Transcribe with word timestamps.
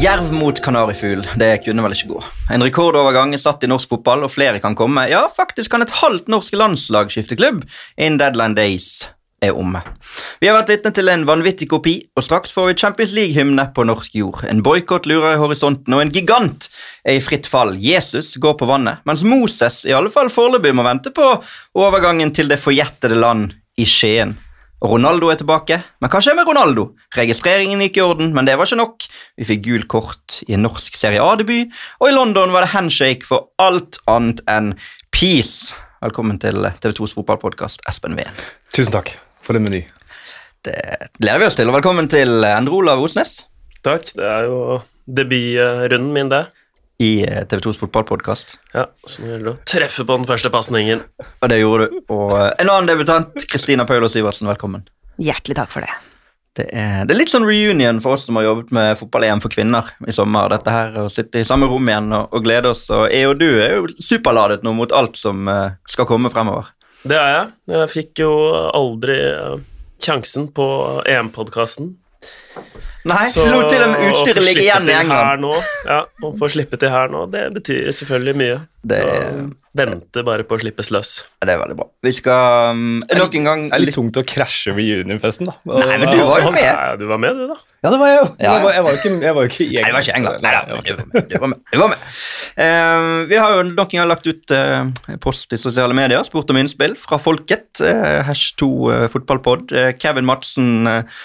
Jerv 0.00 0.30
mot 0.32 0.56
kanarifugl, 0.64 1.26
det 1.36 1.58
kunne 1.66 1.82
vel 1.84 1.92
ikke 1.92 2.14
gå. 2.14 2.20
En 2.54 2.62
rekordovergang 2.64 3.34
er 3.36 3.40
satt 3.42 3.66
i 3.66 3.68
norsk 3.68 3.90
fotball, 3.90 4.22
og 4.24 4.32
flere 4.32 4.60
kan 4.62 4.72
komme. 4.78 5.02
Ja, 5.10 5.26
faktisk 5.28 5.74
kan 5.74 5.84
et 5.84 5.92
halvt 6.00 6.30
norsk 6.32 6.56
landslag 6.56 7.12
skifte 7.12 7.36
klubb 7.36 7.66
innen 7.98 8.16
Deadland 8.22 8.56
days 8.56 9.10
er 9.44 9.52
omme. 9.52 9.82
Vi 10.40 10.48
har 10.48 10.56
vært 10.56 10.72
vitne 10.72 10.94
til 10.96 11.12
en 11.12 11.26
vanvittig 11.28 11.68
kopi, 11.68 11.98
og 12.16 12.24
straks 12.24 12.52
får 12.56 12.70
vi 12.70 12.78
Champions 12.80 13.12
League-hymne 13.16 13.66
på 13.76 13.84
norsk 13.88 14.16
jord. 14.16 14.40
En 14.48 14.64
boikott 14.64 15.08
lurer 15.10 15.36
i 15.36 15.40
horisonten, 15.42 15.92
og 15.92 16.06
en 16.06 16.16
gigant 16.16 16.70
er 17.04 17.20
i 17.20 17.24
fritt 17.24 17.48
fall. 17.50 17.76
Jesus 17.76 18.38
går 18.40 18.56
på 18.56 18.68
vannet, 18.72 19.04
mens 19.08 19.24
Moses 19.28 19.82
i 19.84 19.96
alle 19.96 20.12
fall 20.12 20.32
foreløpig 20.32 20.72
må 20.76 20.86
vente 20.88 21.12
på 21.12 21.34
overgangen 21.76 22.32
til 22.32 22.48
det 22.48 22.60
forjettede 22.64 23.20
land 23.20 23.50
i 23.76 23.88
Skien. 23.88 24.38
Ronaldo 24.80 25.28
er 25.28 25.36
tilbake, 25.36 25.76
men 26.00 26.08
hva 26.08 26.22
skjer 26.24 26.36
med 26.38 26.48
Ronaldo? 26.48 26.86
Registreringen 27.12 27.82
gikk 27.84 27.98
i 27.98 28.04
orden, 28.04 28.30
men 28.32 28.46
det 28.48 28.54
var 28.56 28.68
ikke 28.68 28.78
nok. 28.80 29.04
Vi 29.36 29.48
fikk 29.50 29.66
gul 29.66 29.84
kort 29.92 30.38
i 30.46 30.56
en 30.56 30.64
norsk 30.64 30.96
Serie 30.96 31.20
A-debut, 31.20 31.68
og 32.00 32.08
i 32.08 32.14
London 32.14 32.54
var 32.54 32.64
det 32.64 32.72
handshake 32.72 33.28
for 33.28 33.50
alt 33.60 34.00
annet 34.08 34.40
enn 34.48 34.72
peace. 35.12 35.76
Velkommen 36.00 36.40
til 36.40 36.64
TV2s 36.80 37.12
fotballpodkast, 37.18 37.84
Espen 37.90 38.16
Ween. 38.16 38.40
Tusen 38.72 38.96
takk 38.96 39.12
for 39.44 39.58
den 39.58 39.68
meny. 39.68 39.82
Det 40.64 40.76
gleder 41.20 41.44
vi 41.44 41.50
oss 41.50 41.60
til, 41.60 41.68
og 41.68 41.76
velkommen 41.76 42.08
til 42.08 42.40
Endre 42.44 42.80
Olav 42.80 43.04
Osnes 43.04 43.42
Takk. 43.84 44.08
Det 44.16 44.24
er 44.24 44.48
jo 44.48 44.80
debutrunden 45.08 46.10
min, 46.12 46.32
det. 46.32 46.46
I 47.00 47.24
eh, 47.24 47.46
TV2s 47.48 47.78
fotballpodkast. 47.80 48.58
Ja, 48.76 48.84
Så 49.08 49.24
nå 49.24 49.32
gjelder 49.32 49.46
det 49.46 49.56
å 49.56 49.68
treffe 49.72 50.04
på 50.04 50.18
den 50.20 50.28
første 50.28 50.52
pasningen. 50.52 51.00
Og 51.40 51.48
det 51.48 51.60
gjorde 51.62 51.88
du. 51.88 51.98
Og 52.12 52.34
eh, 52.36 52.50
en 52.60 52.68
annen 52.68 52.90
debutant, 52.90 53.46
Kristina 53.48 53.86
Paulo 53.88 54.10
Sivertsen, 54.12 54.50
velkommen. 54.50 54.84
Hjertelig 55.20 55.56
takk 55.56 55.72
for 55.72 55.86
det. 55.86 55.94
Det 56.58 56.66
er, 56.76 57.06
det 57.06 57.14
er 57.14 57.20
litt 57.20 57.32
sånn 57.32 57.46
reunion 57.46 58.02
for 58.04 58.18
oss 58.18 58.26
som 58.28 58.36
har 58.36 58.44
jobbet 58.44 58.74
med 58.76 58.98
fotball-EM 59.00 59.40
for 59.40 59.54
kvinner 59.54 59.88
i 60.04 60.12
sommer. 60.12 60.50
Dette 60.52 60.74
her, 60.74 60.98
Å 61.06 61.12
sitte 61.12 61.40
i 61.40 61.48
samme 61.48 61.70
rom 61.70 61.88
igjen 61.88 62.12
og, 62.12 62.34
og 62.36 62.44
glede 62.44 62.74
oss. 62.74 62.84
Og 62.92 63.06
jeg 63.08 63.30
og 63.30 63.40
du 63.40 63.48
er 63.48 63.78
jo 63.78 63.88
superladet 63.96 64.60
nå 64.66 64.74
mot 64.76 64.92
alt 64.92 65.16
som 65.16 65.48
uh, 65.48 65.78
skal 65.88 66.08
komme 66.10 66.32
fremover. 66.34 66.68
Det 67.06 67.16
er 67.16 67.30
jeg. 67.32 67.46
Jeg 67.78 67.92
fikk 67.94 68.24
jo 68.26 68.32
aldri 68.76 69.16
sjansen 70.04 70.50
på 70.52 70.66
EM-podkasten. 71.08 71.94
Nei, 73.08 73.22
lot 73.48 73.70
til 73.72 73.80
og 73.80 73.94
med 73.94 74.10
utstyret 74.10 74.44
ligge 74.44 74.66
igjen 74.66 74.88
i 74.90 74.96
England. 74.98 75.40
Nå, 75.40 75.54
ja, 75.88 76.02
Å 76.04 76.32
få 76.36 76.50
slippe 76.52 76.76
til 76.80 76.92
her 76.92 77.08
nå, 77.12 77.24
det 77.32 77.46
betyr 77.56 77.88
selvfølgelig 77.96 78.36
mye. 78.36 78.60
Det, 78.90 79.00
Vente 79.76 80.22
bare 80.26 80.42
på 80.48 80.56
å 80.56 80.58
slippes 80.58 80.88
løs. 80.90 81.10
det 81.44 81.52
er 81.52 81.58
veldig 81.60 81.76
bra. 81.78 81.84
Vi 82.02 82.10
skal 82.16 82.72
um, 82.74 83.02
nok 83.06 83.34
en 83.38 83.44
gang 83.46 83.60
Det 83.68 83.76
er 83.76 83.82
litt 83.84 83.94
tungt 83.94 84.16
å 84.18 84.24
krasje 84.26 84.72
med 84.74 84.88
juniorfesten, 84.88 85.46
da. 85.46 85.54
Nei, 85.68 85.98
men 86.00 86.10
du 86.10 86.22
var 86.26 86.42
jo 86.42 86.50
med. 86.56 86.64
Ja, 86.64 86.96
du 86.98 87.04
var 87.06 87.20
med, 87.22 87.38
du, 87.38 87.44
da. 87.52 87.58
Ja, 87.84 87.92
det 87.92 88.00
var 88.00 88.10
jeg 88.10 88.18
jo. 88.18 88.24
Ja. 88.32 88.48
Jeg, 88.48 88.64
var, 88.64 88.74
jeg, 88.74 88.84
var 88.84 88.96
jo 88.96 89.00
ikke, 89.00 89.12
jeg 89.22 89.36
var 89.36 89.46
jo 89.46 89.52
ikke 89.52 89.62
i 89.62 89.70
Nei, 89.70 89.84
det 89.84 89.94
var 89.94 90.06
ikke 90.06 90.16
England. 90.18 90.42
Nei, 90.42 90.54
da, 90.56 90.62
jeg 90.66 90.74
var 90.74 91.06
du 91.14 91.20
ikke 91.20 91.42
var 91.44 91.52
med. 91.52 91.62
Du 91.70 91.78
var 91.80 91.92
med. 91.94 92.08
Eh, 92.66 93.06
vi 93.30 93.40
har 93.40 93.54
jo 93.54 93.62
nok 93.70 93.94
en 93.94 94.02
gang 94.02 94.10
lagt 94.10 94.26
ut 94.26 94.56
uh, 94.56 95.14
post 95.22 95.54
i 95.54 95.60
sosiale 95.60 95.96
medier, 95.96 96.24
spurt 96.26 96.50
om 96.50 96.60
innspill 96.60 96.98
fra 96.98 97.20
folket. 97.22 97.68
Uh, 97.78 98.20
Hash 98.26 98.56
2 98.60 98.70
uh, 98.90 99.06
fotballpod. 99.12 99.70
Eh, 99.70 99.92
Kevin 100.00 100.26
Madsen 100.26 100.86
eh, 100.86 101.20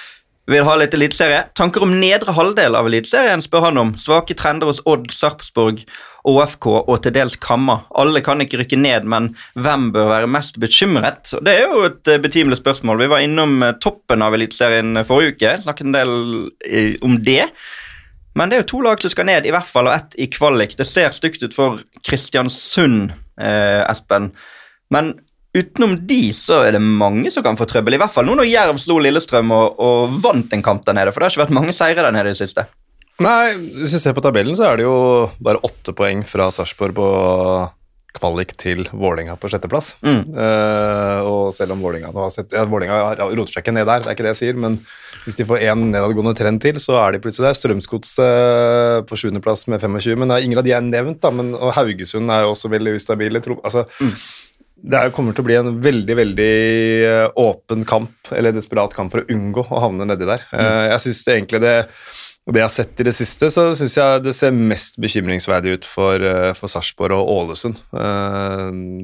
vil 0.52 0.66
ha 0.68 0.76
litt 0.78 0.94
eliteserie. 0.94 1.46
Tanker 1.58 1.84
om 1.86 1.96
nedre 2.00 2.34
halvdel 2.38 2.78
av 2.78 2.90
eliteserien, 2.90 3.42
spør 3.44 3.70
han 3.70 3.80
om. 3.82 3.94
Svake 4.02 4.38
trender 4.38 4.70
hos 4.70 4.82
Odd, 4.90 5.08
Sarpsborg, 5.16 5.82
ÅFK 6.26 6.68
og 6.74 7.00
til 7.06 7.16
dels 7.16 7.38
Kamma. 7.42 7.80
Alle 7.98 8.22
kan 8.26 8.42
ikke 8.44 8.60
rykke 8.62 8.80
ned, 8.82 9.08
men 9.10 9.32
hvem 9.58 9.90
bør 9.96 10.12
være 10.12 10.30
mest 10.32 10.60
bekymret? 10.62 11.34
Det 11.46 11.56
er 11.56 11.66
jo 11.66 11.86
et 11.90 12.12
eh, 12.12 12.22
betimelig 12.22 12.60
spørsmål. 12.62 13.02
Vi 13.04 13.10
var 13.14 13.26
innom 13.26 13.58
eh, 13.66 13.76
toppen 13.82 14.26
av 14.26 14.38
eliteserien 14.38 15.02
forrige 15.08 15.36
uke, 15.36 15.58
snakket 15.66 15.90
en 15.90 15.98
del 15.98 16.16
eh, 16.66 16.94
om 17.06 17.20
det. 17.26 17.50
Men 18.36 18.52
det 18.52 18.58
er 18.58 18.66
jo 18.66 18.72
to 18.74 18.82
lag 18.84 19.02
som 19.02 19.14
skal 19.14 19.30
ned, 19.30 19.48
i 19.48 19.54
hvert 19.56 19.70
fall, 19.70 19.88
og 19.90 19.96
ett 19.96 20.18
i 20.20 20.28
kvalik. 20.32 20.76
Det 20.78 20.88
ser 20.90 21.14
stygt 21.16 21.46
ut 21.46 21.56
for 21.56 21.80
Kristiansund, 22.04 23.14
eh, 23.40 23.82
Espen. 23.88 24.34
Men 24.94 25.16
utenom 25.56 25.96
de 26.08 26.22
så 26.36 26.62
er 26.68 26.76
det 26.76 26.84
mange 26.84 27.32
som 27.34 27.46
kan 27.46 27.58
få 27.60 27.68
trøbbel. 27.70 27.98
I 27.98 28.02
hvert 28.02 28.14
fall 28.14 28.28
nå 28.28 28.36
når 28.40 28.50
Jerv 28.50 28.82
slo 28.82 29.00
Lillestrøm 29.02 29.54
og, 29.56 29.80
og 29.80 30.18
vant 30.24 30.54
en 30.56 30.66
kamp 30.66 30.84
der 30.88 30.98
nede. 30.98 31.14
For 31.14 31.22
det 31.22 31.30
har 31.30 31.36
ikke 31.36 31.46
vært 31.46 31.58
mange 31.60 31.76
seire 31.76 32.04
der 32.04 32.16
nede 32.16 32.32
i 32.32 32.36
det 32.36 32.42
siste. 32.42 32.68
Nei, 33.24 33.56
hvis 33.80 33.96
vi 33.96 34.02
ser 34.04 34.16
på 34.16 34.24
tabellen, 34.24 34.58
så 34.60 34.68
er 34.68 34.80
det 34.80 34.88
jo 34.88 34.96
bare 35.40 35.62
åtte 35.64 35.96
poeng 35.96 36.26
fra 36.28 36.50
Sarpsborg 36.52 36.96
på 36.98 37.10
kvalik 38.16 38.54
til 38.60 38.86
Vålinga 38.96 39.36
på 39.40 39.50
sjetteplass. 39.52 39.94
Mm. 40.06 40.22
Uh, 40.36 41.20
og 41.28 41.42
selv 41.56 41.76
om 41.76 41.84
Vålinga 41.84 42.12
nå 42.14 42.26
har 42.26 42.32
sett 42.34 42.56
ja, 42.56 42.64
Vålinga 42.70 43.00
roter 43.20 43.52
seg 43.52 43.64
ikke 43.64 43.76
ned 43.76 43.88
der, 43.90 44.04
det 44.04 44.12
er 44.12 44.18
ikke 44.18 44.28
det 44.28 44.34
jeg 44.34 44.42
sier, 44.42 44.60
men 44.60 44.78
hvis 45.26 45.40
de 45.40 45.48
får 45.48 45.66
én 45.68 45.88
nedadgående 45.92 46.36
trend 46.38 46.62
til, 46.64 46.80
så 46.82 46.98
er 47.02 47.16
de 47.16 47.22
plutselig 47.24 47.50
der. 47.50 47.60
Strømsgods 47.60 48.16
uh, 48.22 49.00
på 49.08 49.20
sjuendeplass 49.20 49.66
med 49.72 49.84
25, 49.84 50.16
men 50.22 50.34
er 50.34 50.48
ingen 50.48 50.62
av 50.62 50.68
de 50.68 50.76
er 50.76 50.84
nevnt, 50.86 51.22
da. 51.24 51.32
Men, 51.36 51.54
og 51.58 51.76
Haugesund 51.78 52.32
er 52.32 52.46
jo 52.46 52.54
også 52.56 52.72
veldig 52.72 52.96
ustabile. 53.00 53.44
Tro, 53.44 53.60
altså, 53.64 53.88
det 54.86 55.00
er, 55.00 55.12
kommer 55.14 55.34
til 55.34 55.42
å 55.42 55.48
bli 55.48 55.58
en 55.58 55.74
veldig 55.82 56.16
veldig 56.20 56.54
eh, 57.08 57.28
åpen 57.42 57.86
kamp, 57.90 58.14
eller 58.36 58.54
desperat 58.54 58.94
kamp 58.96 59.14
for 59.14 59.24
å 59.24 59.34
unngå 59.34 59.66
å 59.66 59.84
havne 59.88 60.06
nedi 60.12 60.28
der. 60.30 60.46
Eh, 60.54 60.86
jeg 60.92 61.06
synes 61.08 61.26
det 61.26 61.38
egentlig 61.40 61.62
det 61.66 61.76
det 62.46 62.60
jeg 62.62 62.68
har 62.68 62.74
sett 62.76 63.00
i 63.02 63.06
det 63.08 63.16
siste, 63.18 63.48
så 63.50 63.72
syns 63.74 63.96
jeg 63.98 64.22
det 64.22 64.36
ser 64.38 64.52
mest 64.54 65.00
bekymringsverdig 65.02 65.80
ut 65.80 65.88
for, 65.90 66.22
eh, 66.22 66.52
for 66.54 66.70
Sarpsborg 66.70 67.18
og 67.18 67.32
Ålesund. 67.34 67.80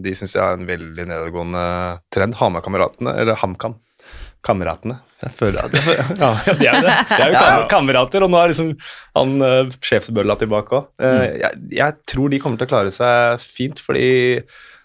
De 0.06 0.14
syns 0.14 0.36
jeg 0.36 0.44
er 0.44 0.59
en 0.59 0.68
veldig 0.68 1.08
nedadgående 1.09 1.64
trend. 2.13 2.38
Hamar-kameratene, 2.38 3.16
eller 3.18 3.40
HamKam. 3.42 3.80
Kameratene. 4.46 5.00
Jeg 5.24 5.34
føler 5.40 5.66
at 5.66 5.74
Ja, 6.22 6.30
de 6.46 6.69
er 6.69 6.86
det. 6.86 6.94
De 7.09 7.18
er 7.18 7.34
jo 7.34 7.42
kam 7.42 7.66
kamerater, 7.74 8.28
og 8.28 8.30
nå 8.30 8.44
er 8.44 8.53
liksom 8.53 8.72
han 9.18 9.34
uh, 9.42 9.74
sjefsbølla 9.90 10.38
tilbake 10.38 10.78
òg. 10.78 10.94
jeg, 11.02 11.62
jeg 11.81 11.98
tror 12.13 12.30
de 12.30 12.40
kommer 12.42 12.62
til 12.62 12.69
å 12.69 12.74
klare 12.75 12.94
seg 12.94 13.42
fint, 13.42 13.81
fordi 13.81 14.12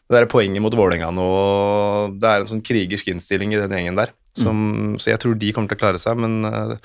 det 0.07 0.21
der 0.21 0.29
poenget 0.31 0.63
mot 0.63 0.75
Vålerenga 0.77 1.09
nå 1.11 1.25
Det 2.21 2.29
er 2.31 2.45
en 2.45 2.51
sånn 2.51 2.63
krigersk 2.63 3.09
innstilling 3.11 3.55
i 3.55 3.59
den 3.59 3.75
gjengen 3.75 3.99
der. 3.99 4.13
Som, 4.37 4.97
Så 5.01 5.11
jeg 5.11 5.23
tror 5.23 5.35
de 5.41 5.53
kommer 5.57 5.71
til 5.71 5.79
å 5.79 5.81
klare 5.81 5.99
seg, 6.01 6.19
men 6.21 6.45
uh, 6.45 6.77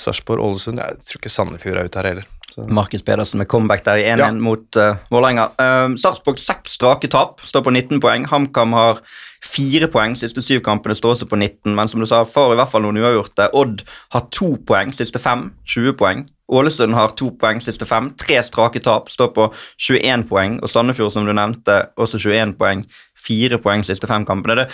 Sarpsborg, 0.00 0.40
Ålesund 0.42 0.80
Jeg 0.80 0.98
tror 1.04 1.20
ikke 1.20 1.32
Sandefjord 1.34 1.80
er 1.82 1.90
ute 1.90 2.00
her 2.00 2.08
heller. 2.10 2.26
Så. 2.54 2.64
Markus 2.72 3.02
Pedersen 3.04 3.42
med 3.42 3.50
comeback 3.52 3.82
der 3.84 4.00
i 4.00 4.06
1-1 4.08 4.22
Ja. 4.22 4.30
mot 4.32 4.78
uh, 4.80 4.96
Vålerenga. 5.12 5.50
Uh, 5.60 5.92
Sarpsborg 6.00 6.40
seks 6.40 6.78
strake 6.78 7.10
tap, 7.12 7.44
står 7.44 7.66
på 7.66 7.74
19 7.74 8.00
poeng. 8.00 8.24
HamKam 8.30 8.72
har 8.78 9.02
fire 9.44 9.90
poeng, 9.92 10.16
siste 10.18 10.42
syv 10.42 10.62
kampene 10.64 10.96
står 10.96 11.18
også 11.18 11.28
på 11.28 11.36
19. 11.36 11.74
Men 11.76 11.90
som 11.92 12.00
du 12.00 12.08
sa, 12.08 12.22
får 12.24 12.54
i 12.54 12.58
hvert 12.62 12.72
fall 12.72 12.86
noen 12.86 13.02
uavgjorte. 13.02 13.50
Odd 13.52 13.84
har 14.16 14.26
to 14.34 14.54
poeng, 14.66 14.94
siste 14.96 15.20
fem, 15.22 15.50
20 15.68 15.98
poeng. 16.00 16.24
Ålesund 16.46 16.94
har 16.94 17.14
to 17.18 17.32
poeng, 17.40 17.58
siste 17.62 17.88
fem. 17.88 18.12
Tre 18.18 18.38
strake 18.46 18.82
tap, 18.84 19.10
står 19.10 19.32
på 19.34 19.48
21 19.82 20.26
poeng. 20.30 20.60
Og 20.62 20.70
Sandefjord, 20.70 21.12
som 21.14 21.26
du 21.26 21.32
nevnte, 21.34 21.80
også 21.98 22.20
21 22.22 22.54
poeng. 22.60 22.84
Fire 23.18 23.58
poeng, 23.62 23.82
siste 23.86 24.06
fem 24.10 24.26
kampene. 24.28 24.60
Det, 24.62 24.68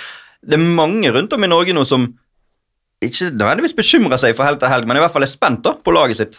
det 0.52 0.58
er 0.58 0.72
mange 0.80 1.12
rundt 1.14 1.32
om 1.32 1.46
i 1.46 1.50
Norge 1.50 1.76
nå 1.76 1.84
som 1.88 2.10
ikke 3.02 3.32
nødvendigvis 3.32 3.74
bekymrer 3.74 4.20
seg 4.20 4.36
for 4.38 4.46
helg 4.46 4.60
til 4.62 4.70
helg, 4.70 4.86
men 4.86 4.98
i 4.98 5.02
hvert 5.02 5.14
fall 5.14 5.24
er 5.26 5.30
spent 5.32 5.64
da, 5.64 5.72
på 5.74 5.94
laget 5.94 6.20
sitt. 6.20 6.38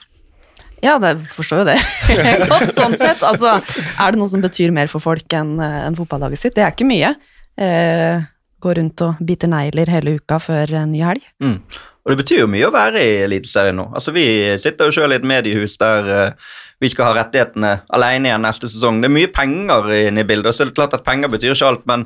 Ja, 0.84 0.98
det 1.00 1.16
forstår 1.32 1.64
jo 1.64 1.68
det 1.72 1.78
godt, 2.52 2.74
sånn 2.76 2.96
sett. 3.00 3.24
Altså, 3.24 3.58
er 3.58 4.14
det 4.14 4.20
noe 4.20 4.32
som 4.32 4.44
betyr 4.44 4.72
mer 4.76 4.92
for 4.92 5.04
folk 5.04 5.36
enn 5.36 5.56
en 5.64 5.98
fotballaget 5.98 6.42
sitt? 6.42 6.56
Det 6.58 6.64
er 6.66 6.76
ikke 6.76 6.88
mye. 6.88 7.14
Eh, 7.60 8.24
gå 8.64 8.76
rundt 8.80 9.04
og 9.06 9.20
bite 9.24 9.50
negler 9.52 9.92
hele 9.92 10.18
uka 10.20 10.40
før 10.42 10.78
en 10.82 10.94
ny 10.96 11.04
helg. 11.04 11.26
Mm. 11.44 11.60
Og 12.04 12.12
det 12.12 12.20
betyr 12.20 12.42
jo 12.42 12.52
mye 12.52 12.68
å 12.68 12.74
være 12.74 13.00
i 13.00 13.14
Eliteserien 13.24 13.78
nå. 13.80 13.88
Altså, 13.96 14.12
Vi 14.16 14.26
sitter 14.60 14.90
jo 14.90 14.96
selv 14.96 15.16
i 15.16 15.20
et 15.22 15.28
mediehus 15.28 15.78
der 15.80 16.10
uh, 16.10 16.52
vi 16.84 16.92
skal 16.92 17.10
ha 17.10 17.16
rettighetene 17.22 17.78
alene 17.96 18.28
igjen 18.28 18.44
neste 18.44 18.68
sesong. 18.72 19.00
Det 19.00 19.08
er 19.08 19.16
mye 19.16 19.32
penger 19.32 19.88
inne 20.02 20.24
i 20.24 20.28
bildet, 20.28 20.52
og 20.52 20.58
så 20.58 20.66
er 20.66 20.72
det 20.72 20.78
klart 20.80 20.96
at 20.98 21.06
penger 21.06 21.32
betyr 21.32 21.54
ikke 21.54 21.70
alt, 21.70 21.86
men 21.88 22.04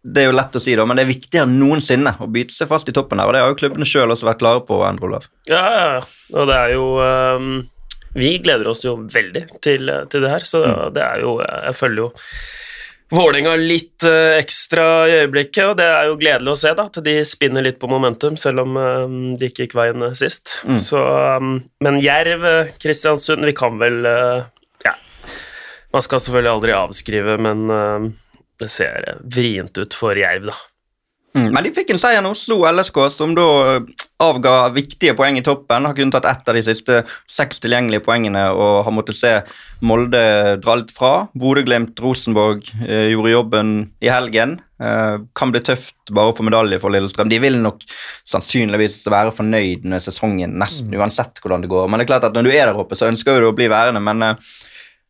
det 0.00 0.22
er 0.22 0.30
jo 0.30 0.36
lett 0.36 0.56
å 0.56 0.60
si, 0.62 0.74
da, 0.76 0.84
men 0.88 0.96
det 0.96 1.04
er 1.04 1.10
viktigere 1.10 1.48
enn 1.48 1.58
noensinne 1.60 2.14
å 2.24 2.28
bite 2.32 2.54
seg 2.54 2.68
fast 2.70 2.88
i 2.88 2.94
toppen 2.96 3.20
her, 3.20 3.28
og 3.28 3.36
det 3.36 3.42
har 3.42 3.52
jo 3.52 3.58
klubbene 3.60 3.88
sjøl 3.88 4.12
også 4.12 4.28
vært 4.28 4.40
klare 4.40 4.62
på. 4.68 4.80
Endre 4.84 5.08
Olav. 5.08 5.28
Ja, 5.48 5.60
ja, 5.60 5.82
ja. 5.96 6.00
Og 6.36 6.48
det 6.48 6.56
er 6.56 6.72
jo 6.72 6.86
um, 7.00 7.50
Vi 8.16 8.30
gleder 8.44 8.70
oss 8.70 8.84
jo 8.84 8.94
veldig 9.12 9.42
til, 9.64 9.92
til 10.12 10.24
det 10.24 10.32
her, 10.32 10.46
så 10.46 10.62
det 10.94 11.04
er 11.04 11.24
jo 11.24 11.38
Jeg 11.42 11.76
følger 11.76 12.04
jo 12.04 12.10
Vålerenga 13.10 13.56
litt 13.58 14.04
eh, 14.06 14.36
ekstra 14.38 14.84
i 15.10 15.14
øyeblikket, 15.24 15.64
og 15.72 15.78
det 15.80 15.86
er 15.90 16.06
jo 16.06 16.18
gledelig 16.20 16.52
å 16.52 16.58
se 16.60 16.70
da, 16.78 16.86
at 16.86 17.00
de 17.02 17.16
spinner 17.26 17.64
litt 17.66 17.80
på 17.82 17.90
momentum, 17.90 18.36
selv 18.38 18.62
om 18.62 18.78
ehm, 18.78 19.16
de 19.38 19.48
ikke 19.50 19.66
gikk 19.66 19.74
veien 19.78 20.06
eh, 20.06 20.14
sist. 20.18 20.60
Mm. 20.62 20.78
Så, 20.84 21.02
men 21.82 21.98
Jerv, 22.04 22.46
eh, 22.46 22.70
Kristiansund 22.78 23.46
Vi 23.48 23.54
kan 23.58 23.80
vel 23.82 24.06
eh, 24.06 24.44
Ja. 24.86 24.94
Man 25.90 26.06
skal 26.06 26.22
selvfølgelig 26.22 26.52
aldri 26.52 26.76
avskrive, 26.76 27.34
men 27.42 27.66
det 28.60 28.68
ser 28.70 29.16
vrient 29.26 29.74
ut 29.80 29.96
for 29.96 30.14
Jerv, 30.14 30.52
da. 30.52 30.58
Mm. 31.34 31.48
Men 31.50 31.66
de 31.66 31.74
fikk 31.74 31.90
en 31.94 32.02
seier 32.02 32.22
nå, 32.22 32.30
slo 32.38 32.62
LSK, 32.70 33.02
som 33.10 33.34
da 33.34 33.48
avga 34.20 34.54
viktige 34.74 35.14
poeng 35.18 35.38
i 35.38 35.44
toppen. 35.44 35.88
Har 35.88 35.96
kun 35.96 36.12
tatt 36.12 36.28
ett 36.28 36.48
av 36.48 36.56
de 36.56 36.62
siste 36.64 37.02
seks 37.30 37.62
tilgjengelige 37.64 38.04
poengene 38.04 38.46
og 38.52 38.84
har 38.86 38.94
måttet 38.94 39.18
se 39.18 39.34
Molde 39.80 40.20
dra 40.60 40.74
litt 40.76 40.90
fra. 40.92 41.12
Bodø-Glimt, 41.40 42.00
Rosenborg 42.04 42.66
eh, 42.84 43.08
gjorde 43.14 43.32
jobben 43.32 43.70
i 44.04 44.10
helgen. 44.12 44.58
Eh, 44.80 45.16
kan 45.36 45.52
bli 45.54 45.62
tøft 45.64 46.12
bare 46.12 46.34
få 46.36 46.44
medalje 46.44 46.80
for 46.82 46.92
Lillestrøm. 46.92 47.30
De 47.32 47.40
vil 47.40 47.56
nok 47.62 47.86
sannsynligvis 48.28 49.02
være 49.08 49.32
fornøyd 49.36 49.88
med 49.88 50.04
sesongen 50.04 50.58
nesten 50.60 50.96
uansett 51.00 51.40
hvordan 51.40 51.64
det 51.64 51.72
går. 51.72 51.88
Men 51.88 52.00
det 52.00 52.06
er 52.06 52.12
klart 52.12 52.28
at 52.28 52.36
når 52.36 52.48
du 52.48 52.52
er 52.52 52.66
der 52.68 52.82
oppe, 52.82 52.98
så 52.98 53.08
ønsker 53.08 53.40
du 53.40 53.48
å 53.48 53.56
bli 53.56 53.70
værende. 53.72 54.04
men 54.04 54.26
eh, 54.26 54.52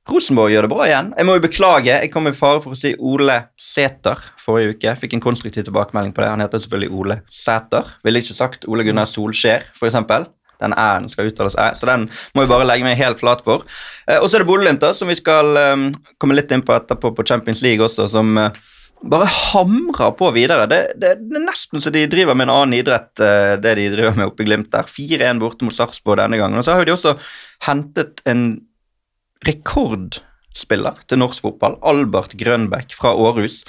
Rosenborg 0.09 0.55
gjør 0.55 0.65
det 0.65 0.73
bra 0.73 0.87
igjen. 0.89 1.13
Jeg 1.19 1.29
må 1.29 1.37
jo 1.37 1.45
beklage, 1.45 1.93
jeg 1.93 2.11
kom 2.13 2.29
i 2.31 2.35
fare 2.35 2.63
for 2.65 2.73
å 2.75 2.79
si 2.79 2.95
Ole 2.97 3.37
Sæter 3.61 4.23
forrige 4.41 4.75
uke. 4.75 4.95
Fikk 5.03 5.17
en 5.17 5.23
konstruktiv 5.23 5.67
tilbakemelding 5.67 6.15
på 6.17 6.25
det. 6.25 6.31
Han 6.33 6.43
heter 6.43 6.63
selvfølgelig 6.63 6.95
Ole 6.97 7.17
Sæter. 7.31 7.93
Ville 8.07 8.23
ikke 8.25 8.37
sagt 8.39 8.65
Ole 8.71 8.87
Gunnar 8.87 9.09
Solskjær, 9.11 9.69
f.eks. 9.77 9.99
Den 10.61 10.75
æren 10.77 11.09
skal 11.09 11.31
uttales 11.31 11.57
æ, 11.57 11.71
så 11.77 11.89
den 11.89 12.03
må 12.35 12.45
jeg 12.45 12.51
bare 12.51 12.67
legge 12.69 12.85
meg 12.85 12.99
helt 13.01 13.21
flat 13.21 13.41
for. 13.47 13.65
Eh, 14.05 14.19
og 14.19 14.29
så 14.29 14.37
er 14.37 14.43
det 14.43 14.51
Bodø-Glimt, 14.51 14.85
som 14.97 15.09
vi 15.09 15.17
skal 15.17 15.57
um, 15.57 15.87
komme 16.21 16.37
litt 16.37 16.53
inn 16.53 16.65
på 16.65 16.75
etterpå 16.77 17.15
på 17.17 17.25
Champions 17.25 17.63
League 17.65 17.85
også, 17.85 18.11
som 18.13 18.37
uh, 18.37 18.51
bare 19.01 19.29
hamrer 19.31 20.13
på 20.19 20.29
videre. 20.37 20.67
Det, 20.69 20.81
det, 21.01 21.15
det, 21.23 21.39
er 21.41 21.47
nesten 21.47 21.81
så 21.81 21.93
de 21.95 22.05
driver 22.13 22.37
med 22.37 22.51
en 22.51 22.57
annen 22.59 22.77
idrett, 22.77 23.13
uh, 23.23 23.57
det 23.61 23.73
de 23.79 23.89
driver 23.95 24.19
med 24.19 24.29
oppe 24.29 24.45
i 24.45 24.51
Glimt 24.51 24.69
der. 24.75 24.91
4-1 24.91 25.41
borte 25.41 25.65
mot 25.65 25.77
Sarpsborg 25.77 26.21
denne 26.21 26.41
gangen. 26.41 26.61
Og 26.61 26.67
så 26.67 26.77
har 26.77 26.85
de 26.85 26.93
også 26.93 27.17
hentet 27.65 28.21
en 28.29 28.51
rekordspiller 29.47 31.01
til 31.09 31.21
norsk 31.23 31.45
fotball, 31.47 31.79
Albert 31.87 32.35
Grønbæk 32.41 32.95
fra 32.99 33.13
Århus. 33.15 33.63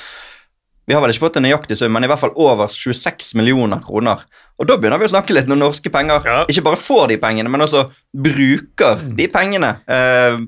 Vi 0.89 0.95
har 0.97 1.03
vel 1.03 1.13
ikke 1.13 1.27
fått 1.27 1.38
en 1.39 1.45
nøyaktig 1.45 1.77
sum, 1.79 1.91
men 1.94 2.03
i 2.03 2.09
hvert 2.09 2.19
fall 2.19 2.33
over 2.41 2.71
26 2.73 3.35
millioner 3.39 3.79
kroner. 3.85 4.23
Og 4.59 4.68
da 4.68 4.75
begynner 4.81 5.00
vi 5.00 5.07
å 5.07 5.13
snakke 5.13 5.35
litt 5.38 5.47
når 5.47 5.59
norske 5.62 5.91
penger 5.94 6.25
Ja. 6.25 6.39
ikke 6.50 6.63
bare 6.65 6.79
får 6.81 7.07
de 7.13 7.18
pengene, 7.21 7.50
men 7.53 7.62
også 7.63 7.85
bruker 8.12 9.00
de 9.15 9.27
pengene. 9.31 9.75
Eh, 9.88 10.41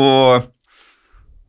og 0.00 0.48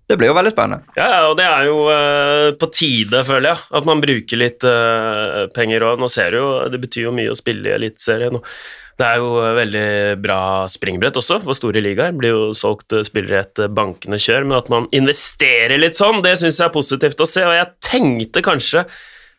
det 0.07 0.19
blir 0.19 0.29
jo 0.29 0.35
veldig 0.37 0.51
spennende. 0.53 0.83
Ja, 0.99 1.23
og 1.31 1.37
det 1.39 1.47
er 1.49 1.65
jo 1.65 1.77
eh, 1.89 2.51
på 2.59 2.69
tide, 2.75 3.23
føler 3.25 3.55
jeg, 3.55 3.63
at 3.79 3.87
man 3.89 4.03
bruker 4.03 4.37
litt 4.37 4.67
eh, 4.69 5.45
penger 5.55 5.87
òg. 5.87 6.03
Nå 6.03 6.11
ser 6.13 6.35
du 6.35 6.37
jo, 6.43 6.49
det 6.69 6.81
betyr 6.83 7.07
jo 7.07 7.15
mye 7.15 7.31
å 7.33 7.39
spille 7.39 7.71
i 7.71 7.77
Eliteserien. 7.79 8.37
Det 8.95 9.03
er 9.03 9.17
jo 9.19 9.41
eh, 9.43 9.49
veldig 9.57 9.87
bra 10.23 10.37
springbrett 10.71 11.17
også 11.19 11.41
for 11.43 11.51
store 11.57 11.81
ligaer. 11.83 12.13
Blir 12.15 12.31
jo 12.31 12.53
solgt 12.55 12.93
eh, 12.95 13.03
spillere 13.07 13.41
et 13.43 13.59
eh, 13.65 13.73
bankende 13.75 14.19
kjør, 14.21 14.43
men 14.47 14.57
at 14.61 14.69
man 14.71 14.87
investerer 14.95 15.75
litt 15.81 15.97
sånn, 15.99 16.23
det 16.23 16.37
syns 16.39 16.59
jeg 16.61 16.69
er 16.69 16.75
positivt 16.75 17.19
å 17.19 17.27
se. 17.27 17.43
Og 17.43 17.55
jeg 17.57 17.73
tenkte 17.83 18.39
kanskje, 18.45 18.85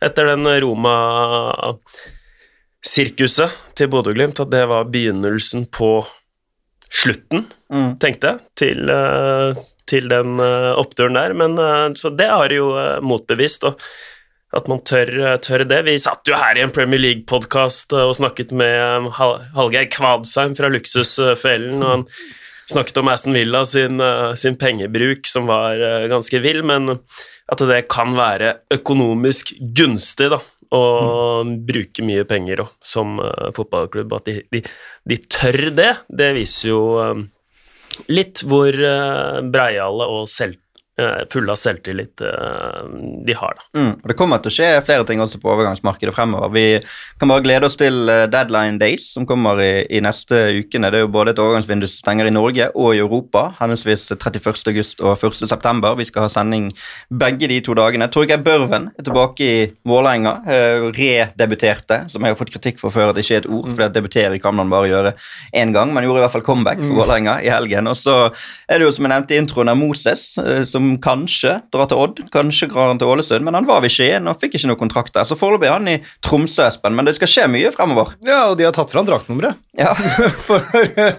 etter 0.05 0.25
den 0.29 0.45
Roma-sirkuset 0.61 3.51
til 3.81 3.89
Bodø-Glimt, 3.95 4.43
at 4.45 4.53
det 4.53 4.65
var 4.69 4.91
begynnelsen 4.93 5.65
på 5.73 6.05
slutten 6.93 7.49
Mm. 7.67 7.99
tenkte 7.99 8.31
jeg, 8.31 8.39
til, 8.55 8.87
til 9.91 10.07
den 10.07 10.39
oppturen 10.79 11.19
der. 11.19 11.35
Men, 11.35 11.59
så 11.99 12.15
det 12.15 12.31
har 12.31 12.47
jo 12.55 12.71
motbevist, 13.03 13.67
og 13.67 13.75
at 14.55 14.69
man 14.71 14.81
tør, 14.87 15.11
eh, 15.33 15.37
tør 15.43 15.67
det. 15.69 15.83
Vi 15.89 15.99
satt 15.99 16.29
jo 16.29 16.39
her 16.39 16.57
i 16.57 16.65
en 16.65 16.75
Premier 16.75 17.03
League-podkast 17.03 17.93
og 17.99 18.17
snakket 18.19 18.55
med 18.57 18.75
eh, 18.79 19.23
Hallgeir 19.57 19.89
Kvadsheim 19.93 20.57
fra 20.59 20.71
Luksusfellen, 20.73 21.83
og 21.83 21.91
han 21.91 22.05
snakket 22.71 22.99
om 23.03 23.09
Aston 23.09 23.37
Villa 23.37 23.65
sin, 23.65 24.01
eh, 24.01 24.35
sin 24.35 24.59
pengebruk, 24.59 25.27
som 25.27 25.47
var 25.51 25.79
eh, 25.79 26.09
ganske 26.13 26.41
vill, 26.43 26.63
men 26.67 26.99
at 27.47 27.63
det 27.71 27.87
kan 27.93 28.17
være 28.19 28.61
økonomisk 28.75 29.55
gunstig, 29.77 30.31
da. 30.35 30.43
Å 30.75 31.47
bruke 31.47 32.03
mye 32.03 32.25
penger 32.27 32.65
også, 32.65 32.75
som 32.83 33.21
eh, 33.23 33.51
fotballklubb. 33.55 34.17
At 34.19 34.27
de, 34.27 34.41
de, 34.51 34.63
de 35.07 35.19
tør 35.31 35.71
det, 35.77 35.93
det 36.11 36.33
viser 36.35 36.73
jo 36.73 36.81
eh, 37.05 37.21
litt 38.11 38.43
hvor 38.45 38.75
breiale 39.47 40.09
og 40.11 40.27
selv, 40.29 40.59
eh, 40.59 40.66
fulle 41.33 41.53
av 41.53 41.59
selvtillit 41.61 42.23
eh, 42.25 42.85
de 43.27 43.35
har, 43.37 43.59
da. 43.59 43.65
Mm. 43.77 43.91
Og 44.01 44.09
Det 44.09 44.17
kommer 44.17 44.41
til 44.41 44.53
å 44.53 44.55
skje 44.57 44.69
flere 44.87 45.05
ting 45.09 45.21
også 45.21 45.41
på 45.43 45.51
overgangsmarkedet 45.53 46.15
fremover. 46.17 46.53
Vi 46.55 46.65
kan 47.21 47.29
bare 47.29 47.45
glede 47.45 47.69
oss 47.69 47.77
til 47.77 48.09
eh, 48.09 48.25
Deadline 48.33 48.81
Days, 48.81 49.11
som 49.13 49.27
kommer 49.29 49.61
i, 49.61 49.85
i 49.93 50.01
neste 50.05 50.39
ukene. 50.57 50.89
Det 50.93 51.03
er 51.03 51.05
jo 51.05 51.13
både 51.13 51.35
et 51.35 51.43
overgangsvindu 51.43 51.85
som 51.89 52.01
stenger 52.01 52.31
i 52.31 52.35
Norge 52.35 52.71
og 52.75 52.95
i 52.97 53.03
Europa, 53.03 53.51
henholdsvis 53.61 54.09
31. 54.17 54.49
august 54.73 55.05
og 55.05 55.19
1. 55.21 55.43
september. 55.51 55.99
Vi 56.01 56.09
skal 56.09 56.27
ha 56.27 56.33
sending 56.33 56.71
begge 57.13 57.51
de 57.53 57.61
to 57.65 57.77
dagene. 57.77 58.09
Torgeir 58.13 58.41
Børven 58.47 58.89
er 58.97 59.07
tilbake 59.07 59.45
i 59.45 59.59
Vålerenga. 59.87 60.37
eh, 60.49 60.89
Redebuterte, 60.97 62.03
som 62.09 62.25
jeg 62.25 62.33
har 62.33 62.41
fått 62.41 62.55
kritikk 62.55 62.81
for 62.81 62.95
før 62.95 63.11
at 63.11 63.19
det 63.19 63.27
ikke 63.27 63.41
er 63.41 63.45
et 63.45 63.51
ord, 63.53 63.69
for 63.69 63.85
det 63.85 63.93
debutere 63.99 64.41
kan 64.41 64.57
man 64.57 64.73
bare 64.73 64.89
gjøre 64.91 65.15
én 65.57 65.77
gang, 65.77 65.93
men 65.93 66.07
gjorde 66.07 66.23
i 66.23 66.25
hvert 66.25 66.37
fall 66.39 66.47
comeback 66.47 66.81
for 66.81 67.03
Vålerenga 67.03 67.39
i 67.45 67.53
helgen. 67.53 67.91
Og 67.91 68.01
så 68.01 68.17
er 68.69 68.81
det 68.81 68.89
jo, 68.89 68.95
som 68.97 69.07
jeg 69.07 69.13
nevnte 69.13 69.37
i 69.37 69.41
introen, 69.43 69.69
av 69.69 69.77
Moses, 69.77 70.27
eh, 70.39 70.63
som 70.87 70.97
kanskje 71.03 71.57
drar 71.75 71.89
til 71.91 72.01
Odd, 72.01 72.23
kanskje 72.35 72.69
drar 72.71 72.93
han 72.93 73.01
til 73.01 73.11
Ålesund, 73.11 73.45
men 73.47 73.57
han 73.59 73.67
var 73.69 73.83
ved 73.85 73.93
Skien 73.93 74.29
og 74.31 74.39
fikk 74.41 74.57
ikke 74.59 74.71
noe 74.71 74.81
kontrakt 74.81 75.15
der. 75.17 75.27
Så 75.27 75.39
foreløpig 75.39 75.69
er 75.69 75.77
han 75.77 75.91
i 75.91 75.97
Tromsø, 76.25 76.67
Espen, 76.67 76.97
men 76.97 77.09
det 77.09 77.17
skal 77.19 77.31
skje 77.31 77.47
mye 77.53 77.73
fremover. 77.75 78.15
Ja, 78.27 78.47
og 78.51 78.57
de 78.61 78.67
har 78.69 78.75
tatt 78.77 78.93
fra 78.93 79.03
han 79.03 79.09
draktnummeret. 79.09 79.59
Ja, 79.79 79.93
For 80.47 80.63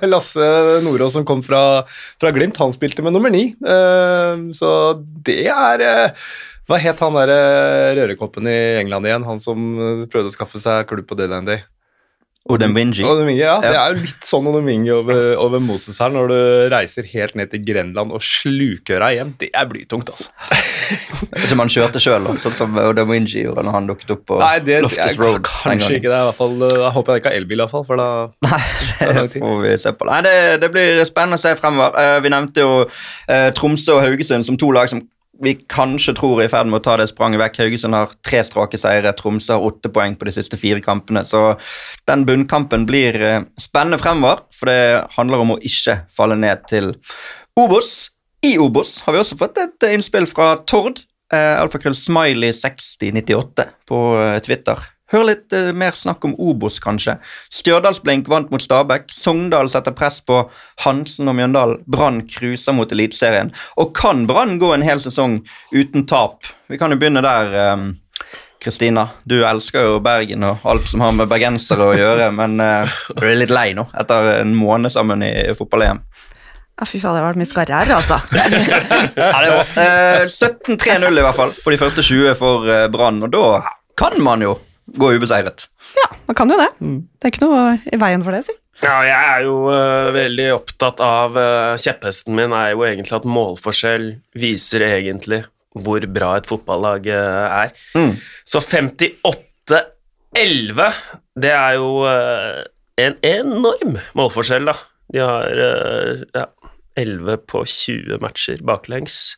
Lasse 0.08 0.50
Nordås 0.86 1.18
som 1.18 1.28
kom 1.28 1.44
fra, 1.46 1.84
fra 2.22 2.34
Glimt, 2.36 2.60
han 2.62 2.76
spilte 2.76 3.06
med 3.06 3.16
nummer 3.16 3.34
ni. 3.34 3.50
Eh, 3.54 4.46
så 4.58 4.72
det 5.28 5.42
er 5.52 5.84
eh, 5.86 6.28
Hva 6.68 6.80
het 6.84 7.00
han 7.04 7.16
der 7.16 7.32
eh, 7.32 7.96
rørekoppen 8.00 8.48
i 8.50 8.60
England 8.82 9.08
igjen? 9.08 9.28
Han 9.28 9.42
som 9.44 9.68
eh, 9.76 10.06
prøvde 10.12 10.32
å 10.32 10.36
skaffe 10.36 10.62
seg 10.62 10.88
klubb 10.90 11.08
på 11.10 11.20
deadline 11.20 11.48
day. 11.48 11.66
Odin 12.50 12.74
Winji. 12.76 13.04
Odemingi, 13.08 13.42
ja. 13.42 13.58
Det 13.64 13.72
er 13.74 13.94
jo 13.96 14.04
litt 14.06 14.26
sånn 14.28 14.48
Odemingi 14.50 14.92
over, 14.96 15.34
over 15.44 15.62
Moses 15.64 16.00
her, 16.02 16.12
når 16.14 16.32
du 16.32 16.38
reiser 16.74 17.08
helt 17.12 17.36
ned 17.40 17.52
til 17.52 17.64
Grenland 17.68 18.14
og 18.16 18.24
sluker 18.24 19.04
deg 19.04 19.18
hjem. 19.18 19.34
Det 19.42 19.50
er 19.54 19.68
blytungt, 19.70 20.12
altså. 20.14 20.32
Som 21.50 21.60
han 21.64 21.72
kjørte 21.72 22.00
sjøl, 22.00 22.30
sånn 22.40 22.56
som 22.56 22.78
Odin 22.80 23.26
gjorde 23.28 23.66
når 23.68 23.76
han 23.76 23.90
dukket 23.90 24.14
opp 24.16 24.22
på 24.30 24.38
Nei, 24.40 24.54
det 24.64 24.78
Loftus 24.86 25.18
Road. 25.20 25.42
kanskje 25.44 25.98
ikke 26.00 26.08
det. 26.08 26.22
I 26.22 26.30
hvert 26.30 26.38
fall, 26.40 26.56
Da 26.64 26.92
håper 26.96 27.18
jeg 27.18 27.24
ikke 27.24 27.34
har 27.34 27.40
elbil, 27.42 27.60
i 27.60 27.66
hvert 27.66 27.76
fall, 27.76 27.86
for 27.90 28.00
da 28.00 28.08
Nei, 28.48 28.62
det 29.04 29.28
får 29.36 29.62
vi 29.66 29.76
se 29.84 29.94
på. 29.98 30.08
Nei, 30.08 30.22
det, 30.28 30.36
det 30.64 30.72
blir 30.72 31.04
spennende 31.10 31.40
å 31.40 31.44
se 31.44 31.54
fremover. 31.60 32.00
Eh, 32.00 32.18
vi 32.24 32.32
nevnte 32.32 32.64
jo 32.64 32.74
eh, 32.88 33.50
Tromsø 33.58 33.98
og 33.98 34.06
Haugesund 34.08 34.48
som 34.48 34.60
to 34.60 34.72
lag 34.76 34.88
som 34.92 35.04
vi 35.44 35.54
kanskje 35.70 36.16
tror 36.18 36.42
er 36.42 36.48
i 36.48 36.52
ferd 36.52 36.70
med 36.70 36.80
å 36.80 36.86
ta 36.86 36.96
det 37.00 37.08
spranget 37.12 37.42
vekk. 37.42 37.60
Haugesund 37.64 37.98
har 37.98 38.14
tre 38.26 38.42
strake 38.46 38.80
seire, 38.82 39.14
Tromsø 39.18 39.58
har 39.58 39.66
åtte 39.68 39.92
poeng 39.94 40.18
på 40.18 40.28
de 40.28 40.34
siste 40.36 40.60
fire 40.60 40.82
kampene. 40.84 41.24
Så 41.28 41.56
den 42.10 42.26
bunnkampen 42.28 42.88
blir 42.90 43.18
eh, 43.22 43.42
spennende 43.62 44.00
fremover, 44.02 44.46
for 44.56 44.72
det 44.72 45.08
handler 45.18 45.44
om 45.44 45.56
å 45.56 45.62
ikke 45.66 46.02
falle 46.14 46.40
ned 46.40 46.66
til 46.72 46.96
Obos. 47.58 48.10
I 48.46 48.58
Obos 48.62 49.00
har 49.06 49.16
vi 49.16 49.22
også 49.22 49.38
fått 49.40 49.62
et 49.62 49.88
eh, 49.88 49.96
innspill 49.98 50.30
fra 50.30 50.56
Tord. 50.70 51.02
Eh, 51.34 51.56
Alfakrøll 51.60 51.98
Smiley6098 51.98 53.68
på 53.90 54.04
eh, 54.22 54.38
Twitter. 54.46 54.86
Hør 55.14 55.28
litt 55.30 55.54
eh, 55.56 55.70
mer 55.72 55.96
snakk 55.96 56.26
om 56.28 56.34
Obos, 56.36 56.80
kanskje. 56.84 57.18
Stjørdalsblink 57.54 58.28
vant 58.32 58.52
mot 58.52 58.64
Stabæk. 58.64 59.08
Sogndal 59.14 59.72
setter 59.72 59.96
press 59.96 60.20
på 60.26 60.42
Hansen 60.84 61.32
og 61.32 61.38
Mjøndalen. 61.40 61.84
Brann 61.88 62.26
cruiser 62.28 62.76
mot 62.76 62.92
Eliteserien. 62.92 63.54
Og 63.80 63.94
kan 63.96 64.26
Brann 64.28 64.58
gå 64.60 64.74
en 64.76 64.86
hel 64.86 65.04
sesong 65.04 65.40
uten 65.72 66.08
tap? 66.10 66.50
Vi 66.68 66.80
kan 66.82 66.92
jo 66.92 67.00
begynne 67.00 67.24
der. 67.24 67.96
Kristina, 68.58 68.58
Kristina, 68.64 69.10
du 69.24 69.46
elsker 69.46 69.86
jo 69.86 70.00
Bergen 70.02 70.44
og 70.44 70.64
alt 70.68 70.88
som 70.90 71.04
har 71.06 71.14
med 71.14 71.30
bergensere 71.30 71.92
å 71.92 71.94
gjøre, 71.96 72.32
men 72.40 72.60
eh, 72.64 72.98
du 73.14 73.24
er 73.24 73.38
litt 73.38 73.54
lei 73.54 73.70
nå 73.78 73.88
etter 73.98 74.42
en 74.42 74.56
måned 74.58 74.92
sammen 74.94 75.24
i 75.24 75.32
fotball-EM. 75.58 76.02
Ja, 76.78 76.86
fy 76.86 77.00
faen, 77.02 77.16
det 77.16 77.22
har 77.24 77.32
vært 77.32 77.40
mye 77.42 77.50
skarre 77.50 77.80
her, 77.80 77.92
altså. 77.96 78.20
Ja, 79.18 79.38
det 79.42 79.54
var 79.54 79.72
eh, 79.82 80.26
17-3-0 80.30 81.10
i 81.10 81.26
hvert 81.26 81.38
fall 81.38 81.54
på 81.64 81.74
de 81.74 81.80
første 81.82 82.06
20 82.06 82.38
for 82.38 82.70
eh, 82.70 82.86
Brann, 82.94 83.22
og 83.26 83.34
da 83.34 83.46
kan 83.98 84.18
man 84.22 84.46
jo 84.46 84.58
gå 84.96 85.12
ubeseiret. 85.18 85.68
Ja, 85.98 86.08
man 86.30 86.36
kan 86.38 86.50
jo 86.52 86.58
det. 86.60 86.72
Det 86.80 87.24
er 87.28 87.32
ikke 87.34 87.46
noe 87.46 87.62
i 87.92 87.98
veien 88.00 88.24
for 88.26 88.32
det, 88.36 88.44
si. 88.48 88.54
Ja, 88.84 88.98
jeg 89.02 89.18
er 89.18 89.42
jo 89.48 89.56
uh, 89.74 90.14
veldig 90.14 90.54
opptatt 90.54 91.00
av 91.02 91.34
uh, 91.34 91.74
Kjepphesten 91.82 92.36
min 92.38 92.54
er 92.54 92.76
jo 92.76 92.86
egentlig 92.86 93.16
at 93.18 93.26
målforskjell 93.26 94.22
viser 94.38 94.86
egentlig 94.86 95.42
hvor 95.78 96.02
bra 96.10 96.38
et 96.38 96.48
fotballag 96.50 97.08
uh, 97.10 97.66
er. 97.66 97.70
Mm. 97.98 98.14
Så 98.46 98.62
58-11, 98.62 100.94
det 101.42 101.52
er 101.54 101.74
jo 101.78 102.06
eh, 102.10 102.64
en 102.98 103.18
enorm 103.26 103.98
målforskjell, 104.18 104.70
da. 104.70 104.76
De 105.14 105.22
har 105.22 105.62
eh, 105.64 106.24
ja, 106.36 106.46
11 106.98 107.44
på 107.50 107.64
20 107.66 108.22
matcher 108.24 108.64
baklengs. 108.66 109.38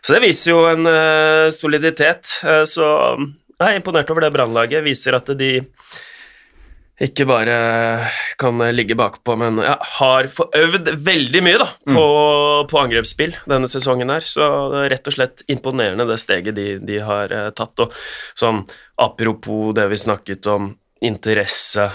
Så 0.00 0.16
det 0.16 0.22
viser 0.24 0.52
jo 0.52 0.62
en 0.70 0.88
eh, 0.90 1.48
soliditet. 1.54 2.38
Eh, 2.46 2.64
så 2.68 2.88
jeg 3.60 3.72
er 3.72 3.80
imponert 3.80 4.10
over 4.12 4.26
det 4.26 4.34
Brannlaget. 4.34 4.84
Viser 4.86 5.16
at 5.18 5.30
de 5.38 5.50
ikke 7.06 7.26
bare 7.28 7.56
kan 8.40 8.62
ligge 8.72 8.96
bakpå, 8.96 9.34
men 9.36 9.60
ja, 9.60 9.74
har 9.98 10.30
forøvd 10.32 10.94
veldig 11.04 11.42
mye 11.44 11.58
da, 11.60 11.66
på, 11.92 12.04
på 12.70 12.80
angrepsspill 12.80 13.36
denne 13.44 13.68
sesongen 13.68 14.12
her. 14.14 14.24
Så 14.24 14.46
det 14.72 14.80
er 14.80 14.92
rett 14.94 15.10
og 15.10 15.16
slett 15.18 15.44
imponerende 15.52 16.08
det 16.08 16.16
steget 16.22 16.56
de, 16.56 16.68
de 16.80 17.00
har 17.04 17.34
eh, 17.36 17.50
tatt. 17.56 17.84
Og 17.84 17.92
sånn 18.36 18.62
apropos 19.04 19.74
det 19.76 19.84
vi 19.92 20.00
snakket 20.00 20.48
om, 20.52 20.70
interesse 21.04 21.90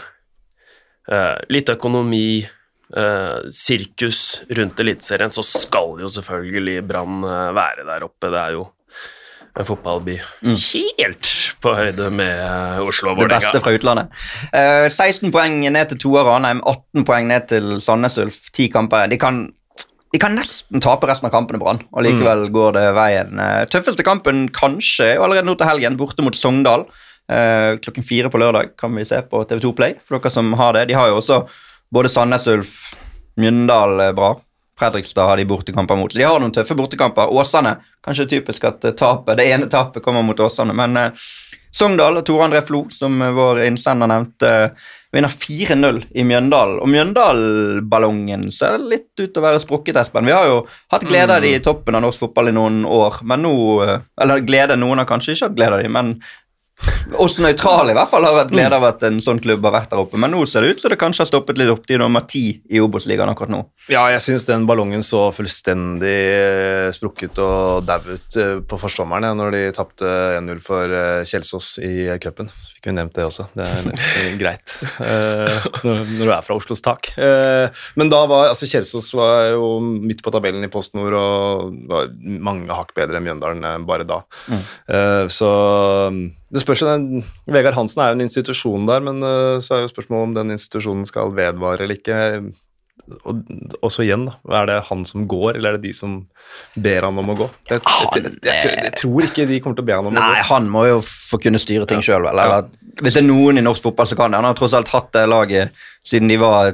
eh, 1.09 1.37
litt 1.49 1.71
økonomi, 1.73 2.43
eh, 2.93 3.37
sirkus 3.49 4.43
rundt 4.53 4.79
Eliteserien, 4.85 5.33
så 5.33 5.41
skal 5.45 6.03
jo 6.03 6.11
selvfølgelig 6.13 6.83
Brann 6.85 7.23
eh, 7.25 7.47
være 7.57 7.87
der 7.89 8.05
oppe. 8.05 8.29
Det 8.29 8.41
er 8.43 8.57
jo 8.59 8.67
en 9.60 9.67
fotballby 9.67 10.17
helt 10.41 11.29
på 11.62 11.74
høyde 11.77 12.10
med 12.13 12.41
eh, 12.41 12.84
Oslo 12.84 13.13
og 13.13 13.22
Det 13.22 13.29
beste 13.36 13.62
fra 13.62 13.74
utlandet. 13.75 14.12
Uh, 14.53 14.88
16 14.89 15.31
poeng 15.34 15.60
ned 15.62 15.91
til 15.91 16.00
Toa 16.05 16.24
Ranheim, 16.25 16.62
18 16.65 17.05
poeng 17.08 17.27
ned 17.29 17.50
til 17.51 17.75
Sandnes 17.84 18.17
Ulf. 18.22 18.48
10 18.50 18.72
kamper. 18.74 19.10
De 19.12 19.20
kan, 19.22 19.43
de 20.13 20.22
kan 20.22 20.36
nesten 20.38 20.84
tape 20.84 21.10
resten 21.10 21.29
av 21.29 21.36
kampene, 21.36 21.62
Brann, 21.62 21.84
og 21.91 22.05
likevel 22.08 22.48
går 22.53 22.77
det 22.79 22.88
veien. 22.98 23.41
Eh, 23.43 23.63
tøffeste 23.72 24.05
kampen 24.08 24.48
kanskje 24.55 25.13
er 25.13 25.24
allerede 25.24 25.50
nå 25.50 25.58
til 25.60 25.70
helgen, 25.70 26.00
borte 26.00 26.25
mot 26.25 26.38
Sogndal. 26.38 26.88
Uh, 27.31 27.77
klokken 27.84 28.03
fire 28.03 28.31
på 28.31 28.39
lørdag 28.41 28.74
kan 28.79 28.96
vi 28.98 29.05
se 29.08 29.22
på 29.24 29.43
TV2 29.48 29.75
Play, 29.77 30.00
for 30.08 30.17
dere 30.17 30.34
som 30.34 30.51
har 30.60 30.75
det. 30.75 30.88
De 30.89 30.98
har 30.98 31.12
jo 31.12 31.20
også 31.22 31.43
både 31.93 32.12
Sandnes 32.12 32.48
Ulf, 32.51 32.74
Mjøndal 33.39 34.08
er 34.10 34.15
bra. 34.15 34.34
Fredrikstad 34.81 35.29
har 35.29 35.38
de 35.38 35.45
bortekamper 35.45 36.00
mot. 36.00 36.11
Så 36.11 36.17
de 36.17 36.25
har 36.25 36.41
noen 36.41 36.53
tøffe 36.55 36.77
bortekamper. 36.77 37.29
Åsane, 37.29 37.77
kanskje 38.05 38.29
typisk 38.33 38.65
at 38.65 38.81
tape, 38.81 38.97
tapet, 38.97 39.38
det 39.38 39.47
ene 39.53 39.69
tapet 39.69 40.03
kommer 40.03 40.25
mot 40.25 40.39
Åsane, 40.41 40.73
men 40.73 40.97
eh, 40.97 41.27
Sogndal, 41.71 42.21
Tore 42.21 42.43
André 42.43 42.61
Flo, 42.61 42.88
som 42.91 43.21
eh, 43.21 43.31
vår 43.31 43.63
innsender 43.63 44.09
nevnte, 44.11 44.50
eh, 44.50 44.89
vinner 45.11 45.31
4-0 45.31 46.01
i 46.11 46.23
Mjøndalen. 46.27 46.81
Og 46.83 46.89
Mjøndalen-ballongen 46.91 48.50
ser 48.51 48.75
litt 48.79 49.11
ut 49.19 49.29
til 49.29 49.39
å 49.39 49.45
være 49.45 49.61
sprukket, 49.63 50.00
Espen. 50.01 50.27
Vi 50.27 50.35
har 50.35 50.50
jo 50.50 50.57
hatt 50.91 51.07
glede 51.07 51.38
av 51.38 51.45
de 51.45 51.53
i 51.55 51.63
toppen 51.63 51.95
av 51.95 52.03
norsk 52.03 52.25
fotball 52.25 52.51
i 52.51 52.55
noen 52.55 52.83
år, 52.88 53.21
men 53.27 53.45
nå 53.45 53.55
eh, 53.85 53.97
Eller 54.21 54.43
glede, 54.45 54.79
noen 54.79 55.01
har 55.01 55.07
kanskje 55.09 55.35
ikke 55.35 55.47
hatt 55.47 55.57
glede 55.59 55.77
av 55.77 55.85
de, 55.85 55.93
men 55.95 56.13
oss 57.19 57.38
nøytrale 57.43 57.91
i 57.91 57.97
hvert 57.97 58.11
fall 58.11 58.25
har 58.25 58.38
hatt 58.38 58.53
glede 58.53 58.77
av 58.77 58.85
at 58.88 59.03
en 59.07 59.19
sånn 59.23 59.41
klubb 59.43 59.65
har 59.67 59.75
vært 59.75 59.91
der 59.91 60.01
oppe. 60.03 60.19
Men 60.21 60.33
nå 60.33 60.43
ser 60.50 60.65
det 60.65 60.75
ut 60.75 60.83
som 60.83 60.93
det 60.93 61.00
kanskje 61.01 61.23
har 61.25 61.29
stoppet 61.29 61.59
litt 61.59 61.71
opp. 61.71 61.83
De 61.88 61.97
er 61.97 62.01
nummer 62.01 62.25
ti 62.29 62.45
i 62.71 62.81
Obos-ligaen 62.83 63.31
akkurat 63.31 63.53
nå. 63.53 63.61
Ja, 63.91 64.05
jeg 64.13 64.23
syns 64.23 64.47
den 64.47 64.67
ballongen 64.69 65.03
så 65.05 65.27
fullstendig 65.35 66.17
eh, 66.31 66.89
sprukket 66.95 67.39
og 67.43 67.85
dau 67.88 68.00
ut 68.07 68.39
eh, 68.39 68.53
på 68.65 68.79
forsommeren 68.81 69.29
ja, 69.29 69.33
når 69.38 69.55
de 69.55 69.63
tapte 69.75 70.11
1-0 70.39 70.63
for 70.63 70.95
eh, 70.97 71.23
Kjelsås 71.27 71.73
i 71.83 71.93
cupen. 72.23 72.51
Fikk 72.75 72.91
vi 72.91 72.95
nevnt 72.97 73.17
det 73.17 73.27
også. 73.27 73.47
Det 73.57 73.67
er 73.67 74.38
greit 74.41 74.75
når, 75.85 76.03
du 76.21 76.29
er 76.31 76.43
fra 76.45 76.57
Oslos 76.57 76.83
tak. 76.83 77.11
Men 77.17 78.11
da 78.11 78.23
var 78.29 78.51
altså 78.51 78.69
Kjelsås 78.69 79.11
var 79.17 79.51
jo 79.53 79.73
midt 79.81 80.23
på 80.23 80.33
tabellen 80.33 80.63
i 80.65 80.71
Post 80.71 80.95
Nord 80.97 81.15
og 81.17 81.73
var 81.91 82.11
mange 82.21 82.71
hakk 82.73 82.93
bedre 82.97 83.19
enn 83.19 83.27
Mjøndalen 83.27 83.85
bare 83.88 84.05
da. 84.07 84.21
Mm. 84.51 84.63
så 85.31 85.51
det 86.51 86.63
spørs 86.63 86.81
jo 86.84 86.89
den, 86.89 87.22
Vegard 87.48 87.77
Hansen 87.77 88.01
er 88.03 88.12
jo 88.12 88.17
en 88.20 88.25
institusjon 88.25 88.89
der, 88.89 89.03
men 89.05 89.24
eh, 89.24 89.60
så 89.63 89.77
er 89.77 89.86
jo 89.86 89.93
spørsmålet 89.93 90.29
om 90.29 90.36
den 90.36 90.58
institusjonen 90.58 91.08
skal 91.08 91.31
vedvare 91.38 91.86
eller 91.86 91.96
ikke. 92.00 92.17
Og, 93.27 93.39
og 93.81 93.89
så 93.91 94.03
igjen, 94.05 94.27
da. 94.27 94.36
Er 94.60 94.67
det 94.70 94.75
han 94.88 95.01
som 95.08 95.24
går, 95.31 95.58
eller 95.58 95.74
er 95.74 95.79
det 95.79 95.89
de 95.89 95.93
som 95.96 96.20
ber 96.75 97.08
han 97.08 97.17
om 97.20 97.31
å 97.34 97.38
gå? 97.39 97.48
Jeg, 97.72 97.81
jeg, 97.81 98.22
jeg, 98.22 98.36
jeg, 98.46 98.60
jeg, 98.67 98.84
jeg 98.86 98.93
tror 99.01 99.27
ikke 99.27 99.48
de 99.50 99.58
kommer 99.63 99.79
til 99.79 99.84
å 99.86 99.89
be 99.89 99.98
han 99.98 100.10
om 100.12 100.13
å 100.13 100.20
Nei, 100.20 100.38
gå. 100.38 100.46
han 100.51 100.70
må 100.72 100.86
jo 100.89 101.01
få 101.08 101.39
kunne 101.41 101.60
styre 101.60 101.88
ting 101.89 102.03
sjøl, 102.05 102.27
vel. 102.27 102.39
Eller, 102.43 102.70
Hvis 103.01 103.17
det 103.17 103.24
er 103.24 103.27
noen 103.27 103.60
i 103.60 103.65
norsk 103.65 103.88
fotball 103.89 104.08
som 104.12 104.20
kan 104.22 104.31
det. 104.36 104.39
Han 104.43 104.48
har 104.51 104.60
tross 104.60 104.75
alt 104.77 104.91
hatt 104.93 105.12
det 105.17 105.25
laget 105.31 105.84
siden 106.08 106.31
de 106.31 106.39
var 106.41 106.74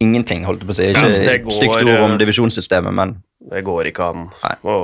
ingenting, 0.00 0.46
holdt 0.48 0.62
jeg 0.64 0.70
på 0.70 0.76
å 0.76 0.78
si. 0.78 0.88
Ikke 0.94 1.08
Ja, 1.10 1.36
går, 1.44 1.56
stygt 1.56 1.82
ord 1.82 1.94
om 2.06 2.14
eh, 2.14 2.18
divisjonssystemet, 2.22 2.96
men 2.96 3.16
Det 3.50 3.64
går 3.66 3.90
ikke 3.90 4.10
an 4.12 4.28
å, 4.64 4.76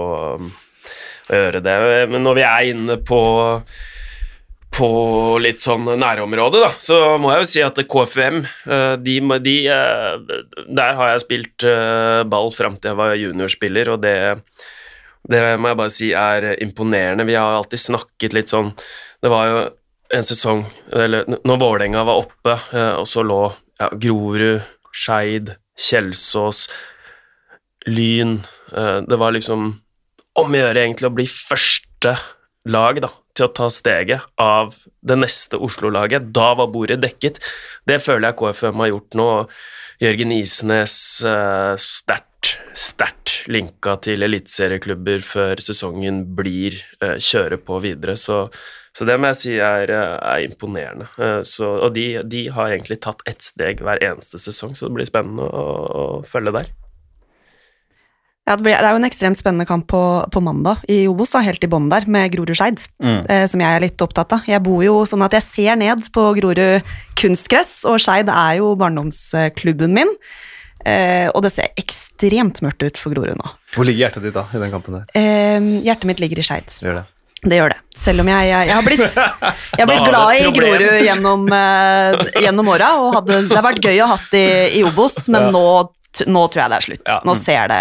å 1.30 1.36
gjøre 1.36 1.62
det. 1.64 1.76
Men 2.12 2.26
når 2.26 2.40
vi 2.40 2.44
er 2.48 2.70
inne 2.74 2.98
på 3.00 3.20
på 4.76 4.88
litt 5.40 5.62
sånn 5.64 5.86
nærområde, 5.98 6.60
da, 6.66 6.70
så 6.80 7.16
må 7.20 7.32
jeg 7.32 7.42
jo 7.42 7.48
si 7.48 7.62
at 7.64 7.80
KFUM, 7.88 8.42
eh, 8.44 8.94
de, 9.00 9.14
de, 9.44 9.56
eh, 9.72 10.42
Der 10.66 10.98
har 10.98 11.12
jeg 11.12 11.22
spilt 11.24 11.66
eh, 11.68 12.22
ball 12.28 12.50
fram 12.54 12.76
til 12.76 12.92
jeg 12.92 12.98
var 12.98 13.16
juniorspiller, 13.16 13.92
og 13.94 14.02
det, 14.04 14.16
det 15.28 15.42
må 15.60 15.72
jeg 15.72 15.80
bare 15.80 15.94
si 15.94 16.10
er 16.12 16.48
imponerende. 16.64 17.26
Vi 17.28 17.38
har 17.38 17.56
alltid 17.56 17.82
snakket 17.86 18.36
litt 18.36 18.52
sånn 18.52 18.74
Det 19.22 19.32
var 19.32 19.48
jo 19.50 19.62
en 20.16 20.26
sesong 20.26 20.66
eller, 20.94 21.24
når 21.48 21.62
Vålerenga 21.62 22.04
var 22.06 22.20
oppe, 22.22 22.54
og 23.00 23.08
så 23.10 23.24
lå 23.26 23.40
ja, 23.80 23.88
Grorud, 23.90 24.62
Skeid, 24.94 25.56
Kjelsås, 25.74 26.68
Lyn 27.90 28.38
Det 28.70 29.18
var 29.18 29.34
liksom 29.34 29.66
om 30.36 30.54
å 30.54 30.60
gjøre 30.60 30.84
egentlig 30.84 31.08
å 31.08 31.16
bli 31.16 31.26
første 31.26 32.12
lag 32.70 33.00
da, 33.02 33.10
til 33.36 33.48
å 33.48 33.54
ta 33.54 33.68
steget 33.72 34.24
av 34.40 34.74
det 35.06 35.18
neste 35.20 35.60
Oslo-laget. 35.62 36.30
Da 36.34 36.52
var 36.58 36.70
bordet 36.72 37.00
dekket. 37.04 37.40
Det 37.86 38.00
føler 38.04 38.30
jeg 38.30 38.38
KFM 38.40 38.82
har 38.84 38.92
gjort 38.92 39.18
nå. 39.20 39.28
Jørgen 40.02 40.32
Isnes 40.36 40.96
uh, 41.24 41.72
sterkt, 41.80 42.56
sterkt 42.76 43.46
linka 43.48 43.94
til 44.04 44.26
eliteserieklubber 44.26 45.22
før 45.24 45.62
sesongen 45.64 46.24
blir 46.36 46.76
uh, 47.04 47.16
kjøre 47.16 47.60
på 47.64 47.80
videre. 47.84 48.16
Så, 48.20 48.42
så 48.96 49.08
det 49.08 49.16
må 49.20 49.30
jeg 49.32 49.40
si 49.40 49.54
er, 49.60 49.92
eh, 49.92 50.14
er 50.24 50.44
imponerende. 50.46 51.08
Eh, 51.20 51.42
så, 51.44 51.68
og 51.84 51.90
de, 51.96 52.06
de 52.24 52.46
har 52.52 52.72
egentlig 52.72 52.96
tatt 53.04 53.20
ett 53.28 53.44
steg 53.44 53.82
hver 53.84 54.00
eneste 54.04 54.40
sesong, 54.40 54.72
så 54.72 54.88
det 54.88 54.96
blir 54.96 55.08
spennende 55.08 55.44
å, 55.44 55.64
å 56.00 56.04
følge 56.24 56.54
der. 56.56 56.70
Ja, 58.46 58.54
det, 58.54 58.62
blir, 58.62 58.76
det 58.78 58.86
er 58.86 58.94
jo 58.94 59.00
en 59.00 59.08
ekstremt 59.08 59.38
spennende 59.40 59.66
kamp 59.66 59.88
på, 59.90 60.00
på 60.30 60.40
mandag 60.44 60.84
i 60.92 61.00
Obos, 61.10 61.32
da, 61.34 61.40
helt 61.42 61.64
i 61.66 61.70
bånn 61.70 61.88
der, 61.90 62.04
med 62.06 62.30
Grorud-Skeid, 62.30 62.84
Mm. 63.02 63.24
eh, 63.28 63.46
som 63.50 63.60
jeg 63.64 63.74
er 63.74 63.82
litt 63.82 64.02
opptatt 64.04 64.36
av. 64.36 64.44
Jeg 64.46 64.62
bor 64.62 64.84
jo 64.86 65.00
sånn 65.08 65.24
at 65.26 65.34
jeg 65.34 65.42
ser 65.42 65.76
ned 65.80 66.04
på 66.14 66.28
Grorud 66.38 66.60
kunstgress, 67.18 67.80
og 67.90 67.98
Skeid 68.02 68.30
er 68.30 68.60
jo 68.60 68.76
barndomsklubben 68.78 69.90
min. 69.98 70.12
Eh, 70.86 71.26
og 71.34 71.42
det 71.42 71.50
ser 71.56 71.72
ekstremt 71.80 72.60
mørkt 72.62 72.84
ut 72.86 72.98
for 73.00 73.10
Grorud 73.16 73.34
nå. 73.40 73.50
Hvor 73.74 73.88
ligger 73.88 74.04
hjertet 74.06 74.28
ditt 74.28 74.36
da, 74.38 74.44
i 74.54 74.60
den 74.62 74.70
kampen 74.70 75.00
der? 75.00 75.08
Eh, 75.18 75.66
hjertet 75.82 76.06
mitt 76.12 76.22
ligger 76.22 76.38
i 76.38 76.46
Skeid. 76.46 76.70
Gjør 76.84 77.00
det. 77.00 77.04
Det 77.46 77.58
gjør 77.58 77.72
det. 77.74 77.80
Selv 77.98 78.22
om 78.22 78.28
jeg, 78.30 78.46
jeg, 78.52 78.68
jeg 78.70 78.74
har 78.76 78.86
blitt, 78.86 79.18
jeg 79.76 79.82
har 79.82 79.90
blitt 79.90 80.06
glad 80.06 80.38
i. 80.38 80.44
Grorud 80.54 80.86
gjennom, 81.02 81.42
uh, 81.50 82.30
gjennom 82.42 82.70
åra, 82.72 82.92
og 83.02 83.10
hadde, 83.18 83.40
det 83.50 83.58
har 83.58 83.66
vært 83.66 83.82
gøy 83.90 83.98
å 84.02 84.06
ha 84.06 84.16
hatt 84.16 84.38
i, 84.38 84.44
i 84.78 84.84
Obos, 84.86 85.18
men 85.34 85.48
Ja. 85.48 85.50
nå, 85.54 85.66
nå 86.30 86.46
tror 86.48 86.62
jeg 86.62 86.72
det 86.72 86.78
er 86.78 86.86
slutt. 86.86 87.04
Ja. 87.10 87.18
Nå 87.26 87.34
ser 87.38 87.68
det 87.74 87.80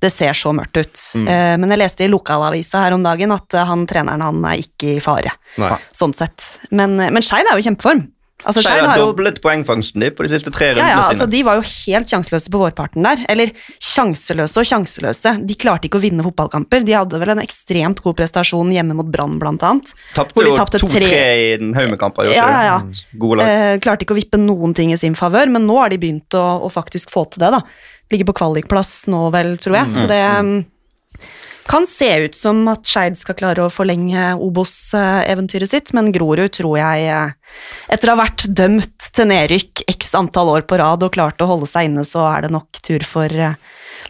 det 0.00 0.10
ser 0.12 0.36
så 0.36 0.52
mørkt 0.56 0.78
ut. 0.80 1.02
Eh, 1.20 1.56
men 1.60 1.74
jeg 1.74 1.82
leste 1.82 2.06
i 2.06 2.12
lokalavisa 2.12 2.86
her 2.86 2.96
om 2.96 3.04
dagen 3.04 3.34
at 3.36 3.56
eh, 3.56 3.68
han 3.68 3.84
treneren 3.90 4.24
han 4.24 4.40
er 4.48 4.62
ikke 4.62 4.96
i 4.96 5.02
fare, 5.04 5.34
Nei. 5.60 5.74
sånn 5.92 6.16
sett. 6.16 6.56
Men, 6.70 6.96
eh, 7.00 7.12
men 7.12 7.24
Skeid 7.26 7.48
er 7.48 7.58
jo 7.58 7.64
i 7.64 7.68
kjempeform. 7.68 8.06
Altså, 8.40 8.62
Skeid 8.64 8.80
har 8.80 8.88
har 8.88 9.00
jo 9.00 9.10
doblet 9.10 9.36
poengfangsten 9.44 10.00
de 10.00 10.08
på 10.16 10.24
de 10.24 10.30
siste 10.32 10.48
tre 10.54 10.70
ja, 10.70 10.76
rundene 10.78 10.94
ja, 10.94 11.02
altså 11.04 11.26
sine. 11.26 11.32
De 11.34 11.42
var 11.44 11.58
jo 11.58 11.64
helt 11.68 12.12
sjanseløse 12.12 12.52
på 12.52 12.62
vårparten 12.62 13.04
der. 13.04 13.24
Eller 13.32 13.52
sjanseløse 13.76 14.62
og 14.62 14.68
sjanseløse. 14.70 15.34
De 15.44 15.56
klarte 15.60 15.90
ikke 15.90 16.00
å 16.00 16.04
vinne 16.06 16.24
fotballkamper. 16.24 16.86
De 16.88 16.96
hadde 16.96 17.20
vel 17.20 17.34
en 17.34 17.42
ekstremt 17.42 18.00
god 18.04 18.16
prestasjon 18.22 18.72
hjemme 18.72 18.96
mot 18.96 19.12
Brann, 19.12 19.36
blant 19.42 19.66
annet. 19.66 19.92
Tapte 20.16 20.46
jo 20.46 20.56
2-3 20.56 20.88
tre- 20.96 21.12
i 21.12 21.46
den 21.60 21.76
gjorde 21.76 22.30
Ja, 22.32 22.48
ja, 22.48 22.64
ja. 22.70 22.80
Mm. 22.80 23.20
Gode 23.20 23.42
lag. 23.42 23.52
Eh, 23.52 23.76
klarte 23.84 24.06
ikke 24.06 24.16
å 24.16 24.20
vippe 24.22 24.40
noen 24.40 24.72
ting 24.76 24.94
i 24.94 25.00
sin 25.00 25.18
favør, 25.18 25.52
men 25.52 25.68
nå 25.68 25.76
har 25.82 25.92
de 25.92 26.00
begynt 26.00 26.40
å, 26.40 26.46
å 26.64 26.72
faktisk 26.72 27.12
få 27.12 27.28
til 27.28 27.44
det. 27.44 27.52
da. 27.58 27.64
Ligger 28.10 28.28
på 28.30 28.36
kvalikplass 28.42 29.06
nå, 29.12 29.28
vel, 29.34 29.54
tror 29.62 29.80
jeg. 29.80 29.94
Så 29.94 30.06
det 30.10 30.20
mm, 30.20 30.54
kan 31.70 31.86
se 31.86 32.08
ut 32.24 32.34
som 32.34 32.64
at 32.72 32.88
Skeid 32.88 33.18
skal 33.18 33.36
klare 33.38 33.62
å 33.62 33.70
forlenge 33.70 34.32
Obos-eventyret 34.42 35.70
sitt, 35.70 35.92
men 35.94 36.10
Grorud 36.14 36.50
tror 36.56 36.80
jeg, 36.80 37.04
eh, 37.06 37.60
etter 37.94 38.10
å 38.10 38.16
ha 38.16 38.24
vært 38.24 38.48
dømt 38.50 39.10
til 39.14 39.30
nedrykk 39.30 39.84
x 39.92 40.10
antall 40.18 40.50
år 40.56 40.66
på 40.66 40.80
rad 40.80 41.06
og 41.06 41.14
klart 41.14 41.42
å 41.42 41.48
holde 41.50 41.70
seg 41.70 41.90
inne, 41.90 42.02
så 42.06 42.24
er 42.32 42.46
det 42.46 42.54
nok 42.56 42.82
tur 42.82 43.06
for, 43.06 43.30
eh, 43.30 43.54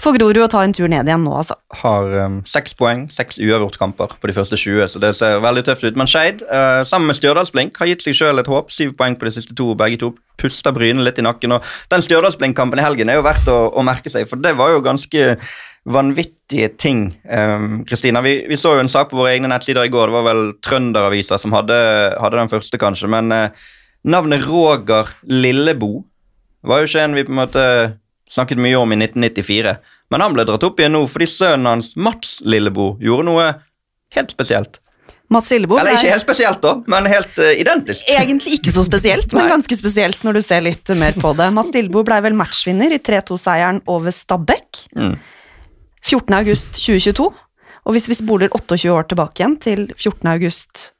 for 0.01 0.17
Grorud 0.17 0.41
å 0.43 0.49
ta 0.51 0.63
en 0.65 0.75
tur 0.77 0.89
ned 0.91 1.09
igjen 1.09 1.25
nå, 1.27 1.33
altså. 1.43 1.57
har 1.83 2.15
um, 2.25 2.41
seks 2.49 2.75
poeng, 2.79 3.07
seks 3.13 3.41
uavgjort-kamper 3.43 4.17
på 4.21 4.31
de 4.31 4.37
første 4.37 4.59
20, 4.59 4.87
så 4.93 5.03
det 5.03 5.13
ser 5.19 5.43
veldig 5.45 5.65
tøft 5.67 5.87
ut. 5.87 5.99
Men 6.01 6.11
Skeid, 6.11 6.45
uh, 6.49 6.83
sammen 6.89 7.11
med 7.11 7.19
Stjørdalsblink, 7.19 7.77
har 7.81 7.91
gitt 7.91 8.05
seg 8.05 8.17
sjøl 8.17 8.43
et 8.43 8.51
håp. 8.51 8.73
Syv 8.75 8.95
poeng 8.99 9.19
på 9.21 9.29
de 9.29 9.35
siste 9.37 9.57
to, 9.57 9.71
begge 9.79 10.01
to 10.03 10.13
puster 10.41 10.75
Bryne 10.77 11.05
litt 11.05 11.21
i 11.21 11.27
nakken. 11.27 11.57
og 11.57 11.73
Den 11.93 12.05
Stjørdalsblink-kampen 12.07 12.81
i 12.81 12.87
helgen 12.87 13.13
er 13.13 13.21
jo 13.21 13.27
verdt 13.27 13.51
å, 13.53 13.59
å 13.77 13.85
merke 13.87 14.13
seg, 14.13 14.29
for 14.31 14.41
det 14.41 14.57
var 14.59 14.75
jo 14.75 14.85
ganske 14.85 15.35
vanvittige 15.91 16.69
ting. 16.77 17.07
Um, 17.25 17.83
Kristina, 17.89 18.21
vi, 18.25 18.41
vi 18.49 18.59
så 18.61 18.75
jo 18.77 18.85
en 18.85 18.93
sak 18.93 19.13
på 19.13 19.21
våre 19.21 19.35
egne 19.35 19.49
nettsider 19.53 19.87
i 19.87 19.93
går, 19.93 20.11
det 20.11 20.19
var 20.19 20.29
vel 20.29 20.45
Trønderavisa 20.65 21.41
som 21.41 21.57
hadde, 21.57 21.77
hadde 22.21 22.41
den 22.41 22.53
første, 22.53 22.81
kanskje, 22.81 23.09
men 23.13 23.33
uh, 23.33 23.73
navnet 24.05 24.45
Roger 24.49 25.13
Lillebo 25.29 26.05
var 26.65 26.83
jo 26.83 26.91
ikke 26.91 27.05
en 27.05 27.17
vi 27.17 27.25
på 27.25 27.33
en 27.33 27.41
måte 27.41 27.65
snakket 28.31 28.61
mye 28.63 28.79
om 28.79 28.93
i 28.95 28.99
1994. 29.01 29.75
Men 30.11 30.25
han 30.25 30.37
ble 30.37 30.47
dratt 30.49 30.67
opp 30.67 30.81
igjen 30.81 30.95
nå 30.97 31.03
fordi 31.11 31.29
sønnen 31.31 31.69
hans, 31.71 31.95
Mats 31.97 32.39
Lillebo, 32.47 32.95
gjorde 33.03 33.29
noe 33.29 33.51
helt 34.17 34.33
spesielt. 34.35 34.81
Mats 35.31 35.51
Lillebo 35.53 35.77
Eller 35.79 35.95
ikke 35.95 36.11
helt 36.11 36.25
spesielt, 36.25 36.59
da, 36.65 36.73
men 36.91 37.07
helt 37.07 37.37
uh, 37.39 37.53
identisk. 37.55 38.09
Egentlig 38.11 38.57
ikke 38.59 38.73
så 38.75 38.83
spesielt, 38.87 39.31
men 39.37 39.51
ganske 39.55 39.77
spesielt 39.79 40.25
når 40.27 40.41
du 40.41 40.43
ser 40.43 40.65
litt 40.67 40.91
mer 40.99 41.15
på 41.15 41.31
det. 41.39 41.47
Mats 41.55 41.71
Lillebo 41.77 42.03
ble 42.07 42.19
vel 42.25 42.35
matchvinner 42.39 42.91
i 42.97 42.99
3-2-seieren 42.99 43.79
over 43.91 44.15
Stabæk. 44.15 44.87
Mm. 44.99 45.15
14. 46.03 46.35
august 46.41 46.81
2022. 46.81 47.29
Og 47.87 47.97
hvis 47.97 48.11
vi 48.11 48.19
spoler 48.19 48.51
28 48.51 48.91
år 48.93 49.07
tilbake 49.11 49.41
igjen, 49.41 49.57
til 49.63 49.87
14. 49.95 50.27
august 50.35 50.91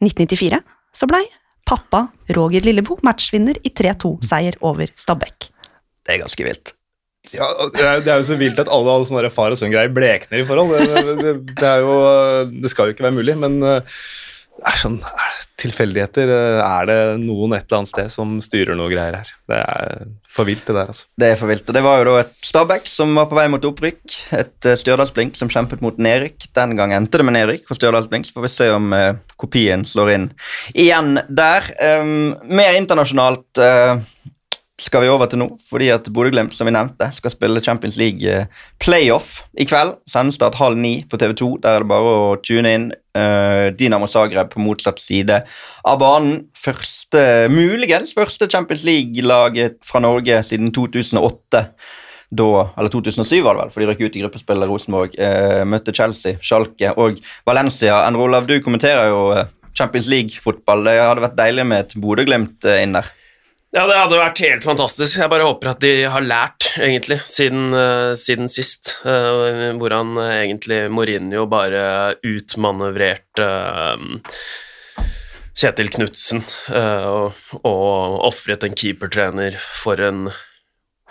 1994, 0.00 0.62
så 0.94 1.10
blei 1.10 1.24
pappa 1.66 2.06
Roger 2.36 2.64
Lillebo 2.66 3.00
matchvinner 3.06 3.58
i 3.66 3.74
3-2-seier 3.74 4.62
over 4.66 4.94
Stabæk. 4.98 5.49
Det 6.10 6.16
er 6.16 6.24
ganske 6.24 6.46
vilt. 6.46 6.72
Ja, 7.30 7.46
det, 7.70 7.84
er, 7.84 8.00
det 8.02 8.10
er 8.10 8.16
jo 8.18 8.26
så 8.26 8.38
vilt 8.40 8.58
at 8.58 8.70
alle, 8.72 8.90
alle 8.96 9.06
sånne 9.06 9.30
far 9.30 9.52
og 9.54 9.60
sønn-greier 9.60 9.92
blekner 9.94 10.40
i 10.40 10.46
forhold. 10.48 10.72
Det, 10.74 11.14
det, 11.20 11.34
det, 11.52 11.68
er 11.68 11.84
jo, 11.84 11.94
det 12.64 12.72
skal 12.72 12.88
jo 12.88 12.96
ikke 12.96 13.06
være 13.06 13.18
mulig, 13.20 13.36
men 13.38 13.60
eh, 13.62 14.00
det 14.60 14.72
er 14.72 14.80
sånn 14.80 14.96
er 15.04 15.36
det 15.36 15.46
tilfeldigheter. 15.60 16.32
eh, 16.32 16.62
Er 16.64 16.88
det 16.88 16.98
noen 17.20 17.54
et 17.54 17.66
eller 17.68 17.82
annet 17.82 17.92
sted 17.92 18.10
som 18.10 18.38
styrer 18.42 18.74
noe 18.74 18.90
greier 18.90 19.20
her? 19.20 19.30
Det 19.52 19.60
er 19.60 20.08
for 20.32 20.48
vilt, 20.48 20.64
det 20.64 20.74
der, 20.78 20.90
altså. 20.90 21.06
Det 21.20 21.28
er 21.28 21.38
for 21.38 21.52
vilt. 21.52 21.68
Og 21.68 21.76
det 21.76 21.82
var 21.84 22.00
jo 22.00 22.06
da 22.08 22.14
et 22.24 22.32
Stabæk 22.50 22.88
som 22.88 23.12
var 23.18 23.28
på 23.30 23.36
vei 23.36 23.46
mot 23.52 23.64
opprykk. 23.68 24.16
Et 24.40 24.68
uh, 24.70 24.76
Stjørdalsblink 24.80 25.36
som 25.38 25.50
kjempet 25.52 25.82
mot 25.84 26.00
nedrykk. 26.00 26.48
Den 26.56 26.72
gang 26.78 26.94
endte 26.96 27.20
det 27.20 27.26
med 27.28 27.36
nedrykk 27.36 27.68
for 27.68 27.76
Stjørdalsblink. 27.78 28.26
Så 28.26 28.36
får 28.38 28.46
vi 28.46 28.52
se 28.56 28.70
om 28.72 28.88
eh, 28.96 29.10
kopien 29.40 29.84
slår 29.86 30.14
inn 30.16 30.26
igjen 30.72 31.18
der. 31.28 31.68
Um, 32.00 32.32
mer 32.48 32.78
internasjonalt 32.80 33.60
eh, 33.60 34.00
skal 34.80 35.04
vi 35.04 35.10
over 35.12 35.28
til 35.28 35.42
nå, 35.42 35.46
fordi 35.68 35.90
at 35.92 36.08
Bodø-Glimt 36.12 36.54
som 36.56 36.68
vi 36.68 36.72
nevnte, 36.74 37.10
skal 37.12 37.32
spille 37.32 37.62
Champions 37.64 37.98
League 38.00 38.24
eh, 38.24 38.48
playoff 38.80 39.42
i 39.60 39.66
kveld. 39.68 39.98
Sendestart 40.08 40.56
halv 40.60 40.78
ni 40.80 41.00
på 41.10 41.20
TV2. 41.20 41.50
Der 41.60 41.76
er 41.76 41.84
det 41.84 41.90
bare 41.90 42.14
å 42.16 42.34
tune 42.44 42.72
inn. 42.76 42.86
Eh, 43.16 43.68
Dinamo 43.76 44.08
Zagreb 44.08 44.52
på 44.54 44.62
motsatt 44.64 45.02
side 45.02 45.42
av 45.84 46.00
banen. 46.00 46.46
Første, 46.56 47.22
muligens 47.52 48.14
første 48.16 48.48
Champions 48.50 48.86
League-laget 48.88 49.80
fra 49.86 50.00
Norge 50.04 50.40
siden 50.48 50.72
2008. 50.76 51.66
Da, 52.30 52.50
eller 52.78 52.92
2007 52.92 53.40
var 53.42 53.56
det 53.56 53.64
vel, 53.64 53.70
for 53.74 53.82
de 53.82 53.88
røk 53.90 54.04
ut 54.06 54.16
i 54.16 54.24
gruppespillet 54.24 54.70
Rosenborg. 54.70 55.16
Eh, 55.20 55.62
møtte 55.68 55.92
Chelsea, 55.92 56.40
Schalke 56.40 56.94
og 56.96 57.20
Valencia. 57.48 58.00
Endre 58.06 58.28
Olav, 58.30 58.48
du 58.48 58.56
kommenterer 58.64 59.10
jo 59.12 59.24
Champions 59.76 60.08
League-fotball. 60.08 60.86
Det 60.88 61.00
hadde 61.02 61.28
vært 61.28 61.40
deilig 61.40 61.66
med 61.68 61.84
et 61.84 61.98
Bodø-Glimt 62.00 62.70
inn 62.80 62.96
der. 62.96 63.16
Ja, 63.70 63.84
det 63.86 63.94
hadde 63.94 64.18
vært 64.18 64.40
helt 64.42 64.64
fantastisk. 64.66 65.20
Jeg 65.20 65.30
bare 65.30 65.46
håper 65.46 65.70
at 65.70 65.82
de 65.84 65.92
har 66.10 66.24
lært, 66.26 66.72
egentlig, 66.82 67.20
siden, 67.30 67.68
uh, 67.70 68.16
siden 68.18 68.50
sist. 68.50 68.96
Uh, 69.04 69.70
hvor 69.78 69.94
han 69.94 70.16
eh, 70.18 70.32
egentlig 70.48 70.80
Mourinho 70.90 71.44
bare 71.50 72.16
utmanøvrerte 72.26 73.46
uh, 73.46 75.06
Kjetil 75.54 75.92
Knutsen 75.94 76.42
uh, 76.72 77.30
og, 77.30 77.38
og 77.62 78.18
ofret 78.32 78.66
en 78.66 78.74
keepertrener 78.74 79.54
for 79.54 80.02
en 80.02 80.26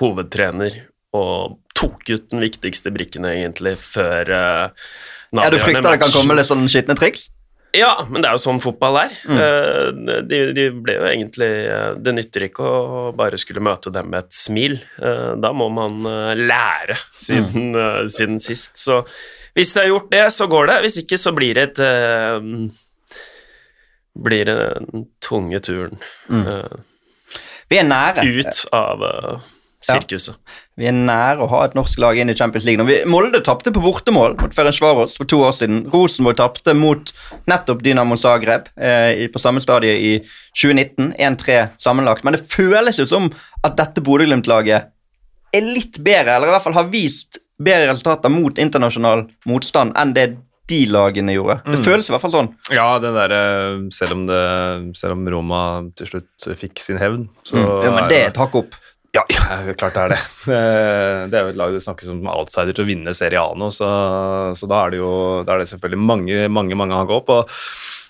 hovedtrener 0.04 0.82
og 1.16 1.60
tok 1.80 2.04
ut 2.12 2.28
den 2.34 2.44
viktigste 2.44 2.92
brikken, 2.92 3.28
egentlig, 3.30 3.78
før 3.80 4.36
uh, 4.36 4.88
Ja, 5.32 5.48
Du 5.48 5.62
frykter 5.64 5.94
det 5.94 6.02
kan 6.04 6.12
komme 6.12 6.36
litt 6.36 6.52
sånn 6.52 6.68
skitne 6.68 7.00
triks? 7.00 7.30
Ja, 7.78 7.92
men 8.10 8.22
det 8.24 8.30
er 8.30 8.36
jo 8.38 8.42
sånn 8.42 8.62
fotball 8.64 8.96
er. 9.04 9.12
Mm. 9.30 10.00
De, 10.30 10.40
de 10.58 10.64
ble 10.74 10.96
jo 10.98 11.04
egentlig 11.10 11.50
eh, 11.70 11.92
Det 12.02 12.14
nytter 12.18 12.46
ikke 12.48 12.66
å 12.66 13.02
bare 13.18 13.38
skulle 13.42 13.62
møte 13.62 13.92
dem 13.94 14.10
med 14.10 14.26
et 14.26 14.34
smil. 14.34 14.80
Eh, 14.98 15.36
Da 15.42 15.52
må 15.54 15.68
man 15.74 16.00
eh, 16.10 16.34
lære 16.40 16.98
siden, 17.14 17.70
mm. 17.76 18.10
siden 18.16 18.40
sist. 18.42 18.78
Så 18.82 19.04
hvis 19.58 19.74
de 19.76 19.84
har 19.84 19.90
gjort 19.92 20.10
det, 20.14 20.24
så 20.34 20.48
går 20.50 20.72
det. 20.72 20.78
Hvis 20.88 20.98
ikke, 21.04 21.18
så 21.22 21.34
blir 21.38 21.54
det 21.60 21.68
et 21.70 21.84
eh, 21.86 22.40
Blir 24.20 24.46
det 24.50 24.56
den 24.90 25.06
tunge 25.24 25.60
turen 25.64 26.00
eh, 26.34 26.80
Vi 27.70 27.78
er 27.80 27.86
nære. 27.88 28.26
ut 28.26 28.64
av 28.74 29.06
eh, 29.90 29.96
Ja. 30.00 30.34
Vi 30.80 30.88
er 30.88 30.94
nære 30.96 31.44
å 31.44 31.50
ha 31.52 31.64
et 31.66 31.74
norsk 31.76 32.00
lag 32.00 32.18
inn 32.18 32.30
i 32.30 32.36
Champions 32.36 32.66
League. 32.66 32.86
Vi, 32.88 33.00
Molde 33.10 33.42
tapte 33.44 33.74
på 33.76 33.82
bortemål 33.84 34.38
mot 34.42 34.54
Ferencvaros 34.56 35.18
for 35.18 35.26
to 35.26 35.42
år 35.44 35.52
siden. 35.58 35.82
Rosenborg 35.92 36.38
tapte 36.40 36.74
mot 36.78 37.12
nettopp 37.52 37.82
Dynamo 37.84 38.16
Zagreb 38.16 38.70
eh, 38.80 39.28
på 39.34 39.40
samme 39.44 39.60
stadie 39.62 39.98
i 39.98 40.14
2019. 40.56 41.14
1-3 41.20 41.60
sammenlagt. 41.82 42.24
Men 42.24 42.34
det 42.38 42.46
føles 42.48 42.98
jo 43.02 43.06
som 43.10 43.32
at 43.64 43.76
dette 43.78 44.02
Bodø-Glimt-laget 44.06 44.88
er 45.54 45.62
litt 45.66 45.98
bedre, 46.06 46.36
eller 46.38 46.48
i 46.48 46.54
hvert 46.54 46.64
fall 46.68 46.78
har 46.78 46.92
vist 46.94 47.40
bedre 47.60 47.90
resultater 47.92 48.32
mot 48.32 48.56
internasjonal 48.62 49.26
motstand 49.50 49.98
enn 50.00 50.14
det 50.16 50.28
de 50.70 50.84
lagene 50.86 51.34
gjorde. 51.34 51.64
Det 51.66 51.80
Mm. 51.80 51.84
føles 51.84 52.08
i 52.08 52.12
hvert 52.14 52.22
fall 52.22 52.32
sånn. 52.32 52.50
Ja, 52.72 53.00
der, 53.00 53.32
eh, 53.34 53.90
selv, 53.90 54.12
om 54.12 54.28
det, 54.28 54.96
selv 54.96 55.14
om 55.14 55.26
Roma 55.28 55.82
til 55.98 56.06
slutt 56.06 56.46
fikk 56.56 56.78
sin 56.80 57.00
hevn, 57.02 57.28
så 57.44 57.56
Mm. 57.58 57.84
Ja, 57.84 57.92
men 57.92 58.08
det 58.08 58.18
er 58.22 58.28
et 58.28 58.38
hakk 58.38 58.54
opp. 58.54 58.76
Ja, 59.16 59.24
ja, 59.34 59.74
klart 59.74 59.96
det 59.98 60.02
er 60.04 60.12
det. 60.14 60.20
Eh, 60.54 61.28
Det 61.30 61.38
er 61.40 61.46
jo 61.48 61.54
et 61.54 61.58
lag 61.60 61.72
det 61.74 61.82
snakkes 61.84 62.10
om 62.14 62.28
outsider 62.30 62.74
til 62.78 62.86
å 62.86 62.90
vinne 62.90 63.14
Serie 63.18 63.42
A 63.42 63.54
nå, 63.58 63.70
så, 63.74 63.88
så 64.58 64.70
da 64.70 64.84
er 64.86 64.94
det 64.94 65.00
jo 65.02 65.12
da 65.48 65.56
er 65.56 65.64
det 65.64 65.70
selvfølgelig 65.72 66.02
mange, 66.12 66.44
mange 66.54 66.78
mange 66.78 66.98
hakk 66.98 67.14
opp. 67.18 67.30
Og 67.34 67.56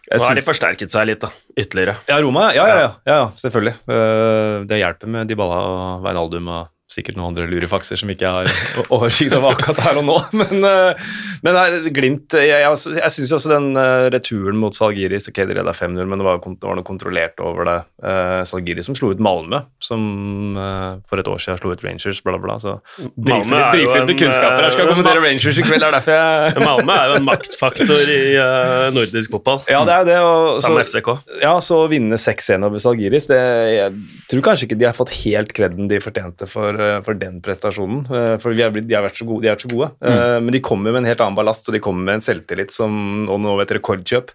jeg 0.09 0.19
Nå 0.19 0.25
har 0.25 0.39
de 0.39 0.41
forsterket 0.47 0.89
seg 0.91 1.05
litt, 1.11 1.21
da. 1.21 1.29
Ytterligere. 1.59 1.97
ja, 2.09 2.17
Roma, 2.23 2.47
ja, 2.55 2.63
ja, 2.67 2.75
ja, 2.81 2.89
ja, 3.05 3.15
ja 3.15 3.25
selvfølgelig. 3.37 3.75
Eh, 3.93 4.55
Det 4.71 4.79
hjelper 4.81 5.11
med 5.15 5.29
Dybala 5.29 5.59
og 5.69 6.03
Veinaldum 6.07 6.47
og 6.55 6.67
sikkert 6.93 7.17
noen 7.19 7.31
andre 7.31 7.47
lurefakser 7.49 7.99
som 7.99 8.09
ikke 8.11 8.29
har 8.33 8.49
oversikt 8.89 9.35
over 9.37 9.55
akkurat 9.55 9.81
her 9.85 10.01
og 10.01 10.07
nå. 10.09 10.17
Men, 10.39 10.63
eh, 10.65 11.09
men 11.43 11.55
nei, 11.55 11.91
Glimt 11.95 12.33
Jeg, 12.35 12.61
jeg, 12.63 12.95
jeg 12.99 13.13
syns 13.13 13.33
også 13.35 13.51
den 13.51 13.69
eh, 13.79 14.07
returen 14.13 14.57
mot 14.59 14.75
Salgiris 14.75 15.29
Ok, 15.31 15.41
de 15.47 15.55
leda 15.57 15.73
5-0, 15.75 15.99
men 16.09 16.21
det 16.21 16.25
var, 16.25 16.39
det 16.39 16.67
var 16.67 16.77
noe 16.79 16.87
kontrollert 16.87 17.39
over 17.43 17.67
det. 17.67 17.77
Uh, 18.03 18.41
Salgiris 18.47 18.89
som 18.89 18.95
slo 18.97 19.11
ut 19.13 19.19
Malmö, 19.21 19.61
som 19.83 20.57
eh, 20.57 20.99
for 21.09 21.21
et 21.21 21.27
år 21.29 21.41
siden 21.41 21.59
slo 21.59 21.73
ut 21.73 21.83
Rangers, 21.83 22.21
bla, 22.25 22.37
bla. 22.41 22.57
Så 22.61 22.77
Malmö 22.97 23.57
er 23.57 23.65
jo 23.65 23.71
drivfritt 23.75 24.07
med 24.09 24.19
kunnskaper 24.21 24.63
her. 24.63 24.73
Skal 24.73 24.85
eh, 24.85 24.91
kommentere 24.93 25.23
Rangers 25.23 25.59
i 25.59 25.65
kveld, 25.65 25.83
det 25.83 25.89
er 25.89 25.97
derfor 25.97 26.15
jeg 26.15 26.65
Malmö 26.69 26.95
er 26.95 27.11
jo 27.11 27.17
en 27.19 27.27
maktfaktor 27.27 28.13
i 28.15 28.19
uh, 28.39 28.87
nordisk 28.95 29.35
fotball, 29.35 29.61
Ja, 29.69 29.83
det 29.87 29.97
er 29.97 30.07
det. 30.09 30.17
Og, 30.25 30.61
så, 30.63 30.73
FCK. 30.85 31.11
ja, 31.43 31.53
så 31.63 31.81
vinne 31.91 32.19
6-1 32.19 32.65
over 32.67 32.81
Salgiris 32.81 33.29
det, 33.29 33.41
Jeg 33.75 34.25
tror 34.31 34.45
kanskje 34.49 34.69
ikke 34.69 34.79
de 34.79 34.89
har 34.89 34.97
fått 34.97 35.13
helt 35.21 35.53
kreden 35.55 35.89
de 35.91 36.01
fortjente 36.03 36.47
for, 36.49 36.73
eh, 36.73 36.78
for 37.05 37.17
den 37.19 37.37
prestasjonen. 37.45 38.01
eh, 38.09 38.35
For 38.41 38.55
vi 38.55 38.63
er 38.65 38.73
blitt, 38.75 38.87
de 38.89 38.95
har 38.97 39.05
vært 39.05 39.19
så 39.19 39.27
gode. 39.29 39.43
De 39.45 39.51
er 39.51 39.59
så 39.61 39.69
gode. 39.71 39.91
Mm. 40.01 40.45
Men 40.47 40.55
de 40.55 40.61
kommer 40.65 40.91
med 40.95 41.03
en 41.03 41.09
helt 41.11 41.21
annen 41.25 41.37
ballast, 41.37 41.67
og 41.69 41.75
de 41.77 41.81
kommer 41.83 42.05
med 42.07 42.19
en 42.19 42.25
selvtillit 42.25 42.71
som 42.75 43.27
og 43.29 43.39
nå 43.43 43.55
et 43.63 43.73
rekordkjøp. 43.79 44.31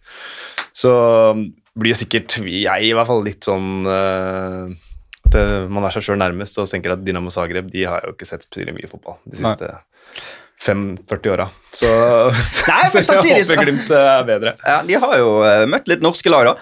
Så 0.75 0.93
blir 1.75 1.91
jo 1.95 2.01
sikkert 2.05 2.37
jeg 2.47 2.89
i 2.91 2.95
hvert 2.95 3.09
fall 3.11 3.25
litt 3.27 3.43
sånn 3.49 3.87
eh, 3.91 4.75
det, 5.35 5.43
Man 5.73 5.83
er 5.89 5.95
seg 5.97 6.05
sjøl 6.07 6.21
nærmest 6.21 6.59
og 6.63 6.69
tenker 6.71 6.95
at 6.95 7.03
Dynamo 7.03 7.33
Zagreb 7.35 7.71
de 7.73 7.83
har 7.89 8.05
jo 8.07 8.13
ikke 8.15 8.29
sett 8.29 8.47
spesielt 8.47 8.77
mye 8.77 8.91
fotball 8.91 9.17
de 9.27 9.41
Nei. 9.43 9.51
siste 9.51 9.73
45 10.65 11.33
åra. 11.35 11.49
Så, 11.75 11.89
Nei, 12.71 12.85
så 12.93 13.03
jeg 13.03 13.43
håper 13.43 13.59
Glimt 13.65 13.91
eh, 13.91 14.07
er 14.15 14.25
bedre. 14.29 14.55
Ja, 14.63 14.79
De 14.87 15.01
har 15.03 15.17
jo 15.19 15.33
eh, 15.45 15.65
møtt 15.71 15.91
litt 15.91 16.05
norske 16.05 16.31
lag, 16.31 16.47
da. 16.53 16.55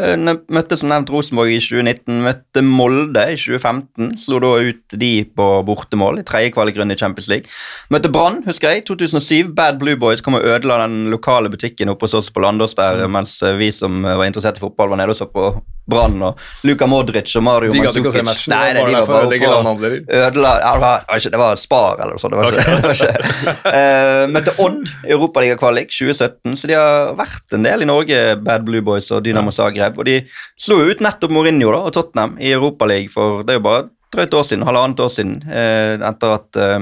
Eh, 0.00 0.16
Møtte 0.50 0.78
som 0.80 0.90
nevnt 0.90 1.10
Rosenborg 1.12 1.52
i 1.52 1.60
2019, 1.62 2.20
møtte 2.24 2.62
Molde 2.64 3.24
i 3.34 3.36
2015. 3.38 4.14
Slo 4.22 4.40
da 4.42 4.52
ut 4.70 4.96
de 5.00 5.10
på 5.36 5.48
bortemål 5.68 6.22
i 6.22 6.26
tredje 6.26 6.54
kvalikrunde 6.56 6.96
i 6.96 7.00
Champions 7.00 7.28
League. 7.32 7.50
Møtte 7.92 8.12
Brann, 8.12 8.40
husker 8.46 8.74
jeg, 8.74 8.86
2007. 8.88 9.52
Bad 9.56 9.80
Blue 9.82 9.98
Boys 10.00 10.24
kom 10.24 10.38
og 10.38 10.46
ødela 10.46 10.80
den 10.86 11.10
lokale 11.12 11.52
butikken 11.52 11.92
oppe 11.92 12.08
hos 12.08 12.16
oss 12.18 12.32
på 12.32 12.42
Landås 12.44 12.76
der, 12.78 13.04
mens 13.12 13.38
eh, 13.42 13.56
vi 13.60 13.70
som 13.74 14.04
eh, 14.04 14.16
var 14.16 14.30
interessert 14.30 14.60
i 14.60 14.64
fotball, 14.64 14.92
var 14.94 15.02
nede 15.02 15.14
og 15.14 15.20
så 15.20 15.28
på 15.30 15.52
Brann 15.90 16.20
og 16.22 16.38
Luka 16.68 16.86
Modric 16.86 17.32
og 17.38 17.44
Mario 17.44 17.72
De 17.72 17.80
å 17.82 17.90
se 17.90 18.22
matchen. 18.22 18.52
Nei, 18.54 18.72
nei, 18.76 18.84
de 18.86 18.92
de 18.92 19.00
var 19.00 19.08
bare 19.10 19.70
oppe 19.72 19.90
og 19.90 20.12
ødela 20.20 20.52
ja, 20.60 20.72
det, 20.76 20.82
var, 20.84 21.04
ikke- 21.16 21.32
det 21.34 21.40
var 21.40 21.58
Spar 21.60 22.02
eller 22.02 22.14
noe 22.14 22.22
sånt. 22.22 22.34
Det 22.34 22.38
var 22.38 22.52
ikke, 22.52 22.76
det 22.76 22.84
var 22.84 22.94
ikke. 23.00 23.54
Uh, 23.64 24.24
møtte 24.36 24.54
Odd 24.62 24.78
i 25.08 25.14
Europaligakvalik 25.16 25.90
2017, 25.90 26.56
så 26.60 26.70
de 26.70 26.78
har 26.78 27.14
vært 27.18 27.56
en 27.58 27.66
del 27.66 27.82
i 27.84 27.90
Norge, 27.90 28.20
Bad 28.44 28.66
Blue 28.68 28.84
Boys 28.86 29.10
og 29.14 29.24
Dynamo 29.26 29.50
Zagreb. 29.54 29.89
Og 29.98 30.06
de 30.06 30.20
slo 30.60 30.82
ut 30.86 31.02
nettopp 31.02 31.32
Mourinho 31.34 31.72
da, 31.74 31.86
og 31.88 31.94
Tottenham 31.96 32.36
i 32.38 32.52
Europaligaen 32.54 33.10
for 33.12 33.42
det 33.46 33.56
er 33.56 33.60
jo 33.62 33.66
bare 33.66 33.88
drøyt 34.14 34.34
år 34.34 34.46
siden, 34.46 34.66
halvannet 34.66 35.00
år 35.00 35.12
siden, 35.12 35.36
eh, 35.46 35.96
etter 36.08 36.32
at 36.34 36.58
eh, 36.58 36.78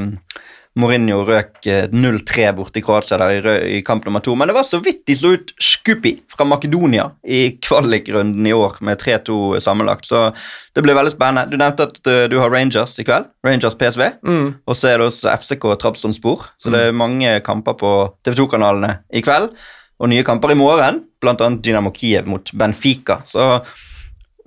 Mourinho 0.78 1.18
røk 1.26 1.66
eh, 1.68 1.88
0-3 1.92 2.46
borte 2.56 2.80
i 2.80 2.84
Kroatia 2.84 3.18
der 3.20 3.48
i, 3.66 3.80
kamp 3.84 4.06
nummer 4.06 4.22
to. 4.24 4.32
Men 4.38 4.48
det 4.48 4.56
var 4.56 4.64
så 4.64 4.80
vidt 4.84 5.02
de 5.10 5.16
slo 5.18 5.34
ut 5.36 5.52
Skupi 5.60 6.14
fra 6.32 6.46
Makedonia 6.48 7.10
i 7.26 7.58
kvalikrunden 7.64 8.46
i 8.46 8.54
år 8.56 8.78
med 8.86 9.00
3-2 9.02 9.58
sammenlagt. 9.64 10.08
Så 10.08 10.28
det 10.76 10.84
blir 10.86 10.96
veldig 10.96 11.12
spennende. 11.16 11.50
Du 11.50 11.58
nevnte 11.60 11.88
at 11.90 12.30
du 12.30 12.38
har 12.40 12.52
Rangers 12.54 12.96
i 13.02 13.06
kveld. 13.08 13.28
Rangers 13.44 13.76
PSV. 13.80 14.04
Mm. 14.22 14.46
Og 14.64 14.78
så 14.78 14.92
er 14.92 15.00
det 15.00 15.10
også 15.10 15.34
FCK 15.34 15.66
Trabzonspor. 15.82 16.46
Så 16.62 16.72
det 16.72 16.86
er 16.86 16.96
mange 16.96 17.40
kamper 17.44 17.76
på 17.80 17.92
TV 18.24 18.38
2-kanalene 18.44 19.00
i 19.12 19.24
kveld. 19.26 19.50
Og 19.98 20.10
nye 20.12 20.24
kamper 20.26 20.54
i 20.54 20.58
morgen, 20.58 21.02
bl.a. 21.20 21.36
Dynamo 21.36 21.90
Kiev 21.94 22.28
mot 22.30 22.52
Benfica. 22.54 23.20
Så 23.26 23.58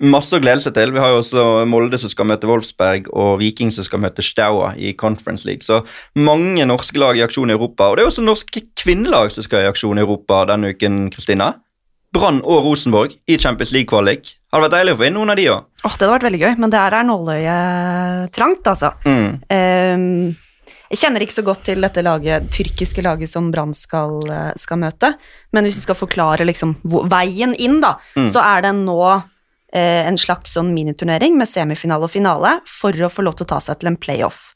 masse 0.01 0.35
å 0.37 0.41
glede 0.41 0.63
seg 0.63 0.75
til. 0.75 0.93
Vi 0.95 1.01
har 1.01 1.11
jo 1.13 1.21
også 1.21 1.45
Molde 1.69 1.99
som 2.01 2.11
skal 2.11 2.29
møte 2.29 2.49
Wolfsberg, 2.49 3.09
og 3.13 3.39
Viking 3.41 3.73
som 3.73 3.85
skal 3.85 4.01
møte 4.03 4.23
Staua 4.25 4.71
i 4.79 4.93
Conference 4.97 5.47
League. 5.47 5.65
Så 5.65 5.81
mange 6.17 6.65
norske 6.67 6.99
lag 7.01 7.19
i 7.19 7.25
aksjon 7.25 7.51
i 7.51 7.57
Europa. 7.57 7.89
Og 7.91 7.99
det 7.99 8.05
er 8.05 8.13
også 8.13 8.25
norske 8.25 8.63
kvinnelag 8.79 9.33
som 9.35 9.45
skal 9.45 9.65
i 9.65 9.71
aksjon 9.71 9.99
i 9.99 10.05
Europa 10.05 10.45
denne 10.49 10.73
uken, 10.73 11.03
Kristina. 11.13 11.53
Brann 12.11 12.41
og 12.43 12.65
Rosenborg 12.65 13.13
i 13.31 13.37
Champions 13.39 13.71
League-kvalik. 13.71 14.33
Hadde 14.51 14.65
vært 14.65 14.73
deilig 14.75 14.95
å 14.95 14.99
få 14.99 15.05
inn 15.07 15.15
noen 15.15 15.31
av 15.31 15.37
de 15.39 15.47
òg. 15.47 15.67
Åh, 15.79 15.93
det 15.95 16.03
hadde 16.03 16.15
vært 16.17 16.25
veldig 16.27 16.41
gøy, 16.41 16.53
men 16.59 16.73
det 16.73 16.79
her 16.81 16.95
er 16.97 17.05
nåløyet 17.07 18.33
trangt, 18.35 18.67
altså. 18.67 18.89
Mm. 19.07 19.29
Ehm, 19.55 20.09
jeg 20.91 20.99
kjenner 21.01 21.23
ikke 21.25 21.37
så 21.39 21.43
godt 21.47 21.63
til 21.67 21.81
dette 21.81 22.03
laget, 22.03 22.49
tyrkiske 22.53 23.01
laget 23.05 23.29
som 23.31 23.49
Brann 23.53 23.73
skal, 23.73 24.19
eh, 24.29 24.51
skal 24.59 24.77
møte, 24.83 25.13
men 25.55 25.63
hvis 25.65 25.79
vi 25.79 25.85
skal 25.87 25.95
forklare 25.95 26.45
liksom 26.45 26.75
veien 27.09 27.55
inn, 27.57 27.79
da, 27.81 27.95
Mm. 28.15 28.27
så 28.31 28.43
er 28.43 28.61
det 28.67 28.73
nå 28.75 29.23
eh, 29.73 30.05
en 30.05 30.17
slags 30.19 30.51
sånn 30.51 30.73
miniturnering 30.75 31.37
med 31.39 31.47
semifinale 31.47 32.03
og 32.03 32.11
finale 32.11 32.59
for 32.67 32.91
å 32.91 33.07
få 33.09 33.23
lov 33.23 33.37
til 33.39 33.45
å 33.45 33.53
ta 33.55 33.59
seg 33.63 33.79
til 33.79 33.87
en 33.87 33.95
playoff. 33.95 34.53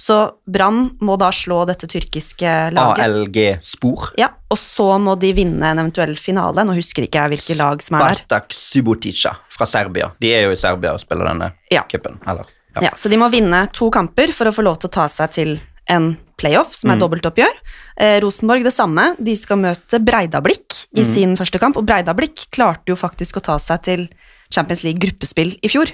Så 0.00 0.32
Brann 0.48 0.96
må 1.04 1.16
da 1.20 1.28
slå 1.30 1.66
dette 1.68 1.86
tyrkiske 1.86 2.72
laget. 2.72 3.04
ALG-spor. 3.04 4.14
Ja, 4.18 4.30
og 4.50 4.56
så 4.58 4.98
må 4.98 5.14
de 5.20 5.30
vinne 5.36 5.62
en 5.70 5.78
eventuell 5.78 6.16
finale. 6.18 6.64
Nå 6.64 6.74
husker 6.74 7.04
ikke 7.06 7.20
jeg 7.28 7.34
hvilke 7.36 7.58
lag 7.60 7.82
som 7.84 7.98
er 8.00 8.06
der. 8.08 8.22
Spartak 8.24 8.50
Subotica 8.56 9.36
fra 9.52 9.66
Serbia. 9.66 10.10
De 10.18 10.32
er 10.32 10.46
jo 10.48 10.52
i 10.52 10.56
Serbia 10.56 10.94
og 10.94 11.00
spiller 11.00 11.28
denne 11.28 11.52
Ja. 11.70 11.82
cupen. 11.84 12.18
Eller 12.26 12.44
ja. 12.80 12.90
Ja, 12.90 12.96
så 12.96 13.10
de 13.10 13.16
må 13.20 13.30
vinne 13.30 13.66
to 13.72 13.90
kamper 13.90 14.32
for 14.32 14.46
å 14.50 14.54
få 14.54 14.64
lov 14.64 14.78
til 14.80 14.88
å 14.90 14.92
ta 14.92 15.06
seg 15.08 15.30
til 15.36 15.60
en 15.90 16.16
playoff, 16.38 16.74
som 16.74 16.90
er 16.90 16.96
Mm. 16.96 17.00
dobbeltoppgjør. 17.00 17.54
Eh, 17.98 18.20
Rosenborg 18.20 18.62
det 18.64 18.72
samme. 18.72 19.16
De 19.22 19.34
skal 19.36 19.58
møte 19.58 19.98
Breidablikk 19.98 20.86
i 20.96 21.02
Mm. 21.02 21.14
sin 21.14 21.36
første 21.36 21.58
kamp, 21.58 21.76
og 21.76 21.84
Breidablikk 21.86 22.46
klarte 22.50 22.86
jo 22.88 22.94
faktisk 22.96 23.36
å 23.36 23.42
ta 23.42 23.56
seg 23.58 23.82
til 23.82 24.08
Champions 24.50 24.82
League 24.84 25.00
gruppespill 25.00 25.58
i 25.62 25.68
fjor. 25.68 25.90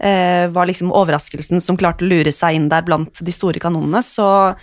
Eh, 0.00 0.46
var 0.48 0.66
liksom 0.66 0.92
overraskelsen 0.92 1.60
som 1.60 1.76
klarte 1.76 2.02
å 2.02 2.08
lure 2.08 2.30
seg 2.32 2.54
inn 2.54 2.68
der 2.68 2.82
blant 2.82 3.14
de 3.24 3.32
store 3.32 3.58
kanonene, 3.58 3.98
så 4.02 4.54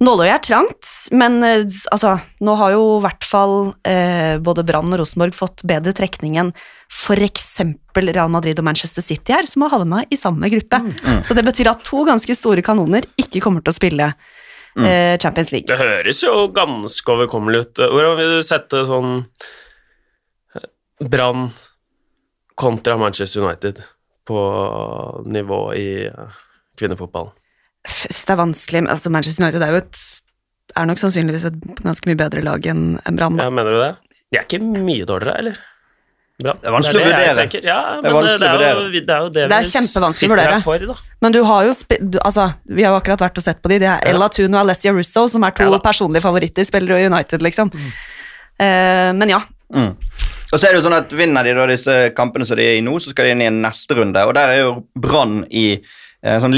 nåløyet 0.00 0.34
er 0.34 0.44
trangt, 0.46 0.90
men 1.12 1.40
eh, 1.44 1.64
altså, 1.92 2.16
nå 2.40 2.54
har 2.60 2.74
jo 2.76 2.84
i 2.98 3.02
hvert 3.04 3.26
fall 3.26 3.56
eh, 3.88 4.38
både 4.42 4.64
Brann 4.68 4.92
og 4.92 5.02
Rosenborg 5.02 5.36
fått 5.36 5.64
bedre 5.68 5.94
trekning 5.96 6.38
enn 6.40 6.52
f.eks. 6.92 7.50
Real 7.96 8.30
Madrid 8.32 8.60
og 8.60 8.66
Manchester 8.68 9.04
City 9.04 9.34
her, 9.34 9.48
som 9.48 9.64
har 9.66 9.74
havna 9.74 10.04
i 10.12 10.18
samme 10.20 10.48
gruppe. 10.52 10.80
Så 11.24 11.36
det 11.36 11.44
betyr 11.46 11.72
at 11.72 11.84
to 11.86 12.04
ganske 12.08 12.36
store 12.36 12.64
kanoner 12.64 13.06
ikke 13.20 13.40
kommer 13.44 13.64
til 13.64 13.72
å 13.72 13.76
spille 13.76 14.08
eh, 14.76 15.18
Champions 15.18 15.52
League. 15.52 15.68
Det 15.68 15.80
høres 15.80 16.22
jo 16.24 16.46
ganske 16.54 17.14
overkommelig 17.16 17.64
ut. 17.64 17.82
Hvordan 17.82 18.16
vil 18.20 18.36
du 18.36 18.46
sette 18.46 18.84
sånn 18.88 19.10
eh, 20.56 20.68
Brann 21.04 21.50
kontra 22.60 22.98
Manchester 23.00 23.44
United 23.44 23.82
på 24.28 24.40
nivå 25.26 25.62
i 25.78 25.88
eh, 26.08 26.42
kvinnefotballen? 26.78 27.32
Det 27.82 28.30
er 28.30 28.38
vanskelig, 28.38 28.84
altså 28.90 29.10
Manchester 29.10 29.44
United 29.44 29.62
er 29.66 29.74
jo 29.74 29.82
et 29.82 30.02
er 30.78 30.86
nok 30.88 31.00
sannsynligvis 31.02 31.44
et 31.50 31.56
ganske 31.82 32.08
mye 32.08 32.16
bedre 32.16 32.40
lag 32.46 32.64
enn 32.70 32.94
Brann. 33.18 33.36
Ja, 33.40 33.50
mener 33.52 33.74
du 33.74 33.80
det? 33.82 33.92
De 34.32 34.38
er 34.40 34.46
ikke 34.46 34.62
mye 34.62 35.04
dårligere, 35.08 35.34
eller? 35.42 35.58
Brann? 36.42 36.60
Det 36.62 36.70
er 36.70 36.74
vanskelig 36.74 36.96
å 36.96 37.02
det 37.02 37.10
vurdere. 37.10 37.26
Ja, 37.66 37.78
er 37.98 38.06
det, 38.06 38.12
å 38.12 38.12
er 38.12 38.14
jo, 38.14 38.22
vurdere. 38.22 39.02
det 39.02 39.14
er 39.16 39.26
jo 39.26 39.28
det, 39.34 39.42
Det 39.50 39.58
er 39.58 39.66
vi 39.66 39.72
kjempevanskelig 39.74 40.08
å 40.08 40.16
sitter 40.16 40.32
vurdere. 40.32 40.54
her 40.54 40.64
for, 40.64 40.86
da. 40.88 41.18
Men 41.26 41.36
du 41.36 41.40
har 41.48 41.66
jo 41.68 41.74
du, 42.00 42.18
altså, 42.24 42.46
Vi 42.64 42.86
har 42.86 42.94
jo 42.94 43.00
akkurat 43.02 43.24
vært 43.26 43.42
og 43.42 43.44
sett 43.44 43.60
på 43.62 43.68
de. 43.72 43.78
Det 43.82 43.90
er 43.90 44.00
Ja. 44.00 44.14
Ella 44.14 44.28
Thun 44.32 44.54
og 44.56 44.60
Alessia 44.62 44.94
Russo 44.96 45.26
som 45.28 45.44
er 45.44 45.50
to 45.58 45.68
Ja 45.68 45.78
personlige 45.84 46.24
favoritter, 46.24 46.64
spiller 46.64 46.96
jo 46.96 47.02
i 47.02 47.10
United, 47.12 47.42
liksom. 47.44 47.70
Eh, 48.58 49.12
men 49.12 49.28
ja. 49.28 49.42
Mm. 49.74 49.92
Og 50.52 50.58
så 50.58 50.68
er 50.68 50.72
det 50.72 50.80
jo 50.82 50.86
sånn 50.88 50.98
at 50.98 51.12
Vinner 51.16 51.44
de 51.44 51.54
da 51.56 51.66
disse 51.66 51.98
kampene 52.16 52.46
som 52.48 52.56
de 52.56 52.64
er 52.64 52.78
i 52.80 52.84
nå, 52.84 52.96
så 53.00 53.12
skal 53.12 53.24
de 53.28 53.30
inn 53.36 53.44
i 53.44 53.48
en 53.48 53.62
neste 53.64 53.96
runde. 53.96 54.24
Og 54.28 54.34
der 54.36 54.48
er 54.56 54.58
jo 54.64 54.72
Brann 54.96 55.44
i 55.50 55.66
eh, 56.22 56.38
sånn 56.40 56.52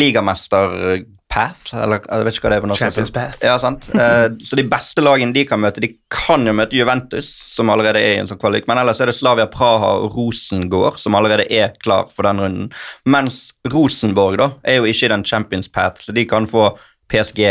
ligamester-path, 1.34 1.74
eller 1.82 2.00
jeg 2.06 2.24
vet 2.24 2.36
ikke 2.36 2.44
hva 2.46 2.50
det 2.52 2.56
er 2.56 2.64
på 2.64 2.68
norsk. 2.70 2.82
Champions 2.82 3.12
path. 3.14 3.38
Ja, 3.42 3.56
sant? 3.58 3.88
Eh, 3.94 4.26
så 4.44 4.56
de 4.56 4.64
beste 4.68 5.02
lagene 5.02 5.34
de 5.34 5.44
kan 5.48 5.60
møte, 5.60 5.82
de 5.82 5.90
kan 6.10 6.46
jo 6.46 6.54
møte 6.54 6.76
Juventus, 6.76 7.28
som 7.50 7.70
allerede 7.70 8.00
er 8.00 8.16
i 8.16 8.20
en 8.22 8.30
sånn 8.30 8.40
kvalik, 8.40 8.68
men 8.68 8.78
ellers 8.78 9.00
er 9.00 9.10
det 9.10 9.16
Slavia 9.16 9.46
Praha 9.50 9.94
og 10.04 10.16
Rosengård, 10.16 10.98
som 10.98 11.14
allerede 11.14 11.46
er 11.50 11.74
klar 11.82 12.10
for 12.12 12.26
den 12.28 12.42
runden. 12.42 12.70
Mens 13.04 13.52
Rosenborg 13.72 14.38
da, 14.40 14.50
er 14.64 14.80
jo 14.80 14.90
ikke 14.90 15.08
i 15.08 15.14
den 15.14 15.24
Champions 15.24 15.70
path, 15.70 16.04
så 16.04 16.14
de 16.14 16.26
kan 16.28 16.48
få 16.50 16.70
PSG, 17.12 17.42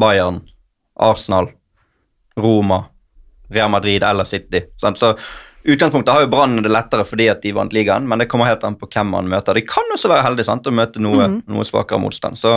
Bayern, 0.00 0.42
Arsenal, 1.00 1.50
Roma, 2.40 2.84
Real 3.52 3.70
Madrid 3.70 4.04
eller 4.04 4.24
City. 4.24 4.64
Sant? 4.80 4.98
Så 4.98 5.14
utgangspunktet 5.64 6.12
har 6.12 6.24
jo 6.24 6.30
Brann 6.32 6.58
det 6.64 6.72
lettere 6.72 7.06
fordi 7.06 7.28
at 7.30 7.42
de 7.44 7.52
vant 7.54 7.72
ligaen, 7.72 8.08
men 8.08 8.20
det 8.20 8.26
kommer 8.30 8.50
helt 8.50 8.64
an 8.66 8.76
på 8.78 8.88
hvem 8.90 9.12
man 9.14 9.30
møter. 9.30 9.56
De 9.56 9.62
kan 9.66 9.86
også 9.94 10.10
være 10.10 10.26
heldige 10.26 10.48
sant, 10.48 10.66
å 10.66 10.74
møte 10.74 11.02
noe, 11.02 11.28
noe 11.46 11.66
svakere 11.68 12.02
motstand. 12.02 12.40
Så 12.40 12.52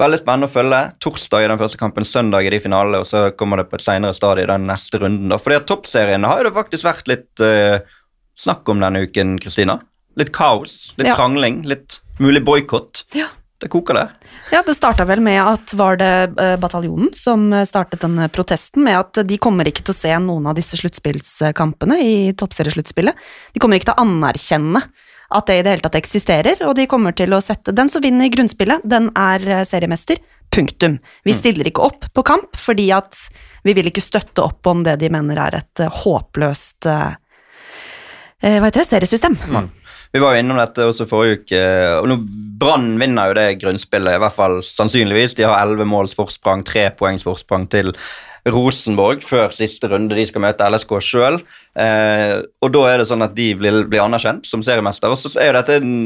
veldig 0.00 0.18
spennende 0.20 0.48
å 0.48 0.52
følge. 0.52 0.80
Torsdag 1.02 1.44
i 1.44 1.50
den 1.52 1.60
første 1.60 1.80
kampen, 1.80 2.04
søndag 2.08 2.46
i 2.46 2.52
de 2.52 2.60
finalene, 2.62 3.00
og 3.02 3.08
så 3.08 3.30
kommer 3.38 3.62
det 3.62 3.68
på 3.70 3.78
et 3.78 3.86
senere 3.86 4.16
stadie 4.16 4.44
i 4.44 4.50
den 4.50 4.66
neste 4.68 5.00
runden. 5.02 5.30
da. 5.32 5.38
Fordi 5.40 5.60
at 5.60 5.68
toppserien 5.70 6.26
har 6.28 6.42
jo 6.42 6.48
det 6.50 6.56
faktisk 6.58 6.88
vært 6.88 7.08
litt 7.12 7.44
uh, 7.44 7.78
snakk 8.36 8.68
om 8.68 8.82
denne 8.84 9.06
uken, 9.06 9.38
Kristina. 9.42 9.78
Litt 10.16 10.32
kaos, 10.36 10.92
litt 10.96 11.08
Ja. 11.10 11.16
krangling, 11.16 11.62
litt 11.68 12.00
mulig 12.20 12.44
boikott. 12.44 13.04
Ja. 13.16 13.28
Det 13.56 13.70
koker 13.72 13.96
der. 13.96 14.10
Ja, 14.52 14.60
det 14.60 14.74
starta 14.76 15.06
vel 15.08 15.22
med 15.24 15.40
at 15.40 15.72
var 15.80 15.96
det 15.96 16.36
eh, 16.36 16.58
bataljonen 16.60 17.08
som 17.16 17.46
startet 17.64 18.02
denne 18.02 18.26
protesten, 18.28 18.84
med 18.84 18.98
at 18.98 19.22
de 19.24 19.38
kommer 19.40 19.64
ikke 19.64 19.80
til 19.80 19.94
å 19.94 19.96
se 19.96 20.12
noen 20.20 20.44
av 20.50 20.58
disse 20.58 20.76
sluttspillskampene 20.76 21.96
i 22.04 22.16
toppseriesluttspillet. 22.36 23.16
De 23.56 23.62
kommer 23.64 23.80
ikke 23.80 23.88
til 23.88 23.96
å 23.96 24.04
anerkjenne 24.04 24.82
at 25.34 25.48
det 25.48 25.58
i 25.58 25.64
det 25.64 25.74
hele 25.74 25.84
tatt 25.84 25.98
eksisterer, 25.98 26.62
og 26.68 26.76
de 26.78 26.86
kommer 26.90 27.14
til 27.16 27.34
å 27.34 27.42
sette 27.42 27.74
Den 27.74 27.90
som 27.90 28.04
vinner 28.04 28.30
grunnspillet, 28.32 28.84
den 28.84 29.10
er 29.18 29.46
eh, 29.48 29.64
seriemester. 29.66 30.22
Punktum. 30.54 31.00
Vi 31.26 31.34
stiller 31.34 31.66
ikke 31.66 31.82
opp 31.82 32.04
på 32.14 32.22
kamp 32.22 32.54
fordi 32.56 32.86
at 32.94 33.18
vi 33.66 33.74
vil 33.74 33.90
ikke 33.90 34.04
støtte 34.04 34.44
opp 34.44 34.68
om 34.70 34.84
det 34.86 34.94
de 35.00 35.10
mener 35.10 35.40
er 35.42 35.58
et 35.58 35.82
eh, 35.82 35.98
håpløst 36.04 36.86
eh, 36.86 37.16
Hva 38.46 38.68
heter 38.68 38.84
det? 38.84 38.86
Seriesystem. 38.86 39.34
Vi 40.14 40.22
var 40.22 40.36
jo 40.36 40.40
innom 40.40 40.60
dette 40.60 40.86
også 40.86 41.08
forrige 41.10 41.40
uke, 41.42 41.62
og 41.98 42.06
nå 42.08 42.20
Brann 42.56 42.94
vinner 43.00 43.28
jo 43.28 43.36
det 43.36 43.58
grunnspillet, 43.60 44.16
i 44.16 44.22
hvert 44.22 44.36
fall 44.36 44.60
sannsynligvis. 44.64 45.34
De 45.36 45.44
har 45.44 45.58
elleve 45.58 45.84
måls 45.88 46.14
forsprang, 46.16 46.62
tre 46.64 46.86
poengs 46.96 47.26
forsprang 47.26 47.66
til 47.74 47.90
Rosenborg 48.46 49.24
før 49.26 49.50
siste 49.54 49.88
runde. 49.90 50.14
De 50.14 50.26
skal 50.28 50.44
møte 50.44 50.66
LSK 50.70 50.96
sjøl, 51.02 51.40
eh, 51.78 52.38
og 52.62 52.74
da 52.74 52.84
er 52.90 53.00
det 53.00 53.08
sånn 53.10 53.24
at 53.26 53.34
de 53.34 53.50
blir, 53.58 53.82
blir 53.90 54.04
anerkjent 54.04 54.46
som 54.46 54.62
seriemester. 54.62 55.10
Og 55.10 55.18
så 55.18 55.32
er 55.42 55.50
jo 55.50 55.56
dette 55.58 55.78
en 55.80 55.96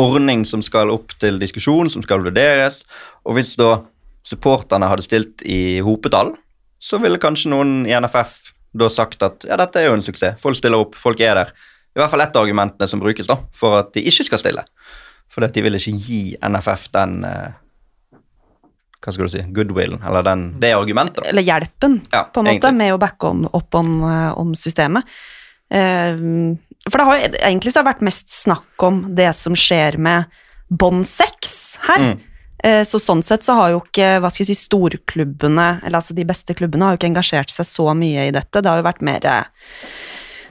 ordning 0.00 0.44
som 0.46 0.62
skal 0.64 0.92
opp 0.92 1.16
til 1.20 1.40
diskusjon, 1.42 1.90
som 1.90 2.04
skal 2.06 2.22
vurderes, 2.24 2.84
og 3.26 3.36
hvis 3.36 3.56
da 3.60 3.80
supporterne 4.26 4.88
hadde 4.88 5.06
stilt 5.06 5.42
i 5.48 5.80
hopetall, 5.84 6.34
så 6.80 7.00
ville 7.02 7.20
kanskje 7.20 7.50
noen 7.52 7.82
i 7.88 7.96
NFF 7.96 8.38
da 8.80 8.86
sagt 8.92 9.24
at 9.26 9.44
ja, 9.48 9.58
dette 9.58 9.80
er 9.80 9.88
jo 9.88 9.96
en 9.98 10.04
suksess, 10.04 10.38
folk 10.40 10.58
stiller 10.58 10.84
opp, 10.84 10.94
folk 10.98 11.20
er 11.24 11.40
der. 11.40 11.50
I 11.90 12.00
hvert 12.00 12.12
fall 12.12 12.22
ett 12.22 12.36
av 12.38 12.46
argumentene 12.46 12.86
som 12.88 13.02
brukes 13.02 13.26
da, 13.26 13.40
for 13.56 13.80
at 13.80 13.90
de 13.96 14.04
ikke 14.06 14.28
skal 14.28 14.40
stille. 14.42 14.62
For 15.30 15.46
at 15.46 15.56
de 15.56 15.64
vil 15.64 15.78
ikke 15.78 15.96
gi 15.98 16.20
NFF 16.38 16.86
den 16.94 17.24
eh, 17.26 17.58
Hva 19.00 19.14
skal 19.14 19.28
du 19.28 19.32
si 19.32 19.42
goodwillen, 19.56 20.02
eller 20.06 20.24
den, 20.26 20.46
det 20.60 20.74
argumentet. 20.76 21.24
eller 21.26 21.42
hjelpen, 21.42 22.00
Ja, 22.12 22.24
på 22.24 22.42
en 22.42 22.50
måte, 22.50 22.58
egentlig. 22.58 22.76
med 22.76 22.94
å 22.94 22.98
backe 23.00 23.30
om, 23.30 23.46
opp 23.56 23.74
om, 23.74 24.02
eh, 24.04 24.38
om 24.38 24.54
systemet. 24.54 25.04
Eh, 25.72 26.16
for 26.90 26.98
det 26.98 27.06
har 27.06 27.16
jo 27.18 27.30
egentlig 27.40 27.72
så 27.72 27.80
har 27.80 27.94
vært 27.94 28.04
mest 28.04 28.28
snakk 28.28 28.84
om 28.84 29.14
det 29.14 29.30
som 29.36 29.56
skjer 29.56 29.96
med 29.98 30.24
bånd 30.68 31.06
seks 31.08 31.78
her. 31.88 32.10
Mm. 32.10 32.20
Eh, 32.62 32.84
så 32.84 33.00
sånn 33.00 33.24
sett 33.24 33.42
så 33.46 33.56
har 33.56 33.72
jo 33.72 33.80
ikke 33.80 34.18
hva 34.20 34.28
skal 34.30 34.44
jeg 34.44 34.52
si, 34.52 34.66
storklubbene, 34.68 35.80
eller 35.80 36.00
altså 36.02 36.14
de 36.14 36.28
beste 36.28 36.54
klubbene, 36.54 36.84
har 36.84 36.96
jo 36.96 37.00
ikke 37.00 37.12
engasjert 37.14 37.50
seg 37.50 37.66
så 37.66 37.88
mye 37.96 38.28
i 38.28 38.34
dette. 38.36 38.60
Det 38.60 38.68
har 38.68 38.82
jo 38.82 38.88
vært 38.90 39.04
mer 39.06 39.24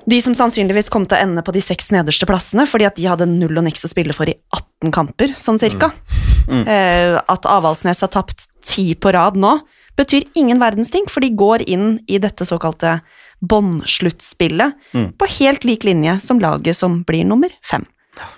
de 0.10 0.18
som 0.24 0.34
sannsynligvis 0.34 0.90
kom 0.90 1.06
til 1.06 1.20
å 1.20 1.22
ende 1.22 1.44
på 1.46 1.54
de 1.54 1.62
seks 1.62 1.92
nederste 1.94 2.26
plassene, 2.26 2.66
fordi 2.70 2.88
at 2.90 2.98
de 2.98 3.06
hadde 3.10 3.30
null 3.30 3.60
og 3.60 3.68
niks 3.68 3.86
å 3.86 3.92
spille 3.92 4.16
for 4.18 4.30
i 4.32 4.34
18 4.56 4.94
kamper, 4.96 5.36
sånn 5.38 5.62
cirka. 5.62 5.92
Mm. 5.94 6.29
Eh, 6.50 7.16
at 7.30 7.46
Avaldsnes 7.46 8.02
har 8.02 8.10
tapt 8.14 8.48
ti 8.66 8.94
på 8.96 9.12
rad 9.14 9.38
nå, 9.40 9.60
betyr 10.00 10.24
ingen 10.40 10.60
verdens 10.62 10.90
ting, 10.92 11.06
for 11.12 11.20
de 11.22 11.30
går 11.36 11.62
inn 11.68 12.00
i 12.08 12.18
dette 12.24 12.46
såkalte 12.48 13.02
båndsluttspillet 13.44 14.74
Mm. 14.94 15.12
på 15.18 15.28
helt 15.40 15.64
lik 15.64 15.84
linje 15.84 16.20
som 16.22 16.40
laget 16.40 16.76
som 16.76 17.04
blir 17.04 17.26
nummer 17.26 17.50
fem. 17.64 17.86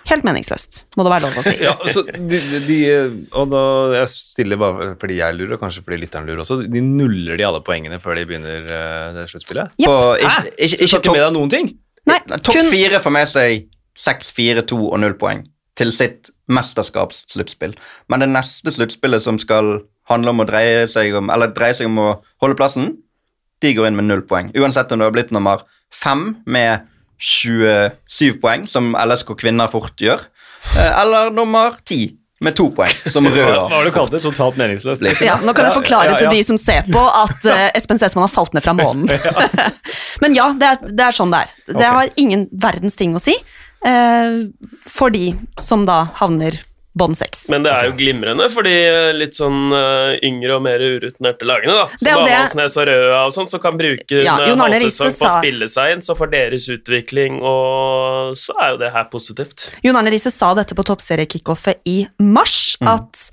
Helt 0.06 0.24
meningsløst, 0.24 0.86
må 0.98 1.04
det 1.04 1.12
være 1.14 1.24
lov 1.26 1.38
å 1.40 1.44
si. 1.46 1.56
Ja, 1.66 1.74
så 1.90 2.04
de, 2.06 2.40
de, 2.68 2.80
og 3.34 3.48
da, 3.50 3.62
jeg 3.96 4.10
stiller 4.14 4.60
bare 4.62 4.90
fordi 5.00 5.18
jeg 5.18 5.38
lurer, 5.38 5.56
og 5.56 5.62
kanskje 5.64 5.82
fordi 5.86 6.02
lytteren 6.04 6.28
lurer 6.28 6.44
også, 6.44 6.60
de 6.70 6.82
nuller 6.86 7.38
de 7.40 7.46
alle 7.48 7.62
poengene 7.66 7.98
før 8.04 8.20
de 8.20 8.26
begynner 8.30 8.68
uh, 8.68 9.14
det 9.16 9.30
sluttspillet? 9.32 9.72
Yep. 9.80 9.88
På, 9.88 9.96
Hæ? 10.22 10.36
ikke, 10.58 10.76
ikke 10.76 10.84
ikke 10.84 11.00
med 11.00 11.08
topp, 11.08 11.18
deg 11.24 11.34
noen 11.40 11.54
ting? 11.56 11.72
Nei, 12.12 12.20
topp 12.36 12.54
kun 12.58 12.70
fire 12.74 13.00
for 13.02 13.14
meg 13.16 13.30
sier 13.32 13.64
seks, 13.98 14.30
fire, 14.34 14.62
to 14.66 14.78
og 14.92 15.00
null 15.02 15.14
poeng 15.22 15.46
til 15.82 15.94
sitt 15.96 16.30
mesterskapssluttspill. 16.52 17.74
Men 18.12 18.24
det 18.24 18.30
neste 18.32 18.74
sluttspillet 18.76 19.26
som 19.26 19.40
skal 19.42 19.80
handle 20.12 20.34
om 20.34 20.44
å 20.44 20.48
dreie 20.50 20.86
seg 20.92 21.16
om, 21.18 21.32
eller 21.34 21.54
dreie 21.56 21.78
seg 21.78 21.90
om 21.90 22.00
å 22.02 22.10
holde 22.44 22.60
plassen, 22.60 22.96
de 23.62 23.74
går 23.78 23.90
inn 23.90 23.98
med 23.98 24.10
null 24.10 24.24
poeng. 24.28 24.52
Uansett 24.58 24.92
om 24.94 25.02
du 25.02 25.08
har 25.08 25.16
blitt 25.16 25.34
nummer 25.34 25.66
fem 25.94 26.42
med 26.46 26.88
27 27.22 28.40
poeng, 28.42 28.66
som 28.70 28.96
LSK 28.98 29.36
kvinner 29.42 29.70
fort 29.72 30.02
gjør, 30.02 30.24
eh, 30.76 30.92
eller 31.04 31.30
nummer 31.34 31.78
ti 31.86 32.18
med 32.42 32.56
to 32.58 32.72
poeng, 32.74 32.94
som 33.14 33.28
rører. 33.30 33.54
Rød 33.54 33.70
hva 33.70 33.78
har 33.78 33.86
du 33.86 33.94
kalte 33.94 34.18
det? 34.18 34.24
Totalt 34.26 34.58
meningsløst? 34.58 35.06
ja, 35.22 35.38
Nå 35.46 35.54
kan 35.54 35.68
jeg 35.68 35.76
forklare 35.78 36.10
Ja, 36.10 36.16
ja, 36.16 36.18
ja. 36.18 36.22
til 36.24 36.40
de 36.40 36.46
som 36.48 36.58
ser 36.58 36.88
på, 36.90 37.02
at 37.06 37.46
uh, 37.46 37.68
Espen 37.78 38.02
Sesman 38.02 38.26
har 38.26 38.34
falt 38.34 38.58
ned 38.58 38.66
fra 38.66 38.74
månen. 38.74 39.06
Men 40.24 40.38
ja, 40.38 40.50
det 40.58 40.72
er, 40.72 40.80
det 40.90 41.06
er 41.06 41.18
sånn 41.18 41.34
det 41.34 41.44
er. 41.46 41.52
Det 41.70 41.78
okay. 41.78 41.92
har 42.00 42.16
ingen 42.18 42.48
verdens 42.50 42.98
ting 42.98 43.14
å 43.14 43.22
si 43.22 43.38
for 43.82 45.10
de 45.10 45.32
som 45.58 45.88
da 45.88 46.04
havner 46.20 46.60
bånn 46.98 47.16
seks. 47.16 47.46
Men 47.52 47.64
det 47.64 47.72
er 47.72 47.88
jo 47.88 47.94
glimrende 47.96 48.48
for 48.52 48.68
de 48.68 48.74
eh, 48.74 49.12
litt 49.16 49.38
sånn 49.38 49.72
eh, 49.76 50.18
yngre 50.28 50.58
og 50.58 50.66
mer 50.66 50.84
urutinerte 50.84 51.48
lagene, 51.48 51.76
da. 51.78 51.86
Som 52.02 52.10
Avaldsnes 52.20 52.76
og 52.82 52.88
Røa 52.90 53.22
og 53.30 53.36
sånn, 53.36 53.48
som 53.48 53.64
kan 53.64 53.80
bruke 53.80 54.24
Ja, 54.26 54.36
en 54.44 54.60
halvsesong 54.60 55.16
på 55.22 55.30
å 55.30 55.34
spille 55.38 55.70
seg 55.72 55.96
inn, 55.96 56.04
så 56.06 56.18
for 56.20 56.32
deres 56.32 56.68
utvikling, 56.72 57.40
og 57.40 58.36
så 58.40 58.58
er 58.60 58.74
jo 58.76 58.82
det 58.84 58.92
her 58.96 59.08
positivt. 59.14 59.70
Jon 59.86 60.00
Arne 60.00 60.12
Riise 60.12 60.34
sa 60.36 60.52
dette 60.58 60.76
på 60.76 60.86
toppseriekickoffet 60.92 61.88
i 61.88 62.02
mars, 62.20 62.76
at 62.84 63.30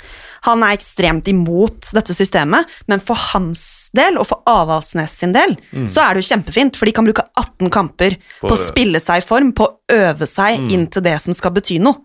han 0.49 0.65
er 0.67 0.77
ekstremt 0.77 1.29
imot 1.31 1.91
dette 1.97 2.17
systemet, 2.17 2.69
men 2.91 3.03
for 3.05 3.19
hans 3.33 3.63
del, 3.97 4.19
og 4.21 4.29
for 4.31 4.43
Avaldsnes 4.49 5.15
sin 5.21 5.33
del, 5.37 5.57
så 5.91 6.05
er 6.05 6.15
det 6.15 6.25
jo 6.25 6.31
kjempefint, 6.33 6.77
for 6.77 6.89
de 6.89 6.95
kan 6.97 7.07
bruke 7.07 7.25
18 7.39 7.73
kamper 7.75 8.19
på, 8.41 8.53
å 8.53 8.61
spille 8.61 9.01
seg 9.03 9.23
i 9.23 9.27
form, 9.27 9.53
på 9.57 9.67
å 9.67 9.75
øve 9.95 10.29
seg 10.29 10.71
inn 10.73 10.89
til 10.93 11.05
det 11.07 11.17
som 11.25 11.37
skal 11.37 11.55
bety 11.57 11.79
noe. 11.83 12.03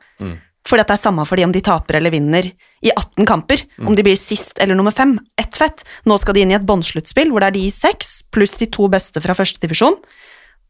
Fordi 0.63 0.79
at 0.85 0.93
det 0.93 0.95
er 0.95 1.01
samme 1.01 1.25
for 1.27 1.35
de 1.35 1.43
om 1.43 1.51
de 1.51 1.59
taper 1.63 1.97
eller 1.99 2.13
vinner 2.13 2.45
i 2.47 2.91
18 2.93 3.27
kamper, 3.27 3.65
om 3.83 3.97
de 3.97 4.05
blir 4.05 4.19
sist 4.19 4.61
eller 4.63 4.79
nummer 4.79 4.95
fem, 4.95 5.17
ett 5.39 5.57
fett. 5.59 5.83
Nå 6.07 6.15
skal 6.21 6.37
de 6.37 6.45
inn 6.45 6.53
i 6.53 6.55
et 6.55 6.67
båndsluttspill 6.67 7.33
hvor 7.33 7.43
det 7.43 7.51
er 7.51 7.57
de 7.57 7.65
seks, 7.73 8.21
pluss 8.31 8.55
de 8.61 8.69
to 8.71 8.87
beste 8.91 9.19
fra 9.23 9.35
første 9.35 9.59
divisjon, 9.63 9.99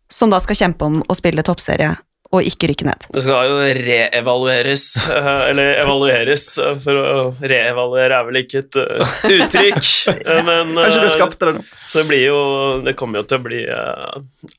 som 0.10 0.34
da 0.34 0.42
skal 0.42 0.58
kjempe 0.58 0.90
om 0.90 1.04
å 1.06 1.18
spille 1.18 1.46
toppserie 1.46 1.94
og 2.34 2.48
ikke 2.50 2.72
rykke 2.72 2.88
ned. 2.88 3.06
Det 3.14 3.24
skal 3.26 3.50
jo 3.52 3.58
reevalueres, 3.78 4.86
eh, 5.14 5.44
eller 5.52 5.76
evalueres, 5.84 6.48
eh, 6.58 6.80
for 6.82 6.98
å 6.98 7.22
reevaluere 7.40 8.18
er 8.18 8.28
vel 8.30 8.42
ikke 8.42 8.64
et 8.64 8.80
eh, 8.82 9.14
uttrykk, 9.38 9.92
men 10.50 10.74
Kanskje 10.80 11.06
du 11.06 11.14
skapte 11.14 11.50
det 11.50 11.56
nå? 11.60 11.64
Så 11.86 12.02
det 12.02 12.10
blir 12.10 12.24
jo 12.26 12.40
Det 12.84 12.96
kommer 12.98 13.22
jo 13.22 13.28
til 13.30 13.38
å 13.38 13.46
bli 13.46 13.62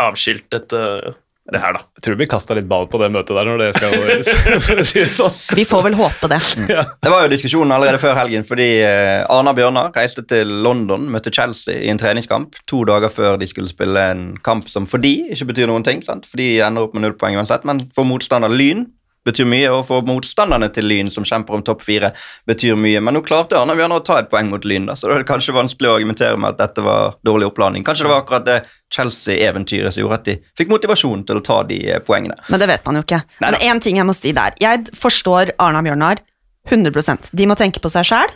avskiltet, 0.04 0.76
eh, 0.78 1.12
det 1.52 1.60
her, 1.60 1.74
da. 1.76 1.82
Jeg 1.98 2.04
tror 2.04 2.14
det 2.14 2.20
blir 2.22 2.28
kasta 2.32 2.54
litt 2.56 2.68
ball 2.70 2.86
på 2.88 2.98
det 3.02 3.10
møtet 3.12 3.36
der 3.36 3.48
når 3.48 3.58
det 3.60 3.66
skal 3.76 3.92
for 4.64 4.80
å 4.80 4.86
si 4.88 5.02
det 5.02 5.10
sånn. 5.12 5.34
Vi 5.58 5.66
får 5.68 5.82
vel 5.84 5.96
håpe 5.98 6.30
det. 6.32 6.40
Det 7.04 7.12
var 7.12 7.26
jo 7.26 7.32
diskusjonen 7.34 7.74
allerede 7.76 8.00
før 8.00 8.16
helgen, 8.16 8.46
fordi 8.48 8.68
eh, 8.80 9.26
Arna 9.28 9.52
Bjørnar 9.56 9.92
reiste 9.92 10.24
til 10.28 10.48
London, 10.64 11.04
møtte 11.12 11.32
Chelsea 11.34 11.82
i 11.84 11.90
en 11.92 12.00
treningskamp 12.00 12.56
to 12.70 12.80
dager 12.88 13.12
før 13.12 13.36
de 13.40 13.48
skulle 13.50 13.68
spille 13.68 14.06
en 14.14 14.24
kamp 14.44 14.70
som 14.72 14.88
for 14.88 15.02
de 15.04 15.12
ikke 15.34 15.50
betyr 15.52 15.68
noen 15.68 15.84
ting. 15.84 16.00
sant? 16.04 16.24
For 16.30 16.40
de 16.40 16.48
ender 16.64 16.88
opp 16.88 16.96
med 16.96 17.04
null 17.04 17.16
poeng 17.20 17.36
uansett, 17.36 17.66
men 17.68 17.84
for 17.96 18.08
motstander 18.08 18.52
Lyn 18.52 18.86
betyr 19.26 19.48
mye, 19.48 19.70
og 19.72 19.84
for 19.88 20.04
motstanderne 20.06 20.68
til 20.74 20.88
Lyn, 20.88 21.10
som 21.12 21.26
kjemper 21.26 21.56
om 21.56 21.64
topp 21.66 21.84
fire, 21.86 22.12
betyr 22.48 22.78
mye. 22.78 23.00
Men 23.04 23.16
nå 23.16 23.24
klarte 23.26 23.58
Arna 23.58 23.74
å 23.74 24.02
ta 24.04 24.20
et 24.20 24.30
poeng 24.32 24.50
mot 24.52 24.64
Lyn, 24.64 24.88
da, 24.90 24.96
så 24.96 25.10
det 25.10 25.20
er 25.20 25.28
kanskje 25.28 25.56
vanskelig 25.56 25.90
å 25.90 25.96
argumentere 25.98 26.40
med 26.40 26.54
at 26.54 26.62
dette 26.62 26.84
var 26.84 27.18
dårlig 27.26 27.48
oppladning. 27.50 27.86
Kanskje 27.86 28.06
det 28.06 28.12
var 28.12 28.22
akkurat 28.24 28.46
det 28.48 28.58
Chelsea-eventyret 28.94 29.94
som 29.94 30.04
gjorde 30.04 30.20
at 30.20 30.28
de 30.28 30.36
fikk 30.58 30.70
motivasjon 30.72 31.24
til 31.28 31.40
å 31.40 31.44
ta 31.44 31.62
de 31.68 31.80
eh, 31.88 32.02
poengene. 32.04 32.36
Men 32.52 32.62
det 32.62 32.70
vet 32.70 32.86
man 32.86 33.00
jo 33.00 33.04
ikke. 33.06 33.24
Men 33.42 33.58
én 33.58 33.82
ting 33.82 33.98
jeg 34.00 34.08
må 34.08 34.14
si 34.16 34.34
der. 34.36 34.56
Jeg 34.62 34.86
forstår 34.98 35.56
Arna 35.62 35.82
Bjørnar 35.84 36.22
100% 36.70 37.28
De 37.36 37.44
må 37.48 37.56
tenke 37.60 37.82
på 37.84 37.90
seg 37.92 38.06
sjæl. 38.08 38.30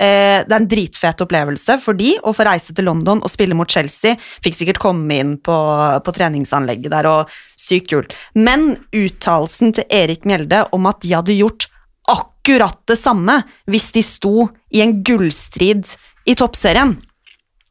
Eh, 0.00 0.40
det 0.46 0.52
er 0.52 0.58
en 0.58 0.70
dritfet 0.70 1.24
opplevelse 1.24 1.76
for 1.82 1.98
de 1.98 2.14
å 2.24 2.32
få 2.34 2.46
reise 2.48 2.74
til 2.74 2.88
London 2.88 3.20
og 3.22 3.32
spille 3.32 3.56
mot 3.58 3.70
Chelsea. 3.70 4.16
Fikk 4.44 4.56
sikkert 4.56 4.82
komme 4.82 5.18
inn 5.20 5.36
på, 5.42 5.58
på 6.04 6.16
treningsanlegget 6.16 6.94
der, 6.94 7.10
og 7.10 7.32
sykt 7.60 7.92
kult. 7.92 8.16
Men 8.34 8.74
uttalelsen 8.88 9.76
til 9.76 9.88
Erik 9.92 10.26
Mjelde 10.28 10.64
om 10.72 10.88
at 10.90 11.02
de 11.04 11.14
hadde 11.14 11.38
gjort 11.38 11.68
akkurat 12.10 12.80
det 12.90 12.98
samme 12.98 13.42
hvis 13.70 13.92
de 13.94 14.02
sto 14.04 14.48
i 14.74 14.82
en 14.82 14.98
gullstrid 15.06 15.94
i 16.26 16.36
toppserien 16.38 16.96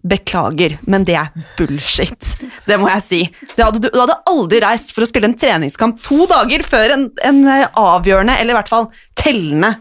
Beklager, 0.01 0.79
men 0.89 1.03
det 1.05 1.13
er 1.13 1.27
bullshit. 1.59 2.31
Det 2.65 2.77
må 2.81 2.87
jeg 2.89 3.03
si. 3.05 3.19
Hadde, 3.53 3.83
du, 3.83 3.89
hadde 3.93 4.15
aldri 4.31 4.57
reist 4.63 4.95
for 4.95 5.05
å 5.05 5.09
spille 5.09 5.29
en 5.29 5.37
treningskamp 5.37 5.99
to 6.01 6.25
dager 6.29 6.65
før 6.65 6.95
en, 6.95 7.03
en 7.21 7.43
avgjørende, 7.45 8.33
eller 8.41 8.55
i 8.55 8.57
hvert 8.57 8.71
fall 8.71 8.87
tellende. 9.19 9.75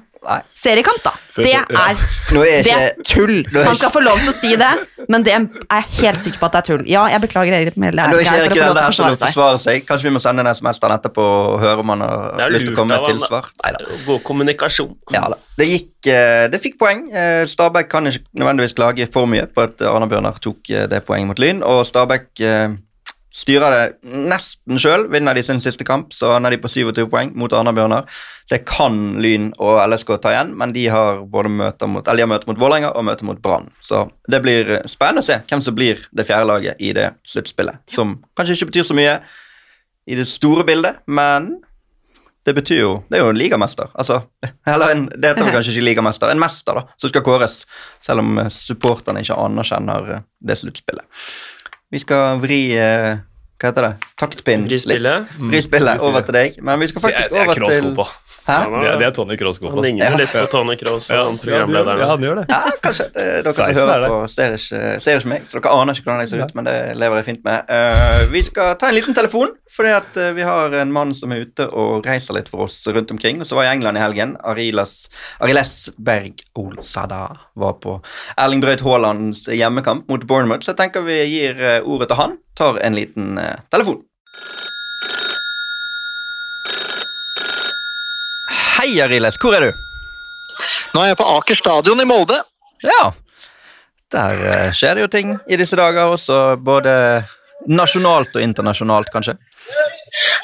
Seriekamp, 0.57 1.01
da. 1.05 1.13
Det 1.41 1.53
er, 1.55 1.65
er 1.71 2.63
det 2.65 2.73
er 2.75 2.91
tull. 3.07 3.39
Han 3.55 3.77
skal 3.79 3.93
få 3.95 4.03
lov 4.05 4.19
til 4.21 4.33
å 4.33 4.35
si 4.37 4.51
det, 4.61 4.71
men 5.09 5.25
det 5.25 5.33
er 5.33 5.47
jeg 5.47 5.87
helt 6.01 6.27
sikker 6.27 6.43
på 6.43 6.49
at 6.51 6.57
det 6.57 6.61
er 6.61 6.67
tull. 6.69 6.83
Ja, 6.91 7.05
jeg 7.13 7.23
beklager 7.25 7.57
Erik 7.57 7.79
Melle 7.81 8.09
Nå 8.11 8.19
er 8.19 8.27
ikke 8.27 8.35
Erik 8.43 8.57
å 8.59 8.67
her 8.67 8.93
til 8.93 9.07
å 9.07 9.15
forsvare 9.23 9.63
seg. 9.63 9.87
Kanskje 9.89 10.11
vi 10.11 10.15
må 10.17 10.23
sende 10.23 10.45
en 10.45 10.53
SMS 10.53 10.81
til 10.83 10.91
han 10.91 10.99
etterpå 10.99 11.25
og 11.25 11.57
høre 11.63 11.85
om 11.85 11.95
han 11.95 12.05
har 12.05 12.53
lyst 12.53 12.69
til 12.69 12.77
å 12.77 12.81
komme 12.83 12.99
med 12.99 13.07
et 13.07 13.15
tilsvar. 13.15 13.49
God 14.09 14.23
kommunikasjon. 14.27 14.93
Ja 15.15 15.25
da. 15.33 15.41
Det 15.61 15.69
gikk 15.69 16.11
eh, 16.11 16.45
Det 16.53 16.61
fikk 16.63 16.79
poeng. 16.81 17.07
Eh, 17.13 17.43
Stabæk 17.49 17.91
kan 17.93 18.09
ikke 18.11 18.25
nødvendigvis 18.33 18.77
klage 18.77 19.09
for 19.13 19.31
mye 19.31 19.49
på 19.49 19.65
at 19.67 19.83
Arna 19.89 20.09
Bjørnar 20.11 20.41
tok 20.43 20.71
eh, 20.73 20.87
det 20.91 21.03
poenget 21.09 21.33
mot 21.33 21.43
Lyn, 21.43 21.65
og 21.67 21.83
Stabæk 21.89 22.31
styrer 23.31 23.75
det 23.75 24.15
nesten 24.31 24.81
sjøl. 24.81 25.07
Vinner 25.13 25.37
de 25.37 25.45
sin 25.47 25.63
siste 25.63 25.87
kamp, 25.87 26.15
så 26.15 26.35
ender 26.37 26.55
de 26.55 26.61
på 26.63 26.71
27 26.71 27.05
poeng 27.13 27.33
mot 27.39 27.53
Arna 27.55 27.73
Bjørnar. 27.77 28.09
Det 28.51 28.63
kan 28.69 28.99
Lyn 29.23 29.51
og 29.63 29.81
LSK 29.87 30.17
ta 30.23 30.35
igjen, 30.35 30.53
men 30.59 30.75
de 30.75 30.89
har 30.91 31.23
både 31.31 31.53
møter 31.61 31.91
mot, 31.91 32.03
eller 32.07 32.23
de 32.23 32.27
har 32.27 32.33
møter 32.35 32.51
mot 32.51 32.61
Vålerenga 32.61 32.93
og 32.97 33.07
møter 33.07 33.29
mot 33.29 33.41
Brann. 33.43 33.71
Så 33.87 34.09
det 34.31 34.43
blir 34.45 34.77
spennende 34.91 35.25
å 35.25 35.31
se 35.31 35.41
hvem 35.47 35.65
som 35.65 35.79
blir 35.79 36.03
det 36.11 36.27
fjerde 36.29 36.51
laget 36.51 36.83
i 36.83 36.93
det 36.97 37.13
sluttspillet. 37.29 37.83
Som 37.91 38.19
kanskje 38.39 38.59
ikke 38.59 38.73
betyr 38.73 38.91
så 38.91 38.99
mye 38.99 39.19
i 40.11 40.19
det 40.19 40.27
store 40.29 40.67
bildet, 40.67 41.03
men 41.07 41.53
det 42.49 42.55
betyr 42.57 42.79
jo 42.81 42.93
Det 43.11 43.19
er 43.19 43.25
jo 43.25 43.31
en 43.35 43.39
ligamester. 43.39 43.91
Altså, 43.95 44.23
eller 44.73 44.95
en, 44.95 45.07
det 45.13 45.29
heter 45.29 45.45
vel 45.45 45.55
kanskje 45.55 45.77
ikke 45.77 45.87
ligamester, 45.91 46.33
en 46.33 46.41
mester, 46.41 46.81
da, 46.81 46.99
som 46.99 47.13
skal 47.13 47.25
kåres. 47.27 47.63
Selv 48.03 48.25
om 48.25 48.41
supporterne 48.51 49.23
ikke 49.23 49.39
anerkjenner 49.39 50.23
det 50.41 50.59
sluttspillet. 50.59 51.07
Vi 51.91 51.99
skal 51.99 52.39
vri 52.43 52.61
eh, 52.79 53.19
Hva 53.61 53.71
heter 53.73 53.87
det? 53.89 53.93
Taktpinn 54.21 54.67
Vri 54.69 54.79
spillet. 54.81 55.27
litt. 55.27 55.41
Vri 55.51 55.61
spillet 55.65 56.01
over 56.07 56.23
til 56.25 56.37
deg. 56.39 56.61
Men 56.65 56.81
vi 56.81 56.87
skal 56.89 57.03
Det 57.03 57.11
er, 57.11 57.17
faktisk 57.19 57.31
det 57.31 57.41
er 57.41 57.45
over 57.45 57.55
til 57.55 57.83
god 57.89 57.97
på. 57.99 58.07
Hæ? 58.07 58.30
Det 58.51 58.89
er, 58.91 58.97
det 59.01 59.07
er 59.09 59.15
Tony 59.17 59.37
Cross 59.41 59.59
god 59.63 59.71
Han 59.71 59.79
på. 59.81 59.85
ligner 59.87 60.05
Ja. 60.11 60.17
litt 60.21 60.33
på 60.35 60.43
Tony 60.53 60.77
Cross, 60.81 61.11
Ja, 61.13 61.25
han 61.29 61.39
programlederen. 61.39 62.01
Ja, 62.03 62.09
han 62.13 62.25
gjør 62.27 62.41
det. 62.41 62.45
Ja, 62.51 62.61
kanskje. 62.85 63.07
Det, 63.15 63.25
dere 63.45 63.53
som 63.55 63.65
16 63.65 63.77
er 63.77 63.87
hører 63.87 64.01
det. 64.05 64.11
på, 64.15 64.19
ser 64.35 64.57
ikke, 64.59 65.01
ser 65.07 65.21
ikke 65.23 65.31
meg, 65.35 65.47
så 65.51 65.61
dere 65.61 65.75
aner 65.81 65.95
ikke 65.99 66.07
hvordan 66.09 66.25
jeg 66.25 66.33
ser 66.35 66.45
ut, 66.45 66.55
men 66.59 66.69
det 66.71 66.77
lever 67.01 67.21
jeg 67.23 67.29
fint 67.31 67.45
med. 67.47 67.71
Eh, 67.79 68.25
vi 68.35 68.43
skal 68.47 68.75
ta 68.81 68.89
en 68.91 68.97
liten 68.99 69.15
telefon, 69.17 69.55
fordi 69.77 69.95
at 69.97 70.17
eh, 70.25 70.33
vi 70.37 70.43
har 70.49 70.77
en 70.83 70.93
mann 70.93 71.15
som 71.15 71.33
er 71.33 71.45
ute 71.47 71.69
og 71.71 72.07
reiser 72.07 72.35
litt 72.39 72.49
for 72.53 72.67
oss 72.67 72.81
rundt 72.91 73.11
omkring. 73.15 73.41
Og 73.41 73.47
så 73.47 73.55
var 73.59 73.69
jeg 73.69 73.75
i 73.75 73.77
England 73.81 74.01
i 74.01 74.05
helgen. 74.05 74.37
Arilas, 74.45 75.09
Ariles 75.41 75.91
Berg 75.99 76.41
Olsada 76.59 77.23
var 77.57 77.75
på 77.83 77.99
Erling 78.39 78.61
Braut 78.65 78.81
Haalands 78.87 79.47
hjemmekamp 79.51 80.09
mot 80.11 80.27
Bournemouth, 80.27 80.65
så 80.65 80.73
jeg 80.75 80.81
tenker 80.85 81.03
vi 81.07 81.21
gir 81.31 81.59
eh, 81.61 81.81
ordet 81.85 82.09
til 82.13 82.17
han. 82.21 82.39
Tar 82.57 82.79
en 82.85 82.95
liten 82.99 83.39
eh, 83.39 83.57
telefon. 83.73 84.03
Hei, 88.81 88.95
Ariles. 89.05 89.37
Hvor 89.37 89.53
er 89.53 89.67
du? 89.67 89.81
Nå 90.95 91.03
er 91.03 91.11
jeg 91.11 91.17
på 91.21 91.25
Aker 91.35 91.59
stadion 91.59 92.01
i 92.01 92.07
Molde. 92.09 92.39
Ja. 92.81 93.11
Der 94.15 94.39
eh, 94.41 94.71
skjer 94.73 94.97
det 94.97 95.03
jo 95.03 95.11
ting 95.13 95.35
i 95.53 95.59
disse 95.61 95.77
dager 95.77 96.09
også, 96.15 96.39
både 96.65 96.95
nasjonalt 97.69 98.39
og 98.39 98.41
internasjonalt, 98.41 99.11
kanskje. 99.13 99.35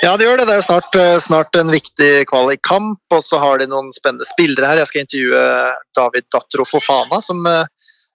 Ja, 0.03 0.13
det 0.21 0.27
gjør 0.27 0.43
det. 0.43 0.49
Det 0.51 0.59
er 0.59 0.67
snart, 0.67 0.99
eh, 1.01 1.15
snart 1.25 1.57
en 1.57 1.73
viktig 1.73 2.11
kvalikkamp, 2.29 3.01
og 3.09 3.25
så 3.25 3.41
har 3.41 3.63
de 3.63 3.71
noen 3.73 3.89
spennende 3.97 4.29
spillere 4.29 4.69
her. 4.69 4.83
Jeg 4.83 4.93
skal 4.93 5.07
intervjue 5.07 5.47
David 5.97 6.29
Datro 6.37 6.69
Fofana, 6.69 7.23
som, 7.25 7.41
eh, 7.49 7.65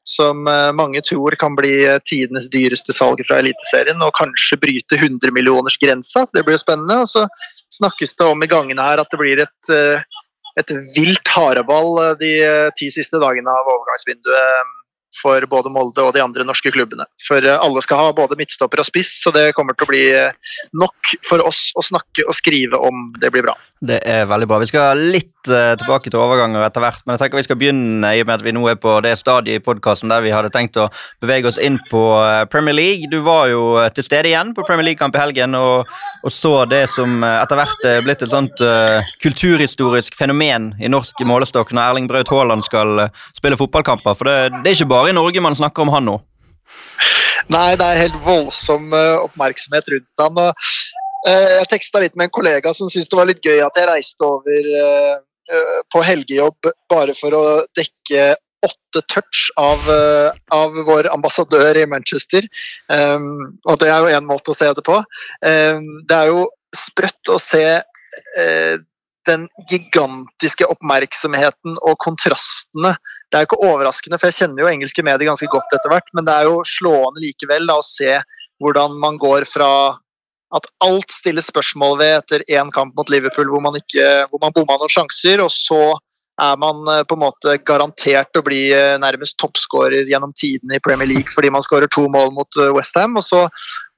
som 0.08 0.48
eh, 0.48 0.72
mange 0.74 1.02
tror 1.06 1.36
kan 1.40 1.56
bli 1.56 1.74
eh, 1.86 2.00
tidenes 2.06 2.50
dyreste 2.54 2.94
salg 2.96 3.22
fra 3.28 3.40
Eliteserien, 3.42 4.02
og 4.02 4.16
kanskje 4.18 4.60
bryte 4.62 4.98
100-millionersgrensa, 4.98 6.26
så 6.26 6.38
det 6.38 6.46
blir 6.48 6.58
jo 6.58 6.64
spennende. 6.64 7.02
Og 7.04 7.10
så 7.12 7.28
snakkes 7.78 8.18
det 8.18 8.30
om 8.30 8.44
i 8.44 8.50
gangene 8.52 8.86
her 8.86 9.04
at 9.04 9.14
det 9.14 9.22
blir 9.22 9.44
et, 9.46 9.72
eh, 9.74 10.04
et 10.60 10.76
vilt 10.96 11.34
hareball 11.36 12.18
de 12.20 12.34
ti 12.78 12.90
siste 12.94 13.22
dagene 13.22 13.54
av 13.54 13.70
overgangsvinduet 13.78 14.78
for 15.16 15.46
både 15.50 15.72
Molde 15.74 16.04
og 16.06 16.14
de 16.16 16.24
andre 16.24 16.46
norske 16.48 16.72
klubbene. 16.74 17.06
For 17.26 17.44
eh, 17.44 17.58
alle 17.60 17.84
skal 17.84 18.00
ha 18.00 18.14
både 18.16 18.38
midtstopper 18.40 18.82
og 18.82 18.88
spiss, 18.88 19.14
så 19.24 19.34
det 19.36 19.52
kommer 19.58 19.76
til 19.76 19.88
å 19.88 19.92
bli 19.92 20.04
eh, 20.16 20.56
nok 20.78 21.14
for 21.28 21.44
oss 21.48 21.70
å 21.76 21.84
snakke 21.86 22.26
og 22.28 22.38
skrive 22.38 22.80
om. 22.80 23.10
Det 23.20 23.32
blir 23.34 23.46
bra. 23.46 23.58
Det 23.82 24.00
er 24.08 24.28
veldig 24.30 24.48
bra. 24.50 24.62
Vi 24.62 24.70
skal 24.72 25.02
litt 25.02 25.52
eh, 25.52 25.74
tilbake 25.82 26.12
til 26.12 26.22
overganger 26.22 26.64
etter 26.66 26.86
hvert, 26.86 27.04
men 27.06 27.16
jeg 27.16 27.24
tenker 27.24 27.42
vi 27.42 27.48
skal 27.50 27.60
begynne 27.60 28.14
i 28.16 28.24
og 28.24 28.30
med 28.30 28.38
at 28.40 28.46
vi 28.46 28.56
nå 28.56 28.64
er 28.72 28.80
på 28.82 28.96
det 29.04 29.16
stadiet 29.20 29.60
i 29.62 29.66
podkasten 29.66 30.12
der 30.12 30.24
vi 30.24 30.34
hadde 30.34 30.54
tenkt 30.54 30.80
å 30.80 30.88
bevege 31.24 31.50
oss 31.52 31.60
inn 31.62 31.80
på 31.92 32.04
Premier 32.54 32.78
League. 32.78 33.10
Du 33.12 33.20
var 33.26 33.50
jo 33.52 33.64
til 33.96 34.06
stede 34.06 34.32
igjen 34.32 34.54
på 34.56 34.66
Premier 34.68 34.92
League-kamp 34.92 35.18
i 35.18 35.22
helgen 35.22 35.58
og, 35.58 35.90
og 36.22 36.34
så 36.34 36.54
det 36.70 36.86
som 36.94 37.24
etter 37.26 37.58
hvert 37.58 37.88
er 37.88 38.06
blitt 38.06 38.22
et 38.24 38.32
sånt 38.32 38.62
uh, 38.64 39.02
kulturhistorisk 39.24 40.16
fenomen 40.18 40.72
i 40.82 40.90
norsk 40.92 41.20
målestokk 41.28 41.74
når 41.74 41.84
Erling 41.88 42.10
Braut 42.10 42.30
Haaland 42.32 42.66
skal 42.68 43.08
spille 43.38 43.58
fotballkamper. 43.60 44.18
For 44.18 44.30
det, 44.30 44.62
det 44.62 44.72
er 44.72 44.78
ikke 44.78 44.92
bare 44.94 45.01
i 45.10 45.16
Norge 45.16 45.44
man 45.44 45.58
snakker 45.58 45.86
om 45.86 45.94
han 45.96 46.08
nå. 46.10 46.18
Nei, 47.52 47.74
det 47.80 47.88
er 47.88 48.04
helt 48.06 48.20
voldsom 48.26 48.94
eh, 48.96 49.18
oppmerksomhet 49.26 49.90
rundt 49.94 50.24
han. 50.24 50.40
Eh, 51.28 51.50
jeg 51.58 51.72
teksta 51.74 52.02
litt 52.04 52.16
med 52.16 52.30
en 52.30 52.38
kollega 52.38 52.74
som 52.76 52.90
syntes 52.92 53.10
det 53.12 53.20
var 53.20 53.30
litt 53.30 53.44
gøy 53.44 53.60
at 53.66 53.78
jeg 53.78 53.90
reiste 53.90 54.28
over 54.28 54.72
eh, 54.78 55.18
på 55.92 56.04
helgejobb 56.06 56.72
bare 56.92 57.16
for 57.18 57.36
å 57.36 57.44
dekke 57.78 58.32
åtte 58.62 59.02
touch 59.10 59.48
av, 59.58 59.88
av 60.54 60.76
vår 60.86 61.08
ambassadør 61.10 61.80
i 61.82 61.88
Manchester. 61.90 62.46
Um, 62.94 63.58
og 63.66 63.80
det 63.82 63.90
er 63.90 64.06
jo 64.06 64.12
én 64.14 64.28
måte 64.30 64.54
å 64.54 64.56
se 64.56 64.70
det 64.78 64.84
på. 64.86 65.00
Um, 65.42 65.88
det 66.06 66.20
er 66.20 66.30
jo 66.30 66.44
sprøtt 66.78 67.32
å 67.34 67.40
se 67.42 67.66
den 69.30 69.48
gigantiske 69.70 70.68
oppmerksomheten 70.72 71.78
og 71.80 71.98
kontrastene. 72.02 72.96
Det 73.30 73.38
er 73.38 73.44
jo 73.44 73.50
ikke 73.52 73.68
overraskende, 73.70 74.20
for 74.20 74.32
jeg 74.32 74.40
kjenner 74.40 74.64
jo 74.64 74.72
engelske 74.72 75.06
medier 75.06 75.30
ganske 75.30 75.50
godt 75.52 75.76
etter 75.78 75.94
hvert, 75.94 76.10
men 76.18 76.28
det 76.28 76.36
er 76.36 76.50
jo 76.50 76.62
slående 76.68 77.24
likevel 77.24 77.70
da, 77.70 77.78
å 77.78 77.86
se 77.86 78.16
hvordan 78.62 78.98
man 79.02 79.20
går 79.22 79.46
fra 79.50 79.72
at 80.52 80.68
alt 80.84 81.14
stilles 81.14 81.48
spørsmål 81.48 81.98
ved 82.02 82.16
etter 82.18 82.44
én 82.52 82.72
kamp 82.76 82.98
mot 82.98 83.10
Liverpool 83.10 83.48
hvor 83.54 83.64
man, 83.64 83.78
ikke, 83.80 84.08
hvor 84.30 84.42
man 84.44 84.54
bomma 84.56 84.78
noen 84.82 84.92
sjanser, 84.92 85.44
og 85.46 85.52
så 85.54 85.82
er 86.42 86.58
man 86.62 86.82
eh, 86.90 87.04
på 87.08 87.16
en 87.18 87.24
måte 87.24 87.56
garantert 87.68 88.38
å 88.38 88.44
bli 88.46 88.62
eh, 88.74 88.98
nærmest 89.02 89.38
toppskårer 89.42 90.10
gjennom 90.10 90.34
tidene 90.38 90.78
i 90.78 90.84
Premier 90.84 91.10
League 91.10 91.34
fordi 91.34 91.52
man 91.54 91.66
skårer 91.66 91.92
to 91.92 92.08
mål 92.12 92.34
mot 92.36 92.60
eh, 92.60 92.72
Westham. 92.76 93.18
Og 93.20 93.26
så 93.26 93.44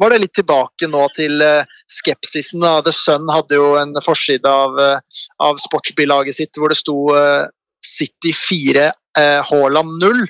var 0.02 0.14
det 0.14 0.22
litt 0.24 0.36
tilbake 0.38 0.90
nå 0.92 1.06
til 1.16 1.44
skepsisen. 1.90 2.64
Da. 2.64 2.82
The 2.86 2.94
Sun 2.96 3.30
hadde 3.32 3.60
jo 3.60 3.74
en 3.80 3.96
forside 4.04 4.50
av, 4.50 4.80
av 5.44 5.62
sportsbilaget 5.62 6.38
sitt 6.38 6.60
hvor 6.60 6.74
det 6.74 6.80
sto 6.80 6.98
City 7.84 8.32
4, 8.36 8.86
Haaland 9.50 9.98
0, 10.02 10.22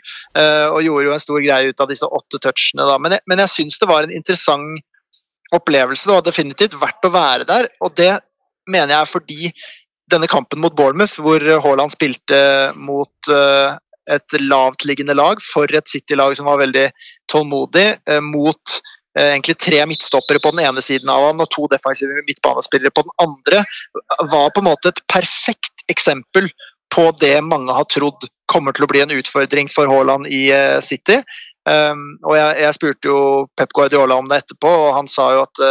og 0.73 0.79
gjorde 0.83 1.05
jo 1.05 1.13
en 1.13 1.21
stor 1.21 1.41
greie 1.43 1.69
ut 1.69 1.83
av 1.83 1.91
disse 1.91 2.07
åtte 2.07 2.39
touchene. 2.41 2.85
Da. 2.89 2.97
Men 3.01 3.15
jeg, 3.15 3.23
men 3.29 3.41
jeg 3.43 3.53
syns 3.53 3.77
det 3.81 3.89
var 3.89 4.05
en 4.05 4.15
interessant 4.15 4.81
opplevelse. 5.53 6.09
Det 6.09 6.17
var 6.17 6.25
definitivt 6.25 6.77
verdt 6.81 7.07
å 7.07 7.13
være 7.13 7.47
der, 7.49 7.69
og 7.85 7.93
det 7.97 8.11
mener 8.69 8.95
jeg 8.95 8.99
er 9.01 9.11
fordi 9.11 9.51
denne 10.13 10.29
kampen 10.31 10.61
mot 10.63 10.75
Bournemouth, 10.77 11.19
hvor 11.21 11.43
Haaland 11.43 11.93
spilte 11.93 12.39
mot 12.79 13.31
uh, 13.31 13.75
et 14.11 14.35
lavtliggende 14.39 15.15
lag 15.17 15.41
for 15.43 15.71
et 15.71 15.89
City-lag 15.89 16.35
som 16.37 16.49
var 16.49 16.59
veldig 16.59 16.89
tålmodig, 17.31 17.85
mot 18.25 18.73
egentlig 19.15 19.53
tre 19.61 19.77
midtstoppere 19.87 20.41
på 20.43 20.51
den 20.51 20.65
ene 20.65 20.81
siden 20.83 21.07
av 21.13 21.29
han 21.29 21.39
og 21.39 21.47
to 21.53 21.69
defensive 21.71 22.25
midtbanespillere 22.27 22.91
på 22.91 23.05
den 23.05 23.13
andre, 23.23 23.61
var 24.27 24.51
på 24.51 24.59
en 24.59 24.67
måte 24.67 24.91
et 24.91 24.99
perfekt 25.07 25.85
eksempel 25.93 26.49
på 26.91 27.05
det 27.21 27.37
mange 27.45 27.77
har 27.77 27.87
trodd 27.87 28.27
kommer 28.51 28.75
til 28.75 28.83
å 28.83 28.91
bli 28.91 29.05
en 29.05 29.15
utfordring 29.15 29.71
for 29.71 29.87
Haaland 29.87 30.27
i 30.27 30.49
City. 30.83 31.21
Um, 31.63 32.17
og 32.27 32.35
jeg, 32.35 32.75
spurte 32.75 33.07
jo 33.07 33.19
Pep 33.55 33.71
Guardiola 33.75 34.17
om 34.19 34.27
det 34.27 34.41
etterpå, 34.43 34.67
og 34.67 34.95
han 34.97 35.07
sa 35.07 35.29
jo 35.31 35.45
at 35.45 35.61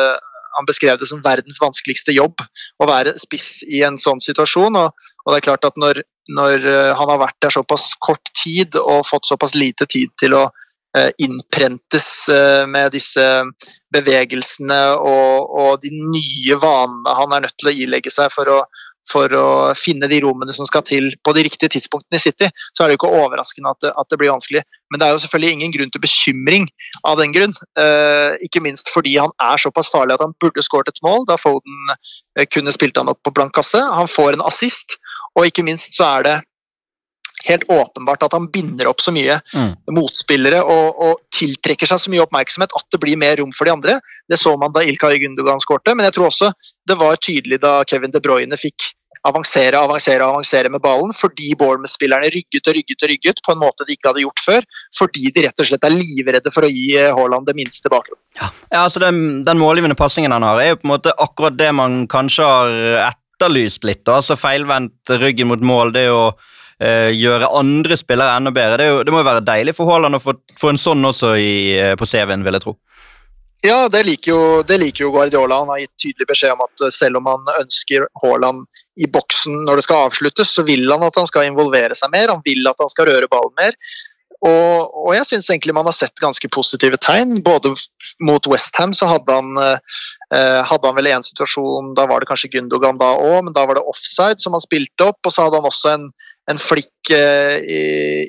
han 0.56 0.68
beskrev 0.68 0.98
det 1.00 1.08
som 1.08 1.22
verdens 1.24 1.60
vanskeligste 1.62 2.14
jobb 2.14 2.42
å 2.82 2.88
være 2.88 3.16
spiss 3.20 3.62
i 3.68 3.82
en 3.86 3.98
sånn 4.00 4.22
situasjon. 4.22 4.76
Og, 4.78 5.12
og 5.24 5.32
det 5.32 5.40
er 5.40 5.46
klart 5.48 5.68
at 5.68 5.78
når, 5.80 6.02
når, 6.32 6.66
eh, 6.72 6.90
han 6.98 7.12
har 7.12 7.22
vært 7.22 7.38
der 7.44 7.54
såpass 7.54 7.92
kort 8.02 8.32
tid 8.42 8.78
og 8.80 9.06
fått 9.08 9.30
såpass 9.30 9.56
lite 9.58 9.88
tid 9.90 10.12
til 10.20 10.36
å 10.38 10.44
eh, 10.98 11.10
innprentes 11.24 12.08
eh, 12.32 12.64
med 12.68 12.92
disse 12.94 13.26
bevegelsene 13.92 14.82
og, 14.98 15.50
og, 15.50 15.72
de 15.82 15.92
nye 15.92 16.60
vanene 16.60 17.18
han 17.18 17.36
er 17.36 17.46
nødt 17.46 17.58
til 17.60 17.72
å 17.72 17.76
ilegge 17.86 18.12
seg 18.12 18.32
for 18.34 18.50
å, 18.52 18.62
for 19.10 19.32
å 19.34 19.46
finne 19.78 20.08
de 20.10 20.20
rommene 20.24 20.54
som 20.54 20.66
skal 20.68 20.84
til 20.86 21.10
på 21.24 21.34
de 21.36 21.44
riktige 21.46 21.72
tidspunktene 21.74 22.18
i 22.18 22.22
City, 22.22 22.48
så 22.72 22.84
er 22.84 22.90
det 22.90 22.96
jo 22.96 23.00
ikke 23.02 23.22
overraskende 23.22 23.72
at 23.74 23.80
det, 23.84 23.92
at 23.98 24.10
det 24.12 24.18
blir 24.20 24.32
vanskelig. 24.32 24.62
Men 24.92 25.00
det 25.00 25.06
er 25.06 25.14
jo 25.14 25.22
selvfølgelig 25.24 25.56
ingen 25.56 25.74
grunn 25.74 25.92
til 25.92 26.04
bekymring 26.04 26.68
av 27.08 27.18
den 27.20 27.34
grunn. 27.34 27.56
Eh, 27.80 28.38
ikke 28.46 28.62
minst 28.64 28.92
fordi 28.94 29.16
han 29.18 29.34
er 29.42 29.62
såpass 29.62 29.90
farlig 29.92 30.16
at 30.16 30.24
han 30.24 30.36
burde 30.42 30.64
skåret 30.64 30.92
et 30.92 31.02
mål 31.04 31.26
da 31.30 31.38
Foden 31.40 31.94
eh, 31.94 32.46
kunne 32.46 32.74
spilt 32.74 33.00
han 33.00 33.10
opp 33.12 33.22
på 33.24 33.34
blank 33.34 33.54
kasse. 33.56 33.80
Han 33.80 34.10
får 34.10 34.36
en 34.36 34.46
assist, 34.46 34.98
og 35.36 35.48
ikke 35.48 35.66
minst 35.66 35.98
så 35.98 36.08
er 36.12 36.28
det 36.28 36.38
helt 37.44 37.64
åpenbart 37.68 38.22
at 38.26 38.36
han 38.36 38.48
binder 38.52 38.88
opp 38.90 39.02
så 39.02 39.12
mye 39.14 39.38
mm. 39.54 39.70
motspillere 39.96 40.62
og, 40.62 41.02
og, 41.06 41.20
tiltrekker 41.32 41.88
seg 41.88 41.98
så 41.98 42.12
mye 42.12 42.22
oppmerksomhet 42.22 42.74
at 42.76 42.86
det 42.92 43.00
blir 43.02 43.18
mer 43.18 43.38
rom 43.40 43.52
for 43.56 43.66
de 43.66 43.74
andre. 43.74 43.98
Det 44.30 44.38
så 44.38 44.54
man 44.60 44.74
da 44.74 44.84
Ilkay 44.86 45.18
Gundogan 45.22 45.62
skårte, 45.62 45.96
men 45.96 46.06
jeg 46.06 46.18
tror 46.18 46.28
også 46.28 46.52
det 46.88 46.98
var 47.00 47.18
tydelig 47.18 47.58
da 47.62 47.80
Kevin 47.88 48.12
De 48.14 48.22
Bruyne 48.22 48.58
fikk 48.60 48.92
avansere 49.28 49.78
avansere, 49.78 50.26
avansere 50.26 50.70
med 50.72 50.82
ballen, 50.82 51.12
fordi 51.14 51.52
Bournemouth-spillerne 51.58 52.30
rygget 52.34 52.68
og 52.68 52.76
rygget 52.76 53.04
og 53.04 53.10
rygget 53.12 53.42
på 53.46 53.54
en 53.54 53.60
måte 53.60 53.86
de 53.86 53.94
ikke 53.94 54.10
hadde 54.10 54.24
gjort 54.24 54.42
før. 54.44 54.66
Fordi 54.98 55.30
de 55.34 55.44
rett 55.46 55.62
og 55.62 55.68
slett 55.68 55.86
er 55.86 55.94
livredde 55.94 56.52
for 56.54 56.66
å 56.66 56.70
gi 56.72 56.88
eh, 56.98 57.12
Haaland 57.14 57.46
det 57.46 57.56
minste 57.58 57.92
bakrom. 57.92 58.18
Ja, 58.40 58.50
altså 58.82 59.02
den, 59.02 59.42
den 59.46 59.60
målgivende 59.62 59.98
pasningen 59.98 60.34
han 60.34 60.46
har, 60.46 60.58
er 60.58 60.72
jo 60.72 60.80
på 60.80 60.88
en 60.88 60.94
måte 60.96 61.14
akkurat 61.22 61.58
det 61.58 61.70
man 61.78 62.02
kanskje 62.10 62.48
har 62.48 62.74
etterlyst 63.12 63.86
litt. 63.86 64.02
Altså 64.10 64.38
Feilvendt 64.38 65.14
ryggen 65.22 65.52
mot 65.52 65.62
mål. 65.62 65.94
det 65.94 66.08
er 66.08 66.16
eh, 66.16 66.50
gjøre 67.14 67.50
andre 67.58 67.96
spillere 68.00 68.36
enda 68.38 68.52
bedre. 68.54 68.78
Det, 68.80 68.88
jo, 68.90 69.02
det, 69.06 69.14
må 69.14 69.22
jo 69.22 69.28
være 69.28 69.44
deilig 69.46 69.74
for 69.76 69.90
Haaland 69.90 70.18
å 70.18 70.22
få, 70.22 70.34
få 70.58 70.72
en 70.72 70.80
sånn 70.80 71.04
også 71.08 71.34
i, 71.38 71.52
eh, 71.78 71.94
på 71.98 72.08
CV-en, 72.08 72.44
vil 72.46 72.58
jeg 72.58 72.64
tro. 72.64 72.76
Ja, 73.62 73.86
det 73.86 74.00
liker, 74.08 74.32
jo, 74.32 74.62
det 74.66 74.80
liker, 74.82 75.04
jo, 75.04 75.12
Guardiola. 75.14 75.60
Han 75.62 75.70
har 75.70 75.84
gitt 75.84 75.94
tydelig 76.02 76.26
beskjed 76.32 76.56
om 76.56 76.64
at 76.64 76.82
eh, 76.82 76.94
selv 76.94 77.20
om 77.20 77.28
han 77.30 77.52
ønsker 77.60 78.08
Haaland 78.24 78.64
i 78.98 79.06
boksen 79.06 79.60
når 79.68 79.78
det 79.78 79.84
skal 79.86 80.08
avsluttes, 80.08 80.50
så 80.56 80.64
vil 80.66 80.88
han 80.90 81.04
at 81.06 81.18
han 81.20 81.28
skal 81.30 81.46
involvere 81.46 81.94
seg 81.98 82.10
mer. 82.14 82.32
Han 82.34 82.42
vil 82.44 82.66
at 82.66 82.82
han 82.82 82.90
skal 82.90 83.06
røre 83.12 83.30
ballen 83.30 83.54
mer. 83.60 83.78
Og, 84.42 84.94
og 85.06 85.12
jeg 85.14 85.26
syns 85.28 85.46
egentlig 85.52 85.74
man 85.76 85.86
har 85.86 85.94
sett 85.94 86.18
ganske 86.18 86.48
positive 86.50 86.98
tegn. 87.02 87.36
Både 87.46 87.70
mot 88.26 88.46
Westham 88.50 88.94
så 88.96 89.06
hadde 89.12 89.36
han, 89.36 89.52
eh, 89.62 90.60
hadde 90.66 90.88
han 90.88 90.96
vel 90.98 91.10
en 91.12 91.26
situasjon, 91.26 91.92
da 91.98 92.08
var 92.10 92.22
det 92.22 92.30
kanskje 92.30 92.50
Gundogan 92.56 92.98
da 92.98 93.12
òg, 93.14 93.38
men 93.46 93.54
da 93.54 93.62
var 93.68 93.78
det 93.78 93.86
offside 93.86 94.42
som 94.42 94.56
han 94.56 94.64
spilte 94.64 95.06
opp. 95.12 95.20
Og 95.22 95.34
så 95.34 95.46
hadde 95.46 95.62
han 95.62 95.70
også 95.70 95.94
en, 95.94 96.08
en 96.50 96.62
flikk 96.62 97.14
eh, 97.14 97.58
i, 97.62 97.82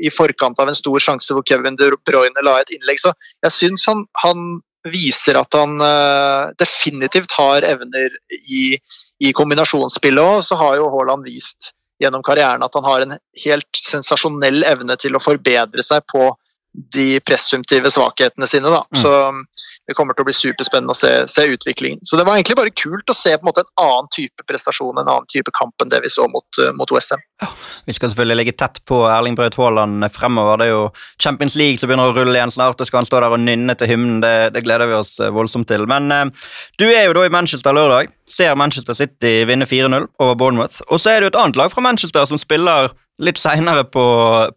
i, 0.06 0.14
forkant 0.14 0.62
av 0.62 0.70
en 0.70 0.78
stor 0.78 1.02
sjanse 1.02 1.34
hvor 1.34 1.46
Kevin 1.50 1.80
De 1.82 1.90
Bruyne 2.06 2.46
la 2.46 2.60
et 2.62 2.76
innlegg. 2.78 3.02
Så 3.02 3.16
jeg 3.48 3.58
syns 3.58 3.90
han, 3.90 4.06
han 4.22 4.62
viser 4.94 5.40
at 5.40 5.58
han 5.58 5.80
eh, 5.82 6.54
definitivt 6.62 7.34
har 7.40 7.66
evner 7.66 8.20
i, 8.30 8.76
i 9.18 9.34
kombinasjonsspillet 9.34 10.22
òg. 10.22 10.44
Så 10.46 10.62
har 10.62 10.78
jo 10.78 10.92
Haaland 10.94 11.26
vist 11.26 11.74
gjennom 12.04 12.24
karrieren 12.26 12.66
at 12.66 12.76
han 12.78 12.88
har 12.88 13.06
en 13.06 13.18
helt 13.46 13.80
sensasjonell 13.80 14.64
evne 14.68 14.98
til 15.00 15.16
å 15.16 15.24
forbedre 15.24 15.86
seg 15.86 16.06
på 16.12 16.32
de 16.74 17.20
presumptive 17.20 17.92
svakhetene 17.92 18.48
sine. 18.50 18.70
Da. 18.70 18.82
Mm. 18.96 19.02
Så 19.02 19.12
um, 19.30 19.44
det 19.88 19.96
kommer 19.98 20.16
til 20.18 20.26
å 20.26 20.28
bli 20.30 20.36
superspennende 20.36 20.94
å 20.96 20.98
se, 20.98 21.12
se, 21.30 21.46
utviklingen. 21.54 22.02
Så 22.08 22.18
det 22.18 22.26
var 22.26 22.38
egentlig 22.38 22.58
bare 22.58 22.74
kult 22.74 23.10
å 23.10 23.16
se 23.18 23.36
på 23.36 23.44
en 23.44 23.50
måte 23.52 23.66
en 23.66 23.84
annen 23.84 24.10
type 24.16 24.46
prestasjon, 24.50 24.98
en 24.98 25.06
annen 25.06 25.30
type 25.32 25.54
kamp 25.54 25.84
enn 25.84 25.92
det 25.94 26.02
vi 26.06 26.12
så 26.14 26.26
mot, 26.32 26.48
uh, 26.62 26.72
mot 26.78 26.90
Westham. 26.94 27.22
Ja, 27.44 27.52
vi 27.86 27.96
skal 27.98 28.14
selvfølgelig 28.14 28.40
ligge 28.42 28.56
tett 28.58 28.82
på 28.90 29.04
Erling 29.06 29.38
Braut 29.38 29.58
Haaland 29.60 30.08
fremover. 30.16 30.62
Det 30.62 30.70
er 30.70 30.74
jo 30.74 30.84
Champions 31.22 31.58
League 31.60 31.82
som 31.82 31.92
begynner 31.92 32.10
å 32.10 32.18
rulle 32.18 32.36
igjen 32.40 32.56
snart, 32.56 32.82
og 32.82 32.90
skal 32.90 33.04
han 33.04 33.10
stå 33.12 33.22
der 33.22 33.38
og 33.38 33.44
nynne 33.44 33.78
til 33.78 33.94
hymnen. 33.94 34.22
Det, 34.24 34.36
det, 34.56 34.66
gleder 34.66 34.90
vi 34.90 34.98
oss 34.98 35.16
uh, 35.22 35.30
voldsomt 35.36 35.70
til. 35.70 35.86
Men 35.90 36.10
uh, 36.10 36.50
du 36.82 36.88
er 36.90 37.06
jo 37.06 37.18
da 37.20 37.28
i 37.28 37.34
Manchester 37.34 37.76
lørdag. 37.76 38.10
Ser 38.30 38.56
Manchester 38.56 38.96
City 38.96 39.44
vinne 39.46 39.66
4-0 39.68 40.06
over 40.24 40.36
Bournemouth. 40.40 40.82
Og 40.88 41.02
så 41.02 41.12
er 41.12 41.20
det 41.20 41.28
jo 41.28 41.34
et 41.34 41.40
annet 41.42 41.60
lag 41.60 41.72
fra 41.74 41.84
Manchester 41.84 42.26
som 42.30 42.40
spiller 42.40 42.94
litt 43.22 43.40
seinere 43.40 43.84
på, 43.84 44.06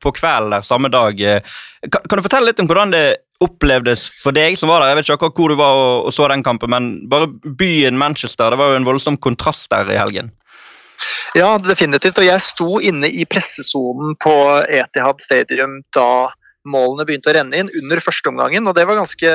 på 0.01 0.13
kvelden 0.17 0.55
der 0.55 0.67
samme 0.67 0.91
dag. 0.93 1.19
Kan, 1.19 2.07
kan, 2.07 2.19
du 2.19 2.25
fortelle 2.25 2.51
litt 2.51 2.63
om 2.63 2.71
hvordan 2.71 2.95
det 2.95 3.05
opplevdes 3.43 4.07
for 4.23 4.37
deg 4.37 4.57
som 4.57 4.71
var 4.73 4.83
der? 4.83 4.95
Jeg 4.95 5.01
vet 5.01 5.13
ikke 5.13 5.33
hvor 5.35 5.53
du 5.53 5.59
var 5.59 5.77
og, 5.77 6.07
og, 6.07 6.15
så 6.15 6.29
den 6.33 6.47
kampen, 6.47 6.73
men 6.73 6.89
bare 7.11 7.29
byen 7.29 7.99
Manchester, 8.01 8.55
det 8.55 8.61
var 8.61 8.73
jo 8.73 8.81
en 8.81 8.89
voldsom 8.89 9.19
kontrast 9.21 9.69
der 9.75 9.91
i 9.93 9.99
helgen. 10.01 10.33
Ja, 11.37 11.57
definitivt. 11.61 12.17
Og 12.23 12.25
jeg 12.25 12.41
sto 12.41 12.79
inne 12.81 13.11
i 13.13 13.27
pressesonen 13.29 14.17
på 14.23 14.33
Etihad 14.73 15.21
Stadium 15.21 15.83
da 15.93 16.31
målene 16.67 17.07
begynte 17.07 17.31
å 17.31 17.37
renne 17.37 17.61
inn 17.61 17.71
under 17.79 18.01
førsteomgangen, 18.03 18.67
og 18.67 18.75
det 18.75 18.87
var 18.89 18.99
ganske, 18.99 19.33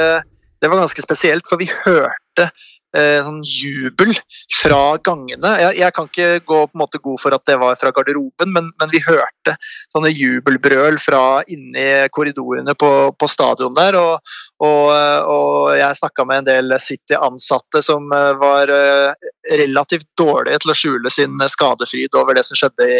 det 0.60 0.70
var 0.72 0.82
ganske 0.82 1.04
spesielt, 1.04 1.48
for 1.48 1.62
vi 1.62 1.70
hørte 1.86 2.50
eh, 2.98 3.20
sånn 3.26 3.42
jubel 3.46 4.14
fra 4.62 4.98
gangene. 5.04 5.54
Jeg, 5.62 5.78
jeg, 5.82 5.96
kan 5.96 6.10
ikke 6.10 6.30
gå 6.46 6.60
på 6.68 6.78
en 6.78 6.82
måte 6.84 7.02
god 7.04 7.22
for 7.24 7.36
at 7.36 7.46
det 7.50 7.58
var 7.62 7.78
fra 7.80 7.92
garderoben, 7.96 8.54
men, 8.56 8.72
men 8.82 8.94
vi 8.94 9.04
hørte 9.06 9.56
sånne 9.94 10.12
jubelbrøl 10.14 11.00
fra 11.02 11.42
inni 11.52 11.88
korridorene 12.14 12.76
på, 12.78 12.92
på 13.18 13.30
stadion 13.30 13.76
der. 13.78 13.98
Og, 14.00 14.34
og, 14.62 14.88
og 15.32 15.76
jeg 15.80 16.00
snakka 16.02 16.26
med 16.28 16.44
en 16.44 16.50
del 16.50 16.78
City-ansatte 16.82 17.84
som 17.86 18.12
eh, 18.16 18.32
var 18.42 18.72
eh, 18.76 19.30
relativt 19.58 20.10
dårlige 20.20 20.62
til 20.64 20.74
å 20.74 20.78
skjule 20.78 21.14
sin 21.14 21.38
skadefryd 21.52 22.18
over 22.20 22.38
det 22.38 22.46
som 22.48 22.60
skjedde 22.60 22.88
i, 22.88 23.00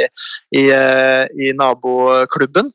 i, 0.62 0.68
eh, 0.76 1.26
i 1.42 1.52
naboklubben. 1.58 2.72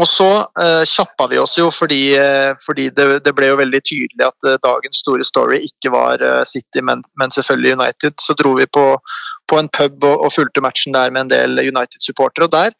Og 0.00 0.08
så 0.08 0.28
uh, 0.46 0.82
kjappa 0.88 1.26
vi 1.28 1.38
oss 1.40 1.58
jo 1.58 1.66
fordi, 1.74 2.14
uh, 2.16 2.56
fordi 2.64 2.88
det, 2.96 3.06
det, 3.26 3.32
ble 3.36 3.50
jo 3.50 3.58
veldig 3.60 3.80
tydelig 3.84 4.24
at 4.24 4.46
uh, 4.48 4.56
dagens 4.62 5.02
store 5.02 5.26
story 5.26 5.58
ikke 5.66 5.92
var 5.92 6.22
uh, 6.24 6.40
City, 6.48 6.80
men, 6.86 7.02
men, 7.20 7.32
selvfølgelig 7.34 7.74
United. 7.76 8.16
Så 8.24 8.36
dro 8.38 8.54
vi 8.56 8.64
på, 8.64 8.84
på 9.50 9.58
en 9.60 9.68
pub 9.76 10.06
og, 10.08 10.24
og, 10.24 10.32
fulgte 10.32 10.64
matchen 10.64 10.96
der 10.96 11.12
med 11.12 11.26
en 11.26 11.32
del 11.32 11.60
United-supportere. 11.66 12.48
og 12.48 12.54
der, 12.54 12.76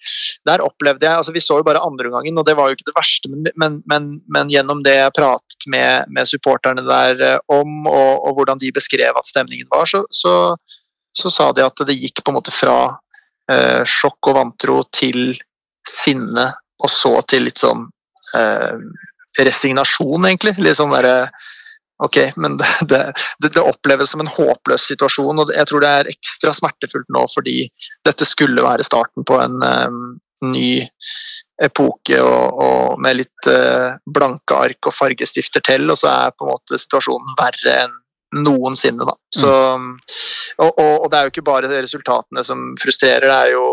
der, 0.49 0.65
opplevde 0.65 1.07
jeg, 1.07 1.17
altså 1.17 1.35
Vi 1.37 1.45
så 1.45 1.59
jo 1.61 1.67
bare 1.67 1.83
andreomgangen, 1.85 2.41
og 2.41 2.47
det 2.49 2.57
var 2.57 2.71
jo 2.71 2.79
ikke 2.79 2.89
det 2.89 2.97
verste, 2.97 3.33
men, 3.33 3.53
men, 3.61 3.83
men, 3.91 4.09
men 4.29 4.53
gjennom 4.53 4.81
det 4.87 4.97
jeg 4.97 5.16
pratet 5.18 5.68
med, 5.68 6.09
med 6.09 6.31
supporterne 6.31 6.87
der 6.89 7.41
om, 7.53 7.85
og, 7.85 8.25
og, 8.25 8.33
hvordan 8.39 8.62
de 8.62 8.73
beskrev 8.73 9.12
at 9.16 9.29
stemningen 9.29 9.68
var, 9.73 9.85
så, 9.91 10.07
så, 10.09 10.35
så, 11.12 11.29
sa 11.29 11.53
de 11.53 11.66
at 11.68 11.85
det 11.85 12.01
gikk 12.01 12.25
på 12.25 12.33
en 12.33 12.41
måte 12.41 12.55
fra 12.55 12.81
sjokk 13.83 14.29
og 14.31 14.37
vantro 14.37 14.77
til 14.95 15.33
sinne 15.89 16.45
og 16.81 16.91
så 16.93 17.14
til 17.28 17.47
litt 17.49 17.61
sånn 17.61 17.87
eh, 18.37 18.76
resignasjon, 19.39 20.26
egentlig. 20.28 20.57
Litt 20.59 20.78
sånn 20.81 20.95
derre 20.95 21.31
ok, 22.01 22.18
men 22.41 22.57
det, 22.57 22.68
det, 23.39 23.49
det, 23.49 23.61
oppleves 23.61 24.11
som 24.14 24.24
en 24.24 24.33
håpløs 24.33 24.89
situasjon. 24.93 25.43
og 25.43 25.53
Jeg 25.55 25.68
tror 25.68 25.85
det 25.85 25.93
er 25.99 26.12
ekstra 26.14 26.55
smertefullt 26.57 27.11
nå 27.12 27.26
fordi 27.31 27.64
dette 28.07 28.28
skulle 28.28 28.64
være 28.64 28.87
starten 28.87 29.26
på 29.28 29.37
en 29.41 29.61
um, 29.61 30.03
ny 30.51 30.81
epoke 31.61 32.16
og, 32.24 32.61
og 32.64 33.01
med 33.05 33.18
litt 33.20 33.49
uh, 33.53 33.99
blanke 34.09 34.57
ark 34.57 34.89
og 34.89 34.97
fargestifter 34.97 35.64
til, 35.66 35.91
og 35.93 36.01
så 36.01 36.09
er 36.12 36.37
på 36.37 36.47
en 36.47 36.55
måte 36.55 36.81
situasjonen 36.81 37.37
verre 37.39 37.83
enn 37.85 37.99
noensinne. 38.31 39.05
Da. 39.05 39.16
Så, 39.35 39.51
og, 39.51 40.68
og, 40.70 40.93
og, 41.03 41.07
det 41.11 41.18
er 41.18 41.26
jo 41.26 41.33
ikke 41.35 41.47
bare 41.51 41.70
resultatene 41.72 42.45
som 42.47 42.70
frustrerer, 42.81 43.26
det 43.26 43.37
er 43.37 43.55
jo 43.57 43.64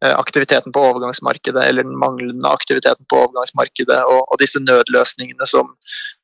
aktiviteten 0.00 0.72
på 0.72 0.82
overgangsmarkedet, 0.90 1.64
eller 1.64 1.82
den 1.82 1.96
manglende 1.98 2.48
aktiviteten 2.48 3.06
på 3.10 3.22
overgangsmarkedet, 3.24 3.98
og, 4.06 4.20
og 4.30 4.38
disse 4.40 4.60
nødløsningene 4.62 5.46
som, 5.46 5.72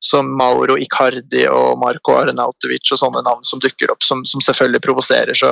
som, 0.03 0.29
Mauro 0.39 0.77
Icardi 0.79 1.45
og 1.51 1.79
Marco 1.81 2.15
Arnautovic 2.15 2.93
og 2.95 3.01
sånne 3.01 3.23
navn 3.25 3.43
som 3.47 3.59
dukker 3.63 3.91
opp, 3.91 4.03
som, 4.03 4.23
som 4.27 4.43
selvfølgelig 4.43 4.83
provoserer. 4.85 5.43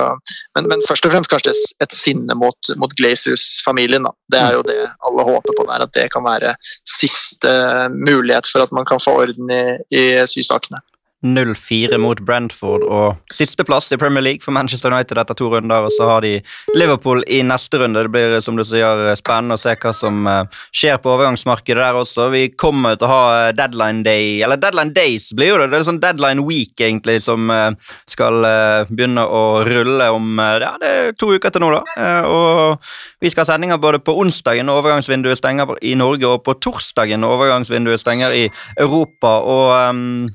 Men, 0.56 0.70
men, 0.70 0.84
først 0.88 1.06
og 1.08 1.14
fremst 1.14 1.32
kanskje 1.32 1.54
et 1.84 1.94
sinne 1.94 2.36
mot, 2.38 2.72
mot 2.80 2.96
Glazers-familien. 2.96 4.08
Det 4.32 4.40
er 4.40 4.56
jo 4.56 4.64
det 4.66 4.80
alle 5.04 5.28
håper 5.28 5.56
på 5.58 5.68
der, 5.68 5.84
at 5.84 5.94
det 5.96 6.08
kan 6.14 6.24
være 6.24 6.56
siste 6.88 7.52
mulighet 7.92 8.48
for 8.50 8.64
at 8.64 8.72
man 8.72 8.88
kan 8.88 9.02
få 9.02 9.18
orden 9.24 9.52
i, 9.52 9.64
i 9.92 10.04
sysakene. 10.30 10.80
0-4 11.24 11.96
mot 11.98 12.20
Brentford 12.20 12.84
og 12.84 13.32
sisteplass 13.32 13.90
i 13.94 13.98
Premier 14.00 14.24
League 14.24 14.44
for 14.44 14.54
Manchester 14.54 14.92
United 14.92 15.18
etter 15.20 15.36
to 15.38 15.48
runder. 15.52 15.88
Og 15.88 15.94
så 15.96 16.08
har 16.08 16.24
de 16.24 16.36
Liverpool 16.76 17.24
i 17.32 17.40
neste 17.46 17.80
runde. 17.80 18.04
Det 18.04 18.12
blir 18.12 18.36
som 18.44 18.58
du 18.58 18.64
sier, 18.66 19.06
spennende 19.18 19.56
å 19.56 19.62
se 19.62 19.74
hva 19.80 19.94
som 19.96 20.28
eh, 20.28 20.60
skjer 20.74 21.00
på 21.02 21.14
overgangsmarkedet 21.14 21.80
der 21.80 22.00
også. 22.00 22.28
Vi 22.34 22.44
kommer 22.60 22.98
til 23.00 23.08
å 23.08 23.12
ha 23.12 23.22
eh, 23.38 23.54
deadline 23.56 24.04
day, 24.06 24.42
eller 24.44 24.60
deadline 24.60 24.94
days 24.96 25.30
blir 25.36 25.54
jo 25.54 25.58
det. 25.62 25.70
Det 25.72 25.80
er 25.80 25.88
sånn 25.88 26.02
deadline 26.02 26.44
week 26.44 26.84
egentlig 26.84 27.20
som 27.24 27.50
eh, 27.52 27.72
skal 28.10 28.44
begynne 28.90 29.24
å 29.24 29.64
rulle 29.66 30.10
om 30.12 30.38
ja, 30.38 30.74
det 30.80 30.90
er 30.90 31.12
to 31.18 31.30
uker 31.32 31.52
til 31.54 31.62
nå, 31.64 31.70
da. 31.72 32.04
Og 32.28 33.22
vi 33.22 33.30
skal 33.32 33.44
ha 33.44 33.54
sendinger 33.54 33.80
både 33.80 34.00
på 34.04 34.14
onsdagen 34.20 34.66
når 34.68 34.82
overgangsvinduet 34.82 35.40
stenger 35.40 35.76
i 35.80 35.94
Norge, 35.98 36.28
og 36.28 36.44
på 36.46 36.56
torsdagen 36.62 37.22
når 37.24 37.36
overgangsvinduet 37.38 38.02
stenger 38.02 38.34
i 38.36 38.46
Europa. 38.76 39.38
og 39.40 39.74
um 39.90 40.26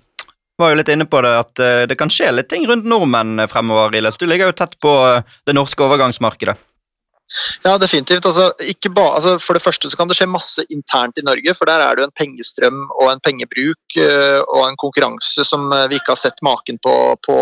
var 0.60 0.74
jo 0.74 0.80
litt 0.80 0.92
inne 0.94 1.08
på 1.10 1.22
det 1.26 1.36
at 1.42 1.62
uh, 1.64 1.84
det 1.90 1.98
kan 2.00 2.12
skje 2.14 2.32
litt 2.36 2.50
ting 2.52 2.68
rundt 2.70 2.88
nordmenn 2.88 3.48
fremover. 3.52 3.96
Iles. 3.96 4.20
Du 4.20 4.28
ligger 4.30 4.52
jo 4.52 4.58
tett 4.60 4.76
på 4.82 4.96
uh, 5.06 5.38
det 5.48 5.56
norske 5.58 5.86
overgangsmarkedet. 5.86 6.58
Ja, 7.62 7.76
definitivt. 7.78 8.26
Altså, 8.26 8.48
ba, 8.90 9.04
altså, 9.14 9.36
for 9.38 9.54
det 9.54 9.62
første 9.62 9.90
så 9.90 9.98
kan 9.98 10.10
det 10.10 10.16
skje 10.18 10.26
masse 10.26 10.64
internt 10.74 11.20
i 11.22 11.26
Norge, 11.26 11.54
for 11.54 11.70
der 11.70 11.84
er 11.86 11.94
det 11.94 12.02
jo 12.02 12.08
en 12.08 12.16
pengestrøm 12.18 12.80
og 12.90 13.12
en 13.12 13.22
pengebruk 13.22 13.98
og 14.00 14.64
en 14.64 14.80
konkurranse 14.82 15.46
som 15.46 15.68
vi 15.92 16.00
ikke 16.00 16.16
har 16.16 16.18
sett 16.18 16.42
maken 16.42 16.80
på, 16.82 16.96
på 17.22 17.38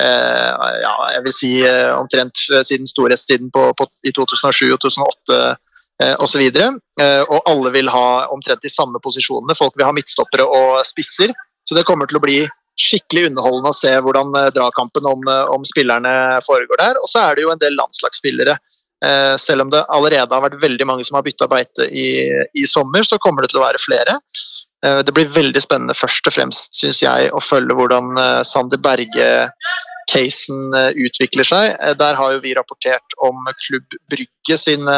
ja, 0.00 0.94
jeg 1.12 1.26
vil 1.26 1.36
si 1.36 1.52
omtrent 1.92 2.40
siden 2.40 2.88
storhetstiden 2.88 3.52
på, 3.52 3.66
på, 3.76 3.90
i 4.08 4.14
2007 4.16 4.72
og 4.72 4.80
2008 4.86 6.16
osv. 6.24 6.48
Og, 6.48 6.80
og 7.36 7.52
alle 7.52 7.76
vil 7.76 7.92
ha 7.92 8.06
omtrent 8.32 8.64
de 8.64 8.72
samme 8.72 8.96
posisjonene. 9.04 9.60
Folk 9.60 9.76
vil 9.76 9.90
ha 9.90 9.92
midtstoppere 9.92 10.48
og 10.48 10.80
spisser. 10.88 11.36
Så 11.68 11.78
det 11.78 11.86
kommer 11.88 12.10
til 12.10 12.18
å 12.18 12.24
bli 12.24 12.40
skikkelig 12.78 13.26
underholdende 13.30 13.72
å 13.72 13.76
se 13.76 13.92
hvordan 14.04 14.32
eh, 14.38 14.50
dragkampen 14.54 15.08
om, 15.08 15.26
eh, 15.28 15.50
om 15.52 15.64
spillerne 15.68 16.40
foregår 16.46 16.80
der. 16.80 17.00
Og 17.02 17.10
så 17.10 17.26
er 17.26 17.36
det 17.36 17.44
jo 17.44 17.52
en 17.52 17.60
del 17.62 17.76
landslagsspillere. 17.78 18.56
Eh, 19.04 19.34
selv 19.40 19.66
om 19.66 19.72
det 19.72 19.84
allerede 19.92 20.34
har 20.34 20.44
vært 20.44 20.62
veldig 20.62 20.86
mange 20.88 21.04
som 21.06 21.18
har 21.18 21.26
bytta 21.26 21.48
beite 21.50 21.88
i, 21.90 22.08
i, 22.54 22.66
sommer, 22.70 23.02
så 23.06 23.20
kommer 23.22 23.42
det 23.42 23.52
til 23.52 23.60
å 23.60 23.66
være 23.66 23.82
flere. 23.82 24.18
Det 24.82 25.12
blir 25.14 25.28
veldig 25.30 25.60
spennende 25.62 25.94
først 25.94 26.26
og 26.26 26.34
fremst, 26.34 26.72
syns 26.74 26.98
jeg, 27.04 27.28
å 27.30 27.38
følge 27.38 27.76
hvordan 27.78 28.16
eh, 28.18 28.40
Sander 28.46 28.80
Berge-casen 28.82 30.74
utvikler 31.04 31.46
seg. 31.46 31.76
Der 32.00 32.18
har 32.18 32.32
jo 32.34 32.40
vi 32.42 32.56
rapportert 32.58 33.14
om 33.22 33.46
Klubb 33.62 33.94
Brygge 34.10 34.58
sin 34.58 34.90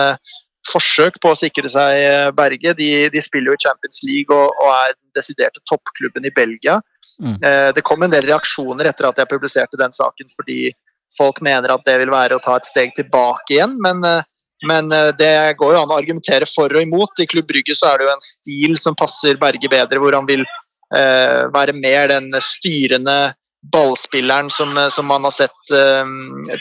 forsøk 0.69 1.19
på 1.23 1.33
å 1.33 1.39
sikre 1.39 1.69
seg 1.71 1.99
eh, 2.01 2.31
berget. 2.37 2.79
De, 2.79 2.91
de 3.13 3.23
spiller 3.23 3.53
jo 3.53 3.59
i 3.59 3.65
Champions 3.67 4.03
League 4.07 4.35
og, 4.35 4.53
og 4.63 4.71
er 4.73 4.95
den 4.95 5.17
desiderte 5.19 5.63
toppklubben 5.69 6.27
i 6.27 6.33
Belgia. 6.35 6.79
Mm. 7.23 7.37
Eh, 7.39 7.71
det 7.77 7.85
kom 7.87 8.05
en 8.05 8.13
del 8.13 8.27
reaksjoner 8.29 8.91
etter 8.91 9.09
at 9.11 9.21
jeg 9.21 9.31
publiserte 9.31 9.81
den 9.81 9.95
saken, 9.95 10.31
fordi 10.33 10.73
folk 11.15 11.43
mener 11.45 11.75
at 11.75 11.85
det 11.87 11.99
vil 12.03 12.13
være 12.15 12.39
å 12.39 12.43
ta 12.43 12.57
et 12.59 12.69
steg 12.69 12.95
tilbake 12.97 13.59
igjen. 13.59 13.77
Men, 13.85 14.03
eh, 14.09 14.25
men 14.65 14.89
det 15.19 15.35
går 15.61 15.75
jo 15.75 15.81
an 15.83 15.93
å 15.93 16.01
argumentere 16.01 16.49
for 16.49 16.73
og 16.73 16.81
imot. 16.81 17.21
I 17.21 17.29
Klubb 17.29 17.51
Brygge 17.51 17.77
så 17.77 17.91
er 17.91 18.01
det 18.01 18.09
jo 18.09 18.15
en 18.15 18.25
stil 18.25 18.77
som 18.81 18.97
passer 18.97 19.37
Berge 19.41 19.69
bedre, 19.69 20.01
hvor 20.01 20.17
han 20.17 20.29
vil 20.29 20.45
eh, 20.45 21.45
være 21.53 21.77
mer 21.77 22.09
den 22.15 22.31
styrende 22.41 23.35
ballspilleren 23.73 24.51
som, 24.53 24.77
som 24.93 25.07
man 25.09 25.25
har 25.25 25.33
sett 25.33 25.75
eh, 25.77 26.09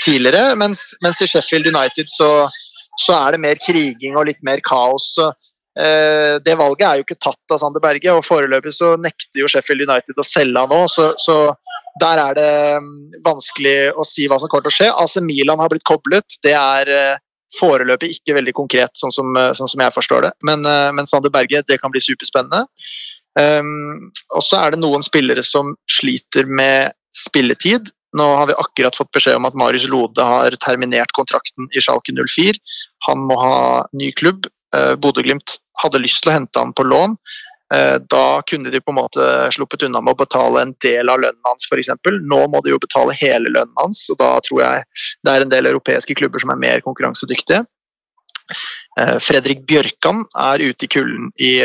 tidligere. 0.04 0.58
Mens, 0.60 0.92
mens 1.04 1.22
i 1.24 1.28
Sheffield 1.28 1.72
United 1.72 2.12
så 2.12 2.30
så 3.00 3.16
er 3.18 3.36
det 3.36 3.44
mer 3.44 3.60
kriging 3.62 4.18
og 4.18 4.28
litt 4.30 4.42
mer 4.46 4.62
kaos. 4.66 5.16
Eh, 5.74 6.38
det 6.46 6.54
valget 6.60 6.86
er 6.86 7.00
jo 7.00 7.06
ikke 7.06 7.22
tatt 7.22 7.54
av 7.54 7.62
Sander 7.62 7.82
Berge, 7.82 8.14
og 8.14 8.26
foreløpig 8.26 8.74
så 8.76 8.94
nekter 9.02 9.42
jo 9.42 9.50
Sheffield 9.50 9.88
United 9.88 10.20
å 10.20 10.28
selge 10.28 10.62
han 10.62 10.76
òg, 10.76 10.86
Så, 10.94 11.10
så, 11.22 11.38
der 12.02 12.22
er 12.22 12.38
det 12.38 12.52
mm, 12.82 13.22
vanskelig 13.26 13.78
å 13.98 14.06
si 14.08 14.28
hva 14.30 14.40
som 14.42 14.50
kommer 14.50 14.68
til 14.68 14.74
å 14.74 14.78
skje. 14.78 14.92
AC 15.04 15.18
Milan 15.26 15.62
har 15.62 15.70
blitt 15.70 15.86
koblet. 15.86 16.38
Det 16.46 16.54
er 16.58 16.94
eh, 16.94 17.24
foreløpig 17.58 18.16
ikke 18.16 18.38
veldig 18.38 18.54
konkret, 18.58 18.94
sånn 18.98 19.14
som, 19.14 19.34
eh, 19.38 19.52
sånn 19.58 19.70
som 19.70 19.84
jeg 19.86 19.94
forstår 19.94 20.30
det. 20.30 20.34
Men, 20.50 20.66
men, 20.66 21.10
Sander 21.10 21.34
Berge, 21.34 21.66
det 21.70 21.82
kan 21.82 21.94
bli 21.94 22.02
superspennende. 22.02 22.66
Um, 23.34 24.12
og 24.38 24.44
så 24.46 24.60
er 24.62 24.74
det 24.74 24.82
noen 24.84 25.02
spillere 25.02 25.42
som 25.42 25.72
sliter 25.90 26.46
med 26.46 26.94
spilletid. 27.18 27.90
Nå 28.18 28.26
har 28.38 28.48
vi 28.48 28.58
akkurat 28.58 28.96
fått 28.96 29.12
beskjed 29.16 29.40
om 29.40 29.48
at 29.50 29.58
Marius 29.58 29.88
Lode 29.90 30.26
har 30.26 30.54
terminert 30.62 31.14
kontrakten 31.18 31.70
i 31.74 31.82
Schalke 31.82 32.14
04. 32.14 32.60
Han 33.08 33.26
må 33.30 33.38
ha 33.42 33.56
ny 33.94 34.12
klubb. 34.12 34.46
Eh, 34.76 34.94
Bodø-Glimt 35.02 35.58
hadde 35.82 36.02
lyst 36.02 36.22
til 36.24 36.32
å 36.32 36.38
hente 36.38 36.62
han 36.62 36.76
på 36.78 36.86
lån. 36.86 37.16
Eh, 37.74 37.98
da 38.10 38.26
kunne 38.50 38.70
de 38.70 38.82
på 38.82 38.94
en 38.94 39.00
måte 39.00 39.28
sluppet 39.56 39.88
unna 39.88 40.02
med 40.02 40.14
å 40.14 40.22
betale 40.22 40.62
en 40.62 40.76
del 40.86 41.10
av 41.10 41.24
lønnen 41.24 41.50
hans 41.50 41.66
f.eks. 41.70 41.90
Nå 42.22 42.42
må 42.54 42.62
de 42.62 42.74
jo 42.76 42.82
betale 42.82 43.16
hele 43.18 43.50
lønnen 43.50 43.80
hans, 43.82 44.06
og 44.14 44.20
da 44.22 44.36
tror 44.46 44.62
jeg 44.62 44.84
det 45.26 45.34
er 45.34 45.46
en 45.46 45.54
del 45.54 45.72
europeiske 45.72 46.18
klubber 46.20 46.44
som 46.44 46.54
er 46.54 46.62
mer 46.62 46.86
konkurransedyktige. 46.86 47.64
Eh, 49.00 49.18
Fredrik 49.24 49.66
Bjørkan 49.66 50.22
er 50.38 50.68
ute 50.68 50.86
i 50.86 50.92
kulden 50.92 51.34
i 51.42 51.56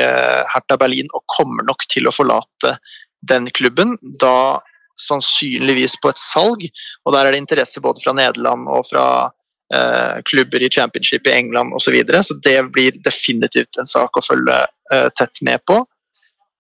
Hertha 0.55 0.81
Berlin 0.81 1.13
og 1.13 1.27
kommer 1.29 1.69
nok 1.69 1.85
til 1.93 2.09
å 2.09 2.15
forlate 2.15 2.79
den 3.29 3.51
klubben. 3.53 3.99
Da 4.01 4.63
sannsynligvis 5.03 5.99
på 6.03 6.13
et 6.13 6.21
salg. 6.21 6.65
Og 7.05 7.15
der 7.15 7.27
er 7.27 7.35
det 7.35 7.43
interesse 7.43 7.83
både 7.85 8.03
fra 8.05 8.15
Nederland 8.17 8.69
og 8.71 8.87
fra 8.91 9.05
eh, 9.75 10.19
klubber 10.29 10.65
i 10.65 10.71
championship 10.73 11.27
i 11.27 11.37
England 11.37 11.77
osv. 11.77 11.89
Så, 11.91 11.95
videre. 11.97 12.23
så 12.23 12.39
det 12.45 12.59
blir 12.73 12.99
definitivt 13.05 13.81
en 13.81 13.91
sak 13.91 14.19
å 14.19 14.25
følge 14.25 14.59
eh, 14.93 15.09
tett 15.19 15.43
med 15.47 15.65
på. 15.69 15.81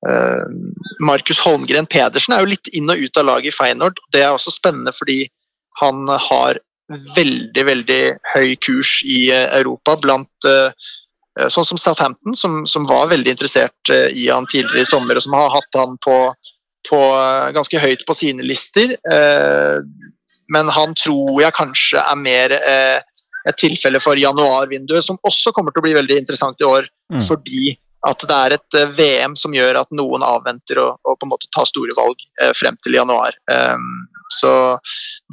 Eh, 0.08 0.46
Markus 1.04 1.42
Holmgren 1.42 1.90
Pedersen 1.90 2.36
er 2.36 2.44
jo 2.44 2.52
litt 2.54 2.70
inn 2.72 2.90
og 2.90 3.02
ut 3.02 3.20
av 3.20 3.28
laget 3.28 3.52
i 3.52 3.56
Feyenoord. 3.56 4.00
Det 4.14 4.22
er 4.22 4.32
også 4.32 4.54
spennende 4.54 4.94
fordi 4.94 5.24
han 5.80 6.06
har 6.08 6.58
veldig, 7.16 7.64
veldig 7.68 8.02
høy 8.34 8.54
kurs 8.64 8.98
i 9.04 9.28
eh, 9.34 9.48
Europa 9.60 9.98
blant 10.00 10.48
eh, 10.48 10.88
Sånn 11.38 11.62
som 11.62 11.78
Southampton, 11.78 12.34
som, 12.34 12.64
som 12.66 12.82
var 12.88 13.12
veldig 13.12 13.30
interessert 13.30 13.90
eh, 13.94 14.08
i 14.10 14.24
han 14.26 14.48
tidligere 14.50 14.82
i 14.82 14.88
sommer, 14.88 15.14
og 15.14 15.22
som 15.22 15.36
har 15.38 15.52
hatt 15.54 15.76
han 15.78 15.94
på 16.02 16.16
på, 16.88 17.00
eh, 17.18 17.50
ganske 17.56 17.80
høyt 17.82 18.06
på 18.08 18.16
sine 18.16 18.44
lister. 18.46 18.94
Eh, 18.96 19.80
men 20.48 20.70
han 20.72 20.94
tror 20.96 21.42
jeg 21.42 21.56
kanskje 21.56 22.00
er 22.02 22.20
mer 22.20 22.54
eh, 22.58 23.00
et 23.48 23.60
tilfelle 23.60 24.00
for 24.00 24.18
januarvinduet, 24.18 25.04
som 25.04 25.20
også 25.26 25.52
kommer 25.56 25.72
til 25.72 25.82
å 25.82 25.86
bli 25.88 25.96
veldig 25.96 26.18
interessant 26.22 26.60
i 26.60 26.68
år. 26.68 26.88
Mm. 27.12 27.20
Fordi 27.28 27.76
at 28.08 28.22
det 28.30 28.36
er 28.36 28.54
et 28.54 28.76
VM 28.94 29.34
som 29.36 29.54
gjør 29.54 29.80
at 29.80 29.94
noen 29.96 30.22
avventer 30.22 30.78
å, 30.80 30.88
å 31.02 31.14
på 31.18 31.26
en 31.26 31.32
måte 31.32 31.50
ta 31.54 31.64
store 31.66 31.96
valg 31.98 32.20
frem 32.54 32.76
til 32.84 32.94
januar. 32.94 33.34
så 34.30 34.52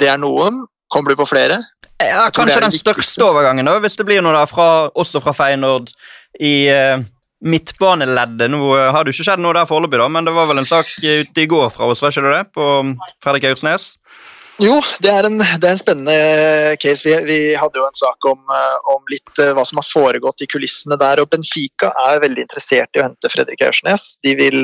det 0.01 0.09
er 0.09 0.17
noen. 0.17 0.63
Kommer 0.89 1.13
du 1.13 1.19
på 1.19 1.27
flere? 1.29 1.59
Ja, 2.01 2.25
Kanskje 2.33 2.63
den 2.63 2.73
største 2.73 3.21
overgangen, 3.27 3.69
da, 3.69 3.77
hvis 3.83 3.99
det 3.99 4.07
blir 4.09 4.25
noe 4.25 4.33
da, 4.33 4.47
fra, 4.49 4.89
også 4.97 5.21
fra 5.21 5.35
Feyenoord 5.37 5.93
i 6.41 6.55
midtbaneleddet. 7.45 8.49
Nå 8.51 8.61
eh, 8.75 8.91
har 8.93 9.05
det 9.05 9.13
ikke 9.13 9.27
skjedd 9.29 9.43
noe 9.43 9.55
der 9.55 9.69
foreløpig, 9.69 9.99
da, 10.01 10.09
men 10.11 10.27
det 10.27 10.33
var 10.35 10.49
vel 10.49 10.61
en 10.61 10.69
sak 10.69 10.89
ute 11.01 11.43
i 11.43 11.49
går 11.49 11.69
fra 11.73 11.89
oss, 11.91 12.01
var 12.03 12.13
ikke 12.13 12.31
det? 12.33 12.45
På 12.55 12.69
Fredrik 13.23 13.49
Aursnes? 13.51 13.93
Jo, 14.63 14.77
det 15.03 15.11
er, 15.11 15.27
en, 15.27 15.35
det 15.35 15.67
er 15.67 15.73
en, 15.73 15.81
spennende 15.81 16.75
case. 16.79 17.03
Vi, 17.03 17.15
vi, 17.27 17.39
hadde 17.59 17.81
jo 17.81 17.87
en 17.87 17.97
sak 17.99 18.29
om, 18.31 18.39
eh, 18.39 18.77
om, 18.93 19.03
litt 19.11 19.43
eh, 19.43 19.51
hva 19.55 19.65
som 19.67 19.81
har 19.81 19.87
foregått 19.87 20.45
i 20.45 20.49
kulissene 20.49 20.97
der. 21.01 21.21
og 21.21 21.29
Benfica 21.33 21.91
er 22.07 22.23
veldig 22.23 22.47
interessert 22.47 22.95
i 22.95 23.03
å 23.03 23.05
hente 23.09 23.31
Fredrik 23.33 23.65
Aursnes. 23.67 24.13
De 24.25 24.33
vil, 24.39 24.63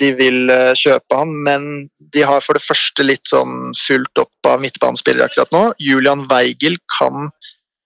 de 0.00 0.12
vil 0.16 0.54
kjøpe 0.78 1.20
han, 1.20 1.36
men 1.46 1.68
de 2.16 2.24
har 2.26 2.42
for 2.42 2.58
det 2.58 2.64
første 2.64 3.04
litt 3.06 3.28
sånn 3.28 3.74
fulgt 3.78 4.24
opp 4.24 4.50
av 4.50 4.64
midtbanespillere 4.64 5.28
akkurat 5.28 5.52
nå. 5.54 5.64
Julian 5.84 6.24
Weigel 6.32 6.80
kan 6.98 7.28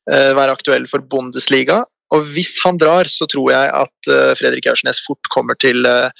være 0.07 0.53
aktuell 0.53 0.85
for 0.87 1.01
Bundesliga. 1.01 1.83
Og 2.15 2.27
hvis 2.35 2.57
han 2.65 2.79
drar, 2.81 3.11
så 3.11 3.27
tror 3.31 3.53
jeg 3.53 3.71
at 3.83 4.11
uh, 4.11 4.33
Fredrik 4.39 4.69
Aursnes 4.71 5.03
fort 5.05 5.31
kommer 5.35 5.59
til, 5.59 5.83
uh, 5.87 6.11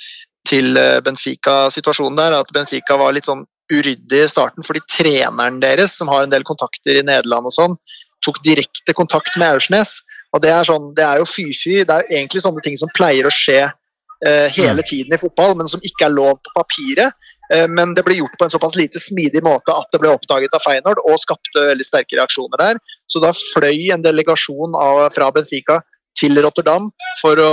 til 0.49 0.77
eh, 0.77 1.01
Benfica. 1.05 1.71
Situasjonen 1.73 2.19
der 2.19 2.35
er 2.35 2.45
at 2.45 2.51
Benfica 2.53 2.99
var 3.01 3.15
litt 3.17 3.29
sånn 3.31 3.45
uryddig 3.73 4.25
i 4.27 4.29
starten 4.29 4.67
fordi 4.67 4.83
treneren 4.93 5.61
deres, 5.63 5.95
som 5.97 6.11
har 6.13 6.25
en 6.25 6.33
del 6.33 6.45
kontakter 6.45 6.99
i 7.01 7.05
Nederland 7.07 7.49
og 7.49 7.55
sånn, 7.55 7.79
tok 8.25 8.43
direkte 8.45 8.93
kontakt 8.97 9.39
med 9.41 9.55
Aursnes. 9.55 9.99
Og 10.35 10.43
det 10.45 10.53
er, 10.53 10.67
sånn, 10.69 10.93
det 10.97 11.05
er 11.07 11.21
jo 11.21 11.29
fy-fy. 11.29 11.83
Det 11.85 11.95
er 11.95 12.05
jo 12.05 12.19
egentlig 12.19 12.45
sånne 12.45 12.65
ting 12.65 12.77
som 12.81 12.93
pleier 12.97 13.29
å 13.29 13.33
skje 13.33 13.61
eh, 13.65 14.49
hele 14.57 14.85
tiden 14.87 15.15
i 15.15 15.21
fotball, 15.21 15.55
men 15.59 15.69
som 15.71 15.83
ikke 15.85 16.09
er 16.09 16.15
lov 16.15 16.39
på 16.41 16.55
papiret. 16.57 17.29
Eh, 17.53 17.67
men 17.71 17.95
det 17.97 18.05
ble 18.07 18.19
gjort 18.19 18.37
på 18.41 18.49
en 18.49 18.55
såpass 18.55 18.77
lite 18.81 19.03
smidig 19.03 19.45
måte 19.45 19.77
at 19.77 19.91
det 19.93 20.01
ble 20.03 20.13
oppdaget 20.15 20.57
av 20.57 20.65
Feyenoord 20.65 21.03
og 21.05 21.21
skapte 21.21 21.69
veldig 21.71 21.87
sterke 21.87 22.19
reaksjoner 22.19 22.65
der. 22.65 22.83
Så 23.11 23.21
da 23.23 23.33
fløy 23.37 23.91
en 23.95 24.05
delegasjon 24.05 24.77
av, 24.79 25.05
fra 25.15 25.29
Benfica 25.35 25.81
til 26.19 26.39
Rotterdam 26.43 26.89
for 27.21 27.41
å 27.43 27.53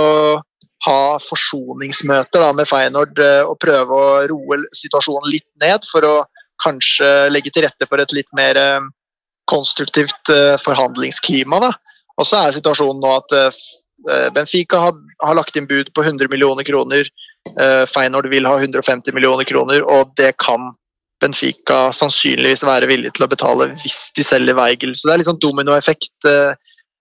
ha 0.86 1.18
forsoningsmøter 1.22 2.48
med 2.58 2.66
Feyenoord 2.66 3.20
eh, 3.22 3.42
og 3.46 3.58
prøve 3.62 3.98
å 3.98 4.16
roe 4.30 4.58
situasjonen 4.74 5.30
litt 5.30 5.46
ned 5.62 5.86
for 5.86 6.06
å 6.06 6.16
kanskje 6.62 7.30
legge 7.30 7.52
til 7.54 7.66
rette 7.66 7.86
for 7.90 8.02
et 8.02 8.14
litt 8.16 8.30
mer 8.38 8.58
eh, 8.58 8.88
konstruktivt 9.50 10.32
eh, 10.32 10.56
forhandlingsklima. 10.62 11.62
Da. 11.62 11.70
Og 12.18 12.26
så 12.26 12.42
er 12.42 12.58
situasjonen 12.58 13.02
nå 13.02 13.14
at 13.20 13.62
Benfica 14.34 14.80
har, 14.82 14.96
har, 15.22 15.36
lagt 15.38 15.54
inn 15.56 15.68
bud 15.70 15.92
på 15.94 16.02
100 16.02 16.26
millioner 16.30 16.66
kroner. 16.66 17.06
Feyenoord 17.86 18.26
vil 18.32 18.48
ha 18.50 18.56
150 18.58 19.14
millioner 19.14 19.46
kroner, 19.46 19.84
og 19.86 20.10
det 20.18 20.32
kan 20.42 20.72
Benfica 21.22 21.86
sannsynligvis 21.94 22.64
være 22.66 22.88
villig 22.90 23.14
til 23.14 23.26
å 23.26 23.30
betale 23.30 23.70
hvis 23.80 24.10
de 24.16 24.24
selger 24.26 24.58
Weigel. 24.58 24.94
Så 24.96 25.08
det 25.08 25.14
er 25.14 25.22
litt 25.22 25.30
sånn 25.30 25.42
dominoeffekt 25.42 26.28
eh, 26.28 26.54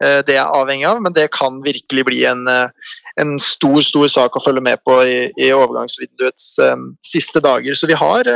eh, 0.03 0.19
det 0.27 0.37
er 0.37 0.57
avhengig 0.57 0.87
av, 0.89 1.01
men 1.03 1.15
det 1.17 1.31
kan 1.35 1.59
virkelig 1.65 2.05
bli 2.07 2.23
en, 2.29 2.43
eh, 2.51 2.91
en 3.21 3.37
stor 3.41 3.81
stor 3.85 4.11
sak 4.13 4.37
å 4.37 4.43
følge 4.43 4.63
med 4.65 4.83
på 4.87 4.99
i, 5.03 5.17
i 5.41 5.51
overgangsvinduets 5.55 6.53
um, 6.63 6.91
siste 7.05 7.41
dager. 7.43 7.77
Så 7.77 7.89
vi 7.89 7.97
har, 7.97 8.29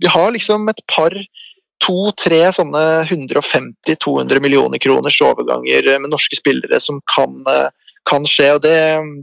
vi 0.00 0.10
har 0.10 0.32
liksom 0.34 0.70
et 0.72 0.84
par 0.90 1.16
to-tre 1.84 2.40
sånne 2.54 2.84
150-200 3.10 4.40
millioner 4.40 4.80
kroners 4.80 5.18
overganger 5.26 5.90
med 5.98 6.14
norske 6.14 6.38
spillere 6.38 6.78
som 6.80 7.02
kan, 7.12 7.42
kan 8.08 8.26
skje, 8.28 8.50
og 8.56 8.62
det, 8.64 8.76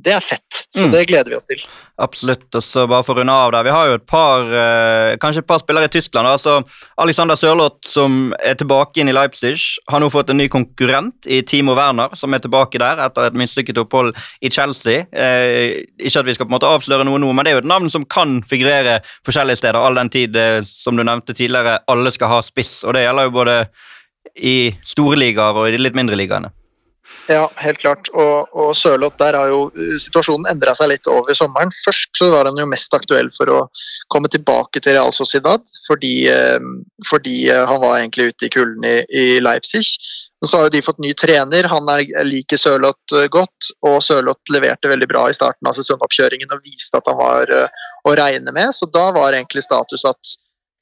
det, 0.05 0.15
er 0.15 0.23
fett. 0.25 0.63
Så 0.73 0.87
mm. 0.87 0.91
det 0.93 1.05
gleder 1.09 1.31
vi 1.31 1.37
oss 1.37 1.47
til. 1.49 1.61
Absolutt. 2.01 2.47
og 2.57 2.63
så 2.65 2.87
bare 2.89 3.05
for 3.05 3.13
å 3.13 3.21
runde 3.21 3.33
av 3.33 3.51
der, 3.53 3.67
Vi 3.67 3.73
har 3.75 3.89
jo 3.89 3.97
et 3.99 4.05
par 4.09 4.47
eh, 4.49 5.17
kanskje 5.21 5.43
et 5.43 5.49
par 5.49 5.61
spillere 5.61 5.85
i 5.85 5.91
Tyskland. 5.93 6.27
altså 6.27 6.63
Alexander 6.97 7.37
Sørloth, 7.37 7.85
som 7.87 8.33
er 8.39 8.57
tilbake 8.57 9.01
inn 9.01 9.11
i 9.11 9.13
Leipzig, 9.13 9.53
har 9.87 10.01
nå 10.01 10.09
fått 10.09 10.31
en 10.33 10.41
ny 10.41 10.47
konkurrent 10.49 11.29
i 11.29 11.43
Timo 11.45 11.75
Werner, 11.77 12.15
som 12.17 12.33
er 12.33 12.41
tilbake 12.41 12.81
der 12.81 13.03
etter 13.05 13.29
et 13.29 13.37
mislykket 13.37 13.77
opphold 13.83 14.15
i 14.41 14.49
Chelsea. 14.49 15.05
Eh, 15.13 15.85
ikke 16.01 16.23
at 16.23 16.29
vi 16.29 16.37
skal 16.37 16.47
på 16.47 16.51
en 16.53 16.57
måte 16.57 16.71
avsløre 16.71 17.05
noe 17.05 17.21
nå, 17.21 17.29
men 17.33 17.45
det 17.45 17.53
er 17.53 17.59
jo 17.59 17.65
et 17.65 17.71
navn 17.73 17.91
som 17.93 18.07
kan 18.09 18.39
figurere 18.49 19.01
forskjellige 19.27 19.61
steder, 19.61 19.77
all 19.77 19.99
den 19.99 20.09
tid, 20.09 20.35
eh, 20.35 20.63
som 20.65 20.97
du 20.97 21.05
nevnte 21.05 21.37
tidligere, 21.37 21.83
alle 21.91 22.13
skal 22.13 22.33
ha 22.33 22.41
spiss. 22.45 22.79
og 22.83 22.97
Det 22.97 23.05
gjelder 23.05 23.29
jo 23.29 23.37
både 23.37 23.59
i 24.41 24.71
store 24.87 25.19
ligaer 25.19 25.57
og 25.57 25.67
i 25.67 25.75
de 25.75 25.81
litt 25.81 25.97
mindre 25.97 26.17
ligaene. 26.17 26.49
Ja, 27.29 27.45
helt 27.55 27.79
klart. 27.79 28.09
Og, 28.17 28.49
og 28.57 28.71
Sørloth, 28.75 29.15
der 29.21 29.37
har 29.37 29.51
jo 29.51 29.61
uh, 29.75 29.95
situasjonen 30.01 30.49
endra 30.51 30.73
seg 30.75 30.89
litt 30.91 31.07
over 31.09 31.35
sommeren. 31.37 31.71
Først 31.85 32.17
så 32.17 32.31
var 32.33 32.49
han 32.49 32.59
jo 32.59 32.67
mest 32.69 32.93
aktuell 32.97 33.29
for 33.35 33.51
å 33.53 33.59
komme 34.11 34.31
tilbake 34.31 34.81
til 34.81 34.97
Real 34.97 35.13
Sociedad, 35.15 35.63
fordi, 35.87 36.15
uh, 36.31 36.59
fordi 37.09 37.45
uh, 37.51 37.63
han 37.69 37.81
var 37.83 37.99
egentlig 37.99 38.31
ute 38.33 38.47
i 38.47 38.51
kulden 38.57 38.87
i, 38.87 38.97
i, 39.07 39.25
Leipzig. 39.43 39.85
Men 40.41 40.49
så 40.49 40.57
har 40.57 40.67
jo 40.67 40.73
de 40.73 40.83
fått 40.83 41.01
ny 41.03 41.13
trener, 41.17 41.69
han 41.69 41.89
er, 41.93 42.03
liker 42.25 42.59
Sørloth 42.59 43.25
godt, 43.31 43.71
og 43.85 43.99
Sørloth 44.03 44.53
leverte 44.53 44.89
veldig 44.89 45.09
bra 45.11 45.27
i 45.29 45.37
starten 45.37 45.69
av 45.69 45.77
sesongoppkjøringen 45.77 46.55
og 46.55 46.63
viste 46.65 46.97
at 46.97 47.11
han 47.11 47.19
var 47.19 47.51
å 48.09 48.15
regne 48.17 48.49
med, 48.55 48.73
så 48.73 48.89
da 48.89 49.11
var 49.13 49.37
egentlig 49.37 49.61
status 49.67 50.07
at 50.09 50.33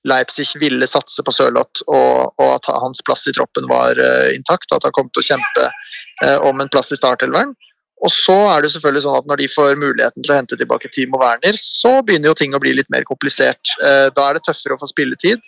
Leipzig 0.07 0.45
ville 0.59 0.87
satse 0.87 1.23
på 1.25 1.33
Sørloth, 1.35 1.83
og, 1.87 2.35
og, 2.39 2.51
at 2.55 2.69
hans 2.71 3.01
plass 3.05 3.27
i 3.27 3.33
troppen 3.35 3.67
var 3.71 3.99
uh, 3.99 4.29
intakt. 4.35 4.71
At 4.71 4.85
han 4.87 4.95
kom 4.95 5.09
til 5.11 5.23
å 5.23 5.27
kjempe 5.33 5.65
uh, 5.67 6.37
om 6.47 6.61
en 6.61 6.71
plass 6.71 6.93
i 6.95 6.99
startelveren. 6.99 7.51
Og 7.99 8.13
så 8.15 8.37
er 8.53 8.63
det 8.63 8.69
selvfølgelig 8.71 9.03
sånn 9.03 9.17
at 9.19 9.25
Når 9.27 9.41
de 9.41 9.47
får 9.51 9.73
muligheten 9.75 10.23
til 10.23 10.31
å 10.31 10.37
hente 10.37 10.55
tilbake 10.55 10.91
Timo 10.95 11.19
Werner, 11.19 11.57
så 11.59 11.97
begynner 11.99 12.31
jo 12.31 12.37
ting 12.39 12.55
å 12.55 12.61
bli 12.63 12.71
litt 12.77 12.87
mer 12.93 13.03
komplisert. 13.09 13.73
Uh, 13.83 14.07
da 14.15 14.29
er 14.29 14.39
det 14.39 14.45
tøffere 14.47 14.77
å 14.77 14.81
få 14.81 14.91
spilletid, 14.91 15.43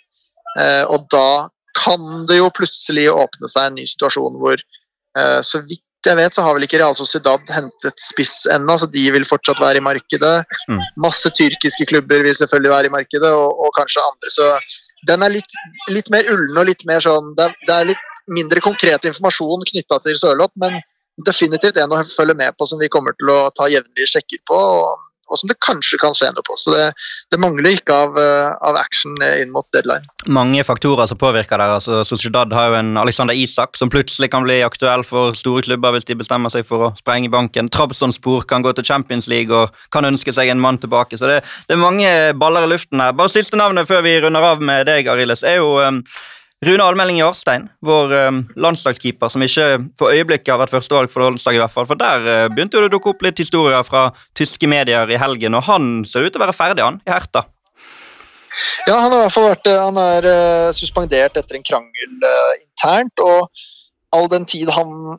og 0.92 1.06
da 1.08 1.48
kan 1.72 2.26
det 2.28 2.36
jo 2.36 2.50
plutselig 2.52 3.06
åpne 3.08 3.48
seg 3.48 3.70
en 3.70 3.78
ny 3.78 3.86
situasjon 3.88 4.34
hvor 4.36 4.60
så 5.48 5.62
vidt 5.64 5.80
jeg 6.10 6.18
vet, 6.18 6.34
så 6.34 6.44
har 6.44 6.56
vel 6.56 6.66
ikke 6.66 6.80
Real 6.80 6.96
Sociedad 6.98 7.50
hentet 7.54 8.02
spiss 8.02 8.46
ennå, 8.50 8.76
så 8.78 8.88
de 8.90 9.04
vil 9.14 9.26
fortsatt 9.28 9.60
være 9.62 9.78
i 9.78 9.84
markedet. 9.84 10.32
Mm. 10.70 10.80
Masse 11.04 11.30
tyrkiske 11.38 11.86
klubber 11.90 12.24
vil 12.26 12.34
selvfølgelig 12.38 12.72
være 12.72 12.90
i 12.90 12.94
markedet, 12.96 13.30
og, 13.30 13.60
og 13.66 13.74
kanskje 13.78 14.02
andre. 14.04 14.32
Så 14.34 14.48
den 15.10 15.26
er 15.26 15.36
litt, 15.36 15.58
litt, 15.90 16.10
mer 16.14 16.26
ullen 16.32 16.58
og 16.58 16.68
litt 16.68 16.84
mer 16.86 17.02
sånn 17.02 17.32
Det 17.38 17.48
er, 17.48 17.54
det 17.66 17.76
er 17.76 17.88
litt 17.92 18.08
mindre 18.32 18.62
konkret 18.62 19.06
informasjon 19.08 19.64
knytta 19.70 19.98
til 20.04 20.18
Sørloth, 20.18 20.54
men 20.62 20.78
definitivt 21.26 21.78
en 21.78 21.94
å 21.94 22.02
følge 22.06 22.36
med 22.38 22.54
på 22.56 22.66
som 22.68 22.80
vi 22.80 22.90
kommer 22.92 23.14
til 23.18 23.32
å 23.32 23.40
ta 23.54 23.68
jevnlige 23.70 24.14
sjekker 24.14 24.42
på. 24.48 24.58
og 24.58 25.11
og 25.32 25.40
som 25.40 25.50
det 25.50 25.58
kanskje 25.64 25.98
kan 26.02 26.14
se 26.16 26.28
noe 26.28 26.44
på. 26.46 26.56
Så 26.60 26.74
det, 26.74 26.86
det 27.32 27.40
mangler 27.40 27.78
ikke 27.78 27.96
av, 27.96 28.18
eh, 28.20 28.50
av, 28.60 28.76
action 28.82 29.16
inn 29.24 29.52
mot 29.54 29.66
deadline. 29.74 30.04
Mange 30.32 30.64
faktorer 30.66 31.08
som 31.10 31.20
påvirker 31.20 31.58
der. 31.58 31.74
altså 31.78 32.02
Sociedad 32.06 32.52
har 32.52 32.70
jo 32.70 32.78
en 32.80 32.96
Alexander 33.00 33.34
Isak 33.34 33.78
som 33.80 33.90
plutselig 33.92 34.30
kan 34.32 34.44
bli 34.46 34.60
aktuell 34.66 35.04
for 35.06 35.36
store 35.38 35.64
klubber 35.66 35.96
hvis 35.96 36.08
de 36.08 36.18
bestemmer 36.18 36.52
seg 36.52 36.66
for 36.68 36.88
å 36.88 36.92
sprenge 36.98 37.32
banken. 37.32 37.70
Trabzonspor 37.72 38.46
kan 38.48 38.64
gå 38.64 38.74
til 38.76 38.86
Champions 38.86 39.30
League 39.32 39.54
og 39.56 39.72
kan 39.94 40.06
ønske 40.08 40.34
seg 40.34 40.52
en 40.52 40.60
mann 40.62 40.80
tilbake. 40.82 41.18
Så 41.18 41.30
det, 41.30 41.40
det 41.68 41.76
er 41.76 41.82
mange 41.82 42.12
baller 42.38 42.68
i 42.68 42.74
luften 42.74 43.00
her. 43.00 43.16
Bare 43.16 43.32
siste 43.32 43.58
navnet 43.58 43.88
før 43.88 44.04
vi 44.04 44.18
runder 44.20 44.52
av 44.52 44.62
med 44.62 44.86
deg, 44.90 45.08
Ariles, 45.08 45.44
er 45.46 45.60
jo 45.62 45.78
um, 45.80 46.02
Rune 46.62 46.84
Almelding 46.84 47.18
Jarstein, 47.18 47.64
vår 47.82 48.12
um, 48.28 48.36
landslagskeeper, 48.54 49.32
som 49.34 49.42
ikke 49.42 49.64
for 49.98 50.14
øyeblikket 50.14 50.52
har 50.52 50.60
vært 50.60 50.70
førstevalg 50.70 51.10
for 51.10 51.24
landslaget, 51.24 51.58
i 51.58 51.62
hvert 51.64 51.74
fall, 51.74 51.88
for 51.90 51.98
der 51.98 52.22
uh, 52.28 52.44
begynte 52.52 52.78
det 52.78 52.86
å 52.86 52.92
dukke 52.92 53.10
opp 53.10 53.24
litt 53.26 53.42
historier 53.42 53.82
fra 53.86 54.04
tyske 54.38 54.70
medier 54.70 55.10
i 55.10 55.18
helgen, 55.18 55.58
og 55.58 55.66
han 55.66 55.88
ser 56.06 56.22
ut 56.22 56.30
til 56.30 56.38
å 56.38 56.44
være 56.44 56.54
ferdig, 56.54 56.84
han, 56.86 57.00
i 57.02 57.10
Herta. 57.10 57.42
Ja, 58.86 58.94
han 58.94 59.10
har 59.10 59.16
i 59.16 59.20
hvert 59.24 59.32
fall 59.32 59.46
vært 59.48 59.68
Han 59.72 59.98
er 59.98 60.26
uh, 60.28 60.70
suspendert 60.76 61.38
etter 61.40 61.58
en 61.58 61.66
krangel 61.66 62.14
internt, 62.60 63.24
og 63.24 63.50
all 64.14 64.30
den 64.30 64.46
tid 64.46 64.70
han 64.70 65.16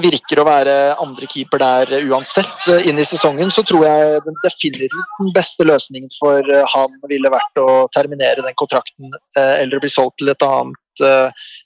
virker 0.00 0.40
å 0.40 0.46
være 0.46 0.76
andre 1.02 1.28
keeper 1.30 1.60
der 1.62 2.06
uansett 2.08 2.68
inn 2.88 3.00
i 3.00 3.06
sesongen, 3.06 3.50
så 3.52 3.64
tror 3.66 3.84
jeg 3.86 4.22
definitivt 4.44 4.96
den 5.18 5.32
beste 5.36 5.66
løsningen 5.68 6.12
for 6.18 6.46
han 6.74 6.96
ville 7.10 7.32
vært 7.32 7.60
å 7.60 7.68
terminere 7.94 8.44
den 8.44 8.56
kontrakten 8.58 9.12
eller 9.36 9.82
bli 9.82 9.90
solgt 9.92 10.20
til 10.22 10.32
et 10.32 10.46
annet 10.46 10.78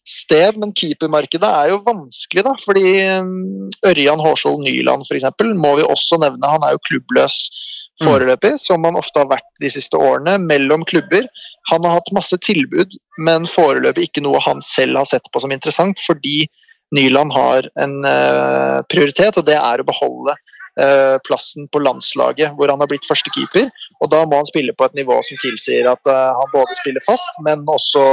sted. 0.07 0.59
Men 0.61 0.75
keepermarkedet 0.77 1.49
er 1.63 1.73
jo 1.73 1.81
vanskelig, 1.87 2.45
da. 2.47 2.55
Fordi 2.63 2.93
Ørjan 3.91 4.23
Hårskjold 4.23 4.63
Nyland 4.67 5.07
f.eks. 5.07 5.27
må 5.59 5.77
vi 5.81 5.87
også 5.87 6.21
nevne. 6.23 6.53
Han 6.57 6.67
er 6.67 6.77
jo 6.77 6.85
klubbløs 6.91 7.39
foreløpig, 8.03 8.55
som 8.61 8.85
han 8.85 8.99
ofte 8.99 9.23
har 9.23 9.31
vært 9.31 9.49
de 9.63 9.71
siste 9.73 9.97
årene, 9.97 10.37
mellom 10.43 10.85
klubber. 10.89 11.27
Han 11.73 11.87
har 11.87 11.99
hatt 11.99 12.13
masse 12.17 12.37
tilbud, 12.45 12.97
men 13.25 13.49
foreløpig 13.49 14.11
ikke 14.11 14.25
noe 14.25 14.43
han 14.45 14.61
selv 14.65 15.01
har 15.01 15.09
sett 15.09 15.31
på 15.33 15.43
som 15.43 15.55
interessant, 15.55 16.01
fordi 16.05 16.45
Nyland 16.95 17.33
har 17.33 17.67
en 17.83 17.97
uh, 18.05 18.83
prioritet, 18.91 19.39
og 19.39 19.47
det 19.49 19.57
er 19.59 19.83
å 19.83 19.87
beholde 19.87 20.35
uh, 20.35 21.17
plassen 21.27 21.67
på 21.73 21.83
landslaget 21.83 22.55
hvor 22.55 22.71
han 22.71 22.83
har 22.83 22.91
blitt 22.91 23.07
førstekeeper. 23.09 23.71
Og 24.01 24.13
da 24.13 24.23
må 24.29 24.39
han 24.39 24.49
spille 24.49 24.75
på 24.77 24.87
et 24.87 24.95
nivå 24.99 25.19
som 25.27 25.41
tilsier 25.43 25.89
at 25.91 26.11
uh, 26.11 26.31
han 26.39 26.55
både 26.55 26.79
spiller 26.79 27.05
fast, 27.07 27.43
men 27.47 27.67
også 27.67 28.07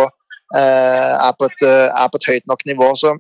er 0.53 1.31
på, 1.33 1.47
et, 1.47 1.63
er, 1.65 2.09
på 2.13 2.19
et, 2.19 2.25
høyt 2.29 2.43
nok 2.45 2.59
nivå. 2.69 2.91
Så 2.93 3.15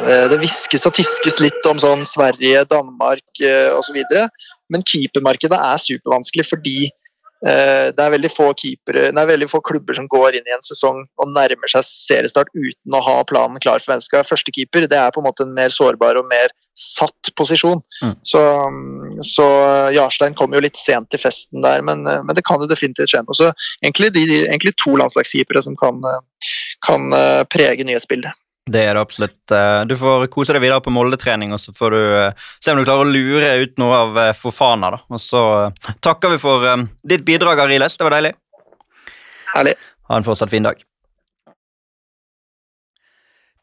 det 0.00 0.38
hviskes 0.40 0.86
og 0.88 0.94
tiskes 0.96 1.36
litt 1.44 1.66
om 1.68 1.76
sånn 1.82 2.06
Sverige, 2.08 2.62
Danmark 2.70 3.42
osv. 3.76 3.98
Men 4.72 4.86
keepermarkedet 4.88 5.58
er 5.60 5.82
supervanskelig 5.82 6.46
fordi 6.48 6.86
Eh, 6.88 6.99
det 7.40 8.04
er 8.04 8.54
keepere, 8.60 9.10
det 9.14 9.20
er 9.22 9.28
veldig 9.30 9.48
få 9.48 9.60
klubber 9.64 9.96
som 9.96 10.08
går 10.12 10.36
inn 10.36 10.48
i 10.48 10.54
en 10.54 10.64
sesong 10.64 10.98
og 11.16 11.30
nærmer 11.32 11.72
seg 11.72 11.86
seriestart 11.86 12.50
uten 12.52 12.96
å 12.96 13.00
ha 13.00 13.14
planen 13.24 13.60
klar 13.62 13.80
for 13.80 13.94
mennesket. 13.94 14.28
førstekeeper. 14.28 14.86
Det 14.90 14.98
er 14.98 15.10
på 15.14 15.22
en 15.22 15.28
måte 15.28 15.46
en 15.46 15.54
mer 15.56 15.72
sårbar 15.72 16.20
og 16.20 16.28
mer 16.28 16.52
satt 16.76 17.32
posisjon. 17.36 17.80
Mm. 18.04 18.14
Så, 18.22 18.42
så, 19.26 19.46
Jarstein 19.94 20.36
kom 20.38 20.52
jo 20.54 20.62
litt 20.62 20.78
sent 20.80 21.10
til 21.10 21.22
festen 21.22 21.64
der, 21.64 21.82
men, 21.86 22.04
eh, 22.06 22.22
men 22.24 22.36
det 22.36 22.44
kan 22.46 22.60
jo 22.60 22.68
definitivt 22.70 23.12
skje 23.12 23.24
noe. 23.24 23.36
Så 23.36 23.50
egentlig, 23.84 24.12
de, 24.16 24.26
egentlig 24.42 24.76
to 24.80 24.96
landslagskeepere 25.00 25.64
som 25.64 25.76
kan, 25.80 26.00
eh, 26.04 26.46
kan 26.86 27.10
prege 27.52 27.86
nyhetsbildet. 27.86 28.36
Det 28.70 28.82
er 28.84 28.94
det 28.94 29.00
absolutt. 29.00 29.38
Eh, 29.50 29.80
du 29.88 29.96
får 29.98 30.26
kose 30.32 30.54
deg 30.54 30.62
videre 30.62 30.82
på 30.84 30.92
Molde-trening, 30.94 31.54
og 31.56 31.60
så 31.62 31.72
får 31.74 31.94
du 31.96 32.00
eh, 32.20 32.50
se 32.60 32.72
om 32.74 32.78
du 32.78 32.84
klarer 32.84 33.06
å 33.06 33.10
lure 33.10 33.54
ut 33.64 33.80
noe 33.80 33.96
av 34.04 34.20
eh, 34.20 34.32
Fofana. 34.36 34.92
da. 34.94 35.00
Og 35.08 35.22
så 35.22 35.42
takker 36.04 36.34
vi 36.34 36.42
for 36.42 36.66
ditt 37.02 37.24
bidrag, 37.26 37.64
Ariles. 37.64 37.96
Det 37.98 38.06
var 38.06 38.18
deilig. 38.18 38.34
Herlig. 39.54 39.74
Ha 40.10 40.20
en 40.20 40.26
fortsatt 40.26 40.52
fin 40.52 40.66
dag. 40.66 40.82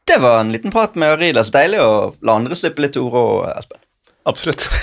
Det 0.08 0.16
var 0.18 0.40
en 0.40 0.52
liten 0.52 0.72
prat 0.72 0.94
med 0.96 1.14
Ariles. 1.18 1.52
Deilig 1.52 1.80
å 1.84 1.92
la 2.24 2.36
andre 2.40 2.56
slippe 2.56 2.84
litt 2.84 2.96
ord 3.00 3.16
òg, 3.20 3.34
Espen. 3.54 3.80
Absolutt. 4.28 4.66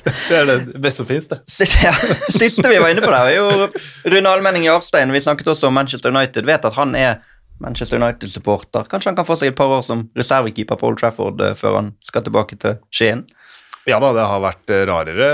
Det 0.00 0.32
er 0.32 0.46
det 0.48 0.80
beste 0.80 1.02
som 1.02 1.08
finnes, 1.10 1.26
det. 1.28 1.40
Siste, 1.50 1.80
ja, 1.84 1.92
siste 2.32 2.68
vi 2.68 2.78
var 2.80 2.92
inne 2.92 3.04
på 3.04 3.10
der, 3.12 3.26
var 3.26 3.34
jo 3.34 4.12
Rune 4.12 4.30
Almenning 4.32 4.64
Jarstein. 4.64 5.12
Vi 5.12 5.20
snakket 5.20 5.50
også 5.52 5.68
om 5.68 5.76
Manchester 5.76 6.12
United. 6.12 6.48
Vet 6.48 6.64
at 6.64 6.76
han 6.78 6.94
er 6.96 7.18
Manchester 7.60 8.00
United-supporter. 8.00 8.88
Kanskje 8.90 9.12
han 9.12 9.18
kan 9.18 9.28
få 9.28 9.36
seg 9.38 9.52
et 9.52 9.58
par 9.58 9.72
år 9.74 9.84
som 9.86 10.06
reservekeeper 10.18 10.80
på 10.80 10.90
Old 10.90 11.00
Trafford 11.02 11.42
eh, 11.44 11.56
før 11.58 11.78
han 11.80 11.92
skal 12.06 12.24
tilbake 12.26 12.58
til 12.60 12.80
Skien. 12.94 13.26
Ja 13.88 14.00
da, 14.02 14.12
det 14.16 14.26
har 14.28 14.42
vært 14.44 14.72
eh, 14.72 14.84
rarere 14.88 15.28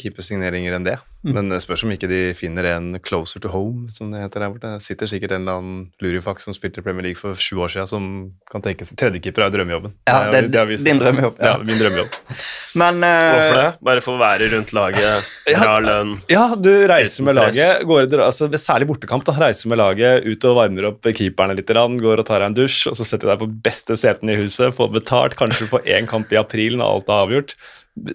keepersigneringer 0.00 0.76
enn 0.76 0.88
det. 0.88 0.98
Men 1.26 1.48
det 1.50 1.58
spørs 1.64 1.82
om 1.82 1.90
ikke 1.90 2.08
de 2.10 2.20
finner 2.38 2.68
en 2.70 3.00
closer 3.02 3.42
to 3.42 3.50
home, 3.50 3.88
som 3.90 4.12
det 4.12 4.20
heter 4.22 4.44
der 4.44 4.52
borte. 4.52 4.70
Det 4.76 4.84
sitter 4.84 5.08
sikkert 5.10 5.32
en 5.34 5.42
eller 5.42 5.58
annen 5.58 5.80
lurifaks 6.04 6.46
som 6.46 6.54
spilte 6.54 6.78
i 6.82 6.84
Premier 6.86 7.08
League 7.08 7.18
for 7.18 7.34
sju 7.34 7.58
år 7.64 7.72
siden, 7.72 7.88
som 7.90 8.06
kan 8.52 8.62
tenke 8.62 8.86
seg 8.86 8.98
Tredjekeeper 9.00 9.46
er 9.46 9.54
drømmejobben. 9.54 9.96
Ja, 10.06 10.20
det 10.30 10.44
er 10.54 10.60
har 10.60 10.70
vi- 10.70 10.78
din 10.86 11.00
drømmejobb, 11.02 11.40
ja. 11.42 11.56
Ja, 11.56 11.56
min 11.66 11.80
drømmejobb. 11.80 12.14
Men 12.82 13.02
uh, 13.02 13.10
Hvorfor 13.32 13.58
det? 13.58 13.66
Bare 13.88 14.04
for 14.04 14.14
å 14.16 14.22
være 14.22 14.50
rundt 14.52 14.72
laget, 14.76 15.30
bra 15.48 15.76
lønn 15.82 16.14
Ja, 16.30 16.46
du 16.54 16.70
reiser 16.90 17.26
med 17.26 17.38
laget, 17.40 17.82
går, 17.88 18.08
altså, 18.20 18.50
særlig 18.60 18.90
bortekamp, 18.92 19.26
da, 19.26 19.34
reiser 19.46 19.72
med 19.72 19.80
laget 19.82 20.26
ut 20.28 20.48
og 20.48 20.58
varmer 20.60 20.90
opp 20.92 21.10
keeperne 21.10 21.56
litt, 21.58 21.66
grann, 21.66 21.98
går 22.02 22.22
og 22.22 22.28
tar 22.28 22.44
deg 22.44 22.52
en 22.52 22.58
dusj, 22.62 22.86
og 22.92 22.98
så 23.00 23.06
setter 23.08 23.26
du 23.26 23.34
deg 23.34 23.42
på 23.42 23.50
beste 23.66 23.98
setene 23.98 24.36
i 24.36 24.40
huset, 24.44 24.74
får 24.76 24.94
betalt, 24.94 25.36
kanskje 25.40 25.66
på 25.72 25.82
én 25.82 26.06
kamp 26.06 26.30
i 26.30 26.38
april 26.40 26.78
når 26.78 27.00
alt 27.00 27.10
er 27.10 27.24
avgjort. 27.26 27.56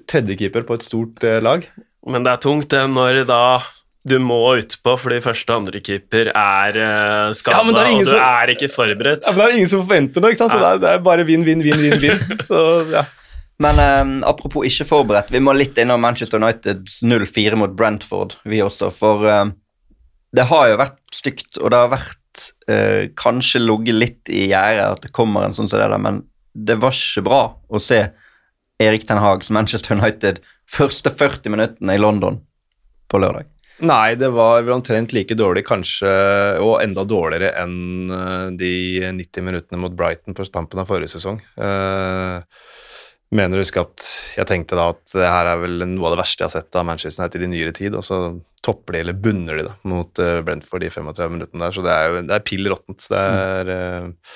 Tredjekeeper 0.07 0.63
på 0.67 0.77
et 0.77 0.85
stort 0.85 1.23
eh, 1.25 1.41
lag. 1.43 1.65
Men 2.09 2.25
det 2.25 2.33
er 2.33 2.41
tungt 2.41 2.69
det 2.73 2.81
når 2.89 3.23
da 3.29 3.43
du 4.09 4.15
må 4.17 4.39
utpå 4.57 4.95
fordi 4.97 5.19
første 5.21 5.53
og 5.53 5.59
andre 5.61 5.79
keeper 5.85 6.31
er 6.33 6.77
uh, 6.79 7.33
skada, 7.37 7.59
Ja, 7.59 7.61
er 7.61 7.89
og 7.93 7.99
du 8.01 8.09
som- 8.09 8.19
er 8.25 8.53
ikke 8.55 8.69
forberedt. 8.73 9.27
Ja, 9.27 9.33
men 9.35 9.43
det 9.43 9.51
er 9.51 9.57
ingen 9.59 9.69
som 9.69 9.83
forventer 9.85 10.23
noe, 10.23 10.31
ikke 10.33 10.41
sant? 10.41 10.55
så 10.55 10.61
det 10.61 10.69
er, 10.71 10.79
det 10.81 10.93
er 10.95 11.03
bare 11.05 11.25
vinn, 11.27 11.43
vinn, 11.45 11.61
vinn, 11.61 11.83
vinn, 11.85 11.99
vinn. 12.01 12.23
Så 12.49 12.61
ja. 12.89 13.03
Men 13.61 13.77
um, 13.77 14.13
apropos 14.25 14.65
ikke 14.65 14.87
forberedt, 14.89 15.29
vi 15.29 15.41
må 15.43 15.53
litt 15.53 15.77
innom 15.77 16.01
Manchester 16.01 16.41
Uniteds 16.41 17.03
0-4 17.05 17.59
mot 17.61 17.75
Brentford, 17.77 18.39
vi 18.49 18.63
også. 18.65 18.89
For 18.95 19.21
um, 19.29 19.53
det 20.33 20.47
har 20.49 20.71
jo 20.71 20.79
vært 20.81 20.97
stygt, 21.13 21.59
og 21.61 21.69
det 21.69 21.83
har 21.83 21.91
vært 21.93 22.45
uh, 22.71 23.03
kanskje 23.21 23.61
ligget 23.61 23.99
litt 23.99 24.31
i 24.33 24.47
gjerdet 24.49 24.87
at 24.95 25.05
det 25.05 25.13
kommer 25.13 25.45
en 25.45 25.53
sånn 25.53 25.69
som 25.69 25.77
det 25.77 25.91
der, 25.91 26.01
men 26.01 26.23
det 26.57 26.79
var 26.81 26.95
ikke 26.97 27.21
bra 27.29 27.43
å 27.69 27.79
se 27.79 28.01
Erik 28.81 29.05
Ten 29.05 29.21
Hags 29.21 29.51
Manchester 29.53 29.93
United 29.93 30.41
første 30.71 31.11
40 31.13 31.53
minuttene 31.53 31.97
i 31.97 32.01
London 32.01 32.39
på 33.11 33.19
lørdag. 33.21 33.49
Nei, 33.81 34.13
det 34.13 34.29
var 34.29 34.61
vel 34.61 34.75
omtrent 34.75 35.13
like 35.15 35.33
dårlig, 35.33 35.63
kanskje, 35.65 36.09
og 36.61 36.83
enda 36.83 37.01
dårligere 37.07 37.55
enn 37.63 38.13
eh, 38.13 38.49
de 38.59 38.73
90 39.17 39.47
minuttene 39.47 39.79
mot 39.81 39.95
Brighton 39.97 40.37
på 40.37 40.45
stampen 40.45 40.83
av 40.83 40.91
forrige 40.91 41.15
sesong. 41.15 41.39
Eh, 41.57 42.61
mener 43.31 43.57
å 43.57 43.63
huske 43.63 43.81
at 43.81 44.05
jeg 44.35 44.47
tenkte 44.49 44.77
da 44.77 44.89
at 44.91 45.15
det 45.15 45.25
her 45.25 45.49
er 45.53 45.63
vel 45.63 45.85
noe 45.87 46.09
av 46.09 46.13
det 46.13 46.21
verste 46.21 46.43
jeg 46.43 46.51
har 46.51 46.55
sett 46.59 46.77
av 46.77 46.85
Manchester 46.87 47.23
United 47.23 47.45
i 47.47 47.51
nyere 47.55 47.73
tid, 47.75 47.97
og 47.97 48.05
så 48.05 48.21
topper 48.61 48.97
de, 48.97 49.03
eller 49.05 49.17
bunner 49.17 49.57
de, 49.57 49.65
da, 49.71 49.75
mot 49.89 50.21
eh, 50.21 50.43
Brentford 50.45 50.85
de 50.85 50.93
35 50.93 51.35
minuttene 51.39 51.65
der, 51.65 51.75
så 51.77 51.85
det 51.85 51.95
er 51.95 52.07
jo 52.07 52.23
det 52.27 52.37
er 52.37 52.47
pill 52.51 52.69
råttent. 52.69 53.07
Det 53.09 53.25
er 53.41 53.73
eh, 53.79 54.33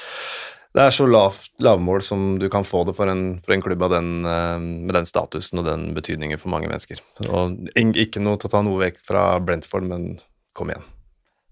det 0.76 0.84
er 0.84 0.92
så 0.92 1.06
lavt 1.08 1.54
lavmål 1.64 2.02
som 2.04 2.24
du 2.40 2.50
kan 2.52 2.66
få 2.68 2.84
det 2.88 2.98
for 2.98 3.08
en, 3.08 3.38
for 3.46 3.56
en 3.56 3.64
klubb 3.64 3.86
av 3.88 3.94
den, 3.96 4.10
eh, 4.28 4.58
med 4.60 4.92
den 4.98 5.08
statusen 5.08 5.62
og 5.62 5.70
den 5.70 5.94
betydningen 5.96 6.42
for 6.42 6.52
mange 6.52 6.68
mennesker. 6.68 7.00
Og 7.30 7.56
ikke 7.80 8.24
noe 8.24 8.40
til 8.42 8.50
å 8.50 8.54
ta 8.58 8.64
noe 8.66 8.82
vekk 8.84 9.00
fra 9.08 9.24
Brentford, 9.40 9.88
men 9.88 10.10
kom 10.56 10.74
igjen. 10.74 10.84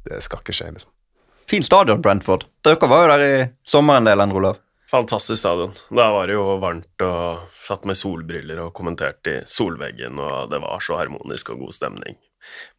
Det 0.03 0.19
skal 0.25 0.43
ikke 0.43 0.55
skje, 0.57 0.73
liksom. 0.75 0.91
Fin 1.47 1.63
stadion, 1.63 2.01
Brentford. 2.03 2.45
Dere 2.63 2.91
var 2.91 3.03
jo 3.03 3.09
der 3.13 3.23
i 3.23 3.33
sommer 3.67 3.99
en 3.99 4.07
del, 4.07 4.23
Endre 4.23 4.41
Olav. 4.41 4.61
Fantastisk 4.91 5.39
stadion. 5.39 5.71
Da 5.89 6.09
var 6.13 6.27
det 6.27 6.35
jo 6.35 6.43
varmt 6.61 7.03
og 7.07 7.47
satt 7.63 7.87
med 7.89 7.97
solbriller 7.97 8.59
og 8.65 8.75
kommenterte 8.77 9.39
i 9.39 9.41
solveggen, 9.49 10.19
og 10.19 10.51
det 10.51 10.59
var 10.61 10.83
så 10.83 10.99
harmonisk 10.99 11.49
og 11.55 11.63
god 11.63 11.79
stemning. 11.79 12.19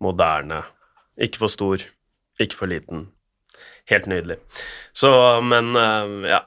Moderne. 0.04 0.60
Ikke 1.16 1.40
for 1.42 1.52
stor, 1.52 1.82
ikke 2.40 2.60
for 2.60 2.70
liten. 2.70 3.08
Helt 3.90 4.06
nydelig. 4.08 4.38
Så, 4.96 5.10
men 5.44 5.74
eh, 5.76 6.30
ja. 6.32 6.40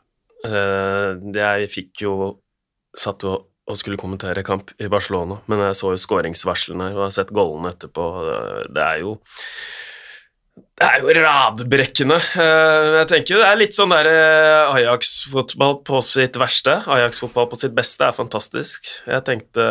Eh, 0.48 1.18
Jeg 1.36 1.70
fikk 1.74 2.04
jo 2.06 2.14
Satt 2.98 3.26
jo 3.26 3.36
og 3.68 3.76
skulle 3.76 3.98
kommentere 4.00 4.46
kamp 4.48 4.70
i 4.80 4.88
Barcelona, 4.88 5.42
men 5.52 5.60
jeg 5.66 5.76
så 5.76 5.90
jo 5.92 5.98
skåringsvarslene 6.00 6.86
og 6.94 7.02
har 7.04 7.10
sett 7.12 7.34
gollene 7.36 7.74
etterpå. 7.74 8.06
Det 8.72 8.80
er 8.80 9.02
jo 9.02 9.18
det 10.78 10.88
er 10.88 11.02
jo 11.04 11.12
radbrekkende. 11.18 12.16
Eh, 12.40 12.86
Jeg 13.02 13.10
tenker 13.12 13.42
det 13.42 13.50
er 13.50 13.60
litt 13.60 13.76
sånn 13.76 13.92
der 13.92 14.08
Ajax-fotball 14.72 15.82
på 15.86 16.00
sitt 16.06 16.40
verste. 16.40 16.78
Ajax-fotball 16.88 17.50
på 17.52 17.60
sitt 17.60 17.76
beste 17.78 18.08
er 18.08 18.16
fantastisk. 18.16 18.88
Jeg 19.04 19.26
tenkte 19.28 19.68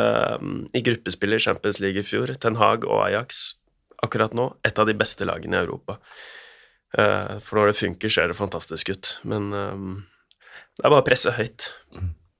i 0.76 0.84
gruppespillet 0.86 1.40
i 1.40 1.46
Champions 1.48 1.80
League 1.80 2.04
i 2.04 2.06
fjor, 2.06 2.34
Ten 2.36 2.60
Hag 2.60 2.84
og 2.84 3.00
Ajax 3.08 3.54
akkurat 4.04 4.36
nå, 4.36 4.50
et 4.66 4.76
av 4.78 4.86
de 4.86 4.94
beste 4.98 5.24
lagene 5.24 5.56
i 5.56 5.64
Europa. 5.64 5.96
Eh, 6.94 7.38
For 7.42 7.58
når 7.58 7.72
det 7.72 7.80
funker, 7.80 8.12
ser 8.12 8.30
det 8.30 8.38
fantastisk 8.38 8.92
ut. 8.94 9.16
Men 9.26 9.50
eh, 9.52 9.82
det 10.76 10.86
er 10.86 10.92
bare 10.92 11.02
å 11.02 11.08
presse 11.08 11.34
høyt. 11.34 11.72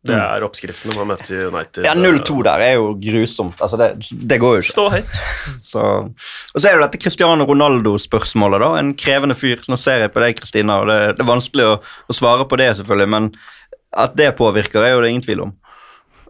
Det 0.06 0.14
er 0.14 0.44
oppskriften 0.46 0.92
når 0.92 1.00
man 1.00 1.08
møter 1.16 1.48
United. 1.50 1.86
Ja, 1.88 1.96
0-2 1.98 2.36
der 2.46 2.62
er 2.62 2.76
jo 2.76 2.92
grusomt. 3.02 3.58
Altså, 3.64 3.78
det, 3.80 3.88
det 4.30 4.38
går 4.38 4.58
jo 4.58 4.62
ikke. 4.62 4.74
Stå 4.76 4.84
høyt. 4.92 5.16
Så, 5.72 5.82
og 5.82 6.60
så 6.62 6.68
er 6.70 6.76
jo 6.76 6.84
dette 6.84 7.00
Cristiano 7.02 7.46
Ronaldo-spørsmålet, 7.48 8.62
da. 8.62 8.68
En 8.78 8.92
krevende 8.98 9.34
fyr. 9.38 9.64
Nå 9.66 9.78
ser 9.82 10.04
jeg 10.04 10.12
på 10.14 10.22
deg, 10.22 10.38
Kristina, 10.38 10.78
og 10.84 10.92
det, 10.92 10.98
det 11.18 11.24
er 11.26 11.30
vanskelig 11.32 11.66
å, 11.72 11.76
å 11.82 12.16
svare 12.16 12.46
på 12.46 12.58
det, 12.60 12.70
selvfølgelig, 12.78 13.10
men 13.16 13.30
at 13.96 14.14
det 14.18 14.30
påvirker, 14.38 14.84
er 14.84 14.94
jo 14.94 15.02
det 15.02 15.10
ingen 15.10 15.24
tvil 15.26 15.42
om. 15.48 15.56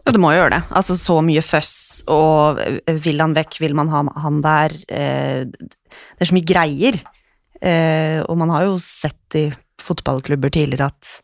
Ja, 0.07 0.13
det 0.15 0.21
må 0.23 0.31
jo 0.31 0.39
gjøre 0.39 0.55
det. 0.55 0.61
Altså, 0.79 0.95
så 0.97 1.19
mye 1.25 1.43
føss, 1.43 1.75
og 2.09 2.61
eh, 2.63 2.97
vil 3.03 3.21
han 3.21 3.35
vekk, 3.37 3.59
vil 3.61 3.75
man 3.77 3.91
ha 3.91 4.05
han 4.23 4.41
der 4.45 4.73
eh, 4.87 5.43
Det 5.51 6.23
er 6.23 6.29
så 6.31 6.37
mye 6.37 6.47
greier. 6.47 7.01
Eh, 7.61 8.19
og 8.25 8.37
man 8.37 8.49
har 8.53 8.67
jo 8.67 8.75
sett 8.83 9.35
i 9.39 9.45
fotballklubber 9.81 10.51
tidligere 10.51 10.89
at 10.91 11.21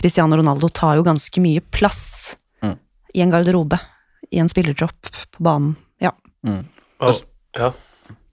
Cristiano 0.00 0.36
Ronaldo 0.38 0.68
tar 0.72 0.96
jo 0.98 1.04
ganske 1.06 1.42
mye 1.44 1.60
plass 1.74 2.36
Mm. 2.62 2.78
i 3.14 3.20
en 3.20 3.30
garderobe, 3.30 3.78
i 4.32 4.38
en 4.40 4.48
spillertropp 4.48 5.10
på 5.36 5.42
banen. 5.44 5.74
Ja. 6.00 6.12
Mm. 6.46 6.64
Hva, 6.98 7.12
ja. 7.58 7.72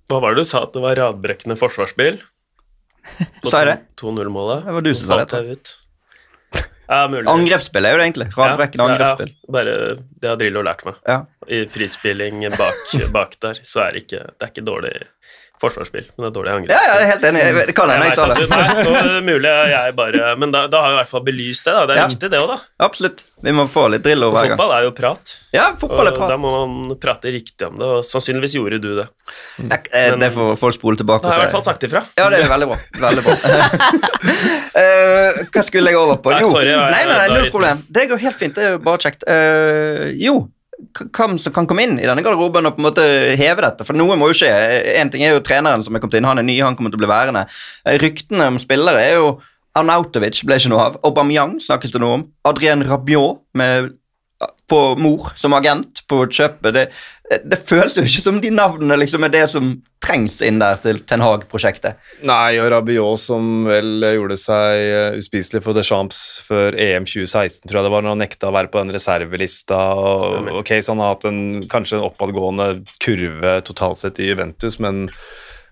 Hva 0.10 0.20
var 0.24 0.34
det 0.34 0.44
du 0.44 0.48
sa 0.48 0.64
at 0.64 0.74
det 0.74 0.82
var 0.84 0.96
radbrekkende 0.96 1.58
forsvarsspill? 1.60 2.22
Sa 3.44 3.60
jeg 3.64 3.68
det? 3.68 3.78
2-0-målet. 4.00 4.64
Det 4.66 4.74
var 4.78 4.82
du 4.86 4.94
som 4.96 5.08
sa 5.12 5.24
det. 5.26 5.56
Ja, 6.88 7.08
mulig. 7.08 7.28
Angrepsspill 7.32 7.86
er 7.88 7.96
jo 7.96 8.00
det 8.00 8.06
egentlig. 8.10 8.28
Radbrekkende 8.38 8.86
Ja, 8.86 8.94
angrepsspill. 8.94 9.32
Ja, 9.34 9.52
bare 9.56 9.76
det 10.22 10.30
har 10.30 10.40
Drillo 10.40 10.64
lært 10.68 10.84
meg. 10.88 10.96
Ja. 11.08 11.18
I 11.48 11.64
frispilling 11.72 12.44
bak, 12.56 12.94
bak 13.16 13.38
der, 13.44 13.60
så 13.68 13.86
er 13.88 13.96
det 13.96 14.04
ikke 14.06 14.20
Det 14.32 14.46
er 14.48 14.52
ikke 14.54 14.66
dårlig 14.68 14.94
forsvarsspill, 15.64 16.06
men 16.14 16.26
det 16.26 16.30
er 16.30 16.36
dårlig 16.38 16.52
Ja, 16.52 16.56
angrepsspill. 16.60 16.88
ja, 16.88 16.94
jeg 16.94 17.04
er 17.04 17.12
helt 17.14 17.28
enig. 17.30 17.44
Jeg- 17.48 17.76
kan 17.76 17.90
hende 17.90 18.06
jeg 18.06 18.16
sa 18.20 18.26
det. 18.30 18.50
Nei, 18.50 18.84
nå 18.84 19.22
mulig 19.24 19.54
jeg 19.74 19.96
bare 19.96 20.36
Men 20.38 20.52
da, 20.52 20.68
da 20.68 20.82
har 20.84 20.90
jeg 20.92 20.98
i 20.98 21.00
hvert 21.04 21.12
fall 21.16 21.24
belyst 21.28 21.64
det, 21.68 21.74
da. 21.74 21.86
Det 21.86 21.96
er 21.98 22.02
Ja. 22.04 22.08
viktig, 22.08 22.30
det 22.34 22.40
òg, 22.44 22.48
da. 22.54 22.58
Absolutt. 22.88 23.24
Vi 23.44 23.52
må 23.52 23.66
få 23.68 23.90
litt 23.92 24.04
drill 24.06 24.24
over 24.24 24.38
hver 24.40 24.48
gang. 24.50 24.58
fotball 24.58 24.72
er 24.78 24.84
jo 24.88 24.92
prat. 24.96 25.34
Ja, 25.54 25.66
fotball 25.76 26.08
er 26.08 26.12
Og 26.14 26.30
da 26.30 26.38
må 26.38 26.52
man 26.68 26.98
prate 26.98 27.32
riktig 27.34 27.68
om 27.68 27.78
det, 27.78 27.86
og 27.86 28.04
sannsynligvis 28.08 28.56
gjorde 28.56 28.80
du 28.82 28.96
det. 29.02 29.08
Ja, 29.60 29.78
eh, 29.92 30.16
Det 30.16 30.32
får 30.34 30.58
folk 30.58 30.76
spole 30.80 30.96
tilbake 30.98 31.22
Da 31.24 31.30
har 31.32 31.40
jeg 31.42 31.50
i 31.50 31.52
hvert 31.52 31.58
fall 31.58 31.68
sagt 31.74 31.84
ifra. 31.84 32.04
Ja, 32.18 32.30
det 32.30 32.40
er 32.46 32.50
veldig 32.54 32.68
bra. 32.72 32.78
Veldig 33.04 33.24
bra. 33.24 33.34
uh, 34.24 35.44
hva 35.54 35.64
skulle 35.66 35.92
jeg 35.92 36.00
over 36.00 36.18
på? 36.24 36.32
Nei, 36.34 36.44
sorry, 36.50 36.72
jeg- 36.72 36.92
nei, 36.96 37.04
nei, 37.06 37.18
nei, 37.28 37.28
null 37.38 37.52
problem. 37.54 37.84
Det 37.92 38.08
går 38.10 38.20
helt 38.26 38.40
fint. 38.40 38.56
Det 38.56 38.64
er 38.68 38.72
jo 38.78 38.82
bare 38.84 38.98
kjekt. 39.04 39.24
Uh, 39.28 40.12
jo, 40.20 40.38
hvem 40.92 41.38
som 41.42 41.54
kan 41.56 41.68
komme 41.70 41.86
inn 41.86 41.96
i 42.00 42.08
denne 42.08 42.24
garderoben 42.26 42.68
og 42.70 42.76
på 42.76 42.84
en 42.84 42.88
måte 42.88 43.06
heve 43.40 43.64
dette? 43.66 43.86
For 43.88 43.98
noe 43.98 44.18
må 44.20 44.30
jo 44.32 44.38
skje. 44.44 44.52
En 45.00 45.12
ting 45.14 45.24
er 45.26 45.36
jo 45.36 45.44
treneren 45.46 45.84
som 45.86 45.96
er 45.96 46.04
kommet 46.04 46.20
inn. 46.20 46.28
Han 46.30 46.42
er 46.42 46.48
ny, 46.48 46.58
han 46.62 46.78
kommer 46.80 46.94
til 46.94 47.02
å 47.02 47.04
bli 47.04 47.12
værende. 47.12 47.46
Eh, 47.86 47.98
Ryktene 48.02 48.52
om 48.52 48.62
spillere 48.62 49.02
er 49.04 49.18
jo 49.20 49.34
Arnautovic 49.78 50.44
ble 50.46 50.60
ikke 50.60 50.72
noe 50.74 50.88
av. 50.90 50.98
Aubameyang 51.08 51.58
snakkes 51.64 51.96
det 51.96 52.02
noe 52.04 52.20
om. 52.20 52.26
Adrien 52.46 52.84
Rabiot 52.86 53.42
med, 53.58 53.94
på 54.70 54.82
mor 55.02 55.32
som 55.40 55.56
agent 55.58 56.04
på 56.10 56.24
kjøpet. 56.30 56.76
Det, 56.76 56.86
det 57.24 57.60
føles 57.64 57.96
jo 57.98 58.04
ikke 58.04 58.24
som 58.24 58.40
de 58.44 58.52
navnene 58.54 58.98
liksom 59.00 59.24
er 59.26 59.32
det 59.34 59.46
som 59.52 59.74
trengs 60.04 60.42
inn 60.44 60.58
der 60.60 60.80
til 60.84 61.00
Ten 61.08 61.24
Hag-prosjektet. 61.24 62.00
Nei, 62.28 62.58
og 62.60 62.68
Rabiot 62.74 63.22
som 63.22 63.64
vel 63.70 64.04
gjorde 64.18 64.36
seg 64.40 64.82
eh, 64.82 65.20
uspiselig 65.20 65.64
for 65.64 65.78
Deschamps 65.78 66.20
før 66.44 66.76
EM 66.76 67.08
2016, 67.08 67.64
tror 67.70 67.80
jeg 67.80 67.88
det 67.88 67.94
var, 67.94 68.04
når 68.04 68.16
han 68.16 68.24
nekta 68.26 68.52
å 68.52 68.56
være 68.56 68.72
på 68.74 68.84
den 68.84 68.92
reservelista. 68.96 69.80
Og, 69.96 70.52
ok, 70.60 70.76
så 70.84 70.92
han 70.92 71.06
har 71.06 71.16
hatt 71.16 71.30
en, 71.30 71.42
kanskje 71.72 72.02
en 72.02 72.06
oppadgående 72.10 72.70
kurve 73.04 73.56
totalt 73.70 74.04
sett 74.04 74.20
i 74.20 74.28
Juventus, 74.28 74.78
men, 74.84 75.06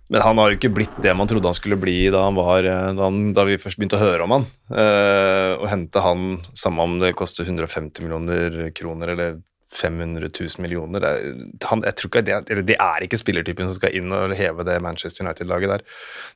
men 0.08 0.24
han 0.24 0.40
har 0.40 0.52
jo 0.52 0.62
ikke 0.62 0.74
blitt 0.80 1.04
det 1.04 1.12
man 1.18 1.28
trodde 1.28 1.52
han 1.52 1.58
skulle 1.58 1.80
bli 1.82 2.00
da, 2.14 2.24
han 2.30 2.40
var, 2.40 2.64
eh, 2.64 2.90
da, 2.96 3.12
han, 3.12 3.34
da 3.36 3.48
vi 3.52 3.60
først 3.60 3.82
begynte 3.82 4.00
å 4.00 4.06
høre 4.06 4.30
om 4.30 4.40
han. 4.40 4.50
Eh, 4.72 5.60
å 5.60 5.68
hente 5.72 6.08
han, 6.08 6.38
samme 6.56 6.88
om 6.88 7.00
det 7.04 7.18
koster 7.20 7.44
150 7.44 8.08
millioner 8.08 8.62
kroner 8.80 9.12
eller 9.12 9.42
500 9.72 10.30
000 10.30 10.64
millioner. 10.64 11.06
Er, 11.08 11.28
han, 11.70 11.84
ikke 11.88 12.24
det, 12.28 12.40
eller 12.52 12.66
det 12.68 12.78
er 12.78 13.06
ikke 13.06 13.20
spillertypen 13.20 13.70
som 13.70 13.78
skal 13.78 13.96
inn 13.98 14.12
og 14.16 14.36
heve 14.38 14.66
det 14.68 14.80
Manchester 14.84 15.26
United-laget 15.26 15.76
der. 15.76 15.86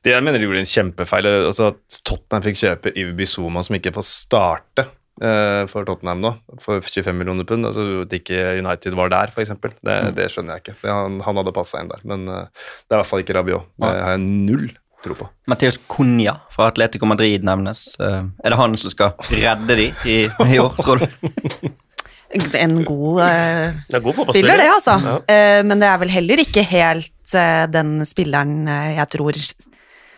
Det, 0.04 0.14
jeg 0.14 0.24
mener 0.24 0.40
de 0.40 0.48
gjorde 0.48 0.62
en 0.64 0.70
kjempefeil. 0.70 1.28
altså 1.48 1.72
At 1.74 1.98
Tottenham 2.08 2.46
fikk 2.46 2.62
kjøpe 2.62 2.94
Yvi 2.96 3.28
Zuma, 3.28 3.64
som 3.66 3.76
ikke 3.78 3.94
får 3.96 4.08
starte 4.08 4.86
eh, 5.20 5.62
for 5.70 5.88
Tottenham 5.88 6.24
nå, 6.24 6.32
for 6.62 6.80
25 6.80 7.12
millioner 7.18 7.48
pund. 7.48 7.68
Altså 7.68 8.02
At 8.06 8.16
ikke 8.16 8.56
United 8.62 8.98
var 8.98 9.12
der, 9.12 9.34
f.eks. 9.34 9.54
Det, 9.60 10.00
det 10.16 10.30
skjønner 10.32 10.56
jeg 10.56 10.66
ikke. 10.66 10.80
Han, 10.88 11.20
han 11.26 11.42
hadde 11.42 11.56
passa 11.56 11.84
inn 11.84 11.92
der. 11.92 12.02
Men 12.08 12.26
eh, 12.32 12.66
det 12.86 12.90
er 12.90 12.98
i 12.98 13.02
hvert 13.02 13.12
fall 13.12 13.24
ikke 13.26 13.38
Rabiot. 13.38 13.72
Det 13.76 13.92
har 13.92 14.16
jeg 14.16 14.26
null 14.26 14.68
tro 15.04 15.14
på. 15.14 15.28
Matheus 15.50 15.78
Cunha 15.92 16.38
fra 16.50 16.70
Atletico 16.72 17.06
Madrid 17.08 17.44
nevnes. 17.46 17.88
Eh, 18.00 18.22
er 18.24 18.54
det 18.54 18.60
han 18.60 18.80
som 18.80 18.92
skal 18.94 19.12
redde 19.28 19.76
de 19.78 19.90
i, 20.08 20.22
i 20.24 20.62
år, 20.62 20.72
tror 20.80 21.04
du? 21.04 21.74
En 22.34 22.80
god, 22.84 23.20
eh, 23.22 23.76
Det 23.88 24.02
god 24.02 24.18
spiller, 24.24 24.58
det, 24.58 24.66
altså. 24.72 24.96
Ja. 25.04 25.16
Eh, 25.30 25.60
men 25.66 25.78
det 25.82 25.88
er 25.88 26.00
vel 26.02 26.10
heller 26.10 26.42
ikke 26.42 26.64
helt 26.66 27.34
eh, 27.38 27.64
den 27.70 28.00
spilleren 28.08 28.66
eh, 28.66 28.96
jeg 28.98 29.12
tror 29.14 29.38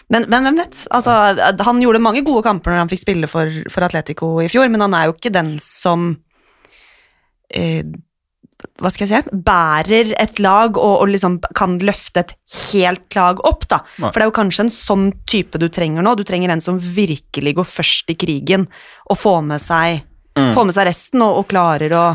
men, 0.09 0.25
men 0.33 0.47
hvem 0.47 0.63
vet? 0.63 0.87
Altså, 0.95 1.13
han 1.37 1.81
gjorde 1.83 2.01
mange 2.01 2.25
gode 2.25 2.41
kamper 2.47 2.73
når 2.73 2.81
han 2.81 2.91
fikk 2.91 3.03
spille 3.03 3.29
for, 3.29 3.53
for 3.69 3.85
Atletico 3.85 4.39
i 4.41 4.49
fjor, 4.49 4.71
men 4.73 4.87
han 4.87 4.97
er 4.97 5.11
jo 5.11 5.17
ikke 5.19 5.35
den 5.35 5.59
som 5.61 6.15
eh, 7.53 7.85
hva 8.79 8.91
skal 8.91 9.07
jeg 9.07 9.23
si, 9.27 9.39
bærer 9.47 10.13
et 10.19 10.41
lag 10.43 10.79
og, 10.81 10.95
og 11.05 11.11
liksom 11.13 11.37
kan 11.57 11.77
løfte 11.85 12.25
et 12.25 12.35
helt 12.73 13.15
lag 13.15 13.43
opp, 13.47 13.69
da. 13.71 13.83
Nei. 14.01 14.09
For 14.11 14.19
det 14.19 14.25
er 14.25 14.31
jo 14.31 14.39
kanskje 14.41 14.65
en 14.67 14.75
sånn 14.75 15.07
type 15.31 15.61
du 15.63 15.69
trenger 15.71 16.03
nå. 16.03 16.17
Du 16.19 16.25
trenger 16.27 16.51
en 16.55 16.63
som 16.65 16.81
virkelig 16.83 17.55
går 17.59 17.69
først 17.69 18.11
i 18.15 18.19
krigen 18.19 18.67
og 19.13 19.21
får 19.21 19.45
med 19.53 19.63
seg, 19.63 20.03
Mm. 20.39 20.51
får 20.57 20.69
med 20.69 20.77
seg 20.79 20.91
resten 20.91 21.25
og, 21.27 21.43
og 21.43 21.49
klarer 21.51 21.95
å 21.99 22.09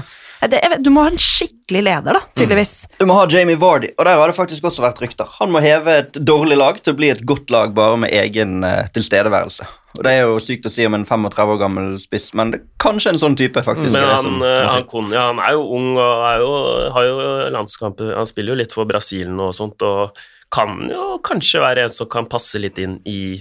det, 0.48 0.60
vet, 0.60 0.82
Du 0.84 0.90
må 0.92 1.06
ha 1.06 1.12
en 1.12 1.20
skikkelig 1.20 1.84
leder, 1.86 2.18
da, 2.18 2.22
tydeligvis. 2.36 2.74
Du 3.00 3.06
må 3.08 3.16
ha 3.16 3.28
Jamie 3.32 3.60
Vardy, 3.60 3.94
og 3.96 4.08
der 4.08 4.20
har 4.20 4.32
det 4.32 4.36
faktisk 4.36 4.66
også 4.68 4.84
vært 4.84 5.00
rykter. 5.04 5.30
Han 5.40 5.54
må 5.54 5.62
heve 5.64 5.96
et 6.02 6.20
dårlig 6.20 6.58
lag 6.60 6.82
til 6.84 6.96
å 6.96 7.00
bli 7.00 7.12
et 7.14 7.24
godt 7.28 7.54
lag 7.54 7.72
bare 7.78 8.02
med 8.04 8.12
egen 8.12 8.60
uh, 8.66 8.84
tilstedeværelse. 8.96 9.68
Og 9.94 10.04
Det 10.04 10.12
er 10.12 10.26
jo 10.26 10.42
sykt 10.42 10.68
å 10.68 10.74
si 10.74 10.86
om 10.88 10.98
en 10.98 11.06
35 11.06 11.54
år 11.54 11.62
gammel 11.62 11.90
spiss, 12.02 12.32
men 12.38 12.54
det 12.54 12.60
er 12.60 12.68
kanskje 12.82 13.14
en 13.14 13.22
sånn 13.22 13.38
type, 13.40 13.64
faktisk. 13.64 13.94
Men 13.94 14.10
han, 14.10 14.26
som 14.26 14.40
må 14.42 14.50
eh, 14.50 14.76
til. 14.82 14.88
han, 15.14 15.16
han 15.16 15.42
er 15.46 15.56
jo 15.56 15.66
ung 15.78 15.90
og 15.94 16.28
er 16.28 16.44
jo, 16.44 16.54
har 16.98 17.08
jo 17.08 17.18
landskamper 17.54 18.16
Han 18.18 18.30
spiller 18.30 18.56
jo 18.56 18.62
litt 18.64 18.76
for 18.76 18.90
Brasil 18.90 19.30
nå 19.32 19.52
og 19.52 19.58
sånt, 19.58 19.86
og 19.86 20.18
kan 20.54 20.90
jo 20.90 21.18
kanskje 21.26 21.62
være 21.64 21.88
en 21.88 21.94
som 21.94 22.10
kan 22.10 22.28
passe 22.30 22.60
litt 22.62 22.78
inn 22.82 23.00
i 23.10 23.40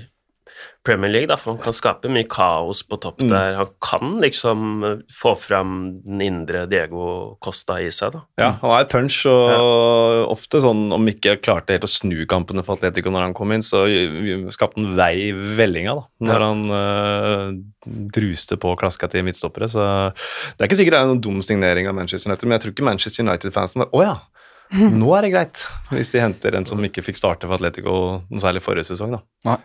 Premier 0.82 1.12
League, 1.12 1.28
da, 1.30 1.36
for 1.38 1.52
han 1.54 1.60
kan 1.62 1.74
skape 1.76 2.10
mye 2.10 2.26
kaos 2.26 2.80
på 2.82 2.96
topp 2.98 3.20
der. 3.30 3.54
Han 3.54 3.68
kan 3.84 4.16
liksom 4.22 4.62
eh, 4.88 4.96
få 5.14 5.36
fram 5.38 5.76
den 6.02 6.20
indre 6.26 6.64
Diego 6.66 7.36
Costa 7.44 7.76
i 7.78 7.86
seg, 7.94 8.16
da. 8.16 8.22
Ja, 8.42 8.48
han 8.64 8.72
er 8.80 8.88
punch, 8.90 9.20
og 9.30 10.32
ofte 10.32 10.58
sånn 10.64 10.88
om 10.96 11.06
ikke 11.12 11.36
klarte 11.44 11.76
helt 11.76 11.86
å 11.86 11.90
snu 11.90 12.24
kampene 12.30 12.64
for 12.66 12.74
Atletico 12.74 13.12
når 13.14 13.28
han 13.28 13.36
kom 13.38 13.54
inn, 13.54 13.62
så 13.62 13.84
skapte 14.50 14.82
han 14.82 14.96
vei 14.98 15.12
i 15.28 15.32
vellinga, 15.32 15.94
da, 16.00 16.04
når 16.26 16.42
Ja. 16.42 16.50
han 16.50 16.64
uh, 16.74 17.46
druste 18.18 18.58
på 18.58 18.74
klaska 18.80 19.06
til 19.12 19.22
midtstoppere. 19.26 19.70
Så 19.70 19.82
det 19.86 20.64
er 20.64 20.70
ikke 20.70 20.80
sikkert 20.82 20.98
det 20.98 21.02
er 21.04 21.10
noen 21.12 21.22
dum 21.22 21.42
signering 21.46 21.86
av 21.90 21.94
Manchester 21.98 22.30
United, 22.30 22.48
men 22.48 22.58
jeg 22.58 22.64
tror 22.66 22.74
ikke 22.74 22.88
Manchester 22.90 23.26
United-fansen 23.26 23.84
var 23.86 23.94
Å 23.94 24.02
ja! 24.06 24.16
Nå 25.02 25.10
er 25.18 25.26
det 25.26 25.30
greit, 25.34 25.62
hvis 25.92 26.10
de 26.14 26.22
henter 26.22 26.54
en 26.56 26.64
som 26.66 26.80
ikke 26.82 27.02
fikk 27.04 27.18
starte 27.18 27.44
for 27.46 27.58
Atletico 27.58 27.92
noe 28.24 28.40
særlig 28.42 28.62
forrige 28.64 28.88
sesong. 28.88 29.18
da. 29.18 29.22
Ja. 29.50 29.58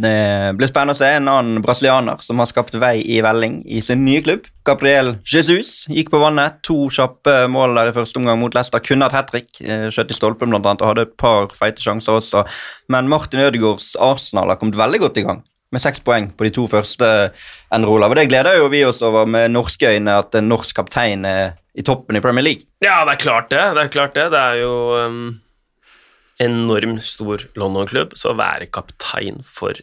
Det 0.00 0.56
blir 0.58 0.70
spennende 0.70 0.94
å 0.96 0.98
se 0.98 1.08
en 1.16 1.28
annen 1.30 1.62
brasilianer 1.62 2.20
som 2.24 2.40
har 2.42 2.48
skapt 2.50 2.74
vei 2.80 2.98
i 3.00 3.20
velling 3.24 3.60
i 3.66 3.82
sin 3.84 4.02
nye 4.06 4.22
klubb. 4.24 4.48
Gabriel 4.66 5.14
Jesus 5.28 5.84
gikk 5.92 6.10
på 6.12 6.20
vannet. 6.22 6.58
To 6.66 6.88
kjappe 6.92 7.44
mål 7.52 7.76
der 7.78 7.92
i 7.92 7.96
første 7.96 8.20
omgang 8.20 8.40
mot 8.40 8.54
Leicester. 8.56 8.82
Kunne 8.82 9.06
hatt 9.06 9.16
hat 9.18 9.30
trick. 9.30 9.50
eh, 9.60 9.88
Skjøt 9.94 10.10
i 10.10 10.18
stolpen 10.18 10.50
blant 10.50 10.66
annet, 10.66 10.82
og 10.82 10.92
hadde 10.92 11.06
et 11.08 11.16
par 11.20 11.50
feite 11.54 11.84
sjanser 11.84 12.18
også. 12.18 12.44
Men 12.88 13.10
Martin 13.12 13.44
Ødegaards 13.44 13.94
Arsenal 14.00 14.50
har 14.50 14.60
kommet 14.60 14.80
veldig 14.80 15.02
godt 15.04 15.20
i 15.22 15.26
gang. 15.28 15.42
Med 15.74 15.82
seks 15.82 16.00
poeng 16.06 16.30
på 16.36 16.46
de 16.46 16.50
to 16.54 16.66
første 16.70 17.06
Enrola. 17.74 18.08
Og 18.08 18.16
det 18.16 18.28
gleder 18.30 18.60
jo 18.60 18.68
vi 18.70 18.84
oss 18.86 19.02
over 19.02 19.26
med 19.26 19.50
norske 19.50 19.94
øyne 19.96 20.18
at 20.22 20.34
en 20.38 20.48
norsk 20.48 20.76
kaptein 20.76 21.24
er 21.26 21.56
i 21.74 21.82
toppen 21.82 22.16
i 22.16 22.22
Premier 22.22 22.44
League. 22.46 22.62
Ja, 22.84 23.00
det 23.04 23.16
er 23.16 23.24
klart 23.24 23.50
det. 23.50 23.64
Det 23.74 23.82
er 23.82 23.94
klart 23.94 24.14
det. 24.14 24.28
Det 24.30 24.38
er 24.38 24.60
jo 24.60 24.74
um, 25.02 25.40
enormt 26.42 27.04
stor 27.06 27.44
London-klubb, 27.58 28.16
så 28.18 28.32
å 28.32 28.38
være 28.38 28.70
kaptein 28.74 29.42
for 29.46 29.78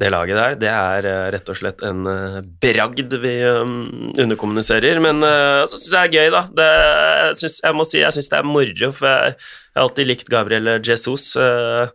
det 0.00 0.08
laget 0.10 0.38
der, 0.38 0.54
det 0.58 0.70
er 0.72 1.06
eh, 1.06 1.26
rett 1.34 1.50
og 1.52 1.58
slett 1.58 1.82
en 1.86 2.06
eh, 2.08 2.38
bragd 2.64 3.12
vi 3.22 3.34
um, 3.44 4.12
underkommuniserer. 4.18 4.98
Men 5.04 5.20
så 5.22 5.76
syns 5.76 5.92
jeg 5.92 5.92
det 5.92 6.02
er 6.02 6.14
gøy, 6.16 6.32
da. 6.32 6.42
Det, 6.58 6.68
jeg, 6.72 7.40
synes, 7.42 7.58
jeg 7.62 7.78
må 7.78 7.86
si 7.86 8.00
jeg 8.00 8.16
syns 8.16 8.32
det 8.32 8.38
er 8.40 8.48
moro, 8.48 8.92
for 8.96 9.10
jeg, 9.10 9.34
jeg 9.36 9.78
har 9.78 9.86
alltid 9.86 10.08
likt 10.08 10.32
Gabriel 10.32 10.72
Jesus. 10.80 11.34
eh, 11.36 11.92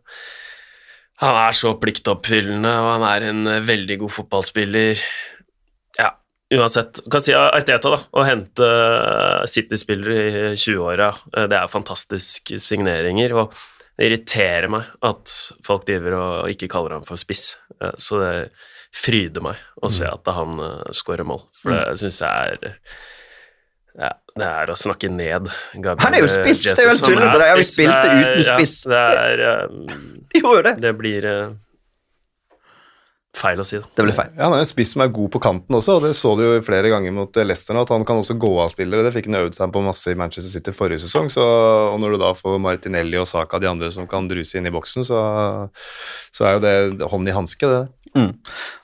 han 1.22 1.38
er 1.42 1.56
så 1.58 1.72
pliktoppfyllende, 1.82 2.72
og 2.84 2.92
han 2.92 3.06
er 3.10 3.24
en 3.32 3.50
eh, 3.50 3.64
veldig 3.66 3.98
god 4.04 4.14
fotballspiller. 4.20 5.02
Uansett. 6.56 7.02
Kan 7.12 7.24
si 7.24 7.34
Arteta, 7.36 7.92
da. 7.92 8.00
Å 8.16 8.24
hente 8.24 8.68
eh, 8.68 9.42
City-spillere 9.52 10.54
i 10.54 10.54
20-åra, 10.56 11.10
eh, 11.36 11.48
det 11.52 11.58
er 11.60 11.72
fantastiske 11.72 12.60
signeringer. 12.64 13.36
Og 13.42 13.58
det 13.98 14.08
irriterer 14.08 14.70
meg 14.72 14.88
at 15.04 15.34
folk 15.66 15.84
driver 15.90 16.16
og 16.22 16.54
ikke 16.54 16.70
kaller 16.72 16.96
ham 16.98 17.06
for 17.08 17.20
spiss. 17.20 17.58
Eh, 17.82 17.96
Så 18.00 18.22
det 18.24 18.34
fryder 18.96 19.44
meg 19.44 19.60
å 19.84 19.92
se 19.92 20.08
at 20.08 20.30
han 20.34 20.58
uh, 20.64 20.88
skårer 20.96 21.28
mål, 21.28 21.42
for 21.60 21.76
det 21.76 22.00
syns 22.00 22.22
jeg 22.24 22.56
er 22.56 22.78
ja, 23.98 24.10
det 24.38 24.48
er 24.48 24.72
å 24.72 24.76
snakke 24.78 25.10
ned 25.12 25.50
Gabriel 25.74 26.06
Han 26.06 26.16
er 26.18 26.24
jo 26.24 26.30
spiss, 26.30 26.64
det 26.64 26.76
er 26.78 26.86
jo 26.88 26.92
helt 26.94 27.04
tullete, 27.06 27.38
det 27.42 27.50
har 27.50 27.60
jo 27.60 27.66
spilt 27.68 27.96
det 28.06 28.12
uten 28.16 28.46
spiss. 28.48 28.76
Ja, 28.88 29.04
det 29.12 29.24
er 29.26 29.68
um, 29.68 29.78
De 30.34 30.42
gjorde 30.42 30.58
jo 30.60 30.66
det. 30.70 30.74
Det 30.86 30.92
blir 31.00 31.28
eh, 31.30 31.56
feil 33.38 33.62
å 33.62 33.66
si, 33.68 33.80
da. 33.82 33.90
Det 33.98 34.06
ble 34.06 34.16
feil. 34.18 34.32
Ja, 34.36 34.48
Han 34.48 34.58
er 34.58 34.64
en 34.64 34.70
spiss 34.70 34.94
som 34.96 35.04
er 35.06 35.12
god 35.14 35.32
på 35.36 35.42
kanten 35.44 35.78
også, 35.78 35.98
og 35.98 36.08
det 36.08 36.14
så 36.18 36.34
du 36.38 36.44
jo 36.46 36.64
flere 36.66 36.92
ganger 36.94 37.14
mot 37.16 37.40
eh, 37.40 37.48
Leicester 37.48 37.78
nå, 37.78 37.86
at 37.86 37.94
han 37.94 38.06
kan 38.08 38.22
også 38.22 38.38
gå 38.42 38.52
av 38.64 38.72
spillere. 38.74 39.06
Det 39.06 39.14
fikk 39.16 39.30
han 39.30 39.40
øvd 39.44 39.58
seg 39.58 39.74
på 39.76 39.84
masse 39.86 40.14
i 40.14 40.18
Manchester 40.20 40.52
City 40.52 40.76
forrige 40.76 41.06
sesong. 41.06 41.30
Så, 41.34 41.44
og 41.44 42.00
når 42.04 42.16
du 42.16 42.22
da 42.26 42.34
får 42.38 42.58
Martinelli 42.64 43.20
og 43.22 43.30
Saka 43.30 43.62
de 43.64 43.70
andre 43.70 43.92
som 43.94 44.10
kan 44.10 44.30
druse 44.30 44.60
inn 44.60 44.70
i 44.70 44.74
boksen, 44.74 45.08
så, 45.08 45.22
så 46.36 46.50
er 46.50 46.58
jo 46.58 46.66
det 46.66 47.12
hånd 47.14 47.30
i 47.30 47.38
hanske, 47.38 47.72
det. 47.72 47.86
Mm. 48.18 48.32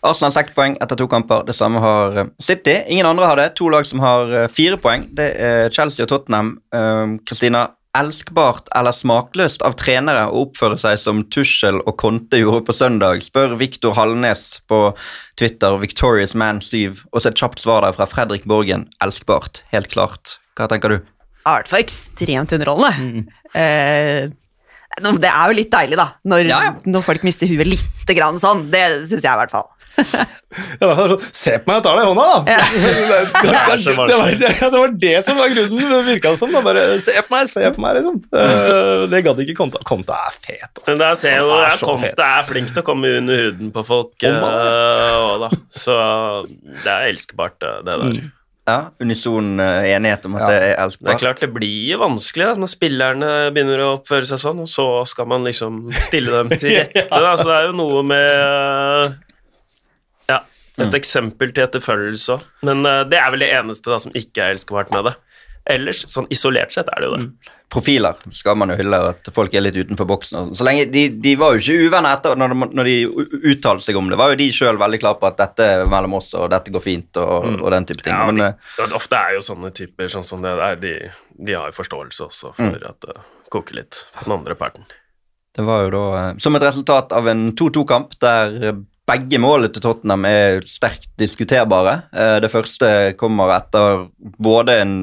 Arsenal 0.06 0.30
har 0.30 0.36
seks 0.36 0.54
poeng 0.56 0.76
etter 0.84 1.00
to 1.00 1.08
kamper. 1.10 1.46
Det 1.48 1.56
samme 1.58 1.82
har 1.84 2.18
eh, 2.20 2.34
City. 2.42 2.80
Ingen 2.94 3.10
andre 3.10 3.30
har 3.30 3.40
det. 3.40 3.50
To 3.60 3.70
lag 3.74 3.88
som 3.90 4.04
har 4.04 4.34
eh, 4.34 4.50
fire 4.52 4.78
poeng. 4.82 5.08
Det 5.16 5.30
er 5.40 5.74
Chelsea 5.74 6.06
og 6.06 6.12
Tottenham. 6.12 6.58
Um, 6.76 7.18
Kristina, 7.26 7.68
elskbart 7.98 8.70
eller 8.76 8.94
smakløst 8.96 9.62
av 9.66 9.76
trenere 9.80 10.26
å 10.30 10.48
oppføre 10.48 10.80
seg 10.82 10.98
som 11.02 11.22
Tuschel 11.34 11.78
og 11.84 11.96
Conte 12.02 12.40
gjorde 12.42 12.64
på 12.68 12.76
søndag, 12.76 13.22
spør 13.26 13.54
Viktor 13.60 13.94
Hallnes 13.98 14.60
på 14.70 14.80
Twitter, 15.40 15.78
Victorious 15.82 16.34
Man 16.38 16.62
7, 16.64 17.04
og 17.12 17.22
så 17.22 17.30
et 17.32 17.40
kjapt 17.42 17.62
svar 17.62 17.86
der 17.86 17.96
fra 17.98 18.08
Fredrik 18.10 18.48
Borgen. 18.50 18.88
Elskbart. 19.04 19.62
Helt 19.74 19.92
klart. 19.94 20.38
Hva 20.58 20.70
tenker 20.72 20.96
du? 20.96 20.98
I 21.44 21.58
hvert 21.58 21.70
fall 21.70 21.84
ekstremt 21.84 22.54
underholdende. 22.56 23.28
Eh, 23.54 24.32
det 25.20 25.30
er 25.30 25.50
jo 25.50 25.58
litt 25.58 25.72
deilig, 25.74 25.98
da, 26.00 26.08
når, 26.30 26.48
Ja, 26.50 26.60
ja. 26.70 26.74
når 26.86 27.06
folk 27.06 27.24
mister 27.26 27.50
huet 27.50 27.68
lite 27.68 28.16
grann 28.18 28.38
sånn. 28.42 28.68
Det 28.74 28.84
syns 29.10 29.22
jeg 29.26 29.30
i 29.30 29.40
hvert 29.42 29.54
fall. 29.54 29.70
Ja, 30.80 30.90
sånn, 30.94 31.22
Se 31.34 31.56
på 31.58 31.70
meg, 31.70 31.80
jeg 31.80 31.84
tar 31.86 31.96
deg 31.98 32.04
i 32.04 32.10
hånda, 32.12 32.26
da! 32.30 32.42
Det, 32.44 32.58
det, 33.10 33.22
det, 33.42 33.78
det, 33.84 33.96
var, 33.98 34.36
det, 34.38 34.50
det 34.60 34.80
var 34.80 34.92
det 35.02 35.14
som 35.26 35.40
var 35.40 35.50
grunnen, 35.54 35.88
det 35.90 36.02
virka 36.08 36.34
som. 36.38 36.52
da, 36.54 36.62
Bare 36.66 36.84
se 37.02 37.16
på 37.26 37.34
meg, 37.34 37.50
se 37.50 37.72
på 37.74 37.82
meg, 37.84 37.98
liksom. 38.00 38.20
Eh, 38.38 39.06
det 39.12 39.24
gadd 39.26 39.42
ikke 39.44 39.56
Konta. 39.58 39.82
Konta 39.88 40.20
er 40.28 40.36
fet, 40.38 40.70
altså. 40.70 40.86
Men 40.92 41.02
der 41.02 41.18
ser 41.20 41.36
jeg 41.38 41.42
jo 41.42 41.50
Han 41.50 41.66
er 41.66 42.14
ja, 42.14 42.30
er 42.38 42.48
flink 42.48 42.70
til 42.74 42.84
å 42.84 42.86
komme 42.86 43.16
under 43.24 43.44
huden 43.48 43.74
på 43.74 43.84
folk. 43.88 44.14
Er. 44.22 44.38
eh, 44.38 45.18
også 45.26 45.42
da. 45.42 45.52
Så 45.74 45.98
det 46.86 46.94
er 46.94 47.10
elskbart, 47.10 47.58
det 47.64 47.74
der. 47.90 48.06
der. 48.06 48.24
Ja, 48.70 48.78
Unison 49.04 49.58
eh, 49.60 49.90
enighet 49.92 50.30
om 50.30 50.38
at 50.38 50.46
Ja. 50.46 50.48
det 50.54 50.60
er 50.78 50.94
Det 50.96 51.14
er 51.18 51.20
klart 51.26 51.42
det 51.44 51.50
blir 51.52 51.98
vanskelig 52.00 52.46
da, 52.54 52.54
når 52.62 52.72
spillerne 52.72 53.32
begynner 53.52 53.82
å 53.84 53.90
oppføre 53.98 54.30
seg 54.30 54.40
sånn, 54.40 54.62
og 54.64 54.70
så 54.72 54.86
skal 55.10 55.28
man 55.34 55.44
liksom 55.50 55.82
stille 55.98 56.32
dem 56.32 56.54
til 56.56 56.78
rette. 56.80 57.10
Da. 57.12 57.34
Så 57.36 57.50
det 57.50 57.58
er 57.58 57.72
jo 57.74 57.78
noe 57.82 58.06
med 58.08 59.18
Et 60.82 60.96
eksempel 60.98 61.52
til 61.54 61.68
etterfølgelse. 61.68 62.40
Men 62.66 62.82
uh, 62.88 63.04
det 63.06 63.20
er 63.22 63.30
vel 63.36 63.44
det 63.46 63.52
eneste 63.54 63.92
da, 63.94 64.00
som 64.02 64.16
ikke 64.18 64.42
er 64.48 64.56
elskbart 64.56 64.90
med 64.96 65.06
det. 65.06 65.18
Ellers, 65.70 66.02
sånn 66.12 66.26
isolert 66.34 66.74
sett, 66.76 66.90
er 66.92 67.00
det 67.00 67.08
jo 67.08 67.18
det. 67.18 67.52
profiler 67.72 68.18
skal 68.36 68.58
man 68.60 68.70
jo 68.70 68.76
hylle, 68.78 68.98
at 69.14 69.30
folk 69.34 69.54
er 69.56 69.64
litt 69.64 69.78
utenfor 69.80 70.06
boksen. 70.10 70.36
sånn. 70.50 70.56
Så 70.60 70.66
lenge, 70.68 70.86
De, 70.92 71.06
de 71.24 71.36
var 71.40 71.54
jo 71.56 71.62
ikke 71.62 71.88
uvenner 71.88 72.18
etter 72.18 72.36
når 72.38 72.52
de, 72.52 72.68
når 72.80 72.90
de 72.90 72.96
uttalte 73.54 73.86
seg 73.86 73.98
om 73.98 74.10
det. 74.12 74.18
var 74.20 74.34
jo 74.34 74.40
de 74.42 74.50
sjøl 74.54 74.78
veldig 74.82 75.00
klare 75.02 75.18
på 75.22 75.30
at 75.30 75.38
dette 75.40 75.70
er 75.78 75.86
mellom 75.90 76.18
oss, 76.20 76.34
og 76.38 76.50
dette 76.52 76.74
går 76.76 76.84
fint, 76.84 77.18
og, 77.22 77.48
og 77.64 77.72
den 77.72 77.88
type 77.90 78.04
ting. 78.04 78.14
Ja, 78.14 78.26
Men 78.28 78.42
de, 78.44 78.50
eh, 78.84 78.98
ofte 79.00 79.22
er 79.22 79.38
jo 79.38 79.46
sånne 79.48 79.72
typer 79.74 80.12
sånn 80.12 80.28
som 80.28 80.44
det 80.44 80.52
der, 80.60 80.76
de, 80.84 80.94
de 81.48 81.56
har 81.58 81.72
jo 81.72 81.78
forståelse 81.80 82.28
også 82.28 82.54
for 82.60 82.86
at 82.92 83.08
det 83.08 83.16
koker 83.54 83.80
litt 83.80 84.04
på 84.20 84.26
den 84.28 84.36
andre 84.40 84.58
parten. 84.60 84.84
det 85.56 85.64
var 85.66 85.84
jo 85.86 85.94
da 85.96 86.04
eh, 86.20 86.30
som 86.44 86.56
et 86.60 86.64
resultat 86.68 87.14
av 87.16 87.28
en 87.32 87.52
2-2-kamp 87.56 88.20
der 88.20 88.60
begge 89.10 89.36
målene 89.42 89.68
til 89.74 89.84
Tottenham 89.84 90.24
er 90.30 90.62
sterkt 90.70 91.10
diskuterbare. 91.20 92.04
Eh, 92.16 92.40
Det 92.40 92.50
første 92.52 93.14
kommer 93.20 93.52
etter 93.52 94.08
både 94.40 94.78
en 94.80 94.94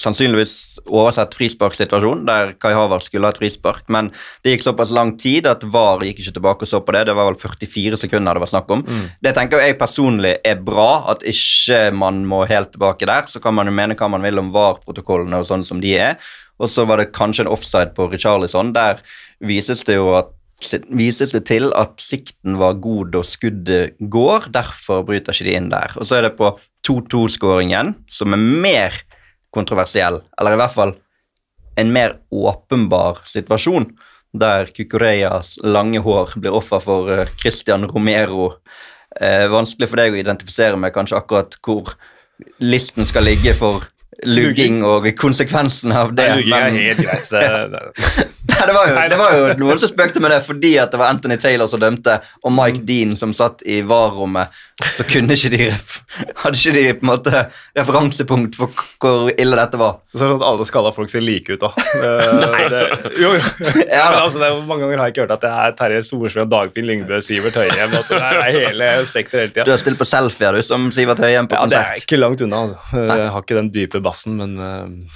sannsynligvis 0.00 0.80
oversett 0.88 1.36
frisparksituasjon, 1.36 2.24
der 2.24 2.54
Kai 2.58 2.72
Havert 2.72 3.04
skulle 3.04 3.28
ha 3.28 3.34
et 3.34 3.38
frispark, 3.42 3.84
men 3.88 4.10
det 4.42 4.54
gikk 4.56 4.64
såpass 4.64 4.94
lang 4.96 5.18
tid 5.20 5.46
at 5.46 5.62
VAR 5.62 6.00
gikk 6.00 6.22
ikke 6.22 6.36
tilbake 6.38 6.64
og 6.64 6.68
så 6.72 6.80
på 6.80 6.92
det. 6.96 7.04
Det 7.06 7.14
var 7.14 7.28
vel 7.28 7.36
44 7.36 8.00
sekunder 8.00 8.34
det 8.34 8.40
var 8.46 8.52
snakk 8.54 8.70
om. 8.70 8.84
Det 9.20 9.34
tenker 9.36 9.60
jeg 9.60 9.78
personlig 9.78 10.38
er 10.42 10.56
bra, 10.56 11.04
at 11.12 11.20
ikke 11.20 11.92
man 11.92 12.24
må 12.24 12.46
helt 12.48 12.72
tilbake 12.72 13.04
der. 13.04 13.28
Så 13.28 13.42
kan 13.42 13.54
man 13.54 13.66
jo 13.66 13.72
mene 13.76 13.94
hva 13.94 14.08
man 14.08 14.22
vil 14.22 14.38
om 14.38 14.52
VAR-protokollene 14.52 15.36
og 15.36 15.44
sånn 15.44 15.66
som 15.66 15.80
de 15.80 15.98
er. 15.98 16.16
Og 16.58 16.68
så 16.68 16.86
var 16.86 16.96
det 16.96 17.12
kanskje 17.12 17.44
en 17.44 17.52
offside 17.52 17.94
på 17.94 18.08
Richarlison. 18.10 18.72
Der 18.72 19.00
vises 19.40 19.84
det 19.84 19.96
jo 19.96 20.14
at 20.16 20.32
vises 20.94 21.32
det 21.34 21.44
til 21.48 21.70
at 21.78 22.00
sikten 22.02 22.58
var 22.60 22.78
god 22.82 23.12
da 23.14 23.22
skuddet 23.26 23.96
går, 24.12 24.50
derfor 24.52 25.04
bryter 25.08 25.34
ikke 25.34 25.48
de 25.48 25.56
inn 25.56 25.70
der. 25.72 25.94
Og 25.96 26.08
så 26.08 26.18
er 26.18 26.28
det 26.28 26.36
på 26.38 26.52
2-2-skåringen, 26.86 27.94
som 28.12 28.36
er 28.36 28.44
mer 28.66 28.98
kontroversiell, 29.54 30.20
eller 30.38 30.54
i 30.54 30.60
hvert 30.60 30.76
fall 30.76 30.94
en 31.80 31.92
mer 31.94 32.18
åpenbar 32.30 33.22
situasjon, 33.30 33.88
der 34.32 34.70
Cucureas 34.70 35.56
lange 35.64 35.98
hår 36.04 36.36
blir 36.38 36.54
offer 36.54 36.82
for 36.84 37.10
eh, 37.10 37.30
Christian 37.40 37.86
Romero. 37.90 38.52
Eh, 39.18 39.48
vanskelig 39.50 39.88
for 39.90 39.98
deg 39.98 40.14
å 40.14 40.20
identifisere 40.20 40.78
med 40.78 40.94
kanskje 40.94 41.18
akkurat 41.18 41.56
hvor 41.66 41.96
listen 42.62 43.08
skal 43.08 43.26
ligge 43.26 43.56
for 43.58 43.88
lugging 44.26 44.84
og 44.86 45.08
konsekvensen 45.18 45.94
av 45.96 46.14
det. 46.14 46.28
Lugging 46.36 46.54
er 46.54 46.76
helt 46.76 47.02
greit. 47.02 47.30
Det, 47.32 47.42
det, 47.74 48.26
Nei, 48.50 48.66
det, 48.66 48.74
var 48.74 48.88
jo, 48.90 48.96
det 49.12 49.18
var 49.20 49.36
jo 49.36 49.46
noen 49.60 49.80
som 49.80 49.90
spøkte 49.90 50.22
med 50.22 50.32
det 50.34 50.40
fordi 50.46 50.74
at 50.82 50.92
det 50.92 50.98
var 51.00 51.12
Anthony 51.14 51.36
Taylor 51.40 51.70
som 51.70 51.80
dømte, 51.82 52.18
og 52.42 52.54
Mike 52.54 52.82
Dean 52.88 53.14
som 53.18 53.32
satt 53.36 53.62
i 53.68 53.80
VAR-rommet. 53.86 54.50
Så 54.96 55.04
kunne 55.04 55.36
ikke 55.36 55.50
de 55.52 55.58
ref, 55.68 55.98
hadde 56.40 56.56
ikke 56.56 56.72
de 56.72 56.84
på 56.96 57.04
en 57.04 57.10
måte 57.10 57.42
referansepunkt 57.76 58.56
for 58.56 58.72
hvor 59.02 59.28
ille 59.34 59.58
dette 59.58 59.80
var. 59.80 59.98
så 60.14 60.22
er 60.22 60.22
det 60.22 60.30
sånn 60.32 60.40
at 60.40 60.46
alle 60.48 60.66
skalla 60.68 60.92
folk 60.96 61.12
ser 61.12 61.24
like 61.24 61.52
ut, 61.52 61.60
da. 61.60 61.68
Det, 62.00 62.62
det, 62.72 63.10
jo, 63.20 63.34
jo. 63.36 63.42
Ja, 63.90 64.06
men 64.08 64.22
altså, 64.22 64.40
det 64.40 64.48
er, 64.48 64.56
mange 64.64 64.86
ganger 64.86 65.02
har 65.02 65.10
jeg 65.10 65.14
ikke 65.14 65.26
hørt 65.26 65.34
at 65.36 65.44
det 65.44 65.50
er 65.64 65.76
Terje 65.76 66.00
Storsveen, 66.08 66.48
Dagfinn 66.50 66.88
Lyngbø, 66.88 67.20
Sivert 67.24 67.58
Høyem. 67.60 67.94
At 67.98 68.08
det 68.08 68.22
er 68.24 68.40
hele 68.56 68.90
spekteret 69.10 69.60
hele 69.60 69.68
Du 69.68 69.74
har 69.74 69.82
stilt 69.82 70.00
på 70.00 70.08
selfie, 70.08 70.54
du, 70.56 70.62
som 70.64 70.88
Sivert 70.96 71.20
Høyem 71.20 71.50
på 71.50 71.60
Ja, 71.60 71.68
det 71.70 71.82
er 71.82 72.00
ikke 72.00 72.20
langt 72.20 72.44
unna. 72.46 72.64
Altså. 72.64 73.04
Jeg 73.04 73.30
har 73.36 73.44
ikke 73.44 73.60
den 73.60 73.72
dype 73.74 74.02
bassen, 74.04 74.40
men 74.40 74.56
eh, 74.64 75.14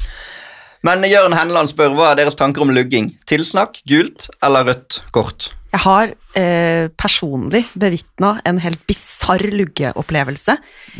Men 0.85 1.01
Jørn 1.09 1.33
Henland 1.33 1.71
spør 1.71 1.95
hva 1.97 2.11
er 2.13 2.19
deres 2.21 2.37
tanker 2.37 2.61
om 2.61 2.73
lugging. 2.77 3.15
Tilsnakk, 3.25 3.79
gult 3.89 4.27
eller 4.45 4.67
rødt 4.69 4.99
kort? 5.17 5.47
Jeg 5.73 5.81
har 5.81 6.11
eh, 6.37 6.91
personlig 7.01 7.65
bevitna 7.73 8.37
en 8.47 8.61
helt 8.63 8.83
bisarr 8.87 9.43
luggeopplevelse 9.57 10.59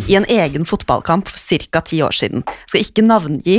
i 0.09 0.17
en 0.17 0.25
egen 0.25 0.65
fotballkamp 0.67 1.29
for 1.29 1.61
ca. 1.69 1.83
ti 1.85 2.01
år 2.03 2.17
siden. 2.17 2.47
Jeg 2.65 2.73
skal 2.73 2.87
ikke 2.87 3.05
navngi 3.05 3.59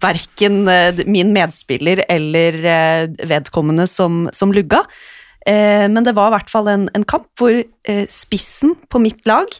verken 0.00 0.62
eh, 0.70 1.02
min 1.10 1.34
medspiller 1.34 2.04
eller 2.08 2.60
eh, 2.62 3.26
vedkommende 3.26 3.88
som, 3.90 4.28
som 4.32 4.54
lugga, 4.54 4.84
eh, 5.44 5.90
men 5.90 6.06
det 6.06 6.14
var 6.16 6.30
i 6.30 6.36
hvert 6.36 6.52
fall 6.52 6.70
en, 6.72 6.86
en 6.94 7.04
kamp 7.04 7.26
hvor 7.40 7.58
eh, 7.58 8.06
spissen 8.12 8.76
på 8.88 9.02
mitt 9.02 9.26
lag 9.28 9.50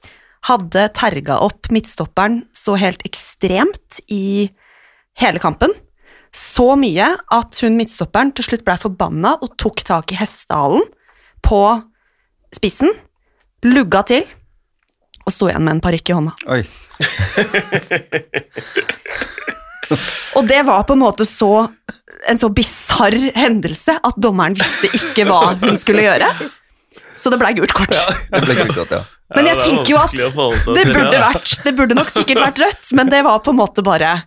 hadde 0.47 0.87
terga 0.95 1.41
opp 1.43 1.67
midtstopperen 1.75 2.45
så 2.55 2.77
helt 2.79 3.03
ekstremt 3.09 4.01
i 4.07 4.47
hele 5.19 5.43
kampen. 5.43 5.75
Så 6.37 6.75
mye 6.77 7.09
at 7.33 7.61
hun 7.65 7.79
midtstopperen 7.79 8.33
til 8.37 8.45
slutt 8.51 8.65
blei 8.67 8.77
forbanna 8.81 9.37
og 9.41 9.55
tok 9.61 9.81
tak 9.89 10.13
i 10.13 10.19
hestehalen 10.21 10.85
på 11.47 11.61
spissen, 12.55 12.93
lugga 13.65 14.03
til 14.07 14.27
og 15.27 15.33
sto 15.35 15.49
igjen 15.49 15.65
med 15.65 15.79
en 15.79 15.83
parykk 15.83 16.13
i 16.13 16.17
hånda. 16.17 16.33
Oi. 16.55 16.61
Og 20.37 20.47
det 20.47 20.61
var 20.67 20.85
på 20.87 20.95
en 20.95 21.03
måte 21.03 21.27
så 21.27 21.69
en 22.27 22.39
så 22.41 22.49
bisarr 22.51 23.17
hendelse 23.37 23.97
at 23.97 24.17
dommeren 24.23 24.55
visste 24.59 24.91
ikke 24.95 25.27
hva 25.29 25.57
hun 25.63 25.77
skulle 25.79 26.05
gjøre. 26.07 26.31
Så 27.17 27.33
det 27.33 27.39
blei 27.41 27.53
gult 27.57 27.73
kort. 27.75 27.93
Det 27.93 28.43
ble 28.45 28.57
gult 28.61 28.77
kort, 28.77 28.93
ja. 28.93 29.03
Men 29.35 29.49
jeg 29.49 29.57
er 29.57 29.63
tenker 29.65 29.91
jo 29.91 29.99
at 29.99 30.13
det 30.77 30.85
burde, 30.93 31.19
vært, 31.19 31.55
det 31.65 31.73
burde 31.75 31.97
nok 31.99 32.11
sikkert 32.13 32.43
vært 32.45 32.61
rødt, 32.63 32.91
men 32.99 33.11
det 33.11 33.25
var 33.27 33.41
på 33.43 33.51
en 33.51 33.59
måte 33.59 33.83
bare 33.83 34.21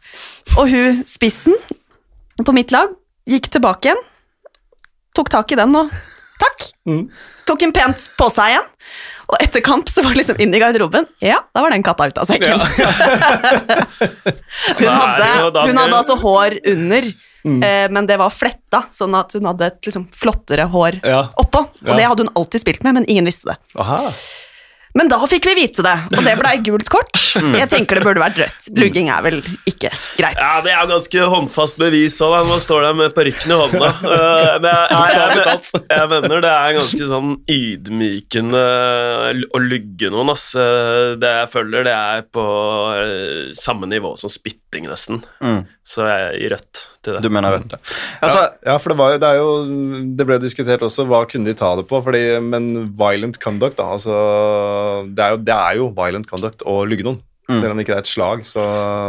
Og 0.58 0.68
hun 0.74 1.04
spissen 1.08 1.56
på 2.48 2.54
mitt 2.56 2.72
lag 2.72 2.90
gikk 3.30 3.50
tilbake 3.54 3.90
igjen, 3.92 4.02
tok 5.16 5.30
tak 5.30 5.52
i 5.52 5.56
den 5.60 5.76
og 5.76 5.90
takk. 6.40 6.66
Tok 7.46 7.62
en 7.66 7.74
pent 7.76 8.10
på 8.18 8.30
seg 8.32 8.54
igjen. 8.56 8.68
Og 9.30 9.38
etter 9.44 9.62
kamp 9.62 9.90
så 9.92 10.02
var 10.02 10.16
det 10.16 10.22
liksom 10.24 10.40
inn 10.42 10.54
i 10.56 10.60
garderoben. 10.62 11.06
Ja, 11.22 11.38
da 11.54 11.62
var 11.62 11.70
den 11.76 11.84
katta 11.86 12.08
ute 12.10 12.22
av 12.24 12.26
sekken. 12.26 12.58
hun, 14.80 14.88
er 14.88 14.96
hadde, 14.96 15.28
hun 15.68 15.78
hadde 15.78 15.98
altså 16.00 16.16
hår 16.22 16.56
under, 16.72 17.10
eh, 17.46 17.86
men 17.94 18.08
det 18.10 18.18
var 18.22 18.34
fletta, 18.34 18.84
sånn 18.96 19.14
at 19.20 19.36
hun 19.38 19.46
hadde 19.52 19.68
et 19.70 19.90
liksom 19.90 20.08
flottere 20.16 20.66
hår 20.74 21.00
Ja. 21.06 21.28
oppå. 21.38 21.60
Og 21.84 21.92
Ja. 21.92 21.96
det 22.00 22.08
hadde 22.10 22.26
hun 22.26 22.34
alltid 22.36 22.62
spilt 22.64 22.84
med, 22.84 22.94
men 23.00 23.06
ingen 23.10 23.26
visste 23.30 23.52
det. 23.52 23.58
aha. 23.76 24.12
Men 25.00 25.08
da 25.12 25.20
fikk 25.32 25.46
vi 25.48 25.54
vite 25.62 25.84
det, 25.86 25.96
og 26.12 26.26
det 26.26 26.34
blei 26.40 26.58
gult 26.66 26.90
kort. 26.92 27.16
Jeg 27.40 27.70
tenker 27.72 28.00
det 28.00 28.04
burde 28.04 28.20
vært 28.20 28.40
rødt. 28.42 28.70
Lugging 28.76 29.08
er 29.14 29.24
vel 29.24 29.38
ikke 29.70 29.92
greit. 30.20 30.36
Ja, 30.36 30.58
det 30.66 30.74
er 30.76 30.90
ganske 30.90 31.28
håndfast 31.32 31.80
bevis 31.80 32.18
òg, 32.26 32.34
da. 32.36 32.42
Nå 32.50 32.58
står 32.60 32.84
der 32.90 32.98
med 33.00 33.16
parykken 33.16 33.56
i 33.56 33.60
hånda. 33.64 33.92
Eh, 34.10 34.56
men 34.60 34.74
jeg, 34.74 35.12
jeg, 35.14 35.44
jeg, 35.46 35.82
jeg 35.94 36.08
mener 36.12 36.42
det 36.44 36.50
er 36.52 36.74
ganske 36.76 37.06
sånn 37.08 37.30
ydmykende 37.52 38.62
å 39.56 39.62
lugge 39.62 40.10
noen, 40.12 40.32
ass. 40.34 40.50
Eh, 40.60 41.16
Det 41.22 41.32
jeg 41.38 41.52
føler, 41.54 41.86
det 41.88 41.94
er 41.96 42.26
på 42.36 42.46
eh, 42.98 43.52
samme 43.58 43.90
nivå 43.92 44.16
som 44.20 44.32
spytting, 44.70 44.88
nesten. 44.90 45.22
Mm. 45.42 45.64
Så 45.84 46.06
jeg 46.06 46.42
gir 46.44 46.54
rødt 46.54 46.82
til 47.04 47.14
det. 47.16 47.22
Du 47.24 47.30
mener 47.34 47.52
rødt, 47.56 47.72
ja. 47.74 47.80
Altså, 48.22 48.42
ja, 48.66 48.78
for 48.78 48.90
det, 48.94 48.98
var, 49.00 49.12
jo- 49.14 49.20
det 49.20 49.30
er 49.30 49.40
jo 49.40 50.16
Det 50.18 50.26
ble 50.28 50.38
diskutert 50.40 50.82
også 50.86 51.06
hva 51.10 51.24
kunne 51.30 51.46
de 51.46 51.54
ta 51.58 51.76
det 51.76 51.88
på, 51.90 52.02
fordi, 52.04 52.40
men 52.42 52.92
violent 52.98 53.40
conduct, 53.42 53.78
da. 53.78 53.90
Altså, 53.96 54.14
det, 55.10 55.24
er 55.24 55.32
jo, 55.34 55.42
det 55.50 55.56
er 55.56 55.80
jo 55.80 55.90
violent 55.98 56.30
conduct 56.30 56.64
å 56.66 56.84
lugge 56.86 57.04
noen. 57.08 57.22
Mm. 57.50 57.56
Selv 57.58 57.72
om 57.72 57.78
det 57.80 57.88
ikke 57.88 57.96
er 57.98 58.04
et 58.04 58.12
slag, 58.12 58.44
så, 58.46 58.64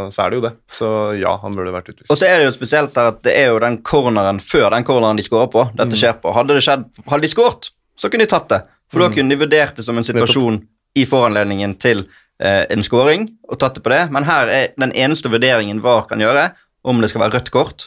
så 0.08 0.22
er 0.24 0.30
det 0.32 0.38
jo 0.38 0.44
det. 0.46 0.52
Så 0.72 0.86
ja, 1.20 1.34
han 1.42 1.52
burde 1.56 1.74
vært 1.74 1.90
utvist. 1.92 2.08
Og 2.08 2.16
så 2.16 2.24
er 2.24 2.38
det 2.40 2.46
jo 2.48 2.54
spesielt 2.56 2.96
her 2.96 3.10
at 3.12 3.20
det 3.26 3.34
er 3.36 3.50
jo 3.52 3.60
den 3.60 3.82
corneren 3.84 4.40
før 4.40 4.70
den 4.72 4.86
corneren 4.88 5.20
de 5.20 5.26
skårer 5.26 5.50
på. 5.52 5.66
dette 5.76 5.98
skjer 6.00 6.16
på. 6.22 6.32
Hadde 6.32 6.56
det 6.56 6.64
skjedd, 6.64 6.86
hadde 7.04 7.26
de 7.26 7.32
skåret, 7.34 7.68
så 8.00 8.08
kunne 8.08 8.24
de 8.24 8.32
tatt 8.32 8.48
det. 8.48 8.62
For 8.90 9.04
da 9.04 9.10
kunne 9.12 9.30
de 9.30 9.38
vurdert 9.44 9.76
det 9.76 9.84
som 9.84 10.00
en 10.00 10.06
situasjon 10.06 10.56
i 10.98 11.04
foranledningen 11.06 11.76
til 11.78 12.06
eh, 12.40 12.64
en 12.72 12.84
scoring 12.86 13.28
og 13.48 13.60
tatt 13.60 13.78
det 13.78 13.84
på 13.84 13.92
det. 13.92 14.02
Men 14.14 14.26
her 14.28 14.50
er 14.50 14.72
den 14.80 14.94
eneste 14.96 15.32
vurderingen 15.32 15.82
VAR 15.84 16.08
kan 16.10 16.22
gjøre, 16.22 16.50
om 16.82 17.00
det 17.02 17.12
skal 17.12 17.24
være 17.26 17.38
rødt 17.38 17.52
kort. 17.54 17.86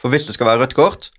For 0.00 0.12
hvis 0.12 0.28
det 0.28 0.36
skal 0.36 0.50
være 0.50 0.64
rødt 0.64 0.76
kort, 0.76 1.10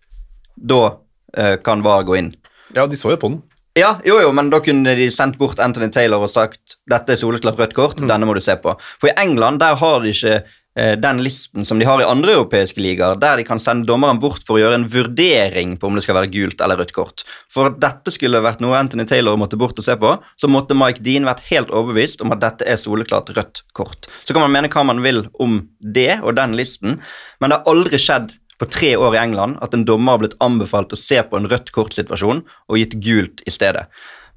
da 0.56 0.98
eh, 1.38 1.58
kan 1.66 1.84
VAR 1.86 2.06
gå 2.08 2.18
inn. 2.22 2.34
Ja, 2.76 2.86
de 2.88 2.98
så 3.00 3.14
jo 3.14 3.22
på 3.22 3.34
den. 3.34 3.44
Ja, 3.76 3.98
jo, 4.08 4.22
jo, 4.24 4.30
men 4.32 4.48
da 4.54 4.62
kunne 4.64 4.94
de 4.96 5.10
sendt 5.12 5.36
bort 5.40 5.60
Anthony 5.60 5.90
Taylor 5.92 6.24
og 6.24 6.32
sagt 6.32 6.78
dette 6.88 7.12
er 7.12 7.20
soleklart 7.20 7.58
rødt 7.60 7.74
kort, 7.76 8.00
denne 8.00 8.28
må 8.28 8.38
du 8.38 8.40
se 8.44 8.56
på. 8.62 8.78
For 9.02 9.12
i 9.12 9.18
England 9.20 9.60
der 9.60 9.76
har 9.82 10.00
de 10.04 10.14
ikke 10.16 10.38
den 10.76 11.22
listen 11.24 11.64
som 11.64 11.80
de 11.80 11.86
har 11.88 12.02
i 12.04 12.08
andre 12.08 12.34
europeiske 12.36 12.82
ligaer, 12.84 13.16
der 13.16 13.40
de 13.40 13.46
kan 13.48 13.62
sende 13.64 13.88
dommeren 13.88 14.20
bort 14.20 14.44
for 14.44 14.58
å 14.58 14.60
gjøre 14.60 14.82
en 14.82 14.88
vurdering 14.92 15.78
på 15.80 15.88
om 15.88 15.96
det 15.96 16.04
skal 16.04 16.18
være 16.18 16.32
gult 16.34 16.60
eller 16.60 16.82
rødt 16.82 16.92
kort. 16.98 17.24
For 17.48 17.70
at 17.70 17.78
dette 17.80 18.12
skulle 18.12 18.44
vært 18.44 18.60
noe 18.64 18.76
Anthony 18.76 19.06
Taylor 19.08 19.40
måtte 19.40 19.60
bort 19.60 19.80
og 19.80 19.88
se 19.88 19.96
på, 20.02 20.12
så 20.36 20.50
måtte 20.52 20.76
Mike 20.76 21.00
Dean 21.06 21.28
vært 21.30 21.46
helt 21.48 21.72
overbevist 21.72 22.26
om 22.26 22.36
at 22.36 22.44
dette 22.44 22.68
er 22.68 22.82
soleklart 22.82 23.32
rødt 23.38 23.64
kort. 23.78 24.10
Så 24.28 24.36
kan 24.36 24.44
man 24.44 24.52
mene 24.52 24.72
hva 24.74 24.84
man 24.84 25.00
vil 25.06 25.24
om 25.40 25.62
det 25.80 26.18
og 26.22 26.36
den 26.42 26.58
listen, 26.60 27.00
men 27.40 27.54
det 27.54 27.62
har 27.62 27.72
aldri 27.72 28.02
skjedd 28.02 28.36
på 28.60 28.68
tre 28.72 28.92
år 28.96 29.16
i 29.16 29.22
England 29.24 29.58
at 29.64 29.74
en 29.76 29.88
dommer 29.88 30.16
har 30.16 30.24
blitt 30.24 30.38
anbefalt 30.44 30.94
å 30.96 31.00
se 31.00 31.22
på 31.24 31.40
en 31.40 31.48
rødt 31.52 31.72
kort-situasjon 31.76 32.44
og 32.44 32.80
gitt 32.80 32.96
gult 33.04 33.44
i 33.48 33.54
stedet. 33.54 33.88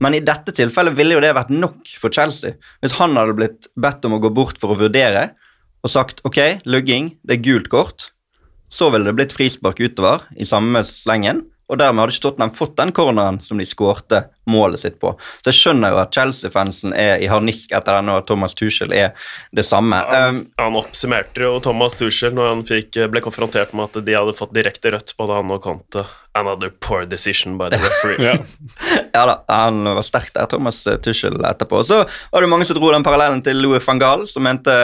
Men 0.02 0.14
i 0.14 0.22
dette 0.22 0.54
tilfellet 0.54 0.94
ville 0.98 1.16
jo 1.16 1.22
det 1.22 1.34
vært 1.34 1.50
nok 1.50 1.90
for 1.98 2.14
Chelsea. 2.14 2.54
Hvis 2.82 2.96
han 3.00 3.18
hadde 3.18 3.34
blitt 3.38 3.70
bedt 3.78 4.06
om 4.06 4.14
å 4.14 4.22
gå 4.22 4.30
bort 4.34 4.58
for 4.62 4.74
å 4.74 4.78
vurdere 4.78 5.32
og 5.84 5.92
sagt 5.92 6.22
ok, 6.26 6.60
lugging, 6.68 7.12
det 7.26 7.38
er 7.38 7.44
gult 7.44 7.68
kort, 7.72 8.10
så 8.68 8.90
ville 8.92 9.08
det 9.08 9.16
blitt 9.16 9.34
frispark 9.36 9.80
utover 9.80 10.26
i 10.36 10.46
samme 10.48 10.82
slengen, 10.86 11.46
og 11.68 11.80
dermed 11.80 12.02
hadde 12.02 12.16
ikke 12.16 12.24
Tottenham 12.24 12.54
fått 12.54 12.76
den 12.80 12.92
corneren 12.96 13.40
som 13.44 13.60
de 13.60 13.66
skårte 13.68 14.24
målet 14.48 14.82
sitt 14.82 14.98
på. 15.02 15.14
Så 15.42 15.52
jeg 15.52 15.58
skjønner 15.58 15.94
jo 15.94 16.00
at 16.02 16.14
Chelsea-fansen 16.16 16.94
er 16.96 17.22
i 17.22 17.28
harnisk 17.30 17.72
etter 17.76 17.98
denne, 17.98 18.16
og 18.16 18.24
at 18.24 18.30
Thomas 18.30 18.56
Tuchel 18.58 18.94
er 18.96 19.12
det 19.54 19.66
samme. 19.68 20.00
Han, 20.08 20.16
Um, 20.28 20.38
han 20.58 20.76
oppsummerte 20.76 21.44
jo 21.44 21.58
Thomas 21.64 21.94
Tuchel 21.96 22.34
når 22.36 22.48
han 22.50 22.64
fikk, 22.68 22.98
ble 23.12 23.22
konfrontert 23.24 23.70
med 23.76 23.88
at 23.88 24.04
de 24.04 24.16
hadde 24.16 24.34
fått 24.36 24.52
direkte 24.56 24.92
rødt, 24.92 25.14
både 25.18 25.38
han 25.38 25.52
og 25.54 25.62
Conte. 25.64 26.04
Another 26.38 26.70
poor 26.84 27.06
decision 27.08 27.56
by 27.58 27.70
the 27.72 27.78
referee. 27.82 28.36
Ja 29.16 29.24
da, 29.26 29.38
han 29.50 29.82
var 29.96 30.04
sterk 30.06 30.28
der, 30.36 30.46
Thomas 30.50 30.82
Tuchel, 31.02 31.40
etterpå. 31.48 31.80
Så 31.86 32.02
var 32.04 32.44
det 32.44 32.50
mange 32.52 32.66
som 32.68 32.76
dro 32.78 32.92
den 32.92 33.06
parallellen 33.06 33.40
til 33.42 33.58
Louis 33.58 33.82
van 33.82 33.98
Gaal, 33.98 34.26
som 34.30 34.44
mente 34.46 34.74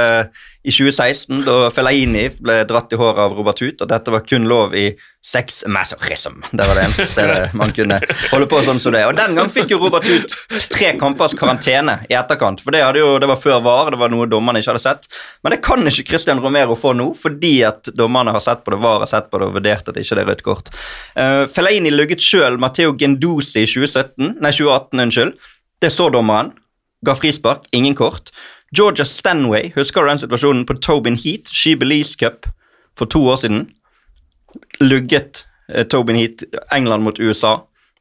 i 0.65 0.73
2016, 0.73 1.45
da 1.45 1.69
Fellaini 1.71 2.25
ble 2.41 2.63
dratt 2.67 2.93
i 2.95 2.99
håret 2.99 3.21
av 3.27 3.37
Robert 3.37 3.61
Huth, 3.63 3.85
at 3.85 3.93
dette 3.93 4.15
var 4.15 4.25
kun 4.27 4.49
lov 4.49 4.75
i 4.75 4.89
sex 5.25 5.63
masochism. 5.69 6.41
Det 6.51 6.67
var 6.67 6.77
det 6.77 6.87
eneste 6.89 7.07
stedet 7.13 7.53
man 7.57 7.73
kunne 7.77 8.01
holde 8.33 8.49
på 8.49 8.61
sånn 8.65 8.81
som 8.81 8.97
det. 8.97 9.05
Og 9.09 9.17
den 9.17 9.37
gang 9.39 9.53
fikk 9.55 9.75
jo 9.75 9.79
Robert 9.83 10.09
ut 10.11 10.35
tre 10.73 10.93
kampers 11.01 11.35
karantene 11.39 12.01
i 12.11 12.17
etterkant. 12.19 12.63
For 12.65 12.75
det, 12.75 12.83
hadde 12.85 13.03
jo, 13.03 13.13
det 13.23 13.29
var 13.31 13.41
før 13.41 13.61
VAR, 13.65 13.93
det 13.95 14.01
var 14.01 14.13
noe 14.13 14.29
dommerne 14.31 14.63
ikke 14.63 14.73
hadde 14.75 14.85
sett. 14.85 15.09
Men 15.45 15.55
det 15.55 15.61
kan 15.67 15.87
ikke 15.91 16.07
Christian 16.11 16.43
Romero 16.43 16.77
få 16.79 16.95
nå, 16.97 17.11
fordi 17.19 17.55
at 17.69 17.93
dommerne 17.97 18.35
har 18.35 18.45
sett 18.45 18.65
på 18.67 18.75
det, 18.75 18.81
VAR 18.85 19.05
har 19.05 19.11
sett 19.11 19.31
på 19.31 19.41
det 19.41 19.49
og 19.49 19.59
vurdert 19.59 19.89
at 19.89 19.97
det 19.97 20.05
ikke 20.05 20.21
er 20.21 20.31
rødt 20.33 20.45
kort. 20.47 20.73
Uh, 21.19 21.45
Fellaini 21.55 21.93
lugget 21.95 22.25
sjøl 22.25 22.59
Matteo 22.61 22.97
Gendusi 22.99 23.65
i 23.65 23.71
2017, 23.71 24.37
nei 24.43 24.53
2018, 24.55 25.07
unnskyld. 25.07 25.49
Det 25.83 25.93
så 25.93 26.11
dommeren. 26.13 26.53
Ga 27.05 27.15
frispark, 27.19 27.67
ingen 27.77 27.95
kort. 27.95 28.33
Georgia 28.75 29.05
Stanway, 29.05 29.73
husker 29.77 30.03
du 30.03 30.09
den 30.09 30.19
situasjonen 30.19 30.65
på 30.67 30.79
Tobin 30.83 31.19
Heat, 31.21 31.51
Ski 31.53 31.77
Belize 31.79 32.17
Cup, 32.19 32.49
for 32.99 33.07
to 33.07 33.21
år 33.31 33.37
siden? 33.43 33.67
Lugget 34.81 35.45
eh, 35.69 35.85
Tobin 35.87 36.17
Heat 36.17 36.43
England 36.73 37.05
mot 37.05 37.21
USA 37.21 37.59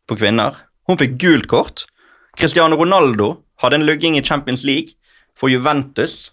for 0.09 0.17
kvinner. 0.17 0.55
Hun 0.89 0.99
fikk 0.99 1.17
gult 1.21 1.49
kort. 1.51 1.85
Cristiano 2.39 2.77
Ronaldo 2.79 3.35
hadde 3.63 3.79
en 3.79 3.87
lugging 3.87 4.17
i 4.17 4.23
Champions 4.25 4.63
League 4.67 4.97
for 5.39 5.51
Juventus. 5.51 6.31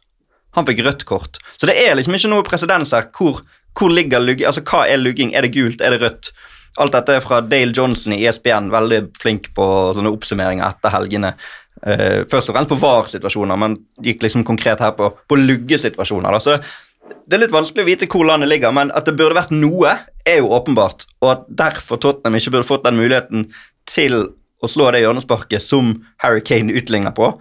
Han 0.57 0.67
fikk 0.67 0.83
rødt 0.87 1.05
kort. 1.07 1.39
Så 1.57 1.69
det 1.71 1.77
er 1.79 1.95
liksom 1.99 2.17
ikke 2.17 2.33
noe 2.33 2.47
presedens 2.47 2.95
her. 2.97 3.07
Hvor, 3.15 3.43
hvor 3.79 3.93
ligger 3.93 4.23
lugging? 4.23 4.49
Altså, 4.49 4.65
hva 4.67 4.87
er 4.89 5.01
lugging? 5.01 5.35
Er 5.35 5.47
det 5.47 5.55
gult? 5.55 5.83
Er 5.85 5.95
det 5.95 6.03
rødt? 6.03 6.33
Alt 6.81 6.95
dette 6.95 7.17
er 7.19 7.25
fra 7.25 7.41
Dale 7.43 7.75
Johnson 7.77 8.15
i 8.15 8.23
ESPN, 8.25 8.71
veldig 8.71 9.01
flink 9.19 9.51
på 9.57 9.65
sånne 9.97 10.13
oppsummeringer 10.15 10.69
etter 10.69 10.95
helgene. 10.95 11.33
Uh, 11.81 12.23
først 12.31 12.51
og 12.51 12.57
fremst 12.57 12.71
på 12.71 12.79
VAR-situasjoner, 12.79 13.59
men 13.59 13.75
gikk 14.05 14.23
liksom 14.25 14.45
konkret 14.47 14.83
her 14.83 14.95
på, 14.99 15.11
på 15.29 15.39
luggesituasjoner. 15.39 16.37
Da. 16.37 16.43
Så 16.43 17.17
det 17.27 17.37
er 17.37 17.45
litt 17.45 17.55
vanskelig 17.55 17.85
å 17.85 17.89
vite 17.89 18.09
hvor 18.11 18.29
landet 18.29 18.53
ligger, 18.53 18.75
men 18.75 18.93
at 18.95 19.09
det 19.09 19.17
burde 19.19 19.39
vært 19.39 19.55
noe, 19.55 19.97
er 20.29 20.43
jo 20.43 20.53
åpenbart. 20.55 21.09
Og 21.25 21.33
at 21.33 21.47
derfor 21.59 21.99
Tottenham 21.99 22.39
ikke 22.39 22.55
burde 22.55 22.69
fått 22.69 22.87
den 22.87 22.99
muligheten 23.01 23.49
til 23.89 24.29
å 24.61 24.69
slå 24.69 24.91
det 24.93 25.03
hjørnesparket 25.05 25.63
som 25.65 25.95
Harry 26.23 26.43
Kane 26.45 26.75
utligner 26.77 27.15
på, 27.17 27.33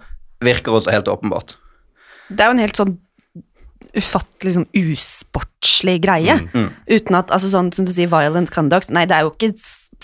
virker 0.44 0.76
også 0.76 0.94
helt 0.94 1.10
åpenbart. 1.12 1.56
Det 2.30 2.44
er 2.44 2.50
jo 2.50 2.56
en 2.56 2.64
helt 2.64 2.78
sånn 2.78 2.98
ufattelig 3.96 4.54
sånn 4.54 4.68
usportslig 4.76 5.96
greie. 6.04 6.36
Mm, 6.38 6.50
mm. 6.54 6.68
Uten 6.94 7.18
at, 7.18 7.32
altså 7.34 7.50
sånn 7.50 7.70
som 7.74 7.86
du 7.86 7.92
sier, 7.94 8.10
violent 8.12 8.52
conduct 8.54 8.92
Nei, 8.94 9.06
det 9.10 9.16
er 9.16 9.26
jo 9.26 9.32
ikke 9.34 9.50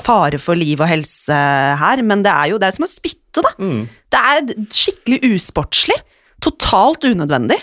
fare 0.02 0.40
for 0.42 0.58
liv 0.58 0.82
og 0.82 0.90
helse 0.90 1.36
her, 1.80 2.02
men 2.04 2.24
det 2.26 2.32
er 2.32 2.50
jo 2.52 2.60
det 2.60 2.68
er 2.68 2.76
som 2.76 2.86
å 2.86 2.90
spytte, 2.90 3.44
da. 3.44 3.52
Mm. 3.62 3.84
Det 4.12 4.22
er 4.32 4.54
skikkelig 4.74 5.36
usportslig. 5.36 5.98
Totalt 6.44 7.06
unødvendig. 7.06 7.58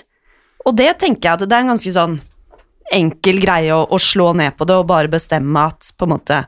Og 0.64 0.78
det 0.80 0.94
tenker 1.02 1.28
jeg 1.28 1.36
at 1.36 1.44
det 1.44 1.58
er 1.58 1.66
en 1.66 1.74
ganske 1.76 1.94
sånn 1.94 2.18
enkel 2.94 3.40
greie 3.44 3.76
å, 3.76 3.84
å 3.84 4.00
slå 4.02 4.32
ned 4.38 4.56
på 4.58 4.68
det 4.70 4.78
og 4.80 4.90
bare 4.90 5.12
bestemme 5.12 5.68
at 5.72 5.94
på 5.98 6.08
en 6.08 6.16
måte 6.16 6.44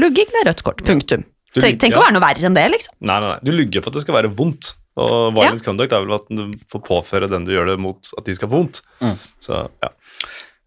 Lugging 0.00 0.30
er 0.40 0.46
rødt 0.48 0.62
kort. 0.64 0.80
Punktum. 0.86 1.26
Du 1.52 1.60
Tenk, 1.60 1.80
tenk 1.82 1.96
å 1.98 2.00
være 2.00 2.14
noe 2.16 2.24
verre 2.24 2.48
enn 2.48 2.56
det, 2.56 2.64
liksom. 2.72 2.94
Nei, 3.04 3.18
nei, 3.20 3.34
nei. 3.34 3.40
Du 3.44 3.52
lugger 3.52 3.84
for 3.84 3.92
at 3.92 3.98
det 3.98 4.04
skal 4.06 4.16
være 4.16 4.30
vondt. 4.36 4.72
Og 5.00 5.32
violent 5.36 5.64
conduct 5.64 5.92
er 5.96 6.04
vel 6.04 6.16
at 6.18 6.30
du 6.32 6.46
får 6.72 6.82
påføre 6.84 7.28
den 7.32 7.46
du 7.48 7.52
gjør 7.54 7.72
det 7.72 7.78
mot, 7.80 8.08
at 8.18 8.28
de 8.28 8.34
skal 8.36 8.48
få 8.48 8.58
vondt. 8.60 8.80
Mm. 9.00 9.18
Så 9.40 9.60
ja. 9.82 9.92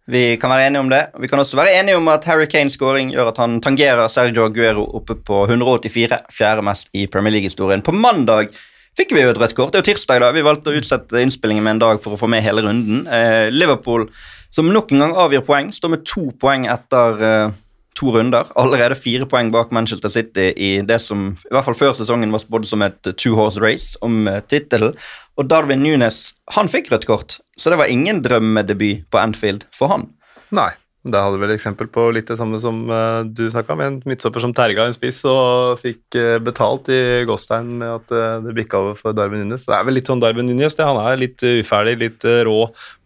Vi 0.06 0.22
kan 0.38 0.52
være 0.54 0.68
enige 0.68 0.84
om 0.84 0.90
det. 0.90 1.00
Vi 1.18 1.30
kan 1.30 1.42
også 1.42 1.58
være 1.58 1.74
enige 1.80 1.98
om 1.98 2.06
at 2.12 2.26
Harry 2.30 2.46
Kanes 2.50 2.76
scoring 2.78 3.10
gjør 3.14 3.32
at 3.32 3.40
han 3.42 3.58
tangerer 3.62 4.06
Sergio 4.10 4.46
Aguero 4.46 4.84
oppe 4.98 5.16
på 5.18 5.42
184, 5.48 6.20
fjerde 6.34 6.62
mest 6.66 6.90
i 6.94 7.08
Premier 7.10 7.34
League-historien. 7.34 7.82
På 7.82 7.94
mandag 7.94 8.54
fikk 8.98 9.14
vi 9.16 9.24
jo 9.24 9.32
et 9.34 9.40
rødt 9.42 9.56
kort. 9.58 9.74
Det 9.74 9.80
er 9.80 9.84
jo 9.84 9.90
tirsdag, 9.90 10.22
da. 10.22 10.30
Vi 10.34 10.46
valgte 10.46 10.70
å 10.70 10.78
utsette 10.78 11.22
innspillingen 11.22 11.66
med 11.66 11.76
en 11.76 11.82
dag 11.82 12.02
for 12.02 12.14
å 12.14 12.20
få 12.20 12.30
med 12.30 12.46
hele 12.46 12.62
runden. 12.66 13.02
Eh, 13.10 13.50
Liverpool, 13.50 14.06
som 14.54 14.70
nok 14.70 14.94
en 14.94 15.04
gang 15.04 15.16
avgjør 15.26 15.46
poeng, 15.50 15.74
står 15.74 15.96
med 15.96 16.06
to 16.06 16.28
poeng 16.38 16.68
etter 16.70 17.26
eh, 17.26 17.56
to 17.96 18.12
runder. 18.14 18.48
Allerede 18.60 18.98
fire 18.98 19.26
poeng 19.28 19.50
bak 19.54 19.72
Manchester 19.74 20.12
City 20.12 20.50
i 20.56 20.70
det 20.86 20.98
som 21.02 21.28
i 21.34 21.54
hvert 21.54 21.66
fall 21.66 21.78
før 21.78 21.94
sesongen 21.96 22.34
var 22.34 22.44
spådd 22.44 22.68
som 22.68 22.84
et 22.86 23.12
two 23.16 23.36
horse 23.38 23.62
race 23.62 23.98
om 24.06 24.26
uh, 24.28 24.40
tittelen. 24.48 24.96
Og 25.36 25.48
Darwin 25.50 25.82
Nunes 25.84 26.30
han 26.56 26.70
fikk 26.72 26.92
rødt 26.92 27.08
kort, 27.08 27.38
så 27.58 27.72
det 27.72 27.80
var 27.80 27.92
ingen 27.92 28.22
drømmedebut 28.24 29.08
på 29.12 29.20
Anfield 29.20 29.66
for 29.76 29.92
han. 29.92 30.10
Nei. 30.54 30.70
Da 31.06 31.20
hadde 31.22 31.36
du 31.38 31.42
vel 31.44 31.52
eksempel 31.54 31.86
på 31.92 32.08
litt 32.14 32.26
det 32.26 32.34
samme 32.40 32.58
som 32.58 32.80
eh, 32.90 33.20
du 33.30 33.44
snakka 33.52 33.74
om. 33.76 33.82
En 33.84 33.98
midtstopper 34.08 34.42
som 34.42 34.52
terga 34.56 34.86
en 34.88 34.94
spiss 34.96 35.20
og 35.30 35.78
fikk 35.78 36.16
eh, 36.18 36.38
betalt 36.42 36.90
i 36.90 36.98
Gåstein 37.28 37.68
med 37.78 37.92
at 38.00 38.14
eh, 38.16 38.40
det 38.42 38.54
bikka 38.56 38.80
over 38.82 38.98
for 38.98 39.14
Darwin 39.14 39.44
Nunes. 39.44 39.68
Det 39.68 39.76
er 39.76 39.86
vel 39.86 39.94
litt 40.00 40.10
sånn 40.10 40.22
Darwin 40.24 40.48
Nunes. 40.50 40.74
Det. 40.74 40.86
Han 40.88 40.98
er 41.04 41.20
litt 41.20 41.44
uferdig, 41.46 41.94
litt 42.02 42.26
rå 42.48 42.56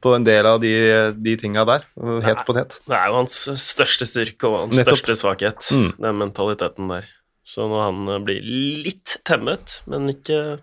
på 0.01 0.14
en 0.16 0.24
del 0.24 0.48
av 0.48 0.62
de, 0.64 0.72
de 1.20 1.36
tinga 1.42 1.66
der. 1.68 1.84
Het 2.24 2.42
potet. 2.48 2.78
Det 2.88 2.96
er 2.96 3.12
jo 3.12 3.18
hans 3.20 3.36
største 3.61 4.09
styrke 4.09 4.48
og 4.48 4.59
hans 4.64 4.78
Nettopp. 4.80 4.96
største 5.03 5.18
svakhet, 5.20 5.70
Mm. 5.76 5.90
den 6.01 6.20
mentaliteten 6.24 6.88
der. 6.88 7.09
Så 7.44 7.66
når 7.68 7.82
han 7.88 8.24
blir 8.24 8.40
litt 8.86 9.18
temmet, 9.28 9.80
men 9.90 10.09
ikke 10.12 10.61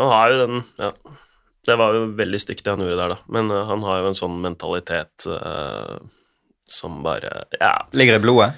Man 0.00 0.08
har 0.08 0.30
jo 0.32 0.38
den 0.46 0.62
Ja, 0.80 0.92
det 1.68 1.76
var 1.78 1.92
jo 1.94 2.06
veldig 2.16 2.40
stygt 2.40 2.64
det 2.64 2.72
han 2.72 2.80
gjorde 2.80 2.96
der, 2.96 3.12
da, 3.14 3.18
men 3.28 3.50
han 3.52 3.82
har 3.84 4.00
jo 4.00 4.08
en 4.10 4.16
sånn 4.16 4.38
mentalitet 4.40 5.26
eh, 5.28 5.98
som 6.70 7.00
bare 7.04 7.44
Ja, 7.60 7.74
Ligger 7.92 8.18
i 8.20 8.22
blodet. 8.22 8.52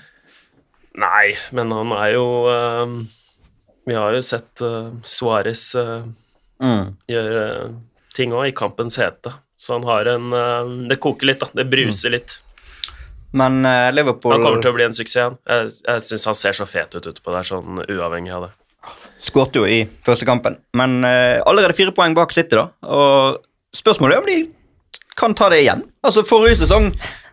nei, 1.01 1.33
men 1.57 1.73
han 1.73 1.93
er 1.97 2.13
jo 2.15 2.25
eh, 2.53 2.97
Vi 3.89 3.95
har 3.97 4.13
jo 4.15 4.23
sett 4.23 4.61
uh, 4.63 4.91
Suárez 5.03 5.75
eh, 5.81 6.03
Mm. 6.63 6.93
gjøre 7.11 7.41
ting 8.15 8.31
òg, 8.37 8.45
i 8.47 8.53
kampens 8.55 8.95
hete. 9.01 9.33
Så 9.59 9.73
han 9.75 9.83
har 9.89 10.07
en 10.13 10.29
eh, 10.33 10.69
Det 10.93 11.01
koker 11.03 11.27
litt, 11.27 11.41
da. 11.43 11.49
Det 11.59 11.65
bruser 11.67 12.13
litt. 12.15 12.37
Men 13.35 13.65
eh, 13.67 13.89
Liverpool 13.91 14.37
Han 14.37 14.45
kommer 14.45 14.63
til 14.63 14.71
å 14.71 14.77
bli 14.77 14.85
en 14.87 14.95
suksess. 14.95 15.35
Jeg, 15.49 15.73
jeg 15.89 16.05
syns 16.07 16.27
han 16.31 16.39
ser 16.39 16.55
så 16.55 16.67
fet 16.71 16.95
ut 16.95 17.09
utpå 17.11 17.35
der, 17.35 17.43
sånn 17.49 17.81
uavhengig 17.89 18.31
av 18.37 18.45
det. 18.47 18.53
skårte 19.23 19.59
jo 19.59 19.67
i 19.67 19.81
første 20.07 20.27
kampen. 20.29 20.61
Men 20.79 21.01
eh, 21.09 21.41
allerede 21.47 21.75
fire 21.75 21.91
poeng 21.97 22.15
bak 22.15 22.31
City, 22.37 22.55
da. 22.61 22.69
Og 22.87 23.43
spørsmålet 23.75 24.15
er 24.15 24.23
om 24.23 24.31
de 24.31 24.39
kan 25.19 25.35
ta 25.35 25.49
det 25.51 25.65
igjen. 25.65 25.83
Altså, 26.07 26.23
Forrige 26.29 26.61
sesong 26.63 26.93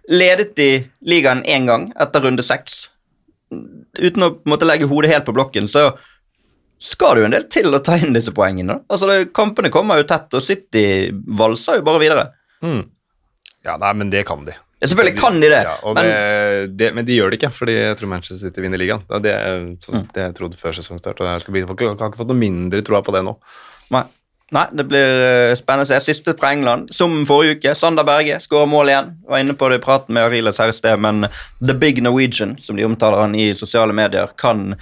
ledet 0.10 0.56
de 0.58 0.70
ligaen 1.06 1.44
én 1.46 1.68
gang 1.70 1.90
etter 2.02 2.24
runde 2.26 2.44
seks. 2.46 2.88
Uten 4.00 4.26
å 4.26 4.32
måtte 4.50 4.68
legge 4.70 4.88
hodet 4.90 5.12
helt 5.14 5.26
på 5.28 5.34
blokken, 5.38 5.68
så 5.70 5.92
skal 6.80 7.16
det 7.18 7.22
jo 7.24 7.28
en 7.28 7.36
del 7.36 7.46
til 7.52 7.74
å 7.76 7.82
ta 7.84 7.98
inn 8.00 8.14
disse 8.16 8.32
poengene. 8.36 8.80
Altså, 8.88 9.10
det, 9.10 9.34
Kampene 9.36 9.72
kommer 9.74 10.00
jo 10.00 10.08
tett, 10.08 10.32
og 10.38 10.44
City 10.46 10.84
valser 11.40 11.82
jo 11.82 11.86
bare 11.90 12.02
videre. 12.02 12.26
Mm. 12.64 12.84
Ja, 13.68 13.76
nei, 13.82 13.94
men 14.00 14.12
det 14.14 14.24
kan 14.30 14.46
de. 14.48 14.54
Ja, 14.80 14.88
selvfølgelig 14.88 15.20
kan 15.20 15.42
de 15.44 15.50
det, 15.52 15.58
Ja, 15.68 15.74
men 15.92 16.06
det, 16.08 16.78
det, 16.80 16.92
men 16.96 17.08
de 17.10 17.18
gjør 17.18 17.34
det 17.34 17.42
ikke, 17.42 17.50
fordi 17.52 17.74
jeg 17.76 17.98
tror 18.00 18.12
Manchester 18.14 18.40
City 18.48 18.64
vinner 18.64 18.80
ligaen. 18.80 19.02
Det, 19.10 19.20
det, 19.28 19.34
så, 19.84 19.92
Mm. 19.98 20.06
det 20.16 20.24
jeg 20.24 20.36
trodde 20.38 20.62
før 20.62 20.78
sesongstart. 20.78 21.20
Og 21.20 21.28
jeg 21.28 21.52
bli, 21.52 21.66
jeg 21.66 21.68
har 21.68 22.08
ikke 22.08 22.22
fått 22.22 22.32
noe 22.32 22.40
mindre 22.40 22.82
troa 22.88 23.02
på 23.04 23.12
det 23.18 23.26
nå. 23.28 23.36
Nei. 23.92 24.06
Nei, 24.56 24.66
det 24.74 24.86
blir 24.90 25.22
eh, 25.24 25.56
spennende 25.58 25.86
å 25.86 25.90
se. 25.92 26.00
Siste 26.02 26.34
fra 26.38 26.54
England. 26.56 26.90
Som 26.96 27.22
forrige 27.30 27.60
uke. 27.60 27.76
Sander 27.78 28.08
Berge 28.08 28.40
skårer 28.42 28.70
mål 28.70 28.92
igjen. 28.92 29.14
Var 29.30 29.44
inne 29.44 29.56
på 29.58 29.70
det 29.70 29.80
i 29.80 29.84
praten 29.84 30.18
med 30.18 30.26
Arilas 30.26 30.62
her 30.62 30.74
i 30.74 30.76
sted, 30.76 30.98
men 31.02 31.28
The 31.62 31.76
Big 31.78 32.02
Norwegian, 32.06 32.58
som 32.62 32.80
de 32.80 32.88
omtaler 32.88 33.22
han 33.22 33.38
i 33.38 33.52
sosiale 33.58 33.94
medier, 33.96 34.34
kan 34.42 34.74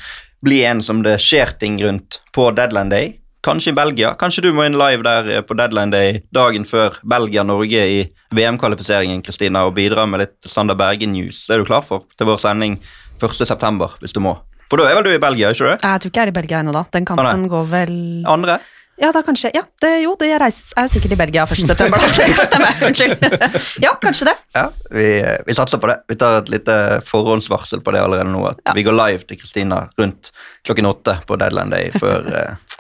bli 0.46 0.62
en 0.70 0.84
som 0.86 1.02
det 1.04 1.18
skjer 1.24 1.56
ting 1.60 1.82
rundt 1.84 2.22
på 2.36 2.50
deadline 2.56 2.94
day. 2.94 3.16
Kanskje 3.48 3.72
i 3.72 3.78
Belgia. 3.78 4.14
Kanskje 4.20 4.44
du 4.48 4.50
må 4.56 4.66
inn 4.68 4.78
live 4.80 5.04
der 5.06 5.32
eh, 5.36 5.44
på 5.46 5.58
deadline 5.58 5.92
day 5.94 6.22
dagen 6.36 6.68
før 6.68 6.98
Belgia-Norge 7.08 7.84
i 7.88 8.00
VM-kvalifiseringen 8.36 9.24
Kristina, 9.26 9.66
og 9.68 9.76
bidra 9.78 10.08
med 10.08 10.24
litt 10.24 10.48
Sander 10.48 10.80
Berge-news. 10.80 11.46
Det 11.48 11.58
er 11.58 11.64
du 11.64 11.70
klar 11.70 11.84
for 11.86 12.08
til 12.16 12.30
vår 12.30 12.40
sending 12.44 12.80
1.9., 13.20 13.92
hvis 14.00 14.16
du 14.16 14.24
må. 14.24 14.38
For 14.68 14.80
da 14.80 14.90
er 14.90 14.98
vel 14.98 15.06
du 15.08 15.14
i 15.14 15.22
Belgia, 15.22 15.54
ikke 15.54 15.64
du? 15.64 15.76
Jeg 15.76 16.02
tror 16.04 16.12
ikke 16.12 16.20
jeg 16.20 16.28
er 16.28 16.34
i 16.34 16.36
Belgia 16.36 16.60
ennå, 16.60 16.74
da. 16.76 16.84
Den 16.92 17.08
kampen 17.08 17.24
kampen 17.24 17.48
går 17.52 17.70
vel 17.72 17.96
Andre? 18.28 18.60
Ja, 18.98 19.12
da 19.14 19.22
kanskje. 19.22 19.52
Ja, 19.54 19.62
det, 19.82 19.92
jo, 20.02 20.16
det 20.20 20.32
jeg 20.32 20.40
er 20.42 20.86
jo 20.88 20.90
sikkert 20.90 21.12
i 21.14 21.18
Belgia 21.20 21.44
1. 21.46 21.60
september. 21.70 22.02
da. 22.04 22.08
Det 22.18 22.30
kan 22.34 22.48
stemme. 22.50 22.70
Unnskyld. 22.88 23.26
Ja, 23.84 23.92
kanskje 24.02 24.30
det. 24.32 24.34
Ja, 24.58 24.64
vi, 24.90 25.08
vi 25.46 25.54
satser 25.58 25.78
på 25.82 25.90
det. 25.92 26.00
Vi 26.10 26.18
tar 26.18 26.40
et 26.42 26.50
lite 26.50 26.78
forhåndsvarsel 27.06 27.84
på 27.86 27.94
det 27.94 28.02
allerede 28.02 28.32
nå. 28.32 28.42
At 28.50 28.64
Ja. 28.66 28.74
vi 28.74 28.84
går 28.88 28.98
live 28.98 29.28
til 29.30 29.38
Kristina 29.38 29.84
rundt 30.02 30.32
klokken 30.66 30.90
åtte 30.90 31.20
på 31.30 31.38
deadline 31.38 31.70
day 31.76 31.92
før 31.94 32.26
eh, 32.42 32.80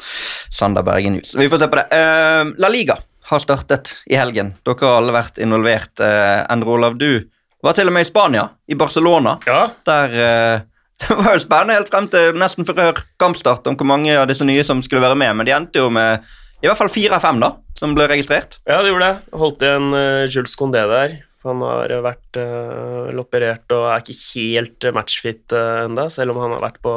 Sander 0.50 0.84
Bergen 0.88 1.20
News. 1.20 1.36
Vi 1.38 1.50
får 1.54 1.62
se 1.62 1.70
på 1.70 1.78
det. 1.80 1.86
Uh, 1.94 2.54
La 2.58 2.72
Liga 2.74 2.98
har 3.30 3.44
startet 3.44 3.94
i 4.10 4.18
helgen. 4.18 4.56
Dere 4.66 4.88
har 4.90 4.98
alle 5.04 5.14
vært 5.16 5.38
involvert. 5.44 5.94
Uh, 6.02 6.48
Endre 6.50 6.74
Olav, 6.80 6.98
du 6.98 7.28
var 7.66 7.78
til 7.78 7.90
og 7.90 7.94
med 7.94 8.06
i 8.06 8.10
Spania, 8.10 8.48
i 8.70 8.76
Barcelona. 8.78 9.38
Ja, 9.46 9.68
Der 9.86 10.18
eh, 10.24 10.66
Det 11.04 11.14
var 11.14 11.36
jo 11.36 11.44
spennende 11.44 11.78
helt 11.78 11.92
frem 11.94 12.10
til 12.10 12.38
nesten 12.42 12.66
før 12.66 12.98
kampstart 13.22 13.68
om 13.70 13.78
hvor 13.78 13.88
mange 13.90 14.16
av 14.18 14.28
disse 14.30 14.46
nye 14.48 14.64
som 14.66 14.82
skulle 14.86 15.04
være 15.04 15.18
med, 15.20 15.36
men 15.38 15.48
de 15.48 15.54
endte 15.54 15.84
jo 15.84 15.92
med 15.94 16.26
i 16.58 16.66
hvert 16.66 16.80
fall 16.80 16.90
fire 16.90 17.20
av 17.20 17.22
fem 17.22 17.38
da, 17.42 17.52
som 17.78 17.94
ble 17.94 18.08
registrert. 18.10 18.58
ja 18.66 18.80
det 18.82 18.90
gjorde 18.90 19.12
det. 19.12 19.36
Holdt 19.38 19.66
igjen 19.66 19.92
uh, 19.94 20.26
Jules 20.26 20.58
Condé 20.58 20.82
der. 20.90 21.20
Han 21.46 21.62
har 21.62 21.94
vært 22.02 22.40
uh, 22.42 23.14
operert 23.22 23.76
og 23.78 23.86
er 23.92 24.02
ikke 24.02 24.18
helt 24.32 24.88
uh, 24.88 24.94
matchfit 24.96 25.54
uh, 25.54 25.84
enda, 25.86 26.08
selv 26.10 26.34
om 26.34 26.42
han 26.42 26.56
har 26.56 26.64
vært, 26.66 26.82
på, 26.82 26.96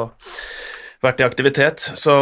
vært 1.05 1.21
i 1.21 1.27
aktivitet. 1.27 1.85
Så 1.93 2.15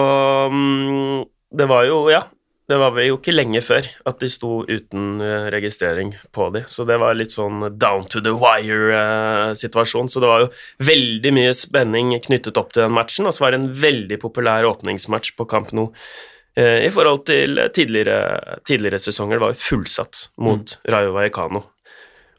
um, 0.51 1.23
det 1.55 1.69
var 1.71 1.87
jo, 1.87 2.03
ja 2.11 2.25
det 2.69 2.77
var 2.77 2.93
vel 2.93 3.07
jo 3.07 3.17
ikke 3.17 3.33
lenge 3.33 3.61
før 3.65 3.87
at 4.09 4.19
de 4.21 4.27
sto 4.29 4.59
uten 4.69 5.21
eh, 5.25 5.47
registrering 5.53 6.11
på 6.35 6.51
de, 6.53 6.61
så 6.69 6.85
det 6.85 6.99
var 7.01 7.17
litt 7.17 7.33
sånn 7.33 7.63
down 7.81 8.05
to 8.05 8.21
the 8.21 8.35
wire-situasjon. 8.37 10.09
Så 10.11 10.21
det 10.21 10.29
var 10.29 10.43
jo 10.43 10.51
veldig 10.85 11.31
mye 11.33 11.55
spenning 11.57 12.13
knyttet 12.27 12.59
opp 12.61 12.75
til 12.75 12.85
den 12.85 12.93
matchen, 12.93 13.25
og 13.25 13.33
så 13.33 13.47
var 13.47 13.55
det 13.55 13.63
en 13.63 13.71
veldig 13.81 14.19
populær 14.21 14.67
åpningsmatch 14.69 15.33
på 15.39 15.47
Camp 15.49 15.73
Nou 15.73 15.87
eh, 16.53 16.85
i 16.85 16.91
forhold 16.93 17.25
til 17.31 17.57
tidligere, 17.73 18.59
tidligere 18.69 19.01
sesonger. 19.01 19.39
Det 19.39 19.45
var 19.47 19.55
jo 19.55 19.63
fullsatt 19.63 20.21
mot 20.45 20.75
Rayo 20.93 21.15
Vallecano. 21.17 21.63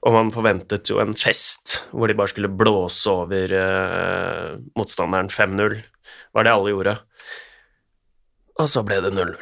Og 0.07 0.15
man 0.15 0.31
forventet 0.33 0.89
jo 0.89 1.01
en 1.03 1.17
fest 1.19 1.89
hvor 1.91 2.09
de 2.09 2.17
bare 2.17 2.33
skulle 2.33 2.53
blåse 2.55 3.11
over 3.11 3.57
eh, 3.57 4.55
motstanderen 4.79 5.33
5-0. 5.35 5.75
Var 6.39 6.47
det 6.47 6.55
alle 6.55 6.77
gjorde. 6.77 6.95
Og 8.61 8.71
så 8.71 8.85
ble 8.87 9.01
det 9.03 9.13
0-0. 9.17 9.35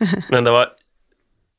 Men 0.32 0.46
det 0.46 0.54
var 0.54 0.74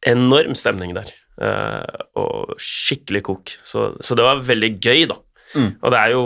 enorm 0.07 0.55
stemning 0.57 0.93
der, 0.97 1.11
eh, 1.41 2.05
og 2.19 2.55
skikkelig 2.61 3.23
kok. 3.27 3.57
Så, 3.65 3.89
så 4.01 4.17
det 4.17 4.25
var 4.25 4.45
veldig 4.45 4.71
gøy, 4.77 5.05
da. 5.09 5.19
Mm. 5.55 5.71
Og 5.81 5.93
det 5.93 5.99
er 5.99 6.13
jo 6.13 6.23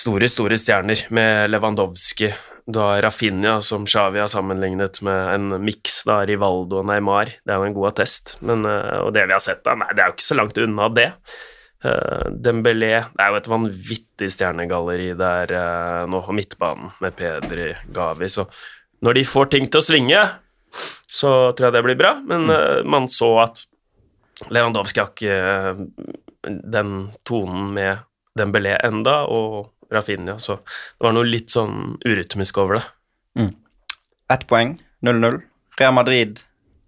store, 0.00 0.30
store 0.30 0.58
stjerner 0.60 1.06
med 1.14 1.50
Lewandowski. 1.52 2.30
Du 2.70 2.78
har 2.82 3.00
Rafinha, 3.02 3.58
som 3.64 3.86
Xavi 3.88 4.20
har 4.22 4.30
sammenlignet 4.30 5.00
med 5.06 5.34
en 5.34 5.62
miks 5.64 6.02
av 6.06 6.26
Rivaldo 6.30 6.82
og 6.82 6.90
Neymar. 6.90 7.32
Det 7.42 7.54
er 7.54 7.62
jo 7.62 7.70
en 7.70 7.78
god 7.78 7.92
attest, 7.94 8.36
men, 8.46 8.66
eh, 8.68 8.98
og 9.04 9.14
det 9.16 9.26
vi 9.26 9.36
har 9.36 9.44
sett 9.44 9.64
da, 9.66 9.78
nei, 9.78 9.90
det 9.94 10.04
er 10.04 10.12
jo 10.12 10.18
ikke 10.18 10.28
så 10.28 10.38
langt 10.38 10.60
unna 10.60 10.90
det. 10.94 11.08
Uh, 11.80 12.26
Dembélé 12.36 12.90
Det 13.16 13.22
er 13.24 13.30
jo 13.32 13.38
et 13.38 13.46
vanvittig 13.48 14.26
stjernegalleri 14.34 15.14
der 15.16 15.52
uh, 15.56 16.02
nå 16.12 16.18
på 16.26 16.34
midtbanen 16.36 16.90
med 17.00 17.14
Pedri 17.16 17.70
Gavi, 17.96 18.28
så 18.28 18.44
når 19.00 19.16
de 19.16 19.22
får 19.24 19.48
ting 19.54 19.64
til 19.64 19.80
å 19.80 19.86
svinge, 19.86 20.24
så 21.10 21.32
tror 21.56 21.68
jeg 21.68 21.76
det 21.78 21.84
blir 21.86 21.98
bra, 21.98 22.14
men 22.26 22.48
uh, 22.52 22.80
man 22.86 23.08
så 23.10 23.32
at 23.44 23.64
Lewandowski 24.48 25.02
har 25.02 25.10
ikke 25.12 25.36
uh, 25.36 25.82
den 26.46 26.94
tonen 27.28 27.72
med 27.76 28.06
Dembélé 28.38 28.76
enda, 28.86 29.22
og 29.28 29.74
Rafinha, 29.90 30.38
så 30.38 30.60
det 30.62 31.02
var 31.02 31.16
noe 31.16 31.26
litt 31.26 31.50
sånn 31.50 31.98
urytmisk 32.06 32.60
over 32.62 32.78
det. 32.78 32.84
Ett 34.30 34.46
poeng, 34.46 34.76
0-0. 35.02 35.40
Real 35.80 35.96
Madrid 35.96 36.38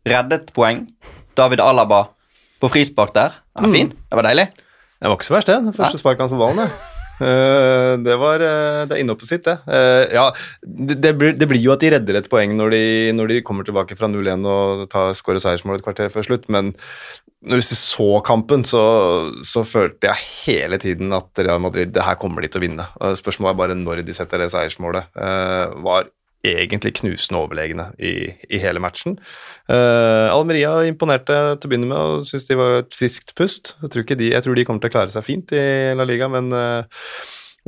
reddet 0.07 0.53
poeng. 0.55 0.87
David 1.35 1.61
Alaba 1.65 2.05
på 2.63 2.71
frispark 2.71 3.15
der. 3.17 3.41
Den 3.57 3.67
var 3.67 3.75
fin. 3.75 3.93
Det 4.09 4.21
var 4.21 4.29
deilig. 4.31 4.49
Det 4.55 5.11
var 5.11 5.19
ikke 5.19 5.31
så 5.33 5.39
verst, 5.39 5.51
det. 5.51 5.61
Den 5.67 5.75
første 5.77 5.99
sparket 5.99 6.29
hans 6.29 6.35
på 6.37 6.43
ballen. 6.45 6.92
Det. 7.23 8.13
Eh, 8.13 8.21
var 8.21 8.45
eh, 8.47 8.85
Det 8.91 8.99
er 8.99 9.15
på 9.15 9.29
sitt, 9.29 9.45
det. 9.47 9.59
Eh, 9.67 10.15
ja, 10.15 10.29
det, 10.63 11.01
det, 11.03 11.13
blir, 11.19 11.35
det 11.39 11.49
blir 11.51 11.63
jo 11.63 11.73
at 11.75 11.83
de 11.83 11.93
redder 11.95 12.21
et 12.21 12.31
poeng 12.31 12.55
når 12.59 12.75
de, 12.75 12.85
når 13.17 13.33
de 13.33 13.43
kommer 13.47 13.67
tilbake 13.67 13.97
fra 13.99 14.11
0-1 14.11 14.47
og 14.49 14.87
skårer 15.19 15.43
seiersmål 15.43 15.81
et 15.81 15.87
kvarter 15.87 16.13
før 16.13 16.27
slutt, 16.27 16.49
men 16.53 16.75
når 17.43 17.59
vi 17.59 17.67
så 17.67 18.09
kampen, 18.23 18.63
så, 18.69 18.83
så 19.43 19.65
følte 19.67 20.13
jeg 20.13 20.27
hele 20.47 20.79
tiden 20.79 21.11
at 21.17 21.43
Real 21.43 21.63
Madrid 21.63 21.91
det 21.95 22.05
her 22.07 22.19
kommer 22.21 22.45
de 22.45 22.53
til 22.53 22.63
å 22.63 22.67
vinne. 22.67 22.87
Spørsmålet 23.19 23.55
er 23.55 23.63
bare 23.65 23.79
når 23.79 24.05
de 24.07 24.15
setter 24.15 24.39
det 24.39 24.53
seiersmålet. 24.55 25.11
Var 25.83 26.07
egentlig 26.43 26.97
knusende 26.99 27.41
overlegne 27.41 27.89
i, 28.03 28.33
i 28.51 28.61
hele 28.63 28.83
matchen. 28.83 29.19
Uh, 29.71 30.29
Almeria 30.33 30.75
imponerte 30.89 31.37
til 31.57 31.69
å 31.69 31.71
begynne 31.71 31.91
med 31.91 31.99
og 31.99 32.27
syntes 32.27 32.49
de 32.49 32.59
var 32.59 32.81
et 32.81 32.97
friskt 32.97 33.35
pust. 33.39 33.77
Jeg 33.85 33.95
tror, 33.95 34.09
de, 34.11 34.33
jeg 34.35 34.45
tror 34.45 34.59
de 34.59 34.67
kommer 34.67 34.83
til 34.83 34.93
å 34.93 34.97
klare 34.97 35.15
seg 35.15 35.27
fint 35.27 35.55
i 35.55 35.63
La 35.99 36.07
Liga, 36.09 36.29
men, 36.33 36.51
uh, 36.51 36.83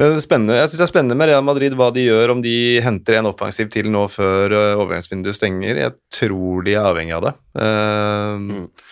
men 0.01 0.17
jeg 0.17 0.27
syns 0.27 0.81
det 0.81 0.87
er 0.89 0.91
spennende 0.91 1.19
med 1.21 1.31
Real 1.31 1.47
Madrid 1.47 1.77
hva 1.79 1.93
de 1.95 2.09
gjør, 2.09 2.35
om 2.35 2.43
de 2.45 2.57
henter 2.85 3.21
en 3.21 3.31
offensiv 3.31 3.71
til 3.75 3.93
nå 3.95 4.09
før 4.13 4.57
uh, 4.57 4.83
overgangsvinduet 4.83 5.39
stenger. 5.39 5.85
Jeg 5.85 5.97
tror 6.19 6.67
de 6.67 6.75
er 6.75 6.91
avhengig 6.91 7.15
av 7.19 7.29
det. 7.29 7.35
Uh, 7.55 8.91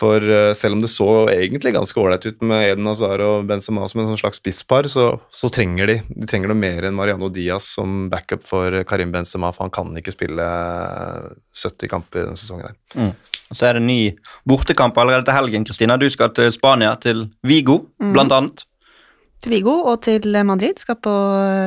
For 0.00 0.24
uh, 0.24 0.52
selv 0.56 0.78
om 0.78 0.80
det 0.80 0.88
så 0.92 1.08
egentlig 1.28 1.74
ganske 1.76 2.00
ålreit 2.00 2.24
ut 2.24 2.44
med 2.46 2.64
Eden 2.70 2.88
Hazar 2.88 3.20
og 3.24 3.48
Benzema 3.50 3.84
som 3.90 4.00
en 4.00 4.08
sånn 4.12 4.22
slags 4.22 4.40
spisspar, 4.40 4.88
så, 4.88 5.10
så 5.28 5.50
trenger 5.52 5.90
de 5.90 5.98
de 6.08 6.28
trenger 6.30 6.50
noe 6.50 6.58
mer 6.58 6.86
enn 6.88 6.96
Mariano 6.96 7.28
Diaz 7.32 7.68
som 7.76 8.08
backup 8.12 8.46
for 8.46 8.80
Karim 8.88 9.12
Benzema, 9.12 9.52
for 9.52 9.66
han 9.66 9.74
kan 9.74 9.92
ikke 10.00 10.14
spille 10.14 10.46
eh, 10.46 11.28
70 11.52 11.92
kamper 11.92 12.22
i 12.22 12.24
denne 12.24 12.40
sesongen. 12.40 12.72
her. 12.96 13.12
Og 13.50 13.58
så 13.58 13.68
er 13.68 13.78
det 13.78 13.84
ny 13.84 14.00
bortekamp 14.48 14.98
allerede 15.00 15.26
til 15.26 15.36
helgen. 15.36 15.66
Kristina. 15.66 15.98
Du 16.00 16.06
skal 16.12 16.32
til 16.36 16.50
Spania, 16.54 16.94
til 17.02 17.26
Vigo, 17.46 17.80
blant 17.98 18.32
annet. 18.34 18.64
Til 19.40 19.54
Vigo 19.54 19.74
og 19.88 20.02
til 20.04 20.26
Madrid. 20.46 20.78
Skal 20.80 21.00
på 21.02 21.14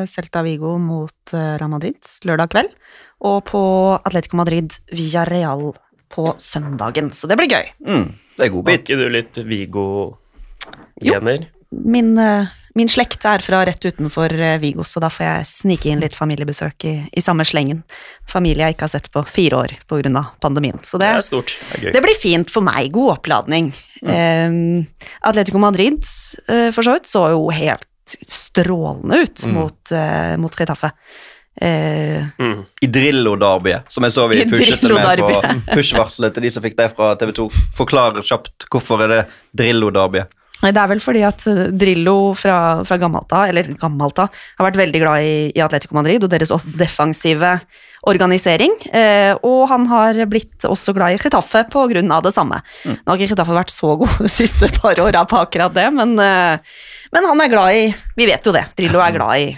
Celta 0.09 0.43
Vigo 0.45 0.77
mot 0.81 1.33
eh, 1.33 1.55
Real 1.57 1.71
Madrid 1.73 2.13
lørdag 2.27 2.53
kveld. 2.53 2.75
Og 3.25 3.41
på 3.49 3.63
Atletico 3.99 4.39
Madrid 4.39 4.77
via 4.93 5.25
Real 5.29 5.71
på 6.13 6.33
søndagen. 6.37 7.11
Så 7.11 7.27
det 7.29 7.37
blir 7.39 7.49
gøy. 7.49 7.71
Mm, 7.87 8.11
det 8.37 8.47
er 8.47 8.55
Har 8.55 8.79
ikke 8.79 8.99
du 8.99 9.07
litt 9.11 9.39
Vigo-gener? 9.45 11.47
Min, 11.73 12.11
eh, 12.21 12.51
min 12.77 12.89
slekt 12.89 13.25
er 13.25 13.41
fra 13.45 13.63
rett 13.65 13.85
utenfor 13.85 14.33
eh, 14.33 14.57
Vigo, 14.61 14.85
så 14.85 15.01
da 15.01 15.09
får 15.13 15.25
jeg 15.25 15.49
snike 15.49 15.89
inn 15.89 16.01
litt 16.03 16.17
familiebesøk 16.17 16.85
i, 16.89 16.93
i 17.13 17.21
samme 17.21 17.45
slengen. 17.45 17.81
Familie 18.29 18.67
jeg 18.67 18.77
ikke 18.77 18.87
har 18.87 18.93
sett 18.95 19.09
på 19.13 19.23
fire 19.29 19.63
år 19.63 19.75
pga. 19.89 20.25
pandemien. 20.41 20.79
Så 20.83 20.97
Det 20.97 21.07
det, 21.07 21.15
er 21.17 21.25
stort. 21.25 21.55
Det 21.71 21.89
er 21.89 21.97
det 21.97 22.03
blir 22.05 22.19
fint 22.19 22.53
for 22.53 22.65
meg. 22.65 22.91
God 22.93 23.17
oppladning. 23.17 23.73
Eh, 24.01 24.49
Atletico 25.21 25.61
Madrid 25.61 26.01
eh, 26.47 26.69
for 26.71 26.83
så 26.83 26.97
vidt 26.97 27.09
så 27.09 27.29
jo 27.33 27.49
helt 27.53 27.89
strålende 28.05 29.23
ut 29.23 29.45
mot, 29.47 29.91
eh, 29.91 30.37
mot 30.37 30.59
Retafe. 30.59 30.91
Eh, 31.61 32.23
Mm. 32.39 32.63
I 32.81 32.87
Drillo-derbyet, 32.87 33.91
som 33.91 34.03
jeg 34.03 34.13
så 34.15 34.27
vi 34.27 34.45
pushet 34.49 34.81
med 34.89 35.19
på 35.19 35.41
push-varselet 35.73 36.33
til 36.33 36.47
de 36.47 36.51
som 36.51 36.63
fikk 36.63 36.77
det 36.79 36.89
fra 36.95 37.13
TV 37.19 37.33
2. 37.35 37.49
Forklar 37.77 38.21
kjapt 38.25 38.65
hvorfor 38.71 39.03
er 39.05 39.11
det 39.11 39.19
Drillo-derbyet. 39.59 40.31
Det 40.63 40.79
er 40.79 40.91
vel 40.93 41.01
fordi 41.03 41.23
at 41.27 41.43
eh, 41.51 41.65
Drillo 41.75 42.33
fra, 42.39 42.57
fra 42.87 42.97
gammelt 43.01 43.33
av, 43.35 43.49
eller 43.51 43.73
gammelt 43.79 44.21
av, 44.23 44.43
har 44.59 44.69
vært 44.69 44.79
veldig 44.79 45.01
glad 45.03 45.25
i, 45.25 45.35
i 45.51 45.63
Atletico 45.63 45.97
Madrid 45.97 46.23
og 46.23 46.31
deres 46.31 46.53
defensive 46.79 47.57
organisering. 48.07 48.73
Eh, 48.95 49.33
og 49.43 49.67
han 49.71 49.87
har 49.91 50.19
blitt 50.31 50.67
også 50.67 50.95
glad 50.95 51.15
i 51.15 51.19
Chetaffe 51.21 51.65
av 51.67 52.23
det 52.23 52.33
samme. 52.35 52.61
Nå 52.85 52.95
har 53.07 53.19
ikke 53.19 53.33
Chetaffe 53.33 53.55
vært 53.55 53.73
så 53.73 53.95
god 53.99 54.17
de 54.25 54.31
siste 54.31 54.71
par 54.79 54.99
åra 55.03 55.25
på 55.27 55.39
akkurat 55.41 55.75
det, 55.75 55.89
men, 55.95 56.15
eh, 56.19 56.75
men 57.13 57.29
han 57.31 57.43
er 57.43 57.51
glad 57.51 57.75
i 57.75 57.85
Vi 58.15 58.27
vet 58.29 58.45
jo 58.45 58.55
det. 58.55 58.67
Drillo 58.77 59.03
er 59.03 59.15
glad 59.15 59.43
i 59.43 59.53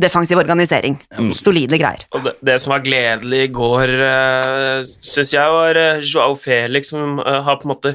defensiv 0.00 0.40
organisering. 0.40 0.96
Solide 1.36 1.78
greier. 1.80 2.06
Og 2.16 2.24
det, 2.24 2.34
det 2.46 2.56
som 2.62 2.74
var 2.74 2.84
gledelig 2.84 3.42
i 3.46 3.52
går, 3.52 3.92
uh, 4.00 4.80
syns 5.04 5.34
jeg, 5.34 5.52
var 5.52 5.76
uh, 5.76 6.00
Joao 6.00 6.36
Felix, 6.40 6.92
som 6.94 7.20
uh, 7.20 7.40
har 7.44 7.60
på 7.60 7.68
en 7.68 7.74
måte 7.74 7.94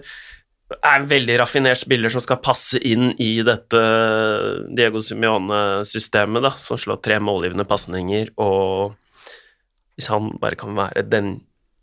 er 0.74 0.96
en 0.98 1.08
veldig 1.10 1.36
raffinert 1.40 1.78
spiller 1.78 2.10
som 2.10 2.24
skal 2.24 2.40
passe 2.42 2.80
inn 2.82 3.12
i 3.22 3.42
dette 3.46 3.82
Diego 4.76 5.02
Simione-systemet, 5.06 6.42
da, 6.48 6.52
som 6.58 6.80
slår 6.82 7.02
tre 7.06 7.20
målgivende 7.22 7.68
pasninger, 7.70 8.32
og 8.42 8.96
hvis 9.96 10.10
han 10.12 10.32
bare 10.42 10.58
kan 10.60 10.74
være 10.76 11.06
den 11.08 11.36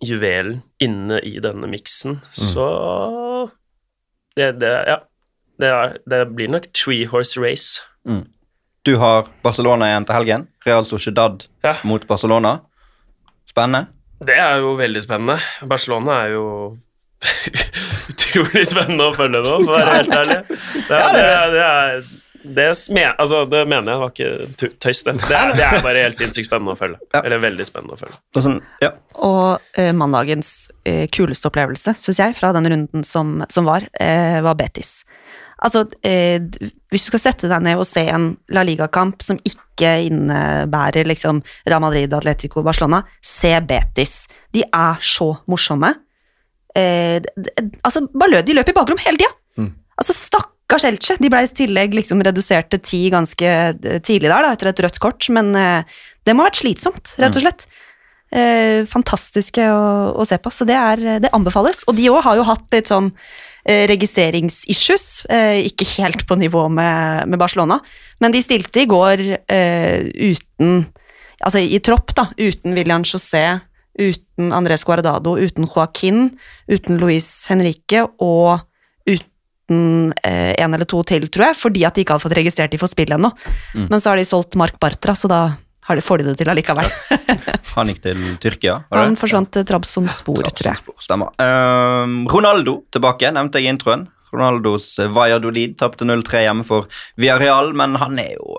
juvelen 0.03 0.59
inne 0.83 1.21
i 1.23 1.37
denne 1.41 1.69
miksen, 1.71 2.19
så 2.35 2.67
det, 4.37 4.55
det, 4.61 4.73
Ja. 4.91 4.99
Det, 5.61 5.69
er, 5.69 5.93
det 6.11 6.19
blir 6.35 6.49
nok 6.51 6.65
three 6.75 7.05
horse 7.07 7.39
race. 7.39 7.83
Du 8.83 8.97
har 8.99 9.29
Barcelona 9.45 9.87
igjen 9.93 10.07
til 10.09 10.17
helgen. 10.17 10.47
Real 10.67 10.83
Sociedad 10.89 11.45
Ja. 11.63 11.77
mot 11.87 12.03
Barcelona. 12.09 12.57
Spennende. 13.47 13.87
Det 14.27 14.35
er 14.35 14.57
jo 14.65 14.73
veldig 14.81 15.03
spennende. 15.05 15.37
Barcelona 15.71 16.17
er 16.25 16.33
jo 16.35 16.47
utrolig 18.33 18.65
spennende 18.69 19.07
å 19.11 19.15
følge 19.17 19.45
nå, 19.45 19.55
for 19.63 19.77
å 19.77 19.79
være 19.79 19.95
helt 20.01 20.19
ærlig. 20.19 20.41
Det, 20.49 20.99
er, 20.99 21.15
det, 21.15 21.23
er, 21.23 21.55
det, 21.55 21.65
er, 21.69 22.03
det, 22.59 22.69
sme, 22.79 23.07
altså, 23.13 23.45
det 23.51 23.63
mener 23.71 23.93
jeg 23.93 24.03
var 24.03 24.13
ikke 24.15 24.69
tøys, 24.83 25.03
det. 25.07 25.17
Det 25.23 25.39
er, 25.39 25.55
det 25.59 25.67
er 25.69 25.85
bare 25.85 26.05
helt 26.07 26.21
sinnssykt 26.21 26.49
spennende 26.49 26.75
å 26.75 26.81
følge. 26.81 27.01
Ja. 27.15 27.23
Eller 27.23 27.43
veldig 27.45 27.69
spennende 27.69 27.99
å 27.99 28.03
følge. 28.03 28.19
Og 28.35 28.47
sånn, 28.47 28.59
ja. 28.83 28.93
Og 29.29 29.79
eh, 29.79 29.93
mandagens 29.97 30.55
eh, 30.89 31.05
kuleste 31.13 31.53
opplevelse, 31.53 31.95
syns 32.01 32.23
jeg, 32.25 32.39
fra 32.39 32.53
den 32.57 32.71
runden 32.73 33.07
som, 33.07 33.41
som 33.53 33.69
var, 33.69 33.87
eh, 34.01 34.41
var 34.45 34.59
Betis. 34.59 35.03
Altså, 35.63 35.85
eh, 36.03 36.43
hvis 36.91 37.05
du 37.07 37.13
skal 37.13 37.23
sette 37.23 37.51
deg 37.51 37.63
ned 37.63 37.79
og 37.79 37.87
se 37.87 38.03
en 38.11 38.33
La 38.55 38.65
Liga-kamp 38.67 39.23
som 39.23 39.39
ikke 39.47 39.93
innebærer 40.09 41.07
liksom 41.07 41.39
Real 41.69 41.83
Madrid, 41.85 42.13
Atletico, 42.15 42.65
Barcelona, 42.67 43.05
se 43.23 43.55
Betis. 43.67 44.25
De 44.53 44.65
er 44.67 44.99
så 45.07 45.31
morsomme. 45.51 45.95
Eh, 46.79 47.19
altså, 47.85 48.07
bare 48.13 48.31
lø- 48.37 48.43
de 48.47 48.55
løp 48.57 48.69
i 48.73 48.77
bakrom 48.77 48.99
hele 49.05 49.21
tida. 49.21 49.33
Altså, 50.01 50.15
stakkars 50.17 50.87
Elche. 50.89 51.19
De 51.21 51.29
ble 51.31 51.43
i 51.45 51.51
tillegg 51.53 51.95
liksom 51.95 52.23
redusert 52.25 52.71
til 52.73 52.81
ti 52.81 53.01
ganske 53.13 53.51
tidlig 54.03 54.31
der, 54.33 54.43
da, 54.47 54.53
etter 54.57 54.71
et 54.73 54.81
rødt 54.87 54.99
kort, 55.05 55.29
men 55.31 55.55
eh, 55.55 55.83
det 56.25 56.35
må 56.35 56.43
ha 56.45 56.49
vært 56.51 56.63
slitsomt, 56.63 57.15
rett 57.21 57.37
og 57.37 57.45
slett. 57.45 57.67
Eh, 58.33 58.87
fantastiske 58.89 59.61
å, 59.69 59.83
å 60.17 60.25
se 60.25 60.39
på, 60.41 60.49
så 60.51 60.65
det, 60.65 60.79
er, 60.79 61.03
det 61.21 61.33
anbefales. 61.37 61.83
Og 61.87 61.99
de 61.99 62.09
òg 62.09 62.23
har 62.25 62.39
jo 62.41 62.47
hatt 62.49 62.65
litt 62.73 62.89
sånn 62.89 63.11
eh, 63.69 63.85
registreringsissues, 63.93 65.27
eh, 65.29 65.61
ikke 65.69 65.85
helt 65.99 66.25
på 66.27 66.39
nivå 66.41 66.65
med, 66.73 67.29
med 67.29 67.39
Barcelona, 67.43 67.77
men 68.25 68.33
de 68.33 68.41
stilte 68.43 68.81
i 68.83 68.89
går 68.91 69.27
eh, 69.53 70.09
uten 70.33 70.87
Altså 71.43 71.59
i 71.59 71.81
tropp, 71.83 72.13
da, 72.15 72.29
uten 72.39 72.71
William 72.77 73.03
José, 73.03 73.41
uten 73.99 74.53
Andres 74.53 74.85
Guardado, 74.85 75.37
uten 75.37 75.67
Joaquin, 75.69 76.31
uten 76.71 77.01
Luis 77.01 77.29
Henrique 77.51 78.05
og 78.23 78.63
uten 79.09 80.13
eh, 80.25 80.55
en 80.59 80.75
eller 80.75 80.89
to 80.89 81.03
til, 81.09 81.29
tror 81.33 81.51
jeg, 81.51 81.59
fordi 81.61 81.85
at 81.89 81.97
de 81.97 82.05
ikke 82.05 82.17
hadde 82.17 82.27
fått 82.27 82.39
registrert 82.39 82.73
de 82.73 82.81
for 82.81 82.93
spill 82.93 83.13
ennå. 83.17 83.33
Mm. 83.75 83.91
Men 83.91 84.01
så 84.01 84.13
har 84.13 84.21
de 84.21 84.29
solgt 84.29 84.57
Mark 84.61 84.81
Bartra, 84.83 85.17
så 85.19 85.31
da 85.31 85.43
har 85.89 85.99
de, 85.99 86.05
får 86.05 86.23
de 86.23 86.31
det 86.31 86.39
til 86.39 86.51
allikevel. 86.53 86.89
Han 87.75 87.91
gikk 87.91 88.03
til 88.05 88.25
Tyrkia. 88.43 88.81
Han 88.95 89.19
forsvant 89.19 89.51
til 89.57 89.67
Trabzonspor, 89.67 90.47
tror 90.55 90.73
jeg. 90.73 90.97
Stemmer. 91.03 91.33
Um, 91.43 92.23
Ronaldo 92.31 92.83
tilbake, 92.95 93.33
nevnte 93.35 93.61
jeg 93.61 93.69
i 93.71 93.75
introen. 93.75 94.07
Ronaldos 94.33 94.95
Valladolid 95.13 95.75
tapte 95.81 96.07
0-3 96.09 96.47
hjemme 96.47 96.65
for 96.65 96.89
Villarreal, 97.21 97.75
men 97.77 97.99
han 98.01 98.17
er 98.23 98.33
jo 98.39 98.57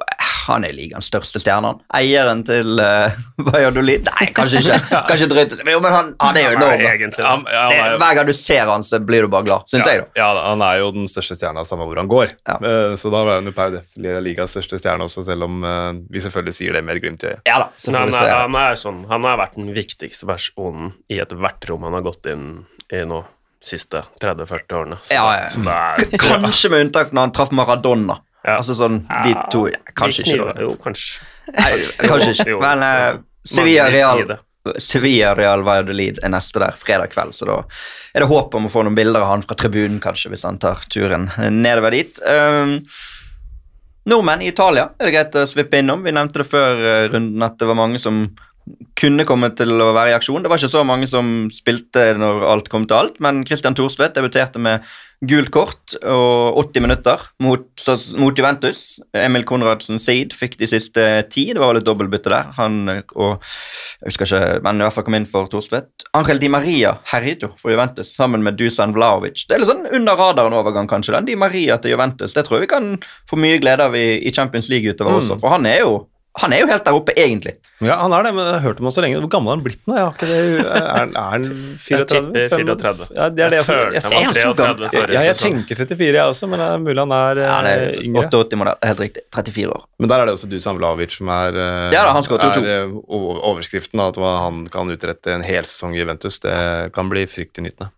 han 0.48 0.66
er 0.68 0.76
ligaens 0.76 1.08
største 1.12 1.42
stjerne. 1.42 1.74
Eieren 1.96 2.44
til 2.48 2.80
uh, 2.82 3.14
Valladolid 3.48 4.08
Nei, 4.10 4.28
kanskje 4.36 4.62
ikke. 4.64 4.80
Kanskje 5.10 5.28
drøyt, 5.32 5.56
jo, 5.60 5.80
men 5.84 5.94
han, 5.94 6.12
han 6.22 6.40
er 6.40 6.48
jo 6.48 6.58
enorm. 6.60 6.84
ja, 6.84 7.66
er, 7.74 7.98
hver 8.02 8.18
gang 8.20 8.30
du 8.30 8.34
ser 8.38 8.70
han, 8.70 8.86
så 8.86 9.00
blir 9.04 9.26
du 9.26 9.32
bare 9.34 9.48
glad, 9.48 9.68
syns 9.72 9.88
jeg. 9.90 10.04
da. 10.04 10.10
ja, 10.20 10.30
ja, 10.38 10.46
han 10.50 10.64
er 10.66 10.82
jo 10.82 10.92
den 10.96 11.08
største 11.10 11.38
stjerna 11.40 11.66
samme 11.68 11.88
hvor 11.90 12.02
han 12.02 12.12
går. 12.12 12.36
Ja. 12.48 12.58
Uh, 12.64 12.96
Så 13.00 13.12
da 13.14 13.24
var 13.26 13.40
han 13.40 13.50
jo 13.50 13.56
per 13.56 13.74
def 13.78 13.94
ligas 13.98 14.56
største 14.56 14.80
stjerne 14.82 15.08
også, 15.08 15.26
selv 15.28 15.48
om 15.48 15.62
uh, 15.66 15.92
vi 16.12 16.24
selvfølgelig 16.24 16.58
sier 16.60 16.78
det 16.78 16.84
med 16.86 17.00
et 17.00 17.06
glimt 17.06 17.26
i 17.26 17.32
øyet. 17.34 17.46
Ja 17.50 17.62
da, 17.64 17.70
Nei, 17.94 18.04
han, 18.04 18.18
er, 18.18 18.34
han, 18.46 18.60
er 18.64 18.80
sånn, 18.80 19.04
han 19.10 19.30
har 19.30 19.40
vært 19.42 19.58
den 19.60 19.72
viktigste 19.76 20.30
personen 20.30 20.94
i 21.12 21.22
ethvert 21.24 21.70
rom 21.70 21.88
han 21.88 21.98
har 21.98 22.06
gått 22.06 22.30
inn 22.32 22.46
i 22.94 23.04
nå 23.08 23.24
siste 23.64 24.04
30-40 24.22 24.74
årene. 24.76 24.98
Så, 25.02 25.14
Ja, 25.14 25.24
ja. 25.40 25.48
så 25.48 25.62
er, 25.64 26.18
Kanskje 26.20 26.70
med 26.74 26.88
unntak 26.88 27.14
når 27.16 27.28
han 27.28 27.36
traff 27.36 27.52
Maradona. 27.56 28.20
Ja. 28.44 28.58
Altså 28.58 28.76
sånn, 28.76 29.02
de 29.24 29.36
to 29.52 29.68
Kanskje 29.96 30.26
ikke. 30.26 30.40
da. 30.44 30.56
Jo, 30.66 30.74
kanskje. 30.82 31.24
Nei, 31.56 31.72
kanskje 32.04 32.34
ikke. 32.36 32.58
Men 32.60 32.84
uh, 32.84 33.22
Sevilla 33.48 33.88
Real. 33.94 34.36
Sevilla 34.80 35.34
Real 35.36 35.64
Valladolid 35.68 36.22
er 36.24 36.32
neste 36.32 36.62
der 36.64 36.78
fredag 36.80 37.12
kveld, 37.12 37.36
så 37.36 37.48
da 37.50 37.58
er 38.16 38.24
det 38.24 38.30
håp 38.30 38.54
om 38.56 38.70
å 38.70 38.72
få 38.72 38.86
noen 38.88 38.96
bilder 38.96 39.26
av 39.26 39.34
han 39.34 39.44
fra 39.44 39.58
tribunen, 39.60 40.00
kanskje, 40.04 40.32
hvis 40.32 40.46
han 40.48 40.60
tar 40.64 40.86
turen 40.94 41.28
nedover 41.52 41.92
dit. 41.92 42.22
Um, 42.24 42.78
nordmenn 44.08 44.46
i 44.46 44.52
Italia 44.52 44.90
er 44.96 45.10
det 45.10 45.14
greit 45.16 45.36
å 45.40 45.44
svippe 45.50 45.82
innom. 45.84 46.04
Vi 46.04 46.16
nevnte 46.16 46.44
det 46.44 46.48
før 46.48 46.80
eh, 46.80 47.06
runden 47.12 47.44
at 47.44 47.60
det 47.60 47.68
var 47.70 47.80
mange 47.80 48.00
som 48.00 48.26
kunne 49.00 49.26
komme 49.28 49.50
til 49.58 49.74
å 49.84 49.92
være 49.96 50.14
i 50.14 50.18
aksjon. 50.18 50.44
Det 50.44 50.52
var 50.52 50.62
ikke 50.62 50.72
så 50.72 50.84
mange 50.88 51.08
som 51.12 51.50
spilte 51.54 52.14
når 52.20 52.46
alt 52.48 52.70
kom 52.72 52.86
til 52.88 53.00
alt, 53.02 53.18
men 53.24 53.42
Christian 53.48 53.76
Thorsvedt 53.76 54.16
debuterte 54.16 54.62
med 54.62 54.86
gult 55.24 55.52
kort 55.56 55.94
og 56.04 56.58
80 56.60 56.84
minutter 56.84 57.22
mot, 57.44 57.66
mot 58.20 58.40
Juventus. 58.40 58.82
Emil 59.16 59.46
Konradsen 59.48 60.00
Seid 60.02 60.36
fikk 60.36 60.58
de 60.60 60.68
siste 60.68 61.04
ti. 61.32 61.46
Det 61.54 61.62
var 61.62 61.72
vel 61.72 61.80
et 61.80 61.88
dobbeltbytte 61.88 62.32
der. 62.34 62.52
Han 62.58 62.82
og 62.92 63.44
jeg 64.04 64.12
husker 64.12 64.28
ikke, 64.28 64.62
men 64.68 64.82
i 64.82 64.86
hvert 64.86 64.98
fall 64.98 65.08
kom 65.08 65.18
inn 65.20 65.30
for 65.30 65.52
Thorsvedt. 65.52 66.08
Angel 66.20 66.42
Di 66.44 66.52
Maria 66.52 66.96
herjet 67.14 67.46
jo 67.46 67.54
for 67.60 67.72
Juventus 67.74 68.12
sammen 68.18 68.44
med 68.46 68.60
Dusan 68.60 68.96
Vlaovic. 68.96 69.46
Det 69.48 69.58
er 69.58 69.64
litt 69.64 69.72
sånn 69.72 69.88
under 69.92 70.20
radaren-overgang, 70.20 70.92
kanskje. 70.92 71.16
den 71.18 71.32
Di 71.32 71.40
Maria 71.40 71.80
til 71.80 71.96
Juventus. 71.96 72.36
Det 72.36 72.46
tror 72.48 72.60
jeg 72.60 72.68
vi 72.68 72.74
kan 72.76 72.96
få 73.30 73.40
mye 73.40 73.62
glede 73.64 73.88
av 73.88 73.96
i, 73.96 74.08
i 74.24 74.36
Champions 74.36 74.72
League 74.72 74.92
utover 74.92 75.22
også, 75.22 75.40
for 75.40 75.56
han 75.56 75.68
er 75.70 75.84
jo 75.86 76.02
han 76.42 76.54
er 76.56 76.64
jo 76.64 76.68
helt 76.70 76.82
der 76.88 76.96
oppe, 76.98 77.14
egentlig. 77.14 77.52
Ja, 77.84 78.00
han 78.02 78.14
er 78.16 78.24
det, 78.26 78.32
men 78.34 78.48
jeg 78.48 78.54
har 78.56 78.64
hørt 78.64 78.80
om 78.82 78.88
ham 78.88 78.94
så 78.96 79.02
lenge. 79.04 79.20
Hvor 79.22 79.30
gammel 79.36 79.52
er 79.52 79.58
han 79.60 79.64
blitt 79.66 79.82
nå? 79.86 79.98
Jeg 80.00 80.14
ikke 80.16 80.30
det. 80.30 80.38
Er, 80.64 81.12
er 81.12 81.28
han 81.30 81.44
34? 81.84 82.32
Jeg 82.42 82.50
34. 82.54 83.08
Ja, 83.14 83.28
det 83.30 83.44
er 83.46 83.54
det 83.54 83.60
jeg, 83.60 83.68
jeg, 83.68 83.92
jeg, 83.94 83.94
jeg, 83.94 84.02
jeg, 84.02 84.14
jeg, 84.14 84.24
jeg, 84.24 84.46
så 84.48 84.54
gammel. 84.58 84.88
33 84.88 84.98
ja, 84.98 85.04
forrige 85.04 85.24
jeg 85.28 85.38
tenker 85.38 85.82
34, 85.84 86.08
jeg 86.08 86.34
også, 86.34 86.50
men 86.50 86.64
det 86.64 86.70
er 86.72 86.82
mulig 86.82 87.04
han 87.04 87.14
er, 87.18 87.42
Han 87.52 87.70
er 87.70 87.84
eh, 87.86 88.02
yngre. 88.08 88.26
88-modell, 88.32 88.80
det 88.82 88.92
helt 88.94 89.04
riktig. 89.04 89.26
34 89.38 89.76
år. 89.78 89.86
Men 90.02 90.14
der 90.14 90.24
er 90.24 90.30
det 90.30 90.36
også 90.40 90.50
Dusan 90.50 90.80
Vlaovic 90.80 91.18
som 91.20 91.30
er, 91.36 91.60
eh, 91.68 91.94
Ja 91.94 92.06
da, 92.08 92.16
han 92.18 92.66
er 92.66 92.72
eh, 92.80 92.96
overskriften. 93.52 94.02
da, 94.02 94.10
At 94.10 94.22
hva 94.24 94.34
han 94.48 94.64
kan 94.74 94.90
utrette 94.90 95.38
en 95.38 95.46
hel 95.46 95.70
sesong 95.70 95.94
i 95.94 96.02
Juventus. 96.02 96.42
Det 96.42 96.56
kan 96.98 97.14
bli 97.14 97.28
fryktinngytende. 97.30 97.94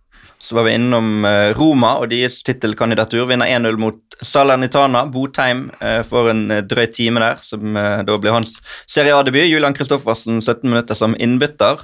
Så 0.46 0.56
var 0.56 0.64
vi 0.64 0.76
innom 0.78 1.26
eh, 1.26 1.58
Roma 1.58 1.96
og 1.98 2.12
deres 2.12 2.44
tittelkandidatur. 2.46 3.24
Vinner 3.26 3.50
1-0 3.50 3.80
mot 3.82 4.18
Salernitana. 4.22 5.02
Botheim 5.10 5.64
eh, 5.80 6.04
får 6.06 6.30
en 6.30 6.44
eh, 6.54 6.62
drøy 6.62 6.86
time 6.94 7.24
der, 7.24 7.40
som 7.42 7.74
da 7.74 8.18
blir 8.22 8.36
hans 8.36 8.60
Serie 8.86 9.16
A-debut. 9.18 9.48
Julian 9.48 9.74
Kristoffersen 9.74 10.38
17 10.44 10.70
minutter 10.70 10.98
som 10.98 11.16
innbytter. 11.18 11.82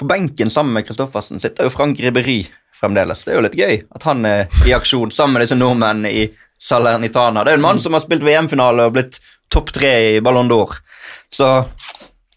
På 0.00 0.08
benken 0.08 0.50
sammen 0.50 0.72
med 0.72 0.86
Kristoffersen 0.88 1.42
sitter 1.42 1.68
jo 1.68 1.74
Frank 1.74 2.00
Ribberi 2.00 2.38
fremdeles. 2.80 3.26
Det 3.26 3.34
er 3.34 3.36
jo 3.36 3.44
litt 3.44 3.58
gøy 3.58 3.76
at 3.92 4.06
han 4.08 4.24
er 4.24 4.46
i 4.64 4.72
aksjon 4.72 5.12
sammen 5.12 5.36
med 5.36 5.44
disse 5.44 5.58
nordmennene 5.60 6.14
i 6.16 6.24
Salernitana. 6.60 7.44
Det 7.44 7.52
er 7.52 7.60
en 7.60 7.66
mann 7.66 7.82
som 7.84 7.92
har 7.92 8.00
spilt 8.06 8.24
VM-finale 8.24 8.88
og 8.88 8.96
blitt 8.96 9.20
topp 9.52 9.74
tre 9.76 9.92
i 10.14 10.24
Ballon 10.24 10.48
d'Or. 10.48 10.80
Så 11.28 11.50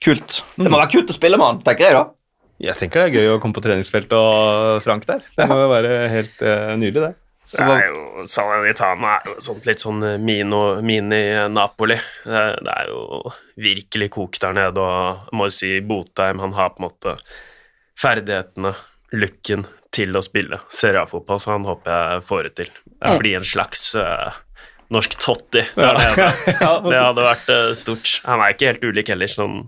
kult. 0.03 0.41
Det 0.59 0.67
må 0.67 0.75
være 0.75 0.91
kult 0.97 1.15
å 1.15 1.15
spille 1.15 1.39
med 1.39 1.47
han, 1.47 1.63
tenker 1.63 1.87
jeg 1.87 1.97
da. 2.01 2.03
Jeg 2.63 2.77
tenker 2.79 3.03
det 3.03 3.09
er 3.11 3.17
gøy 3.19 3.33
å 3.35 3.39
komme 3.43 3.57
på 3.57 3.63
treningsfelt 3.65 4.13
og 4.15 4.79
Frank 4.85 5.03
der. 5.09 5.23
Det 5.35 5.47
må 5.49 5.57
jo 5.59 5.67
være 5.71 5.95
helt 6.13 6.41
uh, 6.45 6.73
nydelig, 6.79 7.09
det. 7.09 7.13
Så 7.43 7.59
Det 7.59 7.73
er 7.75 7.89
jo, 7.91 8.21
Salernitana 8.31 9.17
er 9.17 9.25
jo 9.27 9.33
sånt 9.43 9.65
litt 9.67 9.81
sånn 9.83 9.99
mino- 10.23 10.77
mini-Napoli. 10.79 11.97
Det, 12.23 12.37
er- 12.39 12.61
det 12.63 12.75
er 12.77 12.87
jo 12.93 13.33
virkelig 13.59 14.07
kok 14.15 14.39
der 14.39 14.55
nede, 14.55 14.79
og 14.79 15.25
jeg 15.27 15.35
må 15.41 15.49
jo 15.49 15.55
si 15.57 15.73
Botheim 15.83 16.39
han 16.39 16.55
har 16.55 16.71
på 16.71 16.79
en 16.79 16.87
måte 16.87 17.17
ferdighetene, 17.99 18.71
looken, 19.13 19.67
til 19.93 20.15
å 20.17 20.23
spille 20.25 20.57
Serie 20.73 21.03
A-fotball, 21.03 21.37
så 21.43 21.51
han 21.53 21.67
håper 21.69 21.91
jeg 21.93 22.23
får 22.25 22.47
det 22.47 22.53
til. 22.61 22.71
Jeg 23.03 23.19
blir 23.21 23.35
en 23.37 23.45
slags 23.45 23.83
uh, 23.99 24.39
norsk 24.95 25.19
Totti 25.21 25.61
der 25.75 25.99
nede. 25.99 26.29
Det 26.89 26.97
hadde 26.97 27.27
vært 27.27 27.51
uh, 27.53 27.67
stort. 27.77 28.15
Han 28.25 28.41
er 28.41 28.55
ikke 28.55 28.71
helt 28.71 28.87
ulik 28.87 29.11
heller, 29.13 29.29
sånn 29.29 29.59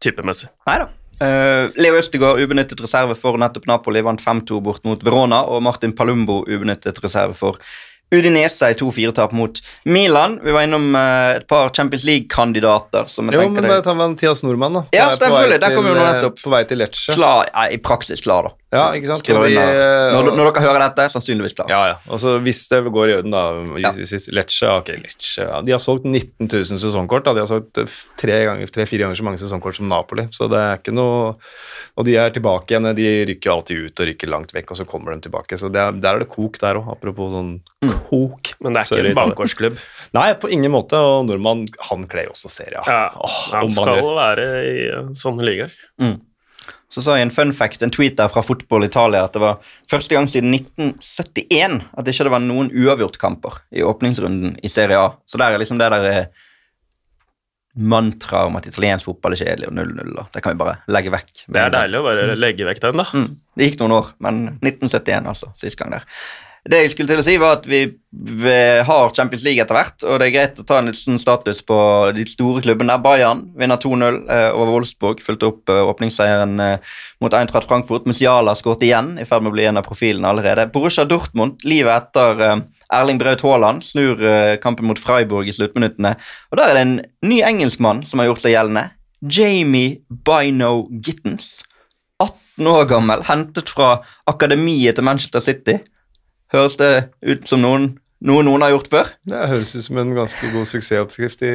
typemessig. 0.00 0.48
Nei 0.70 0.78
da. 0.80 0.88
Eh, 1.20 1.68
Leo 1.76 1.98
Østegård 2.00 2.40
ubenyttet 2.40 2.80
reserve 2.80 3.14
for 3.18 3.36
nettopp 3.40 3.68
Napoli, 3.68 4.00
vant 4.04 4.22
5-2 4.24 4.60
bort 4.64 4.84
mot 4.88 5.02
Verona. 5.04 5.42
Og 5.44 5.62
Martin 5.62 5.92
Palumbo 5.96 6.40
ubenyttet 6.48 7.02
reserve 7.04 7.36
for 7.36 7.60
Udinese 8.10 8.72
i 8.72 8.74
2-4-tap 8.74 9.34
mot 9.36 9.60
Milan. 9.84 10.38
Vi 10.42 10.54
var 10.54 10.66
innom 10.66 10.88
uh, 10.96 11.36
et 11.36 11.46
par 11.50 11.70
Champions 11.76 12.04
League-kandidater 12.08 13.06
som 13.06 13.28
jeg 13.30 13.38
Jo, 13.38 13.44
tenker 13.44 13.62
men 13.62 13.70
bare 13.70 13.84
ta 13.86 13.94
Mathias 13.94 14.42
Nordmann, 14.42 14.80
da. 14.80 14.82
Ja, 14.96 15.10
selvfølgelig, 15.14 15.60
der 15.62 15.76
kom 15.76 15.86
jo 15.86 15.94
nå 15.94 16.02
eh, 16.02 16.08
nettopp. 16.16 16.40
På 16.42 16.54
vei 16.56 16.64
til 16.66 16.82
Lecce. 16.82 17.14
klar, 17.14 17.46
ja, 17.52 17.68
I 17.70 17.78
praksis 17.78 18.24
klar, 18.24 18.48
da. 18.48 18.56
Ja, 18.70 18.92
ikke 18.94 19.08
sant? 19.10 19.24
De, 19.26 19.32
eh, 19.34 20.12
Når, 20.14 20.28
når 20.38 20.52
dere 20.54 20.62
hører 20.62 20.82
dette, 20.84 21.06
sannsynligvis 21.10 21.56
klar. 21.58 21.66
Ja, 21.72 21.80
ja. 21.90 21.94
Og 22.06 22.20
så 22.22 22.36
hvis 22.38 22.60
det 22.70 22.78
går 22.94 23.10
i 23.10 23.14
orden, 23.16 23.32
da 23.34 23.40
Ja. 23.82 23.90
Lecce, 23.90 24.68
ok, 24.70 24.92
Lecce 25.02 25.42
ja. 25.48 25.58
De 25.66 25.72
har 25.74 25.80
solgt 25.82 26.04
19 26.06 26.46
000 26.46 26.78
sesongkort. 26.78 27.24
Da. 27.26 27.34
De 27.34 27.42
har 27.42 27.50
solgt 27.50 27.80
eh, 27.82 27.88
f- 27.90 28.06
tre 28.20 28.36
ganger- 28.46 28.70
tre-fire 28.70 29.02
ganger 29.08 29.18
så 29.18 29.26
mange 29.26 29.42
sesongkort 29.42 29.74
som 29.74 29.88
Napoli. 29.90 30.28
Så 30.30 30.46
det 30.48 30.60
er 30.62 30.78
ikke 30.78 30.94
noe 30.94 31.34
Og 31.98 32.06
de 32.06 32.14
er 32.16 32.30
tilbake 32.30 32.70
igjen. 32.70 32.86
De 32.94 33.08
rykker 33.32 33.50
alltid 33.56 33.76
ut 33.90 34.00
og 34.00 34.06
rykker 34.12 34.30
langt 34.30 34.54
vekk, 34.54 34.70
og 34.70 34.76
så 34.78 34.86
kommer 34.86 35.16
de 35.18 35.26
tilbake. 35.26 35.58
Så 35.58 35.66
det 35.74 35.82
er, 35.82 35.90
der 35.98 36.14
er 36.14 36.18
det 36.22 36.30
kok 36.30 36.56
der 36.62 36.78
òg, 36.78 36.86
apropos 36.94 37.34
sånn 37.34 37.50
kok. 38.06 38.54
Men 38.62 38.72
det 38.78 38.84
er 38.86 38.94
ikke 39.02 39.10
en 39.10 39.18
bankårsklubb. 39.18 39.82
Nei, 40.16 40.30
på 40.38 40.48
ingen 40.54 40.70
måte. 40.72 40.94
Og 40.94 41.26
nordmann, 41.26 41.66
han 41.90 42.06
kler 42.06 42.30
jo 42.30 42.36
også 42.38 42.48
serie. 42.54 42.78
Ja, 42.86 43.10
Åh, 43.18 43.36
han 43.50 43.68
skal 43.68 43.98
gjør. 43.98 44.14
være 44.22 44.48
i 44.62 44.90
sånne 45.18 45.42
ligaer. 45.50 45.74
Så 46.90 47.04
sa 47.04 47.14
jeg 47.16 47.28
en 47.28 47.32
fun 47.34 47.52
fact, 47.54 47.82
en 47.86 47.92
tweet 47.94 48.16
der 48.18 48.30
fra 48.32 48.42
Fotball 48.42 48.88
Italia, 48.88 49.22
at 49.24 49.36
det 49.36 49.42
var 49.42 49.60
første 49.90 50.16
gang 50.16 50.26
siden 50.30 50.54
1971 50.56 51.84
at 51.94 52.06
det 52.06 52.14
ikke 52.16 52.32
var 52.34 52.42
noen 52.42 52.72
uavgjortkamper 52.74 53.60
i 53.78 53.84
åpningsrunden 53.86 54.56
i 54.58 54.70
Serie 54.72 54.98
A. 54.98 55.12
Så 55.26 55.38
der 55.38 55.54
er 55.54 55.62
liksom 55.62 55.78
det 55.78 55.90
der 55.94 56.08
eh, 56.10 56.48
mantraet 57.78 58.50
om 58.50 58.58
at 58.58 58.66
italiensk 58.66 59.06
fotball 59.06 59.36
er 59.36 59.44
kjedelig 59.44 59.70
og 59.70 59.76
0-0. 59.78 60.18
Det 60.34 60.42
kan 60.42 60.56
vi 60.56 60.62
bare 60.64 60.80
legge 60.90 61.14
vekk. 61.14 61.32
Det 61.46 61.62
er 61.62 61.74
deilig 61.76 62.00
å 62.00 62.06
bare 62.08 62.28
legge 62.34 62.66
vekk 62.66 62.82
den, 62.88 63.02
da. 63.04 63.06
Mm. 63.14 63.28
Det 63.54 63.68
gikk 63.68 63.82
noen 63.84 63.96
år, 64.00 64.12
men 64.26 64.40
1971 64.58 65.30
altså, 65.30 65.52
sist 65.62 65.78
gang 65.78 65.94
der. 65.94 66.08
Det 66.68 66.76
jeg 66.82 66.90
skulle 66.92 67.08
til 67.08 67.20
å 67.22 67.24
si 67.24 67.34
var 67.40 67.56
at 67.56 67.66
vi, 67.70 67.86
har 68.84 69.12
Champions 69.16 69.44
League 69.46 69.62
etter 69.62 69.76
hvert, 69.76 70.02
og 70.04 70.18
det 70.20 70.26
er 70.26 70.34
greit 70.34 70.58
å 70.60 70.64
ta 70.66 70.80
en 70.80 70.90
liten 70.90 71.16
status 71.20 71.62
på 71.64 71.76
de 72.12 72.26
store 72.28 72.60
klubbene. 72.64 72.98
Bayern 73.00 73.46
vinner 73.56 73.80
2-0 73.80 74.18
eh, 74.28 74.48
over 74.50 74.74
Wolfsburg, 74.74 75.22
fulgte 75.24 75.48
opp 75.48 75.72
eh, 75.72 75.80
åpningsseieren 75.88 76.60
eh, 76.60 76.98
mot 77.24 77.36
Eintracht 77.36 77.70
Frankfurt. 77.70 78.08
Musiala 78.10 78.52
skåret 78.58 78.84
igjen, 78.84 79.14
i 79.16 79.24
ferd 79.28 79.46
med 79.46 79.54
å 79.54 79.56
bli 79.56 79.68
en 79.70 79.80
av 79.80 79.86
profilene 79.86 80.28
allerede. 80.28 80.68
Borussia 80.74 81.06
Dortmund, 81.08 81.64
livet 81.64 81.96
etter 81.96 82.66
Erling 82.92 83.20
Braut 83.22 83.44
Haaland, 83.46 83.86
snur 83.86 84.20
kampen 84.60 84.90
mot 84.90 85.00
Freiburg 85.00 85.48
i 85.48 85.54
sluttminuttene. 85.56 86.12
Og 86.50 86.60
der 86.60 86.72
er 86.72 86.76
det 86.76 86.84
en 86.84 86.96
ny 87.30 87.40
engelskmann 87.46 88.02
som 88.08 88.20
har 88.20 88.28
gjort 88.28 88.44
seg 88.44 88.56
gjeldende. 88.56 88.90
Jamie 89.20 90.00
Bino 90.08 90.90
Gittens. 91.04 91.60
18 92.20 92.68
år 92.68 92.84
gammel, 92.90 93.24
hentet 93.24 93.72
fra 93.72 94.02
akademiet 94.28 94.98
til 94.98 95.06
Manchester 95.06 95.40
City. 95.44 95.78
Høres 96.50 96.76
det 96.80 96.92
ut 97.22 97.46
som 97.46 97.62
noen, 97.62 97.92
noe 98.26 98.42
noen 98.46 98.64
har 98.64 98.72
gjort 98.74 98.90
før? 98.90 99.12
Det 99.28 99.42
høres 99.52 99.74
ut 99.76 99.86
som 99.86 100.00
en 100.02 100.16
ganske 100.16 100.50
god 100.54 100.66
suksessoppskrift 100.66 101.44
i, 101.46 101.52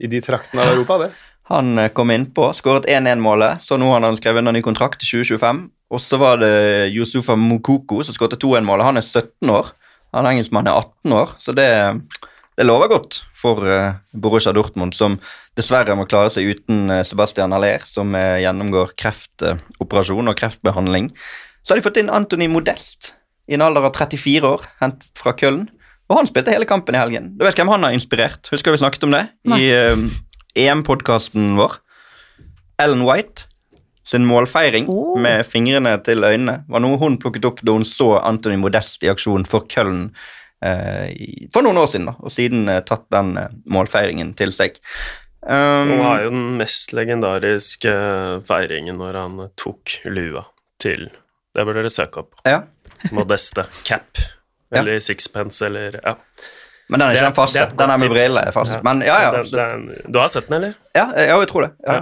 i 0.00 0.08
de 0.10 0.22
traktene 0.24 0.64
av 0.64 0.72
Europa, 0.72 0.96
det. 1.04 1.10
Han 1.50 1.74
eh, 1.82 1.90
kom 1.92 2.12
innpå, 2.14 2.52
skåret 2.56 2.88
1-1-målet, 2.88 3.60
så 3.64 3.76
nå 3.80 3.90
har 3.90 4.04
han 4.06 4.16
skrevet 4.18 4.44
under 4.44 4.54
ny 4.56 4.62
kontrakt 4.64 5.02
til 5.02 5.20
2025. 5.20 5.62
Og 5.90 6.02
så 6.02 6.20
var 6.22 6.40
det 6.40 6.54
Yusufa 6.94 7.36
Mokoko 7.36 8.00
som 8.06 8.16
skåret 8.16 8.38
2-1-målet. 8.40 8.86
Han 8.86 9.00
er 9.00 9.06
17 9.06 9.52
år. 9.52 9.72
Han 10.14 10.28
engelskmannen 10.30 10.72
er 10.72 10.80
18 10.80 11.16
år, 11.20 11.38
så 11.38 11.54
det 11.56 11.70
det 12.58 12.66
lover 12.66 12.90
godt 12.90 13.22
for 13.40 13.64
eh, 13.64 13.94
Borussia 14.12 14.52
Dortmund, 14.52 14.92
som 14.92 15.14
dessverre 15.56 15.94
må 15.96 16.04
klare 16.08 16.32
seg 16.34 16.50
uten 16.50 16.90
eh, 16.92 17.04
Sebastian 17.08 17.54
Haller, 17.56 17.86
som 17.88 18.12
gjennomgår 18.12 18.92
kreftoperasjon 19.00 20.28
og 20.28 20.36
kreftbehandling. 20.36 21.08
Så 21.62 21.72
har 21.72 21.80
de 21.80 21.86
fått 21.86 22.00
inn 22.02 22.12
Anthony 22.12 22.50
Modest 22.52 23.14
i 23.50 23.56
en 23.58 23.64
alder 23.66 23.88
av 23.88 23.94
34 23.98 24.46
år, 24.46 24.64
hentet 24.80 25.10
fra 25.18 25.32
Køln. 25.34 25.64
Og 26.10 26.16
han 26.20 26.26
spilte 26.30 26.50
hele 26.54 26.66
kampen 26.66 26.94
i 26.94 27.00
helgen. 27.02 27.32
Du 27.38 27.44
vet 27.46 27.58
hvem 27.58 27.70
han 27.70 27.84
har 27.86 27.94
inspirert? 27.94 28.46
Husker 28.50 28.74
vi 28.74 28.80
snakket 28.82 29.04
om 29.06 29.12
det 29.14 29.24
Nei. 29.50 29.60
i 29.62 29.68
um, 29.92 30.08
EM-podkasten 30.58 31.52
vår? 31.58 31.76
Ellen 32.82 33.04
White 33.06 33.46
sin 34.10 34.24
målfeiring 34.26 34.88
Oh. 34.90 35.18
med 35.20 35.44
fingrene 35.46 35.92
til 36.02 36.24
øynene 36.24 36.64
var 36.72 36.82
noe 36.82 36.98
hun 36.98 37.18
plukket 37.20 37.44
opp 37.46 37.60
da 37.62 37.74
hun 37.76 37.84
så 37.86 38.14
Anthony 38.26 38.56
Modest 38.58 39.04
i 39.06 39.10
aksjon 39.12 39.44
for 39.46 39.66
Køln 39.70 40.08
eh, 40.64 41.12
for 41.54 41.62
noen 41.62 41.78
år 41.78 41.90
siden, 41.92 42.08
da, 42.10 42.14
og 42.18 42.32
siden 42.34 42.64
eh, 42.72 42.80
tatt 42.88 43.04
den 43.14 43.34
eh, 43.38 43.52
målfeiringen 43.70 44.32
til 44.40 44.50
seg. 44.56 44.80
Um, 45.44 45.92
hun 45.94 46.02
har 46.04 46.24
jo 46.26 46.32
den 46.34 46.56
mest 46.58 46.92
legendariske 46.96 47.92
feiringen 48.48 48.98
når 49.00 49.20
han 49.20 49.38
tok 49.60 49.94
lua 50.10 50.42
til 50.82 51.06
Det 51.56 51.64
bør 51.64 51.78
dere 51.80 51.92
søke 51.92 52.24
opp. 52.24 52.34
ja. 52.48 52.62
Modeste 53.16 53.66
cap. 53.84 54.18
Ja. 54.70 54.80
Eller 54.80 54.98
sixpence, 55.02 55.66
eller 55.66 56.00
ja. 56.04 56.16
Men 56.90 56.98
den 56.98 57.08
er 57.08 57.14
ikke 57.14 57.26
den 57.28 57.34
faste. 57.36 57.60
er 57.62 57.74
Den 57.78 57.90
er 57.94 57.98
med 58.02 58.10
briller 58.10 58.48
er 58.48 58.54
fast. 58.54 58.72
Ja. 58.74 58.80
Men 58.82 59.02
ja, 59.06 59.16
ja. 59.22 59.30
Den, 59.30 59.40
absolutt. 59.44 59.60
det 59.60 59.66
er 59.66 59.74
en- 60.06 60.12
du 60.12 60.18
har 60.18 60.28
sett 60.28 60.48
den, 60.48 60.56
eller? 60.56 60.72
Ja, 60.94 61.04
ja, 61.14 61.36
jeg 61.38 61.48
tror 61.52 61.62
det. 61.62 61.70
Ja. 61.86 62.00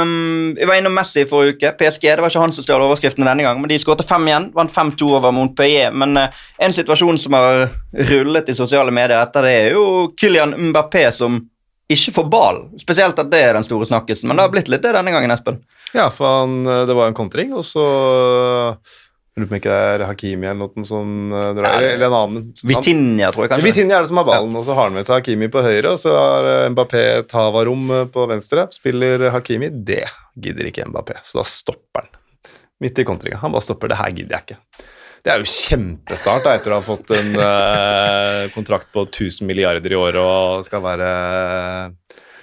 Um, 0.00 0.54
vi 0.56 0.64
var 0.70 0.78
innom 0.80 0.94
Messi 0.96 1.20
i 1.20 1.26
forrige 1.28 1.58
uke. 1.58 1.72
PSG 1.82 2.06
det 2.08 2.24
var 2.24 2.32
ikke 2.32 2.40
han 2.46 2.54
som 2.56 2.64
stjal 2.64 2.80
overskriftene 2.86 3.28
denne 3.28 3.44
gang, 3.44 3.60
men 3.60 3.68
de 3.68 3.76
skåret 3.82 4.06
fem 4.08 4.24
igjen. 4.30 4.46
Vant 4.56 4.72
5-2 4.72 5.10
over 5.18 5.34
Montpellier. 5.36 5.92
Men 5.92 6.16
uh, 6.16 6.40
en 6.64 6.72
situasjon 6.72 7.20
som 7.20 7.36
har 7.36 7.66
rullet 8.08 8.48
i 8.48 8.56
sosiale 8.56 8.94
medier 8.94 9.20
etter 9.20 9.44
det, 9.44 9.52
er 9.66 9.76
jo 9.76 9.84
Kylian 10.16 10.56
Mbappé 10.70 11.10
som 11.12 11.36
ikke 11.90 12.14
får 12.16 12.30
ball. 12.32 12.62
Spesielt 12.80 13.18
at 13.20 13.28
det 13.32 13.42
er 13.50 13.56
den 13.58 13.66
store 13.66 13.84
snakkisen, 13.88 14.30
men 14.30 14.38
det 14.40 14.46
har 14.46 14.52
blitt 14.54 14.68
litt 14.72 14.84
det 14.84 14.94
denne 14.96 15.12
gangen, 15.12 15.32
Espen. 15.34 15.60
Ja, 15.92 16.06
for 16.14 16.40
han, 16.44 16.60
eh, 16.64 16.84
det 16.86 16.94
var 16.94 17.10
en 17.10 17.16
kontring, 17.18 17.52
og 17.52 17.64
så 17.66 17.82
Jeg 17.82 18.78
lurer 19.38 19.46
på 19.46 19.54
om 19.54 19.58
ikke 19.60 19.70
det 19.70 19.80
er 19.94 20.04
Hakimi 20.08 20.48
eller 20.50 20.58
noe 20.60 20.86
som 20.88 21.32
eh, 21.32 21.50
drar, 21.56 21.68
Ja, 21.84 21.92
Eller 21.94 22.06
en 22.08 22.16
annen. 22.18 22.46
Vitinha, 22.66 23.30
tror 23.32 23.46
jeg 23.46 23.52
kanskje. 23.54 23.68
Vitinha 23.68 23.98
er 23.98 24.06
det 24.06 24.10
som 24.10 24.20
har 24.20 24.28
ballen, 24.28 24.56
og 24.58 24.66
så 24.66 24.76
har 24.76 24.88
han 24.90 24.96
med 24.98 25.06
seg 25.08 25.20
Hakimi 25.20 25.50
på 25.52 25.64
høyre, 25.64 25.94
og 25.94 26.00
så 26.02 26.14
har 26.16 26.48
eh, 26.52 26.68
Mbappé 26.74 27.04
Tavarom 27.30 27.90
eh, 27.96 28.06
på 28.12 28.26
venstre. 28.30 28.66
Spiller 28.74 29.28
Hakimi. 29.34 29.70
Det 29.70 30.04
gidder 30.40 30.70
ikke 30.70 30.88
Mbappé, 30.90 31.20
så 31.26 31.40
da 31.42 31.46
stopper 31.48 32.06
han. 32.06 32.16
Midt 32.80 32.98
i 32.98 33.04
kontringa. 33.04 33.38
Han 33.42 33.52
bare 33.52 33.66
stopper. 33.66 33.92
Det 33.92 34.00
her 34.00 34.14
gidder 34.16 34.38
jeg 34.38 34.48
ikke. 34.48 34.88
Det 35.20 35.32
er 35.34 35.42
jo 35.42 35.50
kjempestart 35.52 36.46
da, 36.46 36.54
etter 36.56 36.72
å 36.72 36.78
ha 36.78 36.84
fått 36.84 37.10
en 37.12 37.34
eh, 37.36 38.44
kontrakt 38.54 38.88
på 38.94 39.04
1000 39.04 39.44
milliarder 39.48 39.92
i 39.92 39.98
året 39.98 40.20
og 40.22 40.64
skal 40.64 40.80
være 40.84 41.10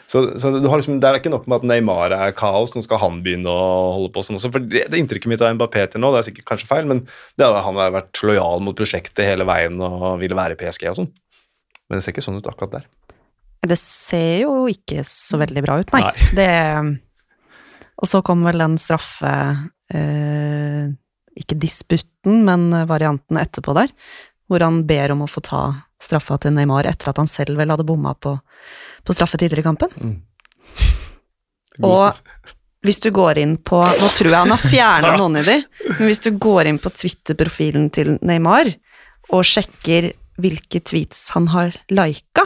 så, 0.08 0.22
så 0.40 0.54
du 0.56 0.68
har 0.72 0.80
liksom, 0.80 1.02
Det 1.04 1.08
er 1.10 1.20
ikke 1.20 1.32
nok 1.34 1.48
med 1.52 1.60
at 1.60 1.68
Neymar 1.68 2.14
er 2.16 2.36
kaos, 2.36 2.72
nå 2.76 2.84
skal 2.86 3.02
han 3.02 3.20
begynne 3.26 3.52
å 3.52 3.72
holde 3.98 4.12
på 4.16 4.24
sånn 4.24 4.40
også. 4.40 4.52
for 4.54 4.64
Det, 4.64 4.86
det 4.92 5.02
inntrykket 5.02 5.32
mitt 5.32 5.44
av 5.44 5.52
Mbappé 5.58 5.84
til 5.92 6.04
nå, 6.04 6.14
det 6.14 6.22
er 6.22 6.28
sikkert 6.30 6.48
kanskje 6.54 6.70
feil, 6.70 6.88
men 6.88 7.04
det 7.36 7.44
er, 7.44 7.52
at 7.52 7.66
han 7.66 7.80
har 7.80 7.96
vært 7.96 8.22
lojal 8.24 8.64
mot 8.64 8.78
prosjektet 8.78 9.28
hele 9.28 9.48
veien 9.48 9.76
og 9.84 10.14
ville 10.22 10.38
være 10.38 10.56
i 10.56 10.62
PSG 10.62 10.88
og 10.94 11.02
sånn. 11.02 11.12
Men 11.88 12.00
det 12.00 12.06
ser 12.06 12.16
ikke 12.16 12.24
sånn 12.24 12.40
ut 12.40 12.48
akkurat 12.48 12.80
der. 12.80 12.88
Det 13.68 13.78
ser 13.82 14.46
jo 14.46 14.54
ikke 14.72 15.04
så 15.08 15.40
veldig 15.42 15.66
bra 15.66 15.80
ut, 15.82 15.92
nei. 15.96 16.04
Nei. 16.06 16.30
Det, 16.38 16.48
og 17.98 18.12
så 18.12 18.22
kom 18.24 18.46
vel 18.48 18.62
den 18.64 18.78
straffe 18.80 19.34
eh, 19.92 20.88
Ikke 21.42 21.58
disputten, 21.60 22.46
men 22.48 22.70
varianten 22.88 23.40
etterpå 23.42 23.76
der, 23.76 23.92
hvor 24.48 24.64
han 24.64 24.86
ber 24.88 25.16
om 25.16 25.26
å 25.26 25.32
få 25.32 25.44
ta 25.44 25.64
straffa 26.02 26.38
til 26.42 26.54
Neymar 26.56 26.86
etter 26.90 27.10
at 27.12 27.20
han 27.22 27.30
selv 27.30 27.58
vel 27.60 27.72
hadde 27.74 27.86
bomma 27.88 28.12
på, 28.14 28.40
på 29.04 29.14
straffe 29.16 29.38
tidligere 29.40 29.62
i 29.64 29.68
kampen. 29.68 29.90
Mm. 29.98 30.16
Og 31.88 32.04
hvis 32.86 33.00
du 33.04 33.10
går 33.14 33.38
inn 33.42 33.58
på 33.58 33.78
Nå 33.84 34.08
tror 34.14 34.32
jeg 34.32 34.40
han 34.40 34.52
har 34.54 34.62
fjerna 34.62 35.16
noen 35.22 35.38
i 35.42 35.44
de, 35.46 35.58
men 35.98 36.06
hvis 36.10 36.24
du 36.24 36.30
går 36.38 36.64
inn 36.70 36.80
på 36.82 36.90
Twitter-profilen 36.94 37.86
til 37.94 38.08
Neymar 38.26 38.68
og 39.34 39.42
sjekker 39.44 40.04
hvilke 40.40 40.80
tweets 40.86 41.30
han 41.34 41.48
har 41.52 41.70
lika, 41.92 42.44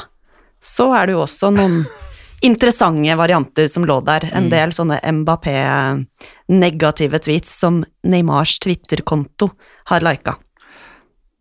så 0.62 0.94
er 0.98 1.06
det 1.08 1.14
jo 1.18 1.24
også 1.26 1.48
noen 1.54 1.86
interessante 2.48 3.16
varianter 3.20 3.68
som 3.70 3.86
lå 3.86 4.02
der. 4.08 4.22
En 4.34 4.50
del 4.50 4.72
sånne 4.74 4.98
Mbappé-negative 5.20 7.20
tweets 7.22 7.60
som 7.62 7.86
Neymars 8.08 8.60
Twitter-konto 8.64 9.50
har 9.92 10.02
lika. 10.08 10.34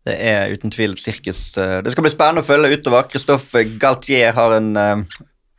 Det 0.07 0.15
er 0.17 0.53
uten 0.55 0.73
tvil 0.73 0.95
et 0.95 1.01
sirkus. 1.01 1.41
eh, 1.57 1.81
Det 1.85 1.91
skal 1.93 2.05
bli 2.05 2.13
spennende 2.13 2.41
å 2.41 2.47
følge 2.47 2.73
utover. 2.77 3.09
Christophe 3.09 3.63
Galtier 3.77 4.33
har 4.33 4.55
en, 4.57 4.71
eh, 4.77 5.03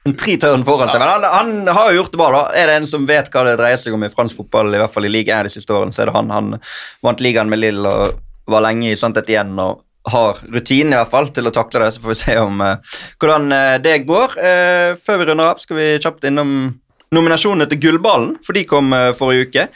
en 0.07 0.17
tritørn 0.19 0.65
foran 0.67 0.91
seg. 0.91 0.99
Men 0.99 1.09
han, 1.09 1.23
han 1.23 1.67
har 1.77 1.93
jo 1.93 2.03
gjort 2.03 2.13
det 2.13 2.19
bra, 2.19 2.31
da. 2.33 2.43
Er 2.59 2.67
det 2.67 2.81
en 2.81 2.91
som 2.91 3.07
vet 3.07 3.31
hva 3.31 3.45
det 3.47 3.59
dreier 3.61 3.79
seg 3.79 3.95
om 3.95 4.03
i 4.03 4.11
fransk 4.11 4.41
fotball, 4.41 4.75
i 4.75 4.83
hvert 4.83 4.93
fall 4.93 5.07
i 5.07 5.13
ligaen 5.13 5.47
de 5.47 5.55
siste 5.55 5.71
årene, 5.71 5.95
så 5.95 6.03
er 6.03 6.11
det 6.11 6.17
han. 6.17 6.35
Han 6.35 6.59
vant 7.07 7.23
ligaen 7.23 7.49
med 7.53 7.63
Lille 7.63 7.87
og 7.87 8.19
var 8.51 8.67
lenge 8.67 8.91
i 8.91 8.99
Santet 8.99 9.31
igjen. 9.31 9.55
og 9.63 9.85
har 10.11 10.41
rutinen 10.51 10.91
i 10.91 10.97
hvert 10.99 11.13
fall 11.13 11.29
til 11.31 11.47
å 11.47 11.55
takle 11.55 11.85
det. 11.85 11.93
Så 11.95 12.03
får 12.03 12.11
vi 12.11 12.19
se 12.19 12.35
om 12.43 12.59
uh, 12.59 12.97
hvordan 13.23 13.53
det 13.85 14.01
går. 14.09 14.35
Uh, 14.35 14.99
før 14.99 15.21
vi 15.21 15.29
runder 15.29 15.53
av, 15.53 15.61
skal 15.63 15.79
vi 15.79 15.85
kjapt 16.03 16.27
innom 16.27 16.81
nominasjonene 17.15 17.69
til 17.71 17.79
Gullballen, 17.79 18.33
for 18.43 18.59
de 18.59 18.65
kom 18.67 18.91
uh, 18.91 19.13
forrige 19.15 19.47
uke. 19.47 19.69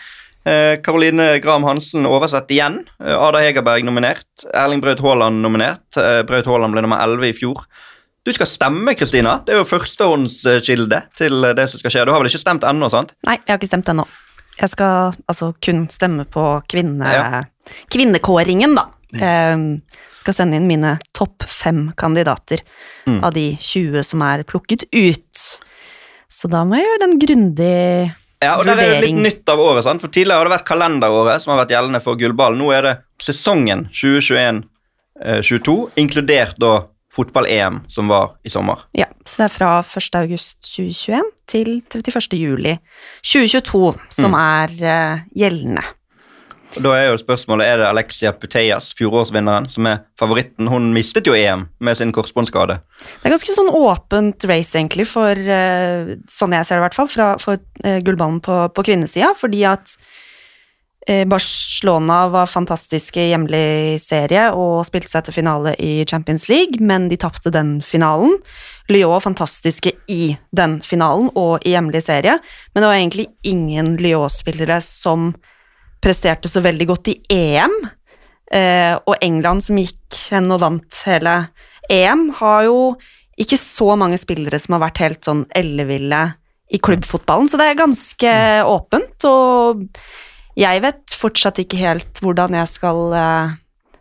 Eh, 0.47 0.77
Caroline 0.85 1.41
Graham 1.43 1.65
Hansen 1.67 2.07
oversett 2.07 2.51
igjen. 2.55 2.81
Eh, 3.03 3.17
Ada 3.19 3.41
Hegerberg 3.43 3.83
nominert. 3.85 4.27
Erling 4.55 4.81
Braut 4.85 5.01
Haaland 5.03 5.43
nominert. 5.43 5.97
Eh, 5.99 6.23
Braut 6.29 6.47
Haaland 6.47 6.73
ble 6.77 6.83
nummer 6.87 7.01
11 7.03 7.29
i 7.33 7.33
fjor. 7.35 7.65
Du 8.27 8.33
skal 8.35 8.47
stemme, 8.47 8.95
Kristina. 8.99 9.41
Det 9.47 9.55
er 9.55 9.61
jo 9.61 9.67
førstehåndskilde 9.71 11.01
til 11.19 11.45
eh, 11.45 11.55
det 11.59 11.69
som 11.71 11.79
skal 11.83 11.91
skje. 11.95 12.05
Du 12.07 12.13
har 12.15 12.23
vel 12.23 12.31
ikke 12.31 12.43
stemt 12.45 12.67
ennå, 12.67 12.89
sant? 12.95 13.13
Nei, 13.27 13.37
jeg 13.43 13.53
har 13.55 13.59
ikke 13.61 13.71
stemt 13.73 13.91
ennå. 13.91 14.07
Jeg 14.57 14.71
skal 14.73 15.13
altså 15.29 15.51
kun 15.63 15.87
stemme 15.93 16.25
på 16.33 16.45
kvinne, 16.71 17.05
Ja. 17.13 17.43
kvinnekåringen, 17.93 18.75
da. 18.79 18.87
Eh, 19.15 19.57
skal 20.19 20.35
sende 20.35 20.57
inn 20.59 20.67
mine 20.67 20.97
topp 21.15 21.43
fem 21.47 21.93
kandidater 21.97 22.63
Mm. 23.07 23.23
av 23.25 23.33
de 23.35 23.57
20 23.61 24.03
som 24.05 24.23
er 24.23 24.43
plukket 24.45 24.85
ut. 24.93 25.61
Så 26.29 26.49
da 26.51 26.65
må 26.65 26.75
jeg 26.79 26.87
gjøre 26.87 27.03
den 27.05 27.19
grundig 27.21 28.15
Ja, 28.45 28.57
og 28.59 28.67
det 28.69 28.75
er 28.77 28.91
jo 28.93 29.05
litt 29.07 29.23
nytt 29.23 29.49
av 29.49 29.61
året, 29.63 29.85
sant? 29.87 30.03
For 30.05 30.13
Tidligere 30.13 30.43
har 30.43 30.49
det 30.49 30.57
vært 30.59 30.69
kalenderåret 30.69 31.43
som 31.43 31.55
har 31.55 31.63
vært 31.63 31.73
gjeldende 31.73 32.03
for 32.05 32.19
gullballen. 32.21 32.61
Nå 32.61 32.69
er 32.77 32.83
det 32.85 32.95
sesongen 33.23 33.87
2021-2022, 33.97 35.77
inkludert 36.03 36.61
da 36.61 36.75
fotball-EM, 37.17 37.81
som 37.89 38.11
var 38.13 38.35
i 38.45 38.53
sommer. 38.53 38.85
Ja, 38.93 39.09
så 39.25 39.41
det 39.41 39.47
er 39.49 39.55
fra 39.55 39.71
1. 39.81 40.19
august 40.21 40.59
2021 40.69 41.31
til 41.49 41.71
31. 41.95 42.37
juli 42.37 42.75
2022 43.25 43.95
som 44.19 44.37
er 44.37 44.75
eh, 44.85 45.25
gjeldende. 45.39 45.85
Og 46.77 46.83
Da 46.85 46.93
er 46.93 47.07
jo 47.09 47.21
spørsmålet, 47.21 47.67
er 47.67 47.81
det 47.81 47.89
Alexia 47.89 48.33
Puteas, 48.37 48.91
fjorårsvinneren, 48.99 49.69
som 49.71 49.89
er 49.89 50.03
favoritten? 50.21 50.69
Hun 50.69 50.91
mistet 50.93 51.29
jo 51.29 51.37
EM 51.37 51.69
med 51.81 51.97
sin 51.97 52.13
korsbåndskade. 52.13 52.81
Det 53.23 53.31
er 53.31 53.35
ganske 53.37 53.57
sånn 53.57 53.73
åpent 53.73 54.45
race, 54.51 54.75
egentlig, 54.77 55.09
for 55.09 55.33
eh, 55.33 56.17
sånn 56.29 56.57
jeg 56.57 56.69
ser 56.69 56.77
det 56.77 56.83
i 56.83 56.87
hvert 56.89 56.99
fall, 56.99 57.11
fra, 57.13 57.33
for 57.43 57.63
eh, 57.85 58.03
gullballen 58.05 58.43
på, 58.45 58.61
på 58.77 58.87
kvinnesida, 58.91 59.33
fordi 59.39 59.65
at 59.71 59.97
eh, 61.09 61.25
Barcelona 61.25 62.27
var 62.35 62.53
fantastiske 62.53 63.25
i 63.25 63.31
hjemlig 63.33 63.97
serie 64.05 64.51
og 64.53 64.85
spilte 64.89 65.15
seg 65.15 65.27
til 65.27 65.39
finale 65.39 65.73
i 65.81 66.05
Champions 66.05 66.49
League, 66.53 66.83
men 66.85 67.09
de 67.09 67.17
tapte 67.21 67.55
den 67.55 67.79
finalen. 67.81 68.37
Lyon 68.93 69.17
var 69.17 69.25
fantastiske 69.25 69.97
i 70.13 70.37
den 70.55 70.81
finalen 70.85 71.33
og 71.35 71.65
i 71.65 71.73
hjemlig 71.73 72.05
serie, 72.05 72.37
men 72.75 72.83
det 72.83 72.89
var 72.91 73.01
egentlig 73.01 73.31
ingen 73.49 73.97
Lyon-spillere 73.97 74.83
som 74.85 75.33
presterte 76.03 76.51
så 76.51 76.63
veldig 76.65 76.87
godt 76.91 77.13
i 77.13 77.17
EM. 77.33 77.75
Eh, 78.53 78.95
og 78.95 79.17
England, 79.25 79.65
som 79.67 79.79
gikk 79.81 80.19
hen 80.31 80.51
og 80.55 80.63
vant 80.63 81.03
hele 81.09 81.37
EM, 81.91 82.29
har 82.39 82.67
jo 82.69 82.81
ikke 83.41 83.59
så 83.61 83.93
mange 83.99 84.19
spillere 84.21 84.59
som 84.63 84.77
har 84.77 84.87
vært 84.87 85.03
helt 85.03 85.27
sånn 85.27 85.45
elleville 85.57 86.23
i 86.73 86.81
klubbfotballen, 86.83 87.47
så 87.47 87.59
det 87.61 87.69
er 87.71 87.79
ganske 87.79 88.31
åpent, 88.67 89.27
og 89.29 89.85
jeg 90.59 90.83
vet 90.83 91.15
fortsatt 91.15 91.61
ikke 91.63 91.79
helt 91.79 92.23
hvordan 92.25 92.57
jeg 92.59 92.71
skal 92.73 93.15
eh, 93.15 93.55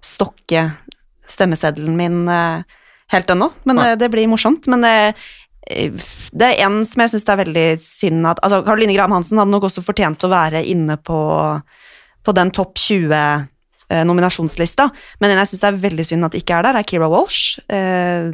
stokke 0.05 0.69
stemmeseddelen 1.29 1.97
min 1.99 2.23
eh, 2.31 2.63
helt 3.13 3.33
ennå, 3.33 3.51
men 3.67 3.81
det, 3.81 3.89
det 4.01 4.11
blir 4.13 4.29
morsomt. 4.31 4.69
Men 4.71 4.85
det, 4.85 4.95
det 6.33 6.47
er 6.47 6.63
en 6.65 6.79
som 6.87 7.03
jeg 7.03 7.13
syns 7.13 7.27
det 7.27 7.33
er 7.33 7.41
veldig 7.43 7.67
synd 7.81 8.29
at 8.29 8.41
altså 8.45 8.61
Caroline 8.65 8.95
Graham 8.95 9.17
Hansen 9.17 9.41
hadde 9.41 9.53
nok 9.53 9.67
også 9.69 9.83
fortjent 9.85 10.25
å 10.25 10.31
være 10.31 10.63
inne 10.71 10.97
på, 11.01 11.19
på 12.25 12.35
den 12.35 12.51
topp 12.55 12.73
20-nominasjonslista, 12.81 14.89
men 15.21 15.31
en 15.31 15.41
jeg 15.43 15.53
syns 15.53 15.65
er 15.69 15.83
veldig 15.85 16.05
synd 16.09 16.27
at 16.27 16.37
ikke 16.39 16.57
er 16.57 16.67
der, 16.67 16.79
er 16.79 16.87
Kira 16.87 17.07
Walsh. 17.11 17.41
Eh, 17.69 18.31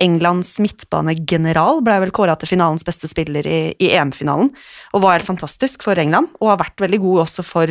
Englands 0.00 0.54
midtbanegeneral 0.62 1.82
ble 1.84 1.98
vel 2.06 2.14
kåra 2.16 2.34
til 2.40 2.54
finalens 2.54 2.86
beste 2.86 3.10
spiller 3.10 3.44
i, 3.44 3.60
i 3.76 3.92
EM-finalen, 3.92 4.48
og 4.94 5.04
var 5.04 5.18
helt 5.18 5.28
fantastisk 5.28 5.84
for 5.84 6.00
England, 6.00 6.32
og 6.40 6.54
har 6.54 6.62
vært 6.62 6.86
veldig 6.86 7.00
god 7.02 7.26
også 7.26 7.44
for, 7.44 7.68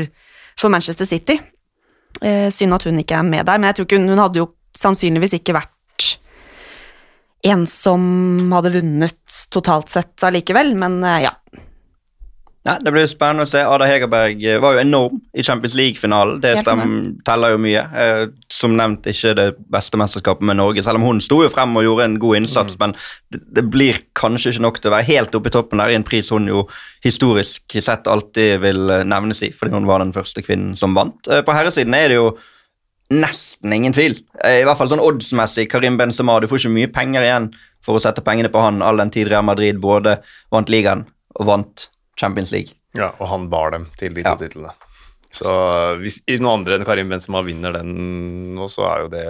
for 0.60 0.74
Manchester 0.74 1.08
City. 1.10 1.40
Eh, 2.22 2.50
synd 2.54 2.78
at 2.78 2.86
hun 2.86 3.02
ikke 3.02 3.18
er 3.18 3.26
med 3.26 3.48
der, 3.48 3.58
men 3.58 3.72
jeg 3.72 3.80
tror 3.80 3.90
ikke 3.90 4.02
hun, 4.02 4.12
hun 4.14 4.22
hadde 4.22 4.44
jo 4.44 4.52
sannsynligvis 4.78 5.40
ikke 5.40 5.58
vært 5.58 5.78
en 7.42 7.66
som 7.66 8.02
hadde 8.54 8.74
vunnet 8.76 9.38
totalt 9.54 9.90
sett 9.90 10.26
allikevel, 10.26 10.76
men 10.78 11.02
eh, 11.04 11.24
ja. 11.26 11.36
Ja, 12.62 12.76
det 12.78 12.92
blir 12.94 13.08
spennende 13.10 13.48
å 13.48 13.50
se. 13.50 13.64
Ada 13.66 13.88
Hegerberg 13.90 14.44
eh, 14.46 14.60
var 14.62 14.76
jo 14.76 14.82
enorm 14.84 15.16
i 15.34 15.42
Champions 15.42 15.74
League-finalen. 15.74 16.38
Det 16.44 16.52
stemmer, 16.60 17.08
teller 17.26 17.56
jo 17.56 17.62
mye. 17.64 17.82
Eh, 18.04 18.26
som 18.54 18.76
nevnt 18.78 19.08
ikke 19.10 19.32
det 19.40 19.48
beste 19.74 19.98
mesterskapet 19.98 20.46
med 20.46 20.60
Norge, 20.60 20.84
selv 20.86 21.02
om 21.02 21.08
hun 21.08 21.22
sto 21.26 21.40
jo 21.42 21.50
frem 21.50 21.74
og 21.80 21.88
gjorde 21.88 22.06
en 22.06 22.20
god 22.22 22.38
innsats. 22.38 22.78
Men 22.82 22.94
det, 23.34 23.42
det 23.58 23.64
blir 23.74 23.98
kanskje 24.18 24.54
ikke 24.54 24.66
nok 24.68 24.78
til 24.78 24.92
å 24.92 24.94
være 24.94 25.10
helt 25.10 25.38
oppe 25.38 25.50
i 25.50 25.56
toppen 25.56 25.82
der 25.82 25.90
i 25.90 25.98
en 25.98 26.06
pris 26.06 26.30
hun 26.30 26.46
jo 26.52 26.68
historisk 27.02 27.80
sett 27.82 28.10
alltid 28.12 28.62
vil 28.62 28.94
eh, 28.94 29.06
nevnes 29.10 29.42
i, 29.48 29.50
fordi 29.58 29.74
hun 29.74 29.90
var 29.90 30.04
den 30.04 30.14
første 30.14 30.44
kvinnen 30.46 30.76
som 30.78 30.94
vant. 30.98 31.18
Eh, 31.34 31.42
på 31.48 31.56
herresiden 31.58 31.98
er 31.98 32.12
det 32.14 32.20
jo 32.20 32.36
nesten 33.12 33.74
ingen 33.74 33.96
tvil. 33.98 34.20
Eh, 34.44 34.60
I 34.62 34.68
hvert 34.70 34.78
fall 34.78 34.92
sånn 34.92 35.02
oddsmessig. 35.02 35.66
Karim 35.72 35.98
Benzema, 35.98 36.38
du 36.38 36.46
får 36.52 36.62
ikke 36.62 36.76
mye 36.78 36.92
penger 36.94 37.26
igjen 37.26 37.50
for 37.82 37.98
å 37.98 38.04
sette 38.06 38.22
pengene 38.22 38.54
på 38.54 38.62
han 38.62 38.84
all 38.86 39.02
den 39.02 39.10
tid 39.18 39.34
Real 39.34 39.50
Madrid 39.50 39.82
både 39.82 40.20
vant 40.54 40.70
ligaen 40.70 41.08
og 41.42 41.50
vant 41.50 41.88
Champions 42.20 42.52
League. 42.52 42.76
Ja, 42.98 43.14
og 43.20 43.28
han 43.32 43.50
bar 43.50 43.72
dem 43.72 43.88
til 43.98 44.14
de 44.14 44.24
to 44.24 44.30
Ja. 44.30 44.36
titlene. 44.36 44.74
Så 45.32 45.48
hvis 46.02 46.18
noen 46.28 46.60
andre 46.60 46.76
enn 46.76 46.84
Karim 46.84 47.08
Benzema 47.08 47.40
vinner 47.42 47.72
den 47.72 48.54
nå, 48.58 48.66
så 48.68 48.84
er 48.90 49.04
jo 49.06 49.12
det 49.14 49.28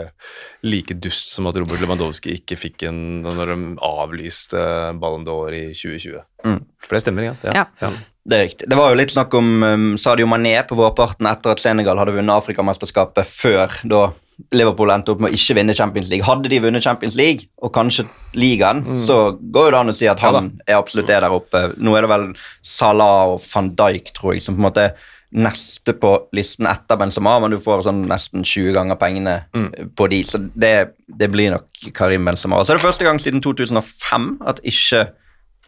like 0.65 0.95
dust 0.97 1.29
som 1.29 1.45
at 1.45 1.59
Robert 1.61 1.79
Lewandowski 1.83 2.33
ikke 2.39 2.57
fikk 2.57 2.87
en 2.89 3.21
når 3.21 3.51
de 3.51 3.57
avlyste 3.85 4.63
Ballon 4.97 5.23
d'Or 5.27 5.53
i 5.53 5.67
2020. 5.77 6.23
Mm. 6.43 6.57
For 6.81 6.97
det 6.97 7.03
stemmer, 7.03 7.27
ja. 7.29 7.35
Ja. 7.45 7.65
ja. 7.83 7.91
Det 8.25 8.37
er 8.37 8.43
riktig. 8.47 8.69
Det 8.69 8.77
var 8.77 8.89
jo 8.89 8.97
litt 8.97 9.13
snakk 9.13 9.33
om 9.37 9.63
um, 9.63 9.85
Sadio 9.97 10.25
Mané 10.29 10.55
på 10.65 10.77
vårparten 10.77 11.29
etter 11.29 11.53
at 11.53 11.61
Senegal 11.61 11.97
hadde 12.01 12.13
vunnet 12.17 12.33
Afrikamesterskapet 12.37 13.25
før 13.29 13.77
da 13.89 14.01
Liverpool 14.55 14.91
endte 14.93 15.13
opp 15.13 15.21
med 15.23 15.31
å 15.31 15.37
ikke 15.37 15.55
vinne 15.59 15.75
Champions 15.77 16.09
League. 16.11 16.25
Hadde 16.27 16.49
de 16.51 16.59
vunnet 16.63 16.83
Champions 16.83 17.15
League, 17.19 17.47
og 17.61 17.73
kanskje 17.75 18.07
ligaen, 18.33 18.83
så 18.99 19.37
går 19.37 19.69
jo 19.69 19.71
det 19.71 19.79
an 19.79 19.93
å 19.93 19.95
si 19.95 20.07
at 20.09 20.19
han 20.23 20.51
er 20.67 20.79
absolutt 20.79 21.09
er 21.09 21.25
der 21.25 21.35
oppe. 21.35 21.63
Nå 21.77 21.95
er 21.97 22.05
det 22.05 22.11
vel 22.11 22.27
Salah 22.61 23.33
og 23.35 23.41
van 23.53 23.73
Dijk, 23.75 24.13
tror 24.17 24.33
jeg, 24.33 24.45
som 24.45 24.55
på 24.57 24.63
en 24.63 24.69
måte 24.69 24.91
neste 25.31 25.93
på 25.95 26.27
listen 26.35 26.67
etter 26.67 26.97
Benzema, 26.99 27.37
men 27.39 27.53
du 27.53 27.59
får 27.61 27.85
sånn 27.85 28.03
nesten 28.09 28.43
20 28.43 28.73
ganger 28.75 28.99
pengene 28.99 29.35
på 29.95 30.07
de, 30.11 30.23
så 30.27 30.41
det, 30.59 30.91
det 31.07 31.29
blir 31.31 31.53
nok 31.53 31.85
Karim 31.95 32.27
Benzema. 32.27 32.59
Så 32.65 32.73
er 32.73 32.81
det 32.81 32.85
første 32.85 33.07
gang 33.07 33.19
siden 33.23 33.43
2005 33.43 34.31
at 34.51 34.59
ikke 34.67 35.05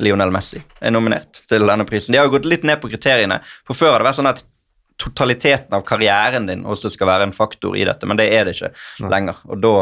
Lionel 0.04 0.34
Messi 0.34 0.60
er 0.82 0.92
nominert 0.92 1.44
til 1.48 1.64
denne 1.70 1.86
prisen. 1.88 2.12
De 2.12 2.20
har 2.20 2.28
jo 2.28 2.36
gått 2.36 2.50
litt 2.50 2.66
ned 2.68 2.82
på 2.82 2.92
kriteriene, 2.92 3.40
for 3.68 3.78
før 3.78 3.96
har 3.96 4.04
det 4.04 4.10
vært 4.10 4.20
sånn 4.20 4.32
at 4.34 4.44
totaliteten 5.02 5.76
av 5.76 5.86
karrieren 5.88 6.48
din 6.50 6.66
også 6.70 6.92
skal 6.94 7.10
være 7.10 7.30
en 7.30 7.36
faktor 7.36 7.78
i 7.78 7.86
dette, 7.88 8.08
men 8.10 8.20
det 8.20 8.30
er 8.34 8.48
det 8.48 8.58
ikke 8.58 9.10
lenger. 9.12 9.40
Og 9.50 9.62
da 9.64 9.74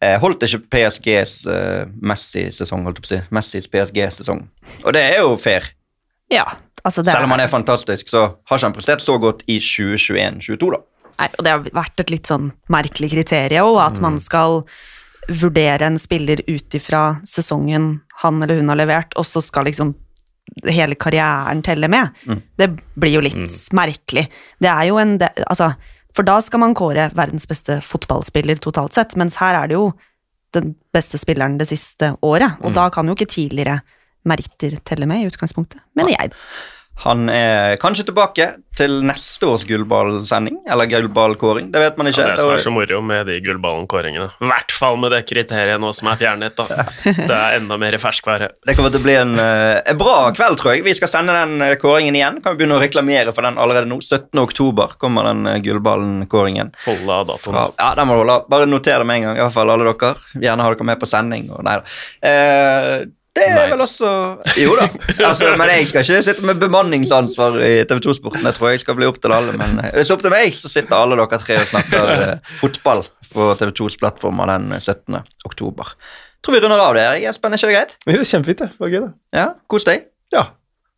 eh, 0.00 0.18
holdt 0.22 0.46
ikke 0.46 0.62
PSGs 0.74 1.34
eh, 1.50 1.82
Messi-sesong, 2.00 2.84
holdt 2.86 3.00
jeg 3.00 3.06
på 3.06 3.10
å 3.10 3.14
si, 3.14 3.20
Messis 3.34 3.70
PSG-sesong. 3.72 4.44
Og 4.84 4.96
det 4.96 5.04
er 5.14 5.20
jo 5.22 5.34
fair. 5.40 5.72
ja 6.32 6.46
altså 6.84 7.02
det 7.02 7.14
Selv 7.14 7.24
om 7.24 7.32
han 7.32 7.40
er 7.40 7.48
fantastisk, 7.48 8.08
så 8.12 8.26
har 8.44 8.58
ikke 8.58 8.68
han 8.68 8.76
prestert 8.76 9.04
så 9.04 9.16
godt 9.18 9.44
i 9.48 9.58
2021-2022, 9.58 10.74
da. 10.74 10.82
Nei, 11.14 11.28
og 11.38 11.46
det 11.46 11.52
har 11.52 11.68
vært 11.78 12.02
et 12.02 12.10
litt 12.10 12.28
sånn 12.28 12.50
merkelig 12.72 13.12
kriterium, 13.14 13.70
òg, 13.72 13.80
at 13.86 14.00
man 14.02 14.18
skal 14.20 14.64
vurdere 15.30 15.86
en 15.86 15.96
spiller 16.00 16.42
ut 16.44 16.76
ifra 16.76 17.14
sesongen 17.24 18.02
han 18.20 18.42
eller 18.42 18.60
hun 18.60 18.72
har 18.72 18.80
levert, 18.82 19.14
og 19.16 19.26
så 19.26 19.40
skal 19.44 19.68
liksom 19.70 19.94
hele 20.70 20.94
karrieren 20.94 21.62
teller 21.62 21.88
med. 21.88 22.08
Det 22.56 22.68
blir 22.94 23.16
jo 23.16 23.20
litt 23.24 23.50
merkelig. 23.72 24.28
Det 24.62 24.70
er 24.70 24.84
jo 24.90 24.98
en 25.02 25.18
del, 25.18 25.44
Altså, 25.50 25.72
for 26.14 26.22
da 26.22 26.38
skal 26.40 26.60
man 26.62 26.74
kåre 26.78 27.08
verdens 27.14 27.46
beste 27.50 27.80
fotballspiller 27.82 28.56
totalt 28.62 28.94
sett, 28.94 29.16
mens 29.16 29.36
her 29.42 29.54
er 29.54 29.68
det 29.68 29.74
jo 29.74 29.92
den 30.54 30.76
beste 30.94 31.18
spilleren 31.18 31.58
det 31.58 31.66
siste 31.66 32.12
året, 32.22 32.60
og 32.62 32.74
da 32.76 32.88
kan 32.94 33.06
jo 33.10 33.16
ikke 33.16 33.26
tidligere 33.26 33.80
meritter 34.24 34.78
telle 34.86 35.06
med 35.06 35.24
i 35.24 35.26
utgangspunktet, 35.26 35.80
mener 35.98 36.14
jeg. 36.14 36.30
Han 37.02 37.26
er 37.28 37.74
kanskje 37.82 38.04
tilbake 38.06 38.44
til 38.78 39.00
neste 39.06 39.46
års 39.50 39.64
gullballsending, 39.66 40.60
eller 40.70 40.86
gullballkåring, 40.90 41.68
det 41.74 41.80
vet 41.82 41.98
man 41.98 42.08
ikke. 42.10 42.22
Ja, 42.22 42.34
det 42.34 42.42
som 42.42 42.52
er 42.54 42.62
så 42.62 42.72
moro 42.74 43.00
med 43.06 43.26
de 43.28 43.36
gullballenkåringene. 43.44 44.28
I 44.42 44.48
hvert 44.50 44.74
fall 44.74 44.96
med 45.02 45.10
det 45.14 45.20
kriteriet 45.28 45.82
nå 45.82 45.90
som 45.94 46.10
er 46.12 46.20
fjernet, 46.22 46.54
da. 46.58 46.86
Det 47.28 47.34
er 47.34 47.58
enda 47.58 47.76
mer 47.80 47.96
ferskvære. 48.02 48.48
Det 48.66 48.76
kommer 48.78 48.94
til 48.94 49.02
å 49.02 49.06
bli 49.06 49.16
en, 49.18 49.34
eh, 49.42 49.80
en 49.90 49.98
bra 50.00 50.16
kveld, 50.34 50.58
tror 50.60 50.74
jeg. 50.74 50.84
Vi 50.86 50.94
skal 50.98 51.10
sende 51.10 51.34
den 51.36 51.66
eh, 51.66 51.74
kåringen 51.82 52.16
igjen. 52.18 52.38
Kan 52.44 52.54
vi 52.54 52.62
begynne 52.62 52.78
å 52.78 52.82
reklamere 52.82 53.34
for 53.36 53.46
den 53.46 53.58
allerede 53.62 53.90
nå. 53.90 53.98
17. 54.02 54.30
oktober 54.42 54.94
kommer 55.02 55.28
den 55.30 55.46
eh, 55.50 55.58
gullballen-kåringen. 55.66 56.72
Holde 56.86 57.18
av 57.20 57.26
datoen. 57.30 57.60
Ja, 57.78 57.90
den 57.98 58.10
må 58.10 58.16
du 58.16 58.22
holde. 58.24 58.38
av. 58.40 58.48
Bare 58.54 58.70
noter 58.70 59.02
det 59.02 59.10
med 59.10 59.20
en 59.20 59.28
gang, 59.28 59.38
i 59.38 59.44
hvert 59.44 59.54
fall 59.58 59.74
alle 59.74 59.90
dere. 59.92 60.14
Gjerne 60.46 60.66
ha 60.66 60.72
dere 60.74 60.88
med 60.90 61.02
på 61.02 61.10
sending. 61.10 61.50
Og 61.54 61.62
nei 61.66 61.76
da. 61.78 62.00
Eh, 62.30 63.04
det 63.34 63.44
er 63.48 63.56
Nei. 63.56 63.64
vel 63.72 63.80
også 63.82 64.10
Jo 64.62 64.74
da. 64.78 64.84
Altså, 65.26 65.48
men 65.58 65.72
jeg 65.72 65.88
skal 65.88 66.04
ikke 66.04 66.20
sitte 66.22 66.44
med 66.46 66.60
bemanningsansvar 66.62 67.56
i 67.66 67.72
TV 67.90 67.98
2-sporten. 68.06 68.46
Det 68.46 68.54
tror 68.54 68.70
jeg 68.70 68.84
skal 68.84 68.98
bli 68.98 69.08
opp 69.10 69.18
til 69.22 69.34
alle. 69.34 69.56
Men 69.58 69.80
eh, 69.82 69.90
hvis 69.96 70.06
det 70.06 70.14
er 70.14 70.18
opp 70.18 70.26
til 70.26 70.34
meg, 70.36 70.54
så 70.54 70.70
sitter 70.70 70.96
alle 71.00 71.18
dere 71.18 71.40
tre 71.42 71.58
og 71.58 71.70
snakker 71.72 72.12
eh, 72.14 72.52
fotball 72.62 73.02
på 73.32 73.48
TV 73.58 73.74
2s 73.82 73.98
plattformer 73.98 74.54
den 74.54 74.70
17. 74.78 75.18
oktober. 75.50 75.94
Tror 76.44 76.54
vi 76.58 76.62
runder 76.62 76.82
av 76.84 76.94
det. 76.94 77.06
Espen, 77.26 77.56
er 77.56 77.58
ikke 77.58 77.72
det 77.72 77.78
greit? 77.78 77.96
Det 78.04 78.18
er 78.18 78.28
kjempefint, 78.28 78.62
det. 78.62 78.70
Det 78.74 78.84
var 78.84 78.92
gøy, 78.92 79.00
det. 79.06 79.14
Ja, 79.34 79.46
Kos 79.72 79.88
deg. 79.88 80.10
Ja. 80.34 80.50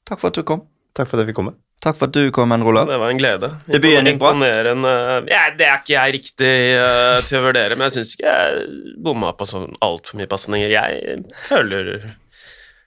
Takk 0.08 0.20
for 0.20 0.32
at 0.32 0.36
du 0.36 0.44
kom. 0.46 0.66
Takk 0.96 1.08
for 1.08 1.16
at 1.16 1.24
jeg 1.24 1.32
fikk 1.32 1.40
komme. 1.40 1.56
Takk 1.84 1.98
for 1.98 2.08
at 2.08 2.16
du 2.16 2.30
kom, 2.32 2.52
Olav. 2.56 2.88
Det 2.88 2.96
var 2.98 3.12
en 3.12 3.18
glede. 3.20 3.50
Debuten 3.68 4.08
gikk 4.08 4.18
bra? 4.18 4.32
Ja, 5.28 5.42
Det 5.54 5.66
er 5.68 5.80
ikke 5.82 5.92
jeg 5.92 6.14
riktig 6.16 6.52
uh, 6.80 7.18
til 7.28 7.38
å 7.38 7.44
vurdere, 7.44 7.76
men 7.76 7.86
jeg 7.86 7.98
syns 7.98 8.14
ikke 8.16 8.32
jeg 8.32 8.94
bomma 9.04 9.34
på 9.36 9.46
sånn 9.48 9.76
altfor 9.84 10.18
mye 10.18 10.30
pasninger. 10.30 10.72
Jeg 10.72 11.20
føler, 11.46 11.92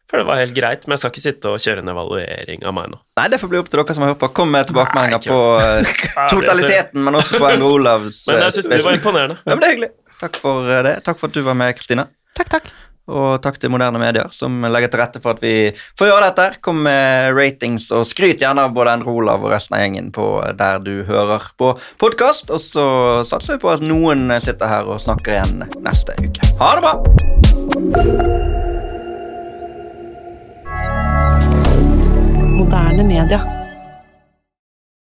føler 0.09 0.25
det 0.25 0.29
var 0.29 0.41
helt 0.41 0.57
greit, 0.57 0.87
men 0.87 0.95
jeg 0.95 1.03
skal 1.03 1.13
ikke 1.13 1.23
sitte 1.23 1.53
og 1.53 1.63
kjøre 1.63 1.83
en 1.83 1.93
evaluering 1.93 2.65
av 2.65 2.75
meg 2.75 2.91
nå. 2.93 2.99
Nei, 3.19 3.27
Det 3.29 3.39
får 3.41 3.53
bli 3.53 3.61
opp 3.61 3.69
til 3.69 3.81
dere 3.81 3.95
som 3.97 4.05
har 4.05 4.13
hørt 4.15 4.21
på. 4.23 4.31
Kom 4.41 4.51
med 4.55 4.69
tilbakemeldinger 4.69 5.25
på 5.29 5.39
eh, 5.61 5.95
totaliteten, 6.33 7.01
men 7.05 7.21
også 7.21 7.41
på 7.41 7.49
Endre 7.53 7.71
Olavs 7.77 8.25
Men 8.29 8.39
eh, 8.39 8.45
jeg 8.47 8.57
syns 8.59 8.69
du 8.73 8.85
var 8.89 8.99
imponerende. 8.99 9.39
Ja, 9.45 9.55
men 9.55 9.63
det 9.63 9.69
er 9.69 9.75
hyggelig. 9.77 9.91
Takk 10.19 10.39
for 10.41 10.69
eh, 10.69 10.83
det. 10.87 10.99
Takk 11.05 11.21
for 11.21 11.31
at 11.31 11.37
du 11.37 11.43
var 11.45 11.57
med, 11.61 11.75
Kristine. 11.77 12.09
Takk, 12.37 12.53
takk. 12.57 12.71
Og 13.09 13.39
takk 13.41 13.55
til 13.57 13.71
moderne 13.73 13.97
medier 13.97 14.29
som 14.33 14.61
legger 14.69 14.91
til 14.93 15.01
rette 15.01 15.21
for 15.23 15.33
at 15.33 15.41
vi 15.41 15.71
får 15.97 16.11
gjøre 16.11 16.27
dette. 16.27 16.61
Kom 16.65 16.83
med 16.85 17.33
ratings, 17.37 17.87
og 17.95 18.05
skryt 18.05 18.41
gjerne 18.43 18.67
av 18.67 18.75
både 18.75 18.93
Endre 18.99 19.15
Olav 19.17 19.45
og 19.45 19.53
resten 19.53 19.77
av 19.77 19.83
gjengen 19.85 20.11
på 20.13 20.27
der 20.59 20.81
du 20.85 20.93
hører 21.09 21.49
på 21.57 21.73
podkast. 22.01 22.53
Og 22.53 22.61
så 22.61 22.87
satser 23.29 23.57
vi 23.57 23.63
på 23.65 23.73
at 23.73 23.85
noen 23.85 24.29
sitter 24.41 24.69
her 24.69 24.89
og 24.89 25.01
snakker 25.01 25.39
igjen 25.39 25.69
neste 25.85 26.17
uke. 26.21 26.53
Ha 26.61 26.73
det 26.77 26.85
bra! 26.85 28.68
Moderne 32.69 33.03
media. 33.03 33.68